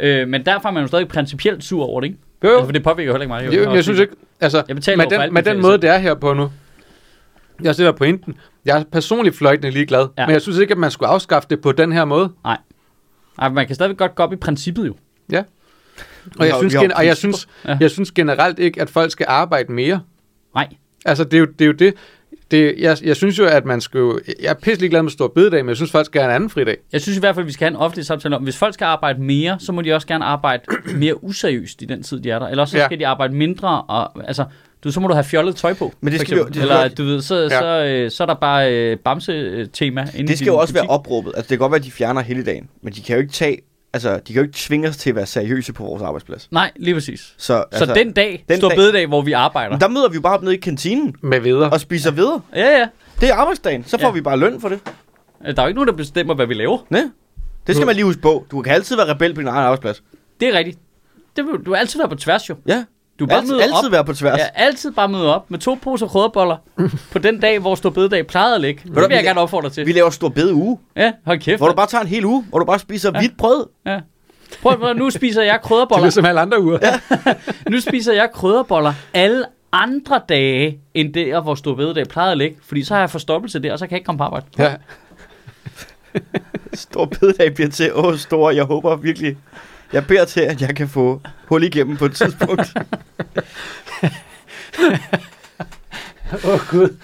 Øh, 0.00 0.28
men 0.28 0.46
derfor 0.46 0.68
er 0.68 0.72
man 0.72 0.82
jo 0.82 0.86
stadig 0.86 1.08
principielt 1.08 1.64
sur 1.64 1.84
over 1.84 2.00
det, 2.00 2.08
ikke? 2.08 2.18
Jo, 2.44 2.48
Altså, 2.48 2.64
for 2.64 2.72
det 2.72 2.82
påvirker 2.84 3.12
jo 3.12 3.18
heller 3.18 3.36
ikke 3.38 3.48
mig. 3.48 3.56
jo, 3.62 3.66
men 3.68 3.74
jeg 3.76 3.84
synes 3.84 4.00
ikke, 4.00 4.12
altså, 4.40 4.62
Jeg 4.68 4.76
betaler 4.76 4.96
med 4.96 5.16
jo 5.16 5.22
den, 5.22 5.34
med 5.34 5.42
den 5.42 5.60
måde, 5.62 5.78
det 5.78 5.90
er 5.90 5.98
her 5.98 6.14
på 6.14 6.34
nu, 6.34 6.50
Det 7.58 7.64
er 7.66 7.68
også 7.70 7.82
det, 7.82 7.86
der 7.86 7.92
er 7.92 7.96
pointen. 7.96 8.34
Jeg 8.64 8.78
er 8.80 8.84
personligt 8.92 9.36
fløjtende 9.36 9.70
ligeglad, 9.70 10.08
Ja. 10.18 10.26
men 10.26 10.32
jeg 10.32 10.42
synes 10.42 10.58
ikke, 10.58 10.72
at 10.72 10.78
man 10.78 10.90
skulle 10.90 11.08
afskaffe 11.08 11.48
det 11.50 11.60
på 11.60 11.72
den 11.72 11.92
her 11.92 12.04
måde. 12.04 12.32
Nej. 12.44 12.58
Nej, 13.38 13.48
man 13.48 13.66
kan 13.66 13.74
stadigvæk 13.74 13.96
godt 13.98 14.14
gå 14.14 14.22
op 14.22 14.32
i 14.32 14.36
princippet 14.36 14.86
jo. 14.86 14.94
Ja. 15.32 15.42
Og 16.38 16.46
jeg, 16.46 16.54
har- 16.54 16.60
synes, 16.60 16.74
har 16.74 16.80
gen- 16.82 16.92
og 16.92 17.06
jeg, 17.06 17.16
synes, 17.16 17.48
Ja. 17.64 17.76
jeg 17.80 17.90
synes 17.90 18.12
generelt 18.12 18.58
ikke, 18.58 18.80
at 18.82 18.90
folk 18.90 19.10
skal 19.12 19.26
arbejde 19.28 19.72
mere. 19.72 20.00
Nej. 20.54 20.68
Altså, 21.04 21.24
det 21.24 21.34
er 21.34 21.38
jo 21.40 21.46
det. 21.46 21.60
Er 21.60 21.66
jo 21.66 21.72
det. 21.72 21.94
Det 22.50 22.74
jeg, 22.78 22.96
jeg 23.04 23.16
synes 23.16 23.38
jo, 23.38 23.46
at 23.46 23.64
man 23.64 23.80
skal 23.80 23.98
jo... 23.98 24.20
Jeg 24.42 24.50
er 24.50 24.54
pisselig 24.54 24.90
glad 24.90 25.02
med 25.02 25.10
stor 25.10 25.28
bededag, 25.28 25.64
men 25.64 25.68
jeg 25.68 25.76
synes, 25.76 25.90
folk 25.90 26.06
skal 26.06 26.20
have 26.22 26.30
en 26.30 26.34
anden 26.34 26.50
fridag. 26.50 26.76
Jeg 26.92 27.00
synes 27.00 27.16
i 27.16 27.20
hvert 27.20 27.34
fald, 27.34 27.46
vi 27.46 27.52
skal 27.52 27.64
have 27.64 27.70
en 27.76 27.82
offentlig 27.82 28.06
samtale 28.06 28.36
om, 28.36 28.42
hvis 28.42 28.56
folk 28.56 28.74
skal 28.74 28.84
arbejde 28.84 29.22
mere, 29.22 29.56
så 29.60 29.72
må 29.72 29.82
de 29.82 29.92
også 29.92 30.06
gerne 30.06 30.24
arbejde 30.24 30.62
mere 30.94 31.24
useriøst 31.24 31.82
i 31.82 31.84
den 31.84 32.02
tid, 32.02 32.20
de 32.20 32.30
er 32.30 32.38
der. 32.38 32.46
Eller 32.48 32.62
også 32.62 32.72
så 32.72 32.78
Ja. 32.78 32.84
skal 32.86 32.98
de 32.98 33.06
arbejde 33.06 33.34
mindre, 33.34 33.82
og 33.82 34.26
altså, 34.28 34.44
du, 34.84 34.92
så 34.92 35.00
må 35.00 35.08
du 35.08 35.14
have 35.14 35.24
fjollet 35.24 35.56
tøj 35.56 35.74
på. 35.74 35.92
Men 36.00 36.12
det 36.12 36.20
skal 36.20 36.36
jo- 36.38 36.44
det 36.44 36.54
skal 36.54 36.62
Eller 36.68 36.88
du 36.88 37.04
ved, 37.04 37.20
så, 37.20 37.34
Ja. 37.40 37.48
så, 37.48 37.84
øh, 37.84 38.10
så 38.10 38.22
er 38.22 38.26
der 38.26 38.34
bare 38.34 38.74
øh, 38.74 38.96
bamse-tema 38.98 40.06
Det 40.18 40.38
skal 40.38 40.46
jo 40.46 40.56
også 40.56 40.74
være 40.74 40.82
butik. 40.82 40.90
opråbet. 40.90 41.32
Altså, 41.36 41.42
det 41.42 41.48
kan 41.48 41.58
godt 41.58 41.72
være, 41.72 41.78
at 41.78 41.84
de 41.84 41.90
fjerner 41.90 42.20
hele 42.20 42.44
dagen, 42.44 42.68
men 42.82 42.92
de 42.92 43.00
kan 43.02 43.14
jo 43.16 43.20
ikke 43.20 43.32
tage... 43.32 43.58
Altså, 43.92 44.14
de 44.14 44.20
kan 44.32 44.34
jo 44.34 44.42
ikke 44.42 44.54
tvinge 44.56 44.88
os 44.88 44.96
til 44.96 45.10
at 45.10 45.16
være 45.16 45.26
seriøse 45.26 45.72
på 45.72 45.82
vores 45.84 46.02
arbejdsplads. 46.02 46.48
Nej, 46.52 46.70
lige 46.76 46.94
præcis. 46.94 47.20
Så, 47.36 47.44
Så 47.46 47.64
altså, 47.72 47.94
den 47.94 48.12
dag, 48.12 48.44
den 48.48 48.56
stor 48.56 48.68
dag- 48.68 48.76
bededag, 48.76 49.06
hvor 49.06 49.22
vi 49.22 49.32
arbejder. 49.32 49.78
der 49.78 49.88
møder 49.88 50.08
vi 50.08 50.14
jo 50.14 50.20
bare 50.20 50.34
op 50.34 50.42
nede 50.42 50.54
i 50.54 50.58
kantinen 50.60 51.14
Med 51.22 51.40
videre. 51.40 51.70
og 51.70 51.80
spiser 51.80 52.10
videre. 52.10 52.40
Ja, 52.54 52.78
ja. 52.78 52.88
Det 53.20 53.28
er 53.30 53.34
arbejdsdagen. 53.34 53.84
Så 53.84 53.98
får 53.98 54.06
Ja. 54.08 54.12
vi 54.12 54.20
bare 54.20 54.36
løn 54.36 54.60
for 54.60 54.68
det. 54.68 54.80
Der 55.44 55.52
er 55.56 55.62
jo 55.62 55.66
ikke 55.68 55.74
nogen, 55.76 55.88
der 55.88 55.94
bestemmer, 55.94 56.34
hvad 56.34 56.46
vi 56.46 56.54
laver. 56.54 56.78
Ne? 56.90 57.12
Det 57.66 57.74
skal 57.76 57.86
man 57.86 57.94
lige 57.96 58.04
huske 58.04 58.22
på. 58.22 58.46
Du 58.50 58.62
kan 58.62 58.72
altid 58.72 58.96
være 58.96 59.08
rebel 59.14 59.34
på 59.34 59.40
din 59.40 59.48
egen 59.48 59.58
arbejdsplads. 59.64 60.02
Det 60.40 60.48
er 60.48 60.58
rigtigt. 60.58 60.78
Det 61.36 61.44
vil, 61.44 61.52
du 61.66 61.70
vil 61.70 61.76
altid 61.78 61.98
være 62.00 62.08
på 62.08 62.14
tværs 62.14 62.48
jo. 62.48 62.56
Ja. 62.66 62.84
Du 63.20 63.26
bare 63.26 63.38
altid, 63.38 63.60
altid 63.60 63.86
op. 63.86 63.92
være 63.92 64.04
på 64.04 64.12
tværs. 64.12 64.38
Ja, 64.38 64.46
altid 64.54 64.90
bare 64.92 65.08
møde 65.08 65.34
op 65.34 65.50
med 65.50 65.58
to 65.58 65.78
poser 65.82 66.06
krydderboller 66.06 66.56
på 67.12 67.18
den 67.18 67.40
dag, 67.40 67.58
hvor 67.58 67.74
stor 67.74 67.90
bededag 67.90 68.26
plejede 68.26 68.54
at 68.54 68.60
ligge. 68.60 68.82
Det 68.84 68.96
vil 68.96 69.06
jeg 69.10 69.24
gerne 69.24 69.40
opfordre 69.40 69.70
til. 69.70 69.86
Vi 69.86 69.92
laver 69.92 70.10
stor 70.10 70.28
bede 70.28 70.54
uge, 70.54 70.78
Ja, 70.96 71.12
hold 71.26 71.38
kæft. 71.40 71.58
hvor 71.60 71.68
du 71.68 71.74
bare 71.74 71.86
tager 71.86 72.02
en 72.02 72.08
hel 72.08 72.24
uge, 72.24 72.44
hvor 72.48 72.58
du 72.58 72.64
bare 72.64 72.78
spiser 72.78 73.10
Ja. 73.14 73.18
hvidt 73.20 73.36
brød. 73.38 73.66
Ja. 73.86 74.00
Prøv, 74.62 74.78
prøv, 74.78 74.94
nu 74.94 75.10
spiser 75.10 75.42
jeg 75.42 75.58
Det 75.62 75.70
er 76.06 76.10
som 76.10 76.24
alle 76.24 76.40
andre 76.40 76.62
uger. 76.62 76.78
Ja. 76.82 77.00
Nu 77.70 77.80
spiser 77.80 78.12
jeg 78.12 78.28
krydderboller 78.34 78.92
alle 79.14 79.44
andre 79.72 80.20
dage, 80.28 80.78
end 80.94 81.14
der, 81.14 81.40
hvor 81.40 81.54
stor 81.54 81.74
bededag 81.74 82.08
plejede 82.08 82.32
at 82.32 82.38
ligge. 82.38 82.56
Fordi 82.68 82.84
så 82.84 82.94
har 82.94 83.00
jeg 83.00 83.10
forstoppelse 83.10 83.58
der, 83.62 83.72
og 83.72 83.78
så 83.78 83.86
kan 83.86 83.90
jeg 83.90 83.96
ikke 83.98 84.06
komme 84.06 84.18
på 84.18 84.24
arbejde. 84.24 84.46
ja. 84.58 84.74
Stor 86.74 87.04
bededag 87.04 87.54
bliver 87.54 87.70
til, 87.70 87.94
åh 87.94 88.16
stor, 88.16 88.50
jeg 88.50 88.64
håber 88.64 88.96
virkelig, 88.96 89.36
jeg 89.92 90.06
beder 90.06 90.24
til, 90.24 90.40
at 90.40 90.62
jeg 90.62 90.76
kan 90.76 90.88
få 90.88 91.20
hul 91.46 91.62
igennem 91.62 91.96
på 91.96 92.04
et 92.04 92.14
tidspunkt. 92.14 92.74
Åh, 96.44 96.54
oh, 96.54 96.60
Gud. 96.70 96.96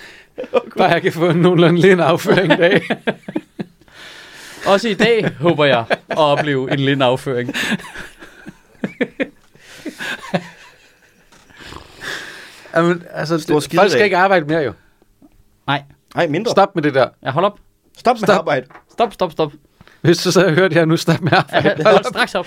Bare 0.79 0.89
jeg 0.91 1.03
kan 1.03 1.13
få 1.13 1.29
en 1.29 1.37
nogenlunde 1.37 1.81
lind 1.81 2.01
afføring 2.01 2.53
i 2.53 2.57
dag. 2.57 2.83
Også 4.73 4.89
i 4.89 4.95
dag 4.95 5.31
håber 5.41 5.65
jeg 5.65 5.85
at 6.09 6.19
opleve 6.19 6.73
en 6.73 6.79
lindafføring. 6.79 7.55
Jamen, 12.75 13.03
altså, 13.11 13.39
Stor 13.39 13.61
det, 13.61 13.75
folk 13.75 13.91
skal 13.91 14.05
ikke 14.05 14.17
arbejde 14.17 14.47
mere 14.47 14.61
jo. 14.63 14.73
Nej, 15.67 15.83
Nej, 16.15 16.27
mindre. 16.27 16.51
Stop 16.51 16.75
med 16.75 16.83
det 16.83 16.95
der. 16.95 17.09
ja, 17.23 17.31
hold 17.31 17.45
op. 17.45 17.59
Stop 17.99 18.17
med 18.17 18.27
Stop. 18.27 18.39
arbejde. 18.39 18.67
Stop, 18.93 19.13
stop, 19.13 19.33
stop. 19.33 19.53
Hvis 20.07 20.19
du 20.19 20.31
så 20.33 20.41
har 20.41 20.51
hørt 20.55 20.71
det 20.71 20.79
her 20.79 20.85
nu, 20.85 20.97
stop 20.97 21.21
med 21.21 21.33
at 21.33 21.45
Ja, 21.53 21.57
arbejde. 21.59 21.85
hold 21.85 22.05
straks 22.05 22.35
op. 22.35 22.47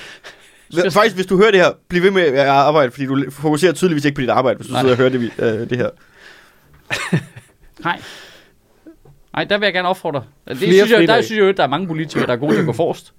Faktisk, 0.92 1.16
hvis 1.16 1.26
du 1.26 1.38
hører 1.38 1.52
det 1.52 1.60
her, 1.60 1.72
bliv 1.88 2.04
ved 2.04 2.12
med 2.12 2.22
at 2.24 2.38
arbejde, 2.48 2.92
fordi 2.92 3.06
du 3.06 3.24
fokuserer 3.32 3.74
tydeligvis 3.74 4.06
ikke 4.06 4.16
på 4.16 4.22
dit 4.22 4.30
arbejde, 4.30 4.58
hvis 4.58 4.68
du 4.68 4.74
Nej. 4.74 4.82
sidder 4.82 4.94
og 4.94 4.98
hører 4.98 5.10
det, 5.10 5.32
øh, 5.40 5.70
det 5.70 5.78
her. 5.78 5.90
Nej. 7.84 8.02
Nej, 9.34 9.44
der 9.44 9.58
vil 9.58 9.66
jeg 9.66 9.74
gerne 9.74 9.88
opfordre. 9.88 10.24
Det 10.48 10.58
Flere 10.58 10.72
synes 10.74 10.92
jeg, 10.92 11.08
der 11.08 11.22
synes 11.22 11.38
jeg 11.38 11.44
jo, 11.46 11.50
at 11.50 11.58
der 11.58 11.64
er 11.64 11.68
mange 11.68 11.88
politikere, 11.88 12.26
der 12.28 12.34
er 12.34 12.38
gode 12.38 12.54
til 12.54 12.60
at 12.60 12.66
gå 12.66 12.74
forrest. 12.74 13.14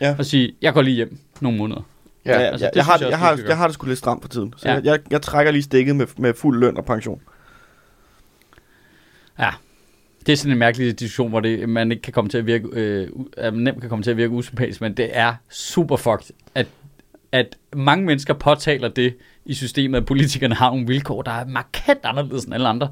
Ja. 0.00 0.14
Og 0.18 0.26
sige, 0.26 0.52
jeg 0.62 0.72
går 0.74 0.82
lige 0.82 0.94
hjem 0.96 1.18
nogle 1.40 1.58
måneder. 1.58 1.80
Ja, 2.26 2.30
ja, 2.32 2.38
altså, 2.38 2.52
altså, 2.52 2.66
det 2.66 2.76
jeg, 2.76 2.84
har, 2.84 2.92
jeg 2.92 3.00
jeg, 3.00 3.06
også, 3.08 3.16
har, 3.18 3.36
skal 3.36 3.46
jeg 3.48 3.56
har 3.56 3.66
det 3.66 3.74
sgu 3.74 3.86
lidt 3.86 3.98
stramt 3.98 4.22
for 4.22 4.28
tiden, 4.28 4.54
så 4.56 4.68
Ja. 4.68 4.74
ja. 4.74 4.80
jeg, 4.84 4.98
jeg 5.10 5.22
trækker 5.22 5.52
lige 5.52 5.62
stikket 5.62 5.96
med, 5.96 6.06
med 6.18 6.34
fuld 6.34 6.58
løn 6.60 6.76
og 6.76 6.84
pension. 6.84 7.20
Ja. 9.38 9.50
Det 10.28 10.32
er 10.32 10.36
sådan 10.36 10.52
en 10.52 10.58
mærkelig 10.58 11.00
diskussion, 11.00 11.28
hvor 11.30 11.40
det, 11.40 11.68
man 11.68 11.92
ikke 11.92 12.02
kan 12.02 12.12
komme 12.12 12.30
til 12.30 12.38
at 12.38 12.46
virke, 12.46 12.68
øh, 12.72 13.08
at 13.36 13.54
man 13.54 13.62
nemt 13.62 13.80
kan 13.80 13.88
komme 13.88 14.02
til 14.02 14.10
at 14.10 14.16
virke 14.16 14.32
usympatisk, 14.32 14.80
men 14.80 14.92
det 14.96 15.10
er 15.12 15.34
super 15.50 15.96
fucked, 15.96 16.34
at, 16.54 16.66
at 17.32 17.56
mange 17.76 18.06
mennesker 18.06 18.34
påtaler 18.34 18.88
det 18.88 19.16
i 19.44 19.54
systemet, 19.54 19.98
at 19.98 20.06
politikerne 20.06 20.54
har 20.54 20.70
nogle 20.70 20.86
vilkår, 20.86 21.22
der 21.22 21.30
er 21.30 21.44
markant 21.46 21.98
anderledes 22.04 22.44
end 22.44 22.54
alle 22.54 22.68
andre. 22.68 22.88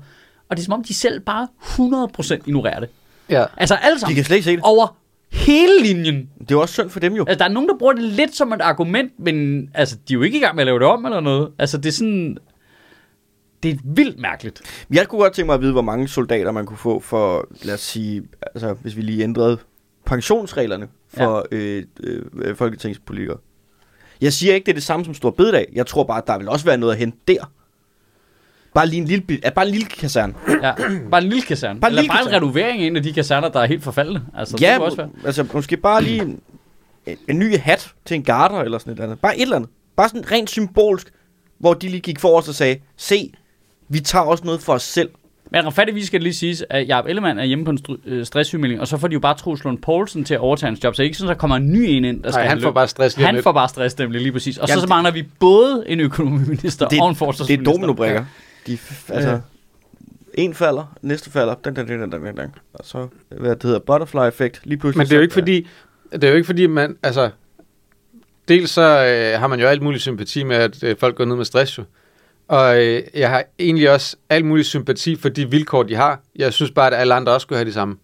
Og 0.49 0.57
det 0.57 0.63
er 0.63 0.65
som 0.65 0.73
om, 0.73 0.85
de 0.85 0.95
selv 0.95 1.21
bare 1.21 1.49
100% 1.63 2.35
ignorerer 2.47 2.81
det. 2.81 2.89
Ja. 3.31 3.45
Altså 3.57 3.75
alle 3.75 3.95
De 3.95 4.01
sammen. 4.01 4.15
kan 4.15 4.25
slet 4.25 4.37
ikke 4.37 4.45
se 4.45 4.57
det. 4.57 4.61
Over 4.63 4.97
hele 5.33 5.83
linjen. 5.83 6.17
Det 6.17 6.51
er 6.51 6.55
jo 6.55 6.61
også 6.61 6.75
synd 6.75 6.91
for 6.91 7.01
dem 7.01 7.15
jo. 7.15 7.25
Altså, 7.29 7.39
der 7.39 7.45
er 7.45 7.53
nogen, 7.53 7.69
der 7.69 7.77
bruger 7.79 7.93
det 7.93 8.03
lidt 8.03 8.37
som 8.37 8.53
et 8.53 8.61
argument, 8.61 9.13
men 9.19 9.69
altså, 9.75 9.97
de 10.09 10.15
er 10.15 10.15
jo 10.15 10.23
ikke 10.23 10.39
i 10.39 10.41
gang 10.41 10.55
med 10.55 10.63
at 10.63 10.67
lave 10.67 10.79
det 10.79 10.87
om 10.87 11.05
eller 11.05 11.21
noget. 11.21 11.51
Altså, 11.59 11.79
det 11.79 11.87
er 11.87 11.93
sådan... 11.93 12.39
Det 13.63 13.71
er 13.71 13.77
vildt 13.85 14.19
mærkeligt. 14.19 14.61
Jeg 14.93 15.09
kunne 15.09 15.21
godt 15.21 15.33
tænke 15.33 15.47
mig 15.47 15.55
at 15.55 15.61
vide, 15.61 15.73
hvor 15.73 15.83
mange 15.83 16.09
soldater 16.09 16.53
man 16.53 16.67
kunne 16.67 16.77
få 16.79 17.01
for, 17.01 17.49
lad 17.63 17.75
os 17.75 17.81
sige, 17.81 18.23
altså 18.55 18.73
hvis 18.83 18.97
vi 18.97 19.03
lige 19.03 19.23
ændrede 19.23 19.59
pensionsreglerne 20.07 20.89
for 21.09 21.47
ja. 21.53 21.57
øh, 21.57 21.85
øh, 22.35 22.57
folketingspolitikere. 22.57 23.37
Jeg 24.21 24.33
siger 24.33 24.55
ikke, 24.55 24.67
det 24.67 24.73
er 24.73 24.75
det 24.75 24.83
samme 24.83 25.05
som 25.05 25.15
stor 25.15 25.31
bededag. 25.31 25.67
Jeg 25.73 25.87
tror 25.87 26.05
bare, 26.05 26.19
at 26.19 26.27
der 26.27 26.39
vil 26.39 26.49
også 26.49 26.65
være 26.65 26.79
noget 26.79 26.93
at 26.93 26.99
hente 26.99 27.19
der. 27.29 27.53
Bare 28.75 28.87
lige 28.87 29.01
en 29.01 29.07
lille, 29.09 29.25
ja, 29.45 29.51
bare 29.51 29.65
en 29.67 29.71
lille 29.71 29.87
kaserne. 29.87 30.35
Ja, 30.63 30.75
bare 31.11 31.23
en 31.23 31.29
lille 31.29 31.43
kaserne. 31.43 31.81
Bare 31.81 31.91
en 31.91 31.93
Eller 31.93 32.03
lille 32.03 32.09
bare 32.13 32.21
en 32.21 32.25
kaserne. 32.25 32.37
renovering 32.37 32.83
af 32.83 32.87
en 32.87 32.97
af 32.97 33.03
de 33.03 33.13
kaserner, 33.13 33.49
der 33.49 33.61
er 33.61 33.67
helt 33.67 33.83
forfaldne. 33.83 34.23
Altså, 34.35 34.57
ja, 34.61 34.75
det 34.75 34.83
også 34.83 34.97
være. 34.97 35.11
altså 35.25 35.47
måske 35.55 35.77
bare 35.77 36.03
lige 36.03 36.23
en, 36.23 36.41
en, 37.07 37.17
en 37.29 37.39
ny 37.39 37.59
hat 37.59 37.95
til 38.05 38.15
en 38.15 38.23
garter 38.23 38.57
eller 38.61 38.79
sådan 38.79 38.91
et 38.93 38.97
eller 38.97 39.05
andet. 39.05 39.21
Bare 39.21 39.37
et 39.37 39.43
eller 39.43 39.57
andet. 39.57 39.71
Bare 39.97 40.09
sådan 40.09 40.33
rent 40.33 40.51
symbolsk, 40.51 41.13
hvor 41.59 41.75
de 41.75 41.89
lige 41.89 42.01
gik 42.01 42.21
forrest 42.21 42.49
og 42.49 42.55
sagde, 42.55 42.79
se, 42.97 43.33
vi 43.89 44.01
tager 44.01 44.25
også 44.25 44.45
noget 44.45 44.61
for 44.61 44.73
os 44.73 44.83
selv. 44.83 45.11
Men 45.51 45.67
retfærdigvis 45.67 46.07
skal 46.07 46.21
det 46.21 46.23
lige 46.23 46.35
siges, 46.35 46.65
at 46.71 46.89
Jacob 46.89 47.07
Ellemann 47.09 47.39
er 47.39 47.45
hjemme 47.45 47.65
på 47.65 47.71
en 47.71 47.79
str- 47.89 47.97
øh, 48.07 48.27
stresssygemelding, 48.27 48.81
og 48.81 48.89
så 48.89 48.97
får 48.97 49.09
de 49.09 49.13
jo 49.15 49.21
bare 49.21 49.35
Troels 49.37 49.65
Lund 49.65 49.79
Poulsen 49.79 50.25
til 50.25 50.35
at 50.35 50.41
overtage 50.41 50.69
hans 50.69 50.85
job, 50.85 50.95
så 50.95 51.03
ikke 51.03 51.17
sådan, 51.17 51.31
at 51.31 51.35
der 51.35 51.41
kommer 51.41 51.57
en 51.57 51.73
ny 51.73 51.77
en 51.79 52.05
ind, 52.05 52.23
der 52.23 52.31
skal 52.31 52.41
Nej, 52.41 52.49
han 52.49 52.61
får 52.63 52.71
bare 52.71 52.89
stress 52.89 53.17
lige 53.17 53.27
Han 53.27 53.35
lidt. 53.35 53.43
får 53.43 53.53
bare 53.53 53.69
stress, 53.69 53.99
nemlig 53.99 54.21
lige 54.21 54.33
præcis. 54.33 54.59
Og 54.59 54.69
så, 54.69 54.73
Jamen, 54.75 54.81
så 54.81 54.87
mangler 54.89 55.11
vi 55.11 55.23
både 55.41 55.85
en 55.87 56.01
økonomiminister 56.01 56.89
Det- 56.89 57.01
og 57.01 57.07
en 57.09 57.11
Det 57.11 57.19
forsvarsminister. 57.19 57.71
er 57.73 57.75
dominobrikker. 57.75 58.25
De, 58.67 58.75
f- 58.75 59.13
altså, 59.15 59.31
Ja. 59.31 59.39
en 60.35 60.55
falder, 60.55 60.97
næste 61.03 61.31
falder, 61.31 61.55
den, 61.55 61.77
den, 61.77 61.89
den, 61.89 62.01
den, 62.01 62.13
den, 62.13 62.37
den. 62.37 62.55
Og 62.75 62.85
så, 62.85 63.09
hvad 63.41 63.51
det 63.55 63.63
hedder, 63.63 63.79
butterfly-effekt, 63.79 64.61
lige 64.65 64.79
pludselig. 64.79 64.99
Men 64.99 65.07
det 65.07 65.13
er 65.13 65.17
jo 65.17 65.21
så- 65.21 65.23
ikke 65.23 65.35
fordi, 65.35 65.67
det 66.13 66.25
er 66.25 66.29
jo 66.29 66.35
ikke 66.35 66.47
fordi, 66.47 66.67
man, 66.67 66.97
altså, 67.03 67.31
dels 68.49 68.71
så 68.71 68.83
øh, 69.33 69.41
har 69.41 69.47
man 69.47 69.61
jo 69.61 69.67
alt 69.67 69.83
mulig 69.83 70.01
sympati 70.01 70.45
med, 70.45 70.57
at 70.57 70.83
øh, 70.85 70.97
folk 71.01 71.17
går 71.17 71.25
ned 71.25 71.37
med 71.37 71.45
stress 71.45 71.79
jo. 71.79 71.85
Og 72.49 72.85
øh, 72.85 73.03
jeg 73.15 73.31
har 73.31 73.45
egentlig 73.59 73.91
også 73.91 74.17
alt 74.31 74.45
mulig 74.45 74.65
sympati 74.65 75.17
for 75.17 75.29
de 75.29 75.51
vilkår, 75.51 75.83
de 75.83 75.95
har. 75.95 76.21
Jeg 76.37 76.53
synes 76.53 76.71
bare, 76.71 76.87
at 76.87 77.01
alle 77.01 77.15
andre 77.15 77.33
også 77.33 77.45
skulle 77.45 77.59
have 77.59 77.69
de 77.69 77.73
samme. 77.73 77.97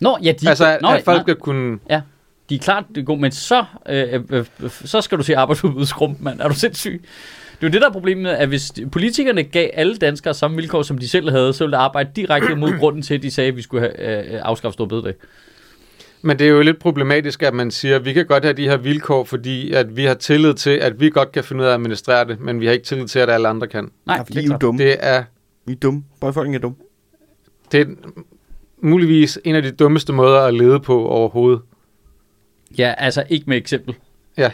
Nå, 0.00 0.18
ja, 0.22 0.32
de, 0.32 0.48
altså, 0.48 0.66
at, 0.66 0.82
nå, 0.82 0.88
at 0.88 1.04
folk 1.04 1.16
nej, 1.16 1.24
skal 1.24 1.34
kunne... 1.34 1.78
de 2.50 2.54
er 2.54 2.58
klart 2.58 2.84
det 2.88 2.98
er 2.98 3.04
gode, 3.04 3.20
men 3.20 3.32
så, 3.32 3.64
øh, 3.88 4.22
øh, 4.30 4.44
øh, 4.60 4.70
så 4.84 5.00
skal 5.00 5.18
du 5.18 5.22
se 5.22 5.36
arbejdsudbudsgruppen, 5.36 6.18
mand. 6.20 6.40
Er 6.40 6.48
du 6.48 6.54
sindssyg? 6.54 7.02
Det 7.60 7.66
er 7.66 7.68
jo 7.68 7.72
det, 7.72 7.80
der 7.80 7.88
er 7.88 7.92
problemet, 7.92 8.30
at 8.30 8.48
hvis 8.48 8.72
politikerne 8.92 9.42
gav 9.42 9.70
alle 9.72 9.96
danskere 9.96 10.34
samme 10.34 10.56
vilkår, 10.56 10.82
som 10.82 10.98
de 10.98 11.08
selv 11.08 11.30
havde, 11.30 11.52
så 11.52 11.64
ville 11.64 11.76
det 11.76 11.82
arbejde 11.82 12.10
direkte 12.16 12.54
mod 12.56 12.78
grunden 12.78 13.02
til, 13.02 13.14
at 13.14 13.22
de 13.22 13.30
sagde, 13.30 13.48
at 13.48 13.56
vi 13.56 13.62
skulle 13.62 13.80
have 13.80 14.34
øh, 14.34 14.40
afskaffet 14.42 14.74
stor 14.74 14.86
bededag. 14.86 15.14
Men 16.22 16.38
det 16.38 16.46
er 16.46 16.50
jo 16.50 16.60
lidt 16.62 16.78
problematisk, 16.78 17.42
at 17.42 17.54
man 17.54 17.70
siger, 17.70 17.96
at 17.96 18.04
vi 18.04 18.12
kan 18.12 18.26
godt 18.26 18.44
have 18.44 18.52
de 18.52 18.68
her 18.68 18.76
vilkår, 18.76 19.24
fordi 19.24 19.72
at 19.72 19.96
vi 19.96 20.04
har 20.04 20.14
tillid 20.14 20.54
til, 20.54 20.70
at 20.70 21.00
vi 21.00 21.10
godt 21.10 21.32
kan 21.32 21.44
finde 21.44 21.60
ud 21.62 21.66
af 21.66 21.70
at 21.70 21.74
administrere 21.74 22.28
det, 22.28 22.40
men 22.40 22.60
vi 22.60 22.66
har 22.66 22.72
ikke 22.72 22.84
tillid 22.84 23.06
til, 23.08 23.18
at 23.18 23.30
alle 23.30 23.48
andre 23.48 23.66
kan. 23.66 23.90
Nej, 24.06 24.16
Ja, 24.16 24.22
det 24.22 24.34
vi 24.34 24.38
er 24.38 24.42
er 24.42 24.44
jo 24.44 24.48
klart. 24.48 24.60
dumme. 24.60 24.82
Det 24.84 24.96
er, 25.00 25.24
Vi 25.66 25.72
er 25.72 25.76
dumme. 25.76 26.04
Befolkningen 26.20 26.54
er 26.54 26.62
dumme. 26.62 26.76
det 27.72 27.80
er 27.80 27.86
muligvis 28.78 29.38
en 29.44 29.54
af 29.56 29.62
de 29.62 29.70
dummeste 29.70 30.12
måder 30.12 30.40
at 30.40 30.54
lede 30.54 30.80
på 30.80 31.06
overhovedet. 31.08 31.60
Ja, 32.78 32.94
altså 32.98 33.24
ikke 33.28 33.44
med 33.48 33.56
eksempel. 33.56 33.94
Ja. 34.38 34.50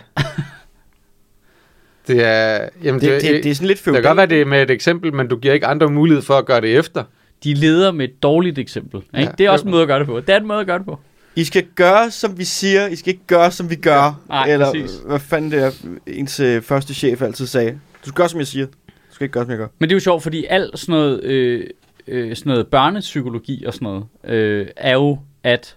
det 2.06 2.24
er... 2.26 2.68
Jamen, 2.82 3.00
Det, 3.00 3.10
det, 3.10 3.22
det, 3.22 3.44
det 3.44 3.50
er 3.50 3.54
sådan 3.54 3.68
lidt 3.68 3.84
det 3.84 3.94
kan 3.94 4.02
godt 4.02 4.16
være, 4.16 4.26
det 4.26 4.40
er 4.40 4.44
med 4.44 4.62
et 4.62 4.70
eksempel, 4.70 5.14
men 5.14 5.28
du 5.28 5.36
giver 5.36 5.54
ikke 5.54 5.66
andre 5.66 5.88
mulighed 5.90 6.22
for 6.22 6.34
at 6.34 6.46
gøre 6.46 6.60
det 6.60 6.76
efter. 6.78 7.04
De 7.44 7.54
leder 7.54 7.92
med 7.92 8.08
et 8.08 8.22
dårligt 8.22 8.58
eksempel. 8.58 8.96
Ikke? 9.00 9.18
Ja, 9.20 9.28
det 9.38 9.46
er 9.46 9.50
også 9.50 9.64
en 9.64 9.70
måde 9.70 9.82
at 9.82 9.88
gøre 9.88 9.98
det 9.98 10.06
på. 10.06 10.20
Det 10.20 10.28
er 10.28 10.36
en 10.36 10.46
måde 10.46 10.60
at 10.60 10.66
gøre 10.66 10.78
det 10.78 10.86
på. 10.86 10.98
I 11.37 11.45
skal 11.45 11.66
gøre, 11.74 12.11
som 12.11 12.39
vi 12.39 12.45
siger. 12.45 12.87
I 12.87 12.97
skal 12.97 13.12
ikke 13.12 13.26
gøre, 13.26 13.51
som 13.51 13.70
vi 13.70 13.76
gør. 13.76 14.22
Nej, 14.28 14.47
Eller 14.53 14.72
præcis. 14.72 14.99
hvad 15.07 15.18
fanden 15.18 15.51
det 15.51 15.62
er, 15.62 15.70
ens 16.07 16.41
øh, 16.41 16.62
første 16.62 16.95
chef 16.95 17.22
altid 17.22 17.47
sagde. 17.47 17.70
Du 17.72 18.09
skal 18.09 18.12
gøre, 18.12 18.28
som 18.28 18.39
jeg 18.39 18.47
siger. 18.47 18.66
Du 18.66 19.14
skal 19.14 19.24
ikke 19.24 19.33
gøre, 19.33 19.45
som 19.45 19.51
jeg 19.51 19.59
gør. 19.59 19.68
Men 19.78 19.89
det 19.89 19.95
er 19.95 19.97
jo 19.97 20.01
sjovt, 20.01 20.22
fordi 20.22 20.45
alt 20.45 20.78
sådan 20.78 20.93
noget, 20.93 21.24
øh, 21.24 21.66
øh, 22.07 22.37
sådan 22.37 22.51
noget 22.51 22.66
børnepsykologi 22.66 23.64
og 23.64 23.74
sådan 23.74 23.87
noget, 23.87 24.05
øh, 24.24 24.66
er 24.76 24.93
jo, 24.93 25.18
at 25.43 25.76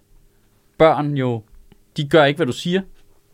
børn 0.77 1.17
jo, 1.17 1.41
de 1.97 2.09
gør 2.09 2.25
ikke, 2.25 2.37
hvad 2.37 2.47
du 2.47 2.51
siger. 2.51 2.81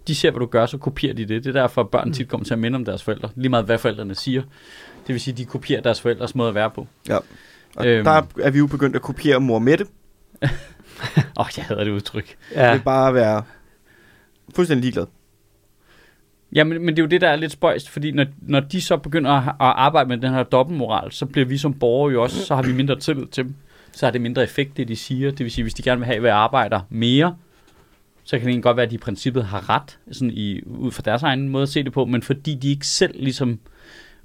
De 0.07 0.15
ser, 0.15 0.31
hvad 0.31 0.39
du 0.39 0.45
gør, 0.45 0.65
så 0.65 0.77
kopierer 0.77 1.13
de 1.13 1.25
det. 1.25 1.43
Det 1.43 1.55
er 1.55 1.61
derfor, 1.61 1.81
at 1.81 1.89
børn 1.89 2.13
tit 2.13 2.27
kommer 2.27 2.45
til 2.45 2.53
at 2.53 2.59
minde 2.59 2.75
om 2.75 2.85
deres 2.85 3.03
forældre. 3.03 3.29
Lige 3.35 3.49
meget, 3.49 3.65
hvad 3.65 3.77
forældrene 3.77 4.15
siger. 4.15 4.41
Det 5.07 5.13
vil 5.13 5.21
sige, 5.21 5.31
at 5.31 5.37
de 5.37 5.45
kopierer 5.45 5.81
deres 5.81 6.01
forældres 6.01 6.35
måde 6.35 6.49
at 6.49 6.55
være 6.55 6.71
på. 6.71 6.87
Ja. 7.09 7.17
Og 7.75 7.87
øhm. 7.87 8.03
der 8.03 8.21
er 8.41 8.49
vi 8.49 8.57
jo 8.57 8.67
begyndt 8.67 8.95
at 8.95 9.01
kopiere 9.01 9.39
mor 9.39 9.59
Mette. 9.59 9.85
Åh, 11.17 11.45
oh, 11.45 11.47
jeg 11.57 11.65
hader 11.65 11.83
det 11.83 11.91
udtryk. 11.91 12.35
Ja. 12.55 12.71
Det 12.71 12.79
er 12.79 12.83
bare 12.83 13.07
at 13.07 13.13
være 13.13 13.43
fuldstændig 14.55 14.81
ligeglad. 14.81 15.05
Ja, 16.55 16.63
men, 16.63 16.85
men 16.85 16.95
det 16.95 16.99
er 16.99 17.03
jo 17.03 17.09
det, 17.09 17.21
der 17.21 17.29
er 17.29 17.35
lidt 17.35 17.51
spøjst, 17.51 17.89
fordi 17.89 18.11
når, 18.11 18.25
når 18.41 18.59
de 18.59 18.81
så 18.81 18.97
begynder 18.97 19.31
at, 19.31 19.47
at 19.47 19.53
arbejde 19.59 20.09
med 20.09 20.17
den 20.17 20.33
her 20.33 20.43
dobbeltmoral, 20.43 21.11
så 21.11 21.25
bliver 21.25 21.45
vi 21.45 21.57
som 21.57 21.73
borgere 21.73 22.13
jo 22.13 22.23
også, 22.23 22.45
så 22.45 22.55
har 22.55 22.61
vi 22.61 22.73
mindre 22.73 22.99
tillid 22.99 23.27
til 23.27 23.43
dem. 23.43 23.55
Så 23.91 24.05
har 24.05 24.11
det 24.11 24.21
mindre 24.21 24.43
effekt, 24.43 24.77
det 24.77 24.87
de 24.87 24.95
siger. 24.95 25.31
Det 25.31 25.39
vil 25.39 25.51
sige, 25.51 25.63
hvis 25.63 25.73
de 25.73 25.83
gerne 25.83 25.99
vil 25.99 26.05
have, 26.05 26.15
at 26.15 26.23
vi 26.23 26.27
arbejder 26.27 26.79
mere, 26.89 27.35
så 28.23 28.37
kan 28.37 28.39
det 28.39 28.47
egentlig 28.47 28.63
godt 28.63 28.77
være, 28.77 28.85
at 28.85 28.89
de 28.89 28.95
i 28.95 28.97
princippet 28.97 29.45
har 29.45 29.69
ret, 29.69 29.99
sådan 30.11 30.31
i, 30.33 30.61
ud 30.65 30.91
fra 30.91 31.01
deres 31.05 31.23
egen 31.23 31.49
måde 31.49 31.63
at 31.63 31.69
se 31.69 31.83
det 31.83 31.93
på, 31.93 32.05
men 32.05 32.21
fordi 32.21 32.55
de 32.55 32.69
ikke 32.69 32.87
selv 32.87 33.23
ligesom 33.23 33.59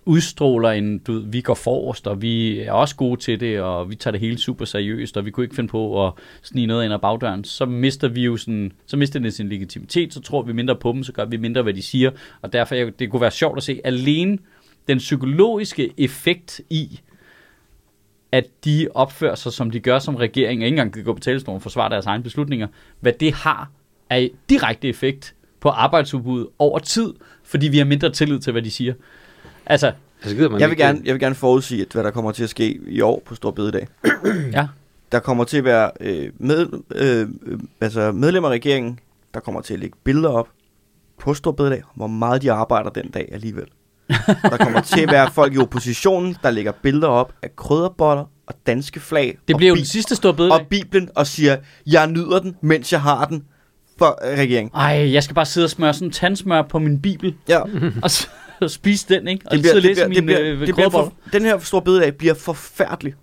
udstråler 0.06 0.70
en, 0.70 0.98
du 0.98 1.12
ved, 1.12 1.22
vi 1.26 1.40
går 1.40 1.54
forrest, 1.54 2.06
og 2.06 2.22
vi 2.22 2.60
er 2.60 2.72
også 2.72 2.96
gode 2.96 3.20
til 3.20 3.40
det, 3.40 3.60
og 3.60 3.90
vi 3.90 3.94
tager 3.94 4.12
det 4.12 4.20
hele 4.20 4.38
super 4.38 4.64
seriøst, 4.64 5.16
og 5.16 5.26
vi 5.26 5.30
kunne 5.30 5.44
ikke 5.44 5.56
finde 5.56 5.68
på 5.68 6.06
at 6.06 6.12
snige 6.42 6.66
noget 6.66 6.84
ind 6.84 6.94
ad 6.94 6.98
bagdøren, 6.98 7.44
så 7.44 7.66
mister 7.66 8.08
vi 8.08 8.24
jo 8.24 8.36
sådan, 8.36 8.72
så 8.86 8.96
mister 8.96 9.20
det 9.20 9.34
sin 9.34 9.48
legitimitet, 9.48 10.14
så 10.14 10.20
tror 10.20 10.42
vi 10.42 10.52
mindre 10.52 10.76
på 10.76 10.92
dem, 10.92 11.02
så 11.02 11.12
gør 11.12 11.24
vi 11.24 11.36
mindre, 11.36 11.62
hvad 11.62 11.74
de 11.74 11.82
siger, 11.82 12.10
og 12.42 12.52
derfor 12.52 12.74
det 12.74 13.10
kunne 13.10 13.20
være 13.20 13.30
sjovt 13.30 13.56
at 13.56 13.62
se 13.62 13.80
alene 13.84 14.38
den 14.88 14.98
psykologiske 14.98 15.92
effekt 15.98 16.60
i, 16.70 17.00
at 18.32 18.44
de 18.64 18.88
opfører 18.94 19.34
sig, 19.34 19.52
som 19.52 19.70
de 19.70 19.80
gør 19.80 19.98
som 19.98 20.16
regering, 20.16 20.60
og 20.60 20.66
ikke 20.66 20.74
engang 20.74 20.92
kan 20.92 21.04
gå 21.04 21.12
på 21.12 21.20
talerstolen 21.20 21.56
og 21.56 21.62
forsvare 21.62 21.90
deres 21.90 22.06
egne 22.06 22.22
beslutninger, 22.22 22.66
hvad 23.00 23.12
det 23.12 23.32
har 23.32 23.70
af 24.10 24.30
direkte 24.48 24.88
effekt 24.88 25.34
på 25.60 25.68
arbejdsudbuddet 25.68 26.48
over 26.58 26.78
tid, 26.78 27.14
fordi 27.44 27.68
vi 27.68 27.78
har 27.78 27.84
mindre 27.84 28.10
tillid 28.10 28.38
til, 28.38 28.52
hvad 28.52 28.62
de 28.62 28.70
siger. 28.70 28.94
Altså, 29.66 29.92
Altså, 30.22 30.36
gider 30.36 30.48
man 30.50 30.60
Jeg 30.60 30.68
vil, 30.70 30.76
gerne, 30.76 31.00
jeg 31.04 31.14
vil 31.14 31.20
gerne 31.20 31.34
forudsige, 31.34 31.82
at 31.82 31.92
hvad 31.92 32.04
der 32.04 32.10
kommer 32.10 32.32
til 32.32 32.42
at 32.44 32.50
ske 32.50 32.80
i 32.88 33.00
år 33.00 33.22
på 33.26 33.34
Stor 33.34 33.50
Bededag. 33.50 33.88
ja, 34.52 34.66
Der 35.12 35.18
kommer 35.18 35.44
til 35.44 35.58
at 35.58 35.64
være 35.64 35.90
øh, 36.00 36.30
med, 36.38 36.66
øh, 36.94 37.28
øh, 37.46 37.58
altså 37.80 38.12
medlemmer 38.12 38.48
af 38.48 38.52
regeringen, 38.52 38.98
der 39.34 39.40
kommer 39.40 39.60
til 39.60 39.74
at 39.74 39.80
lægge 39.80 39.96
billeder 40.04 40.28
op 40.28 40.48
på 41.18 41.34
Stor 41.34 41.52
Bededag, 41.52 41.82
hvor 41.94 42.06
meget 42.06 42.42
de 42.42 42.52
arbejder 42.52 42.90
den 42.90 43.10
dag 43.10 43.28
alligevel. 43.32 43.64
der 44.50 44.56
kommer 44.56 44.80
til 44.80 45.00
at 45.00 45.10
være 45.10 45.30
folk 45.32 45.54
i 45.54 45.58
oppositionen, 45.58 46.36
der 46.42 46.50
lægger 46.50 46.72
billeder 46.82 47.08
op 47.08 47.32
af 47.42 47.56
krydderboller 47.56 48.24
og 48.46 48.54
danske 48.66 49.00
flag 49.00 49.38
det 49.48 49.54
og, 49.54 49.58
bliver 49.58 49.68
jo 49.68 49.76
den 49.76 49.84
sidste 49.84 50.16
store 50.16 50.34
bededag. 50.34 50.60
og 50.60 50.66
Bibelen 50.70 51.08
og 51.14 51.26
siger, 51.26 51.56
jeg 51.86 52.06
nyder 52.06 52.38
den, 52.38 52.56
mens 52.60 52.92
jeg 52.92 53.02
har 53.02 53.24
den 53.24 53.44
for 53.98 54.18
øh, 54.32 54.38
regeringen. 54.38 54.70
Ej, 54.74 55.12
jeg 55.12 55.22
skal 55.22 55.34
bare 55.34 55.44
sidde 55.46 55.64
og 55.64 55.70
smøre 55.70 55.94
sådan 55.94 56.08
en 56.08 56.12
tandsmør 56.12 56.62
på 56.62 56.78
min 56.78 57.00
bibel, 57.02 57.34
Ja, 57.48 57.60
og, 58.02 58.10
så, 58.10 58.28
og 58.62 58.70
spise 58.70 59.06
den, 59.08 59.28
ikke? 59.28 59.46
Og 59.46 59.56
det 59.56 59.66
sidde 59.66 59.80
bliver, 59.80 60.04
og 60.04 60.10
det 60.10 60.24
læse 60.24 60.24
bliver, 60.24 60.36
det 60.36 60.46
bliver, 60.46 60.60
øh, 60.60 60.66
det 60.66 60.74
bliver 60.74 60.90
for, 60.90 61.12
den 61.32 61.42
her 61.42 61.58
Stor 61.58 61.80
Bededag 61.80 62.14
bliver 62.14 62.34
forfærdelig. 62.34 63.14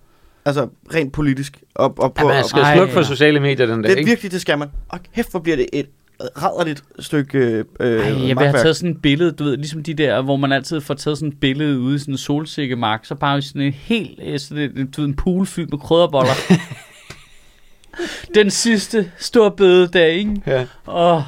Altså 0.46 0.68
rent 0.94 1.14
politisk. 1.14 1.64
Og, 1.76 1.94
og 1.98 2.14
på, 2.14 2.28
Ja, 2.28 2.34
man 2.34 2.44
og, 2.44 2.50
skal 2.50 2.62
Ej. 2.62 2.76
slukke 2.76 2.94
for 2.94 3.02
sociale 3.02 3.40
medier 3.40 3.66
den 3.66 3.82
dag, 3.82 3.90
det 3.90 3.96
er 3.96 3.98
ikke? 3.98 4.10
virkelig, 4.10 4.32
det 4.32 4.42
skal 4.42 4.58
man. 4.58 4.70
Og 4.90 5.00
kæft, 5.16 5.32
hvor 5.32 5.40
bliver 5.40 5.56
det 5.56 5.66
et 5.74 5.86
rædderligt 6.20 6.84
stykke 7.00 7.64
øh, 7.80 8.06
Ej, 8.06 8.28
jeg 8.28 8.38
vil 8.38 8.48
have 8.48 8.62
taget 8.62 8.76
sådan 8.76 8.92
et 8.92 9.02
billede, 9.02 9.32
du 9.32 9.44
ved, 9.44 9.58
ligesom 9.58 9.84
de 9.84 9.94
der, 9.94 10.22
hvor 10.22 10.36
man 10.36 10.52
altid 10.52 10.82
får 10.82 10.94
taget 10.94 11.18
sådan 11.18 11.30
et 11.30 11.40
billede 11.40 11.80
ude 11.80 11.96
i 11.96 12.00
sådan 12.00 12.14
en 12.14 12.18
solsikkemark, 12.18 13.06
så 13.06 13.16
bare 13.16 13.42
sådan 13.42 13.62
en 13.62 13.74
helt, 13.74 14.20
øh, 14.24 14.40
sådan 14.40 14.72
en, 14.78 14.88
du 14.88 15.02
ved, 15.02 15.08
en 15.08 15.16
pool 15.16 15.46
fyldt 15.46 15.72
med 15.72 15.80
krydderboller. 15.80 16.34
Den 18.36 18.52
sidste 18.52 19.12
store 19.18 19.52
bededag, 19.52 20.14
ikke? 20.14 20.42
Ja. 20.48 20.66
Åh, 20.88 21.22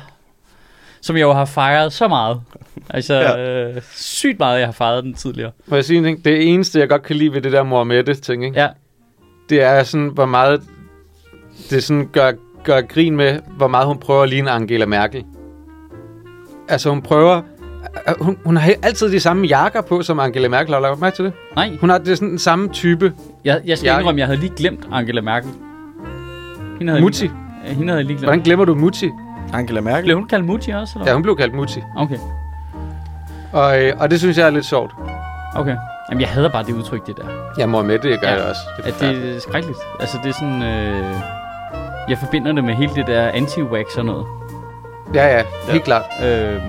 som 1.05 1.15
jeg 1.15 1.21
jo 1.23 1.33
har 1.33 1.45
fejret 1.45 1.93
så 1.93 2.07
meget. 2.07 2.41
Altså, 2.89 3.13
Ja. 3.13 3.67
øh, 3.75 3.81
sygt 3.95 4.39
meget, 4.39 4.59
jeg 4.59 4.67
har 4.67 4.71
fejret 4.71 5.03
den 5.03 5.13
tidligere. 5.13 5.51
Må 5.67 5.75
jeg 5.75 5.85
sige 5.85 5.97
en 5.97 6.03
ting? 6.03 6.25
Det 6.25 6.53
eneste, 6.53 6.79
jeg 6.79 6.89
godt 6.89 7.03
kan 7.03 7.15
lide 7.15 7.33
ved 7.33 7.41
det 7.41 7.51
der 7.51 7.63
Mohammed-ting, 7.63 8.45
ikke? 8.45 8.59
Ja, 8.61 8.67
det 9.49 9.61
er 9.63 9.83
sådan, 9.83 10.07
hvor 10.13 10.25
meget 10.25 10.61
det 11.69 11.83
sådan 11.83 12.09
gør, 12.11 12.31
gør 12.63 12.81
grin 12.81 13.15
med, 13.15 13.39
hvor 13.57 13.67
meget 13.67 13.87
hun 13.87 13.97
prøver 13.99 14.23
at 14.23 14.29
ligne 14.29 14.51
Angela 14.51 14.85
Merkel. 14.85 15.23
Altså, 16.69 16.89
hun 16.89 17.01
prøver... 17.01 17.41
øh, 18.07 18.13
Hun, 18.21 18.37
hun 18.45 18.57
har 18.57 18.73
altid 18.83 19.11
de 19.11 19.19
samme 19.19 19.47
jakker 19.47 19.81
på, 19.81 20.01
som 20.01 20.19
Angela 20.19 20.47
Merkel 20.47 20.73
har 20.73 20.81
lagt 20.81 20.99
mærke 20.99 21.15
til 21.15 21.25
det. 21.25 21.33
nej, 21.55 21.71
Hun 21.81 21.89
har 21.89 21.97
det 21.97 22.11
er 22.11 22.15
sådan 22.15 22.29
den 22.29 22.39
samme 22.39 22.69
type 22.69 23.13
jeg, 23.45 23.61
jeg 23.65 23.77
skal 23.77 23.99
indrømme, 23.99 24.19
jeg 24.19 24.27
havde 24.27 24.39
lige 24.39 24.53
glemt 24.57 24.87
Angela 24.91 25.21
Merkel. 25.21 25.49
Hende 26.79 26.91
havde 26.91 27.01
Mutti. 27.03 27.25
Jeg, 27.67 27.75
hende 27.75 27.87
havde 27.87 27.97
jeg 27.99 28.05
lige 28.05 28.17
glemt. 28.17 28.25
Hvordan 28.25 28.41
glemmer 28.41 28.65
du 28.65 28.75
Mutti? 28.75 29.09
Angela 29.57 29.81
Merkel. 29.81 30.03
Blev 30.03 30.17
hun 30.17 30.27
kaldt 30.27 30.45
Mutti 30.45 30.69
også, 30.71 30.93
eller 30.99 31.07
Ja, 31.07 31.13
hun 31.13 31.23
blev 31.23 31.37
kaldt 31.37 31.53
Mutti. 31.55 31.83
Okay, 31.97 32.17
Og, 33.53 33.83
øh, 33.83 33.93
og 33.99 34.11
det 34.11 34.19
synes 34.19 34.37
jeg 34.37 34.45
er 34.47 34.49
lidt 34.51 34.65
sjovt. 34.65 34.91
okay. 35.55 35.75
Jamen, 36.11 36.21
jeg 36.21 36.29
hader 36.29 36.49
bare 36.49 36.63
det 36.63 36.73
udtryk, 36.73 37.07
det 37.07 37.17
der. 37.17 37.23
Ja, 37.57 37.65
Mohammed, 37.65 37.99
det 37.99 38.21
gør 38.21 38.27
Ja. 38.27 38.33
ja. 38.33 38.39
jeg 38.41 38.49
også. 38.49 38.61
Det 38.77 38.85
er 38.85 39.09
At 39.09 39.15
det 39.15 39.35
er 39.35 39.39
skrækkeligt. 39.39 39.79
Altså, 39.99 40.17
det 40.23 40.29
er 40.29 40.33
sådan... 40.33 40.63
Øh, 40.63 41.15
jeg 42.09 42.17
forbinder 42.17 42.51
det 42.51 42.63
med 42.63 42.73
hele 42.73 42.91
det 42.95 43.07
der 43.07 43.31
anti-wax 43.31 43.97
og 43.99 44.05
noget. 44.05 44.25
Ja, 45.13 45.37
ja, 45.37 45.43
helt 45.69 45.83
klart. 45.83 46.03
Øh, 46.23 46.27
jeg 46.27 46.59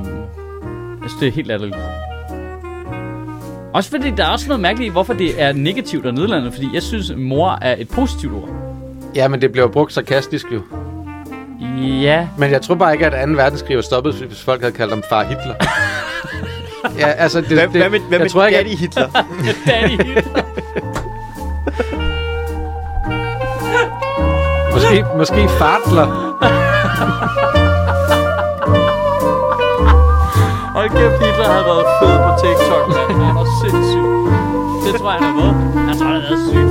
synes, 1.01 1.13
det 1.21 1.29
er 1.29 1.33
helt 1.33 1.47
latterligt. 1.47 1.77
Også 3.73 3.91
fordi 3.91 4.11
der 4.11 4.25
er 4.25 4.29
også 4.29 4.49
noget 4.49 4.61
mærkeligt 4.61 4.89
i, 4.89 4.93
hvorfor 4.93 5.13
det 5.15 5.43
er 5.43 5.53
negativt 5.53 6.07
og 6.07 6.15
nedlandet. 6.15 6.53
Fordi 6.53 6.69
jeg 6.75 6.83
synes, 6.83 7.13
mor 7.17 7.59
er 7.63 7.75
et 7.79 7.89
positivt 7.89 8.35
ord. 8.35 8.49
Ja, 9.15 9.29
men 9.29 9.41
det 9.41 9.53
bliver 9.53 9.67
brugt 9.69 9.93
sarkastisk 9.93 10.47
jo. 10.53 10.61
Ja, 12.03 12.29
Men 12.39 12.51
jeg 12.51 12.63
tror 12.63 12.75
bare 12.75 12.93
ikke, 12.93 13.07
at 13.07 13.29
2. 13.29 13.35
verdenskrig 13.35 13.77
var 13.77 13.83
stoppet, 13.83 14.15
hvis 14.15 14.43
folk 14.43 14.61
havde 14.61 14.75
kaldt 14.75 14.93
ham 14.93 15.03
far 15.09 15.25
Hitler. 15.25 15.55
ja, 16.99 17.07
altså, 17.07 17.41
det, 17.41 17.49
Hvad, 17.49 17.63
det, 17.63 17.71
hvad 17.71 17.91
med, 17.91 18.01
hvad 18.01 18.19
jeg 18.19 18.21
med 18.21 18.31
tror 18.31 18.45
ikke, 18.47 18.59
Daddy 18.59 18.77
Hitler? 18.77 19.09
Daddy 19.67 19.89
Hitler. 19.89 20.43
Måske, 24.73 25.05
måske 25.17 25.49
Fartler. 25.59 26.07
Hold 30.75 30.91
kæft, 30.91 31.25
Hitler 31.25 31.49
havde 31.49 31.65
været 31.65 31.87
fed 32.03 32.17
på 32.25 32.31
TikTok, 32.43 32.89
mand. 32.89 33.23
Han 33.23 33.35
var 33.35 33.47
sindssyg. 33.63 34.07
Det 34.87 35.01
tror 35.01 35.11
jeg, 35.13 35.21
han 35.23 35.35
har 35.35 35.43
været 35.43 36.66